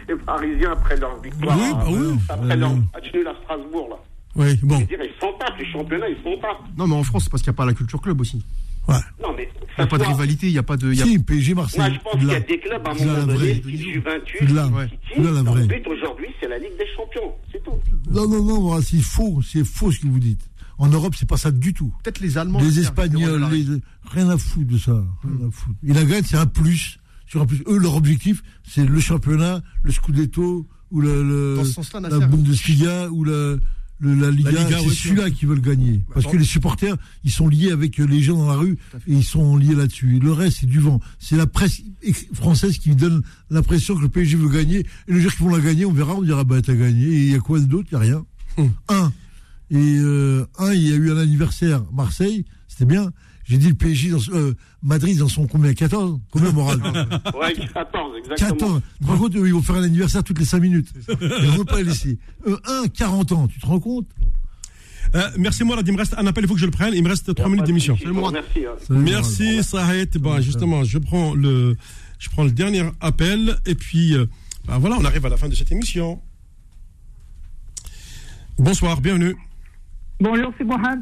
les, 0.09 0.16
Parisiens, 0.16 0.73
après 0.73 0.97
leur 0.97 1.20
victoire. 1.20 1.59
Oui, 1.59 1.73
bah 1.73 1.85
oui. 1.89 2.19
Après 2.28 2.57
leur 2.57 2.74
match 2.74 3.12
nul 3.15 3.27
à 3.27 3.35
Strasbourg, 3.43 3.89
là. 3.90 3.97
Oui, 4.35 4.59
bon. 4.62 4.77
Je 4.77 4.81
veux 4.81 4.86
dire, 4.86 4.99
ils 5.03 5.20
sont 5.20 5.32
pas, 5.39 5.47
les 5.59 5.66
championnats, 5.73 6.09
ils 6.09 6.23
sont 6.23 6.40
pas. 6.40 6.59
Non, 6.77 6.86
mais 6.86 6.94
en 6.94 7.03
France, 7.03 7.24
c'est 7.24 7.31
parce 7.31 7.43
qu'il 7.43 7.51
n'y 7.51 7.57
a 7.57 7.59
pas 7.59 7.66
la 7.66 7.74
culture 7.74 8.01
club 8.01 8.20
aussi. 8.20 8.44
Ouais. 8.88 8.94
Non, 9.22 9.32
mais 9.36 9.48
il 9.78 9.80
n'y 9.80 9.84
a 9.84 9.86
pas 9.86 9.98
de 9.98 10.04
rivalité, 10.04 10.46
il 10.48 10.52
n'y 10.52 10.59
a 10.59 10.62
pas 10.62 10.76
de. 10.76 10.92
Y 10.92 11.02
a... 11.02 11.04
Si, 11.04 11.18
PSG 11.18 11.54
Marseille. 11.54 11.80
Moi, 11.80 11.90
je 11.90 11.98
pense 12.00 12.20
qu'il 12.20 12.28
y 12.28 12.34
a 12.34 12.40
des 12.40 12.59
clubs 12.59 12.86
à 12.86 12.90
un 12.90 12.94
moment 12.94 13.26
donné, 13.26 13.54
style 13.54 13.92
Juventus, 13.92 14.40
là, 14.40 14.68
là, 15.16 15.30
la 15.30 15.42
vraie. 15.42 15.66
but 15.66 15.86
aujourd'hui, 15.86 16.28
c'est 16.40 16.48
la 16.48 16.59
Ligue 16.59 16.76
des 16.78 16.86
Champions, 16.96 17.32
c'est 17.50 17.62
tout. 17.62 17.78
Non, 18.10 18.28
non, 18.28 18.42
non, 18.42 18.80
c'est 18.82 19.00
faux, 19.00 19.40
c'est 19.42 19.64
faux 19.64 19.92
ce 19.92 20.00
que 20.00 20.06
vous 20.09 20.18
dites. 20.18 20.48
En 20.78 20.88
Europe, 20.88 21.14
c'est 21.16 21.28
pas 21.28 21.36
ça 21.36 21.50
du 21.50 21.72
tout. 21.72 21.92
Peut-être 22.02 22.20
les 22.20 22.38
Allemands. 22.38 22.60
Les 22.60 22.80
Espagnols, 22.80 23.46
les... 23.52 23.66
rien 24.10 24.28
à 24.30 24.36
foutre 24.36 24.66
de 24.66 24.78
ça. 24.78 25.04
Rien 25.22 25.48
à 25.48 25.50
foutre. 25.50 25.78
Et 25.86 25.92
la 25.92 26.04
gagne, 26.04 26.24
c'est 26.24 26.36
un 26.36 26.46
plus. 26.46 26.98
Sur 27.26 27.42
un 27.42 27.46
plus. 27.46 27.62
Eux, 27.66 27.78
leur 27.78 27.94
objectif, 27.96 28.42
c'est 28.66 28.84
le 28.84 29.00
championnat, 29.00 29.62
le 29.82 29.92
Scudetto, 29.92 30.66
ou 30.90 31.00
le, 31.00 31.22
le 31.22 31.62
la 32.09 32.26
Bundesliga, 32.26 33.09
ou 33.10 33.24
le 33.24 33.60
la 34.02 34.30
Liga, 34.30 34.50
c'est 34.68 34.90
celui-là 34.90 35.30
qui 35.30 35.46
veulent 35.46 35.60
gagner. 35.60 36.02
Parce 36.12 36.26
que 36.26 36.36
les 36.36 36.44
supporters, 36.44 36.96
ils 37.24 37.30
sont 37.30 37.48
liés 37.48 37.70
avec 37.70 37.98
les 37.98 38.22
gens 38.22 38.36
dans 38.36 38.48
la 38.48 38.56
rue 38.56 38.76
et 39.06 39.14
ils 39.14 39.24
sont 39.24 39.56
liés 39.56 39.74
là-dessus. 39.74 40.18
Le 40.18 40.32
reste, 40.32 40.58
c'est 40.60 40.66
du 40.66 40.80
vent. 40.80 41.00
C'est 41.18 41.36
la 41.36 41.46
presse 41.46 41.82
française 42.34 42.78
qui 42.78 42.94
donne 42.94 43.22
l'impression 43.50 43.96
que 43.96 44.02
le 44.02 44.08
PSG 44.08 44.36
veut 44.36 44.48
gagner. 44.48 44.80
Et 44.80 45.12
le 45.12 45.20
jour 45.20 45.32
qu'ils 45.32 45.44
vont 45.44 45.54
la 45.54 45.62
gagner, 45.62 45.84
on 45.84 45.92
verra, 45.92 46.14
on 46.14 46.22
dira, 46.22 46.44
bah, 46.44 46.60
t'as 46.62 46.74
gagné. 46.74 47.06
Et 47.06 47.26
il 47.26 47.32
y 47.32 47.34
a 47.34 47.38
quoi 47.38 47.60
d'autre? 47.60 47.88
Il 47.92 47.98
n'y 47.98 48.04
a 48.04 48.04
rien. 48.04 48.26
Hum. 48.58 48.70
Un. 48.88 49.12
Et 49.70 49.98
euh, 49.98 50.44
un, 50.58 50.72
il 50.74 50.88
y 50.88 50.92
a 50.92 50.96
eu 50.96 51.10
un 51.10 51.16
anniversaire 51.16 51.82
Marseille, 51.92 52.44
c'était 52.68 52.84
bien. 52.84 53.10
J'ai 53.52 53.58
dit 53.58 53.68
le 53.68 53.74
PSG 53.74 54.08
dans 54.08 54.18
euh, 54.32 54.54
Madrid 54.82 55.18
dans 55.18 55.28
son 55.28 55.46
combien 55.46 55.74
14 55.74 56.18
Combien 56.30 56.52
moral? 56.52 56.78
Ouais, 57.38 57.52
14, 57.52 58.16
exactement. 58.16 58.50
14. 58.50 58.80
Tu 58.80 59.04
te 59.04 59.10
rends 59.10 59.18
compte, 59.18 59.32
ils 59.34 59.52
vont 59.52 59.60
faire 59.60 59.76
un 59.76 59.82
anniversaire 59.82 60.24
toutes 60.24 60.38
les 60.38 60.46
5 60.46 60.60
minutes. 60.60 60.88
Ils 61.20 61.50
ne 61.50 61.56
vont 61.58 61.64
pas 61.66 61.76
les 61.76 61.84
laisser. 61.84 62.18
Euh, 62.46 62.56
un, 62.66 62.88
40 62.88 63.32
ans, 63.32 63.48
tu 63.48 63.60
te 63.60 63.66
rends 63.66 63.78
compte? 63.78 64.06
Euh, 65.14 65.28
merci 65.36 65.64
Mourad, 65.64 65.86
il 65.86 65.92
me 65.92 65.98
reste 65.98 66.14
un 66.16 66.26
appel, 66.26 66.44
il 66.44 66.48
faut 66.48 66.54
que 66.54 66.60
je 66.60 66.64
le 66.64 66.72
prenne. 66.72 66.94
Il 66.94 67.02
me 67.02 67.10
reste 67.10 67.34
3 67.34 67.50
minutes 67.50 67.66
d'émission. 67.66 67.98
Merci. 68.02 68.64
Hein. 68.64 68.72
Merci 68.88 69.62
Sahed. 69.62 70.16
Bon, 70.16 70.40
justement, 70.40 70.82
je 70.84 70.96
prends 70.96 71.34
le, 71.34 71.76
je 72.18 72.30
prends 72.30 72.44
le 72.44 72.52
dernier 72.52 72.84
appel 73.02 73.58
et 73.66 73.74
puis 73.74 74.14
euh, 74.14 74.24
bah, 74.64 74.78
voilà, 74.78 74.96
on 74.98 75.04
arrive 75.04 75.26
à 75.26 75.28
la 75.28 75.36
fin 75.36 75.50
de 75.50 75.54
cette 75.54 75.72
émission. 75.72 76.22
Bonsoir, 78.58 79.02
bienvenue. 79.02 79.36
Bonjour, 80.20 80.54
c'est 80.56 80.64
Mourad. 80.64 81.00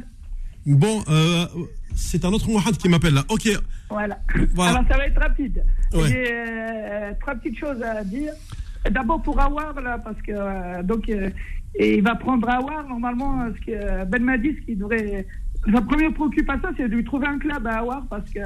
Bon, 0.67 1.03
euh, 1.09 1.47
c'est 1.95 2.25
un 2.25 2.33
autre 2.33 2.49
Mohamed 2.49 2.77
qui 2.77 2.89
m'appelle 2.89 3.15
là. 3.15 3.25
Ok. 3.29 3.49
Voilà. 3.89 4.19
Alors 4.35 4.85
ça 4.89 4.97
va 4.97 5.07
être 5.07 5.21
rapide. 5.21 5.65
J'ai 5.93 6.27
euh, 6.31 7.13
trois 7.21 7.35
petites 7.35 7.59
choses 7.59 7.83
à 7.83 8.05
dire. 8.05 8.33
D'abord 8.91 9.21
pour 9.23 9.39
Awar, 9.39 9.79
là, 9.81 9.99
parce 9.99 10.21
que 10.23 10.33
euh, 10.33 10.83
donc 10.83 11.09
euh, 11.09 11.29
et 11.75 11.97
il 11.99 12.03
va 12.03 12.15
prendre 12.15 12.49
Awar 12.49 12.87
normalement. 12.89 13.47
Ce 13.55 13.67
que 13.67 14.05
Ben 14.07 14.23
m'a 14.23 14.39
dit, 14.39 14.57
ce 14.67 14.73
devrait. 14.73 15.27
Sa 15.73 15.83
première 15.83 16.15
préoccupation, 16.15 16.71
c'est 16.77 16.89
de 16.89 16.95
lui 16.95 17.05
trouver 17.05 17.27
un 17.27 17.39
club 17.39 17.67
à 17.67 17.79
Awar 17.79 18.05
parce 18.09 18.29
que 18.31 18.41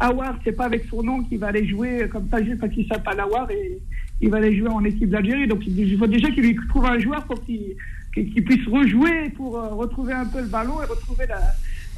Awar, 0.00 0.38
c'est 0.44 0.52
pas 0.52 0.66
avec 0.66 0.84
son 0.88 1.02
nom 1.02 1.22
qu'il 1.24 1.38
va 1.38 1.48
aller 1.48 1.66
jouer 1.66 2.08
comme 2.10 2.28
ça 2.30 2.42
juste 2.42 2.60
parce 2.60 2.72
qu'il 2.72 2.86
s'appelle 2.86 3.18
Awar 3.18 3.50
et 3.50 3.78
il 4.20 4.30
va 4.30 4.36
aller 4.36 4.56
jouer 4.56 4.68
en 4.68 4.84
équipe 4.84 5.10
d'Algérie. 5.10 5.48
Donc 5.48 5.66
il 5.66 5.98
faut 5.98 6.06
déjà 6.06 6.30
qu'il 6.30 6.44
lui 6.44 6.56
trouve 6.68 6.86
un 6.86 6.98
joueur 6.98 7.24
pour 7.24 7.42
qu'il 7.44 8.44
puisse 8.44 8.66
rejouer 8.68 9.30
pour 9.30 9.54
retrouver 9.54 10.12
un 10.12 10.26
peu 10.26 10.40
le 10.40 10.46
ballon 10.46 10.80
et 10.82 10.86
retrouver 10.86 11.26
la 11.26 11.40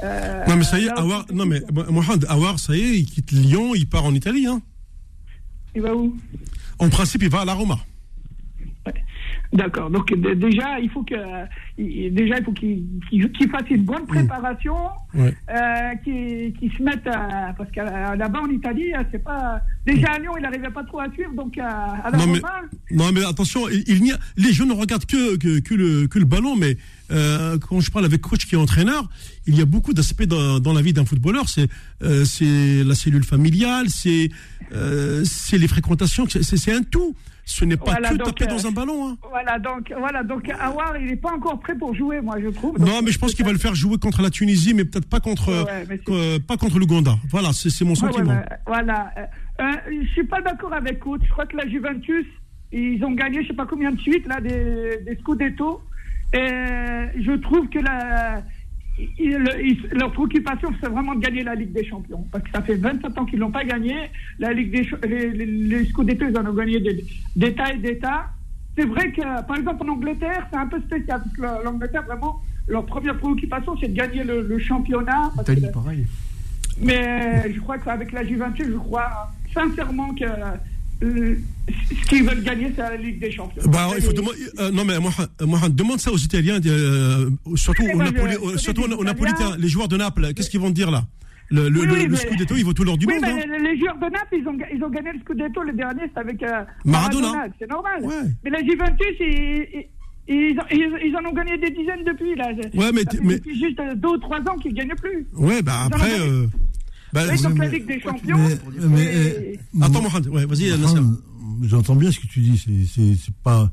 euh, 0.03 0.45
non, 0.47 0.57
mais 0.57 0.65
ça 0.65 0.79
y 0.79 0.85
est, 0.85 0.91
Awar, 0.91 1.27
non, 1.33 1.47
mais 1.47 1.61
Mohamed, 1.91 2.27
Awar, 2.29 2.59
ça 2.59 2.77
y 2.77 2.81
est, 2.81 2.99
il 2.99 3.07
quitte 3.07 3.33
Lyon, 3.33 3.75
il 3.75 3.89
part 3.89 4.05
en 4.05 4.15
Italie, 4.15 4.47
hein. 4.47 4.61
Il 5.75 5.83
va 5.83 5.95
où? 5.95 6.17
En 6.79 6.89
principe, 6.89 7.23
il 7.23 7.31
va 7.31 7.41
à 7.41 7.45
la 7.45 7.55
Roma. 7.55 7.79
D'accord. 9.53 9.91
Donc 9.91 10.13
déjà, 10.13 10.79
il 10.79 10.91
faut 10.91 11.03
que 11.03 11.15
déjà 11.87 12.39
il 12.39 12.45
faut 12.45 12.53
qu'il 12.53 13.51
fasse 13.51 13.71
une 13.71 13.83
bonne 13.83 14.03
mm. 14.03 14.07
préparation, 14.07 14.77
euh, 15.17 15.31
qu'il 16.05 16.73
se 16.77 16.83
mette 16.83 17.05
parce 17.05 17.71
que 17.71 17.81
là-bas 17.81 18.41
en 18.41 18.51
Italie, 18.51 18.93
c'est 19.11 19.25
pas 19.25 19.61
déjà 19.87 20.13
à 20.13 20.19
Lyon, 20.19 20.33
il 20.37 20.43
n'arrivait 20.43 20.71
pas 20.71 20.85
trop 20.85 21.01
à 21.01 21.11
suivre, 21.13 21.33
donc 21.35 21.57
à, 21.57 22.11
la 22.13 22.19
non, 22.19 22.27
mais, 22.27 22.41
non 22.91 23.11
mais 23.13 23.25
attention, 23.25 23.63
il, 23.71 24.03
n'y 24.03 24.13
a, 24.13 24.19
les 24.37 24.53
jeunes 24.53 24.69
ne 24.69 24.75
regardent 24.75 25.07
que, 25.07 25.37
que, 25.37 25.75
le, 25.75 26.07
que 26.09 26.19
le 26.19 26.27
ballon, 26.27 26.55
mais 26.55 26.77
euh, 27.11 27.59
quand 27.59 27.81
je 27.81 27.91
parle 27.91 28.05
avec 28.05 28.21
coach 28.21 28.47
qui 28.47 28.55
est 28.55 28.59
entraîneur, 28.59 29.09
il 29.47 29.57
y 29.57 29.63
a 29.63 29.65
beaucoup 29.65 29.93
d'aspects 29.93 30.25
dans, 30.25 30.61
dans, 30.61 30.73
la 30.73 30.83
vie 30.83 30.93
d'un 30.93 31.05
footballeur. 31.05 31.49
C'est 31.49 31.69
euh, 32.03 32.25
c'est 32.25 32.85
la 32.85 32.95
cellule 32.95 33.25
familiale, 33.25 33.89
c'est 33.89 34.31
c'est 35.25 35.59
les 35.59 35.69
fréquentations, 35.69 36.27
c'est 36.29 36.73
un 36.73 36.83
tout. 36.83 37.15
Ce 37.49 37.65
n'est 37.65 37.79
pas 37.79 37.95
que 37.95 38.17
taper 38.17 38.47
dans 38.47 38.67
un 38.67 38.71
ballon. 38.71 39.09
Hein. 39.09 39.17
Voilà, 39.31 39.59
donc, 39.59 39.91
voilà, 39.99 40.23
donc 40.23 40.51
Awar, 40.61 40.99
il 40.99 41.07
n'est 41.07 41.17
pas 41.17 41.33
encore 41.33 41.59
prêt 41.59 41.75
pour 41.75 41.95
jouer, 41.95 42.21
moi, 42.21 42.37
je 42.39 42.49
trouve. 42.49 42.79
non, 42.79 43.01
mais 43.03 43.11
je 43.11 43.19
pense 43.19 43.35
qu'il 43.35 43.45
va 43.47 43.53
le 43.53 43.59
faire 43.59 43.75
jouer 43.75 43.97
contre 43.97 44.21
la 44.21 44.29
Tunisie, 44.29 44.75
mais 44.75 44.85
peut-être 44.85 45.09
pas 45.09 45.21
contre, 45.21 45.49
euh, 45.49 46.39
pas 46.47 46.59
contre 46.59 46.79
l'Ouganda. 46.79 47.17
Voilà, 47.31 47.53
c'est 47.55 47.85
mon 47.87 47.95
sentiment. 47.95 48.39
voilà. 48.67 49.11
Euh, 49.17 49.23
euh, 49.63 49.73
je 50.03 50.09
suis 50.09 50.25
pas 50.25 50.43
d'accord 50.43 50.75
avec 50.75 50.99
coach. 50.99 51.23
Je 51.25 51.31
crois 51.31 51.47
que 51.47 51.57
la 51.57 51.67
Juventus, 51.67 52.27
ils 52.71 53.03
ont 53.03 53.13
gagné, 53.13 53.43
je 53.43 53.49
sais 53.49 53.55
pas 53.55 53.67
combien 53.67 53.93
de 53.93 54.01
suite 54.01 54.27
là, 54.27 54.43
des, 54.43 54.99
des 55.07 55.17
Scudetto. 55.19 55.81
Et 56.33 57.23
je 57.23 57.33
trouve 57.37 57.69
que 57.69 57.79
la 57.79 58.43
leur 59.93 60.13
préoccupation, 60.13 60.71
c'est 60.81 60.89
vraiment 60.89 61.15
de 61.15 61.21
gagner 61.21 61.43
la 61.43 61.55
Ligue 61.55 61.73
des 61.73 61.85
Champions. 61.85 62.27
Parce 62.33 62.45
que 62.45 62.51
ça 62.51 62.63
fait 62.63 62.75
27 62.75 63.17
ans 63.19 63.25
qu'ils 63.25 63.39
l'ont 63.39 63.51
pas 63.51 63.65
gagné. 63.65 63.95
La 64.39 64.53
Ligue 64.53 64.73
des 64.73 64.89
les, 65.07 65.31
les, 65.31 65.47
les 65.47 65.85
Scudetto, 65.87 66.27
ils 66.29 66.37
en 66.37 66.47
ont 66.47 66.55
gagné 66.55 66.81
d'État 67.37 67.73
et 67.73 67.79
d'État. 67.79 68.27
C'est 68.77 68.87
vrai 68.87 69.11
que, 69.13 69.23
par 69.47 69.57
exemple, 69.57 69.85
en 69.89 69.93
Angleterre, 69.93 70.47
c'est 70.51 70.59
un 70.59 70.67
peu 70.67 70.81
spécial. 70.81 71.23
Parce 71.23 71.37
que 71.37 71.65
l'Angleterre, 71.65 72.05
vraiment, 72.05 72.41
leur 72.67 72.87
première 72.87 73.17
préoccupation, 73.19 73.77
c'est 73.81 73.89
de 73.89 73.97
gagner 73.97 74.25
le, 74.25 74.59
championnat. 74.59 75.33
pareil. 75.73 76.07
Mais 76.81 77.53
je 77.53 77.61
crois 77.61 77.79
qu'avec 77.79 78.13
la 78.13 78.25
Juventus, 78.25 78.67
je 78.67 78.77
crois 78.77 79.33
sincèrement 79.53 80.15
que 80.15 80.25
euh, 80.25 80.57
ce 81.01 82.09
qu'ils 82.09 82.25
veulent 82.25 82.43
gagner, 82.43 82.73
c'est 82.75 82.83
la 82.83 82.97
Ligue 82.97 83.21
des 83.21 83.31
Champions. 83.31 83.63
Bah, 83.67 83.91
il 83.97 84.03
faut 84.03 84.13
demander, 84.13 84.39
euh, 84.59 84.71
non, 84.71 84.85
mais 84.85 84.99
moi, 84.99 85.13
moi, 85.41 85.61
demande 85.69 86.01
ça 86.01 86.11
aux 86.11 86.19
Italiens, 86.19 86.61
euh, 86.67 87.31
surtout, 87.55 87.85
aux, 87.85 88.03
Napoli, 88.03 88.35
surtout 88.57 88.83
aux 88.83 89.05
Napolitains, 89.05 89.57
les 89.59 89.69
joueurs 89.69 89.89
de 89.89 89.97
Naples. 89.97 90.33
Qu'est-ce 90.35 90.51
qu'ils 90.51 90.61
vont 90.61 90.71
dire 90.71 90.91
là? 90.91 91.05
Le, 91.51 91.69
le, 91.71 91.85
le, 91.85 92.17
Scudetto, 92.17 92.57
il 92.57 92.65
vaut 92.65 92.75
tout 92.75 92.85
l'or 92.85 92.99
du 92.99 93.07
monde. 93.07 93.23
Mais 93.23 93.29
hein. 93.31 93.59
les 93.63 93.79
joueurs 93.79 93.97
de 93.97 94.05
Naples, 94.05 94.37
ils 94.39 94.47
ont, 94.47 94.59
ils 94.75 94.85
ont 94.85 94.91
gagné 94.91 95.13
le 95.13 95.21
Scudetto 95.21 95.63
le 95.63 95.73
dernier, 95.73 96.03
c'est 96.13 96.21
avec 96.21 96.45
Maradona. 96.85 97.47
C'est 97.59 97.71
normal. 97.71 98.05
Mais 98.45 98.51
la 98.51 98.59
Juventus, 98.59 99.17
ils, 99.21 99.87
ils, 100.29 100.61
ils, 101.03 101.17
en 101.17 101.27
ont 101.27 101.33
gagné 101.33 101.57
des 101.57 101.71
dizaines 101.71 102.05
depuis. 102.05 102.35
Là. 102.35 102.49
Ouais, 102.75 102.93
mais, 102.93 103.03
mais... 103.23 103.37
Depuis 103.37 103.59
juste 103.59 103.81
deux 103.97 104.09
ou 104.09 104.19
trois 104.19 104.41
ans 104.41 104.57
qu'ils 104.61 104.73
ne 104.73 104.79
gagnent 104.79 104.97
plus. 104.97 105.27
Ouais, 105.35 105.63
bah 105.63 105.87
après. 105.87 106.19
Bah, 107.13 107.37
donc 107.37 107.59
la 107.59 107.69
Ligue 107.69 107.87
des 107.87 108.01
Champions. 108.01 108.39
Mais, 108.89 109.59
Attends, 109.81 110.03
Mohamed, 110.03 110.29
ouais, 110.29 110.47
vas-y, 110.47 110.73
J'entends 111.63 111.97
bien 111.97 112.13
ce 112.13 112.21
que 112.21 112.27
tu 112.27 112.41
dis, 112.41 112.89
c'est 112.95 113.35
pas, 113.43 113.71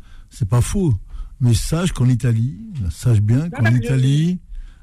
pas 0.50 0.62
faux. 0.62 0.94
Mais 1.42 1.54
sache 1.54 1.92
qu'en 1.92 2.08
Italie, 2.08 2.58
sache 2.90 3.20
bien 3.20 3.50
qu'en 3.50 3.66
Italie, 3.66 4.40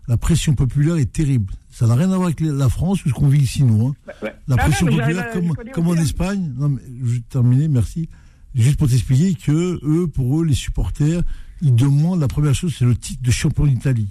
la 0.07 0.17
pression 0.17 0.55
populaire 0.55 0.97
est 0.97 1.11
terrible. 1.11 1.53
Ça 1.71 1.87
n'a 1.87 1.95
rien 1.95 2.13
à 2.13 2.17
voir 2.17 2.25
avec 2.25 2.41
la 2.41 2.69
France 2.69 3.05
ou 3.05 3.09
ce 3.09 3.15
qu'on 3.15 3.29
vit 3.29 3.41
ici, 3.41 3.65
nous. 3.65 3.87
Hein. 3.87 4.29
La 4.47 4.57
pression 4.57 4.87
populaire, 4.87 5.33
comme, 5.33 5.55
comme 5.73 5.89
en 5.89 5.95
Espagne. 5.95 6.53
Non, 6.57 6.69
mais 6.69 6.83
je 7.03 7.15
vais 7.15 7.21
terminer, 7.21 7.69
merci. 7.69 8.09
Juste 8.55 8.79
pour 8.79 8.89
t'expliquer 8.89 9.35
que 9.35 9.81
eux, 9.83 10.07
pour 10.07 10.41
eux, 10.41 10.45
les 10.45 10.55
supporters, 10.55 11.23
ils 11.63 11.75
demandent 11.75 12.21
la 12.21 12.29
première 12.29 12.55
chose, 12.55 12.75
c'est 12.79 12.85
le 12.85 12.95
titre 12.95 13.23
de 13.23 13.31
champion 13.31 13.65
d'Italie. 13.65 14.09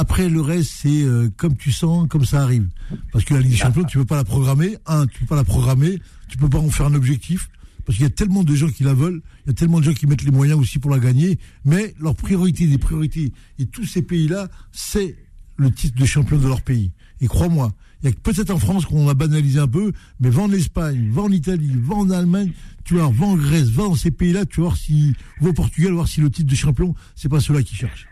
Après, 0.00 0.28
le 0.28 0.40
reste, 0.40 0.70
c'est 0.82 1.02
euh, 1.02 1.28
comme 1.36 1.56
tu 1.56 1.72
sens, 1.72 2.06
comme 2.08 2.24
ça 2.24 2.40
arrive. 2.40 2.68
Parce 3.12 3.24
que 3.24 3.34
la 3.34 3.40
Ligue 3.40 3.50
des 3.50 3.56
Champions, 3.56 3.82
tu 3.82 3.98
peux 3.98 4.04
pas 4.04 4.14
la 4.14 4.22
programmer. 4.22 4.76
Un, 4.86 5.08
tu 5.08 5.18
peux 5.18 5.26
pas 5.26 5.34
la 5.34 5.42
programmer. 5.42 5.98
Tu 6.28 6.36
peux 6.36 6.48
pas 6.48 6.58
en 6.58 6.70
faire 6.70 6.86
un 6.86 6.94
objectif. 6.94 7.50
Parce 7.84 7.96
qu'il 7.96 8.04
y 8.04 8.06
a 8.06 8.10
tellement 8.10 8.44
de 8.44 8.54
gens 8.54 8.68
qui 8.68 8.84
la 8.84 8.94
veulent. 8.94 9.20
Il 9.44 9.48
y 9.48 9.50
a 9.50 9.54
tellement 9.54 9.80
de 9.80 9.84
gens 9.84 9.94
qui 9.94 10.06
mettent 10.06 10.22
les 10.22 10.30
moyens 10.30 10.60
aussi 10.60 10.78
pour 10.78 10.92
la 10.92 11.00
gagner. 11.00 11.40
Mais 11.64 11.96
leur 11.98 12.14
priorité 12.14 12.68
des 12.68 12.78
priorités, 12.78 13.32
et 13.58 13.66
tous 13.66 13.86
ces 13.86 14.02
pays-là, 14.02 14.46
c'est 14.70 15.16
le 15.56 15.72
titre 15.72 15.98
de 15.98 16.06
champion 16.06 16.38
de 16.38 16.46
leur 16.46 16.62
pays. 16.62 16.92
Et 17.20 17.26
crois-moi, 17.26 17.72
il 18.04 18.08
y 18.08 18.12
a 18.12 18.14
peut-être 18.14 18.50
en 18.50 18.60
France 18.60 18.86
qu'on 18.86 19.08
a 19.08 19.14
banalisé 19.14 19.58
un 19.58 19.66
peu, 19.66 19.90
mais 20.20 20.30
va 20.30 20.42
en 20.42 20.52
Espagne, 20.52 21.10
va 21.10 21.22
en 21.22 21.32
Italie, 21.32 21.72
va 21.74 21.96
en 21.96 22.10
Allemagne, 22.10 22.52
tu 22.84 22.94
vois, 22.94 23.10
va 23.12 23.26
en 23.26 23.36
Grèce, 23.36 23.70
va 23.70 23.82
dans 23.82 23.96
ces 23.96 24.12
pays-là, 24.12 24.46
tu 24.46 24.60
vois, 24.60 24.76
si, 24.76 25.14
va 25.40 25.48
au 25.48 25.52
Portugal, 25.52 25.90
voir 25.90 26.06
si 26.06 26.20
le 26.20 26.30
titre 26.30 26.48
de 26.48 26.54
champion, 26.54 26.94
c'est 27.16 27.28
pas 27.28 27.40
ceux-là 27.40 27.64
qui 27.64 27.74
cherchent. 27.74 28.06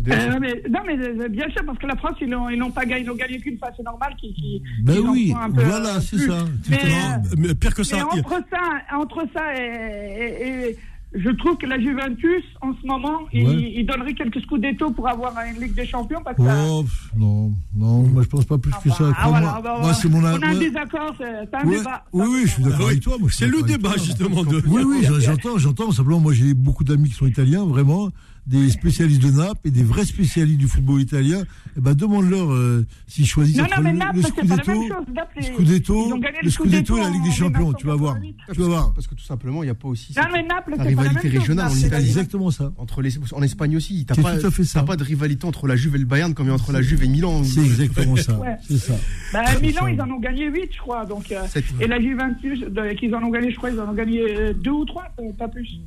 Euh, 0.00 0.38
mais, 0.40 0.62
non, 0.68 0.80
mais 0.86 0.98
euh, 0.98 1.28
bien 1.28 1.48
sûr, 1.50 1.64
parce 1.64 1.78
que 1.78 1.86
la 1.86 1.96
France, 1.96 2.16
ils 2.20 2.28
n'ont 2.28 2.70
pas 2.70 2.84
gagné, 2.84 3.02
ils 3.02 3.06
n'ont 3.06 3.14
gagné 3.14 3.38
qu'une 3.38 3.58
fois, 3.58 3.70
c'est 3.76 3.84
normal 3.84 4.14
qu'ils. 4.18 4.60
ben 4.82 4.98
oui, 5.08 5.32
voilà, 5.52 6.00
c'est 6.00 6.18
ça. 6.18 6.44
Mais, 6.68 6.78
mais, 7.38 7.54
pire 7.54 7.74
que 7.74 7.84
ça. 7.84 8.04
entre 8.06 8.42
ça, 8.50 8.96
entre 8.96 9.24
ça 9.32 9.54
et, 9.54 10.76
je 11.16 11.30
trouve 11.30 11.56
que 11.56 11.66
la 11.66 11.78
Juventus, 11.78 12.42
en 12.60 12.72
ce 12.74 12.84
moment, 12.84 13.20
il, 13.32 13.86
donnerait 13.86 14.14
quelques 14.14 14.40
scudetto 14.40 14.90
pour 14.90 15.08
avoir 15.08 15.32
une 15.46 15.62
Ligue 15.62 15.74
des 15.74 15.86
Champions. 15.86 16.20
Parce 16.24 16.36
que 16.36 16.42
oh, 16.42 16.84
non, 17.16 17.52
non, 17.76 18.02
moi 18.02 18.24
je 18.24 18.28
pense 18.28 18.44
pas 18.44 18.58
plus 18.58 18.72
que 18.82 18.90
ça. 18.90 19.12
Ah, 19.16 19.28
voilà, 19.28 19.60
moi, 19.62 19.80
moi 19.80 19.94
c'est 19.94 20.08
mon 20.08 20.18
On 20.18 20.24
a 20.24 20.48
un 20.48 20.58
désaccord, 20.58 21.14
c'est 21.16 21.54
un 21.54 21.64
débat. 21.64 22.04
Oui, 22.12 22.26
oui, 22.28 22.40
je 22.46 22.50
suis 22.50 22.62
d'accord 22.64 22.88
avec 22.88 23.00
toi. 23.00 23.16
C'est 23.30 23.46
le 23.46 23.62
débat, 23.62 23.92
justement. 23.92 24.42
De... 24.42 24.60
Oui, 24.66 24.82
oui, 24.84 25.06
j'entends, 25.20 25.56
j'entends. 25.56 25.92
Simplement, 25.92 26.18
moi 26.18 26.32
j'ai 26.32 26.52
beaucoup 26.52 26.82
d'amis 26.82 27.10
qui 27.10 27.14
sont 27.14 27.26
italiens, 27.26 27.64
vraiment 27.64 28.10
des 28.46 28.68
spécialistes 28.70 29.22
de 29.22 29.30
Naples 29.30 29.68
et 29.68 29.70
des 29.70 29.82
vrais 29.82 30.04
spécialistes 30.04 30.58
du 30.58 30.68
football 30.68 31.00
italien, 31.00 31.44
eh 31.76 31.80
ben 31.80 31.94
demande-leur 31.94 32.52
euh, 32.52 32.86
s'ils 33.06 33.26
choisissent 33.26 33.56
non, 33.56 33.64
non, 33.64 33.82
mais 33.82 33.92
Naples, 33.92 34.18
le, 34.18 34.22
Scudetto, 34.22 34.72
le 35.36 35.42
Scudetto, 35.42 36.20
le 36.42 36.50
Scudetto 36.50 36.98
et 36.98 37.00
la 37.00 37.10
Ligue 37.10 37.24
des 37.24 37.32
Champions, 37.32 37.72
tu 37.72 37.86
vas 37.86 37.94
voir. 37.94 38.16
Tu 38.52 38.60
vas 38.60 38.66
voir. 38.66 38.92
Parce 38.92 39.06
que 39.06 39.14
tout 39.14 39.24
simplement, 39.24 39.62
il 39.62 39.66
n'y 39.66 39.70
a 39.70 39.74
pas 39.74 39.88
aussi 39.88 40.14
non, 40.16 40.24
mais 40.32 40.42
Naples, 40.42 40.74
la 40.76 40.84
rivalité 40.84 41.28
régionale 41.28 41.70
en 41.70 41.74
Italie. 41.74 42.06
exactement 42.06 42.50
ça. 42.50 42.72
Entre 42.76 43.02
les, 43.02 43.18
en 43.32 43.42
Espagne 43.42 43.76
aussi, 43.76 44.04
tu 44.04 44.20
n'as 44.20 44.82
pas, 44.82 44.96
de 44.96 45.04
rivalité 45.04 45.46
entre 45.46 45.66
la 45.66 45.76
Juve 45.76 45.96
et 45.96 45.98
le 45.98 46.04
Bayern 46.04 46.34
comme 46.34 46.46
il 46.46 46.50
y 46.50 46.52
a 46.52 46.54
entre 46.54 46.72
la 46.72 46.82
Juve 46.82 47.02
et 47.02 47.08
Milan. 47.08 47.42
C'est 47.44 47.64
exactement 47.64 48.16
ça. 48.16 48.38
C'est 48.68 48.78
ça. 48.78 48.94
Bah, 49.32 49.42
Milan, 49.60 49.86
ils 49.86 50.00
en 50.00 50.10
ont 50.10 50.20
gagné 50.20 50.48
8, 50.48 50.70
je 50.72 50.78
crois. 50.78 51.06
Donc, 51.06 51.32
euh, 51.32 51.42
et 51.80 51.86
la 51.86 52.00
Juventus, 52.00 52.60
qu'ils 52.98 53.14
en 53.14 53.22
ont 53.22 53.30
gagné, 53.30 53.50
je 53.50 53.56
crois, 53.56 53.70
ils 53.70 53.80
en 53.80 53.88
ont 53.88 53.94
gagné 53.94 54.54
2 54.54 54.70
ou 54.70 54.84
3, 54.84 55.04
pas 55.38 55.48
plus. 55.48 55.80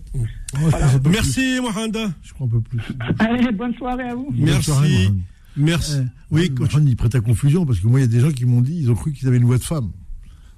Merci. 1.06 1.58
Je 1.58 2.34
crois 2.34 2.47
un 2.48 2.50
peu 2.50 2.62
plus. 2.62 2.82
Allez, 3.20 3.52
bonne 3.52 3.74
soirée 3.76 4.10
à 4.10 4.16
vous. 4.16 4.30
Merci. 4.36 4.72
Merci. 5.56 5.98
Eh, 6.00 6.06
oui, 6.32 6.52
Mohamed, 6.58 6.90
il 6.90 6.96
prête 6.96 7.16
à 7.16 7.20
confusion 7.20 7.66
parce 7.66 7.80
que 7.80 7.88
moi, 7.88 8.00
il 8.00 8.04
y 8.04 8.06
a 8.06 8.08
des 8.08 8.20
gens 8.20 8.32
qui 8.32 8.46
m'ont 8.46 8.62
dit, 8.62 8.78
ils 8.80 8.92
ont 8.92 8.96
cru 8.96 9.12
qu'ils 9.12 9.28
avaient 9.28 9.38
une 9.38 9.46
voix 9.46 9.58
de 9.58 9.64
femme. 9.64 9.92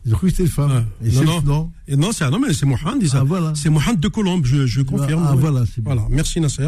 Ils 0.05 0.13
ont 0.13 0.17
cru 0.17 0.27
que 0.27 0.31
c'était 0.31 0.43
une 0.43 0.49
femme. 0.49 0.85
Et 1.03 1.11
non, 1.11 1.23
non. 1.23 1.41
non. 1.41 1.71
Et 1.87 1.95
non, 1.95 2.11
c'est 2.11 2.23
un 2.23 2.33
homme, 2.33 2.45
c'est 2.51 2.65
Mohamed. 2.65 3.07
Ah, 3.13 3.23
voilà. 3.23 3.53
C'est 3.55 3.69
Mohamed 3.69 3.99
de 3.99 4.07
Colombe, 4.07 4.45
je, 4.45 4.65
je 4.65 4.81
confirme. 4.81 5.25
Ah, 5.27 5.35
voilà, 5.35 5.65
c'est 5.65 5.83
Voilà, 5.83 6.05
merci 6.09 6.39
Nasser. 6.39 6.63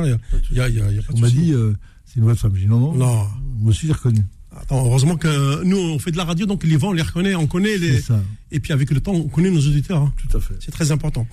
Il 0.51 0.57
y 0.57 0.59
a, 0.59 0.69
y 0.69 0.79
a, 0.81 0.91
y 0.91 0.99
a 0.99 1.01
pas 1.01 1.13
On 1.15 1.19
m'a 1.19 1.29
dit, 1.29 1.53
euh, 1.53 1.73
c'est 2.05 2.17
une 2.17 2.23
voix 2.23 2.33
de 2.33 2.39
femme. 2.39 2.53
J'ai 2.55 2.63
dit 2.63 2.67
non, 2.67 2.79
non. 2.79 2.93
Non. 2.93 3.27
Moi 3.59 3.69
aussi, 3.69 3.87
j'ai 3.87 3.93
reconnu. 3.93 4.25
Attends, 4.55 4.85
heureusement 4.85 5.15
que 5.15 5.63
nous, 5.63 5.77
on 5.77 5.97
fait 5.97 6.11
de 6.11 6.17
la 6.17 6.25
radio, 6.25 6.45
donc 6.45 6.65
les 6.65 6.75
vents, 6.75 6.89
on 6.89 6.93
les 6.93 7.01
reconnaît, 7.01 7.35
on 7.35 7.47
connaît 7.47 7.77
les. 7.77 8.01
Ça. 8.01 8.21
Et 8.51 8.59
puis 8.59 8.73
avec 8.73 8.91
le 8.91 8.99
temps, 8.99 9.13
on 9.13 9.29
connaît 9.29 9.49
nos 9.49 9.61
auditeurs. 9.61 10.01
Hein. 10.01 10.13
Tout 10.17 10.37
à 10.37 10.41
fait. 10.41 10.55
C'est 10.59 10.71
très 10.71 10.91
important. 10.91 11.25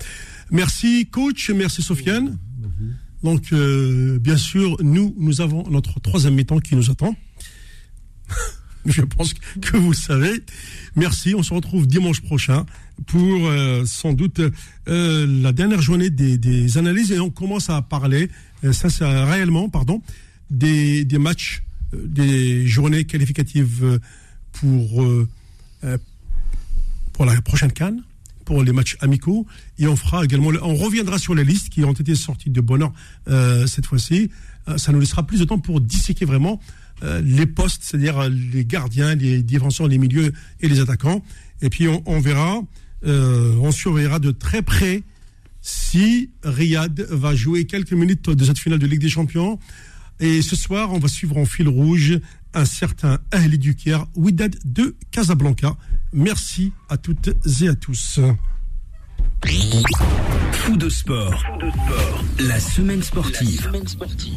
Merci, 0.51 1.07
coach. 1.11 1.49
Merci, 1.49 1.81
Sofiane. 1.81 2.37
Donc, 3.23 3.51
euh, 3.51 4.17
bien 4.19 4.37
sûr, 4.37 4.77
nous, 4.81 5.13
nous 5.17 5.41
avons 5.41 5.69
notre 5.69 5.99
troisième 5.99 6.35
mi-temps 6.35 6.59
qui 6.59 6.75
nous 6.75 6.89
attend. 6.89 7.15
Je 8.85 9.01
pense 9.01 9.33
que 9.33 9.77
vous 9.77 9.89
le 9.91 9.95
savez. 9.95 10.41
Merci. 10.95 11.35
On 11.35 11.43
se 11.43 11.53
retrouve 11.53 11.85
dimanche 11.85 12.21
prochain 12.21 12.65
pour 13.07 13.47
euh, 13.47 13.83
sans 13.85 14.13
doute 14.13 14.41
euh, 14.87 15.41
la 15.41 15.51
dernière 15.51 15.81
journée 15.81 16.09
des, 16.09 16.37
des, 16.37 16.77
analyses 16.77 17.11
et 17.11 17.19
on 17.19 17.29
commence 17.29 17.69
à 17.69 17.81
parler, 17.81 18.29
ça 18.71 18.89
c'est 18.89 19.05
réellement, 19.05 19.69
pardon, 19.69 20.01
des, 20.49 21.03
des 21.05 21.17
matchs, 21.17 21.61
des 21.93 22.67
journées 22.67 23.03
qualificatives 23.05 23.99
pour 24.53 25.05
pour 27.13 27.25
la 27.25 27.41
prochaine 27.41 27.71
canne 27.71 28.03
pour 28.49 28.63
les 28.63 28.73
matchs 28.73 28.97
amicaux 29.01 29.45
et 29.77 29.85
on 29.85 29.95
fera 29.95 30.23
également, 30.23 30.49
on 30.63 30.73
reviendra 30.73 31.19
sur 31.19 31.35
les 31.35 31.43
listes 31.43 31.69
qui 31.69 31.83
ont 31.83 31.93
été 31.93 32.15
sorties 32.15 32.49
de 32.49 32.61
bonheur 32.61 32.91
euh, 33.27 33.67
cette 33.67 33.85
fois-ci. 33.85 34.31
Euh, 34.67 34.79
ça 34.79 34.91
nous 34.91 34.99
laissera 34.99 35.21
plus 35.21 35.39
de 35.39 35.45
temps 35.45 35.59
pour 35.59 35.79
disséquer 35.79 36.25
vraiment 36.25 36.59
euh, 37.03 37.21
les 37.23 37.45
postes, 37.45 37.83
c'est-à-dire 37.83 38.27
les 38.27 38.65
gardiens, 38.65 39.13
les 39.13 39.43
défenseurs, 39.43 39.87
les 39.87 39.99
milieux 39.99 40.33
et 40.61 40.67
les 40.67 40.79
attaquants. 40.79 41.23
Et 41.61 41.69
puis 41.69 41.87
on, 41.87 42.19
verra, 42.19 42.63
on 43.03 43.71
surveillera 43.71 44.17
de 44.17 44.31
très 44.31 44.63
près 44.63 45.03
si 45.61 46.31
Riyad 46.43 46.99
va 47.01 47.35
jouer 47.35 47.65
quelques 47.65 47.93
minutes 47.93 48.31
de 48.31 48.43
cette 48.43 48.57
finale 48.57 48.79
de 48.79 48.87
Ligue 48.87 49.01
des 49.01 49.09
Champions. 49.09 49.59
Et 50.19 50.41
ce 50.41 50.55
soir, 50.55 50.91
on 50.91 50.97
va 50.97 51.07
suivre 51.07 51.37
en 51.37 51.45
fil 51.45 51.67
rouge 51.67 52.19
un 52.53 52.65
certain 52.65 53.19
Ahli 53.31 53.57
Dukier, 53.57 53.97
Widad 54.15 54.55
de 54.65 54.95
Casablanca. 55.11 55.75
Merci 56.13 56.73
à 56.89 56.97
toutes 56.97 57.29
et 57.61 57.67
à 57.67 57.75
tous. 57.75 58.19
Fou 60.51 60.77
de 60.77 60.89
sport. 60.89 61.43
La 62.39 62.59
semaine 62.59 63.03
sportive. 63.03 63.61
La 63.61 63.71
semaine 63.71 63.87
sportive. 63.87 64.33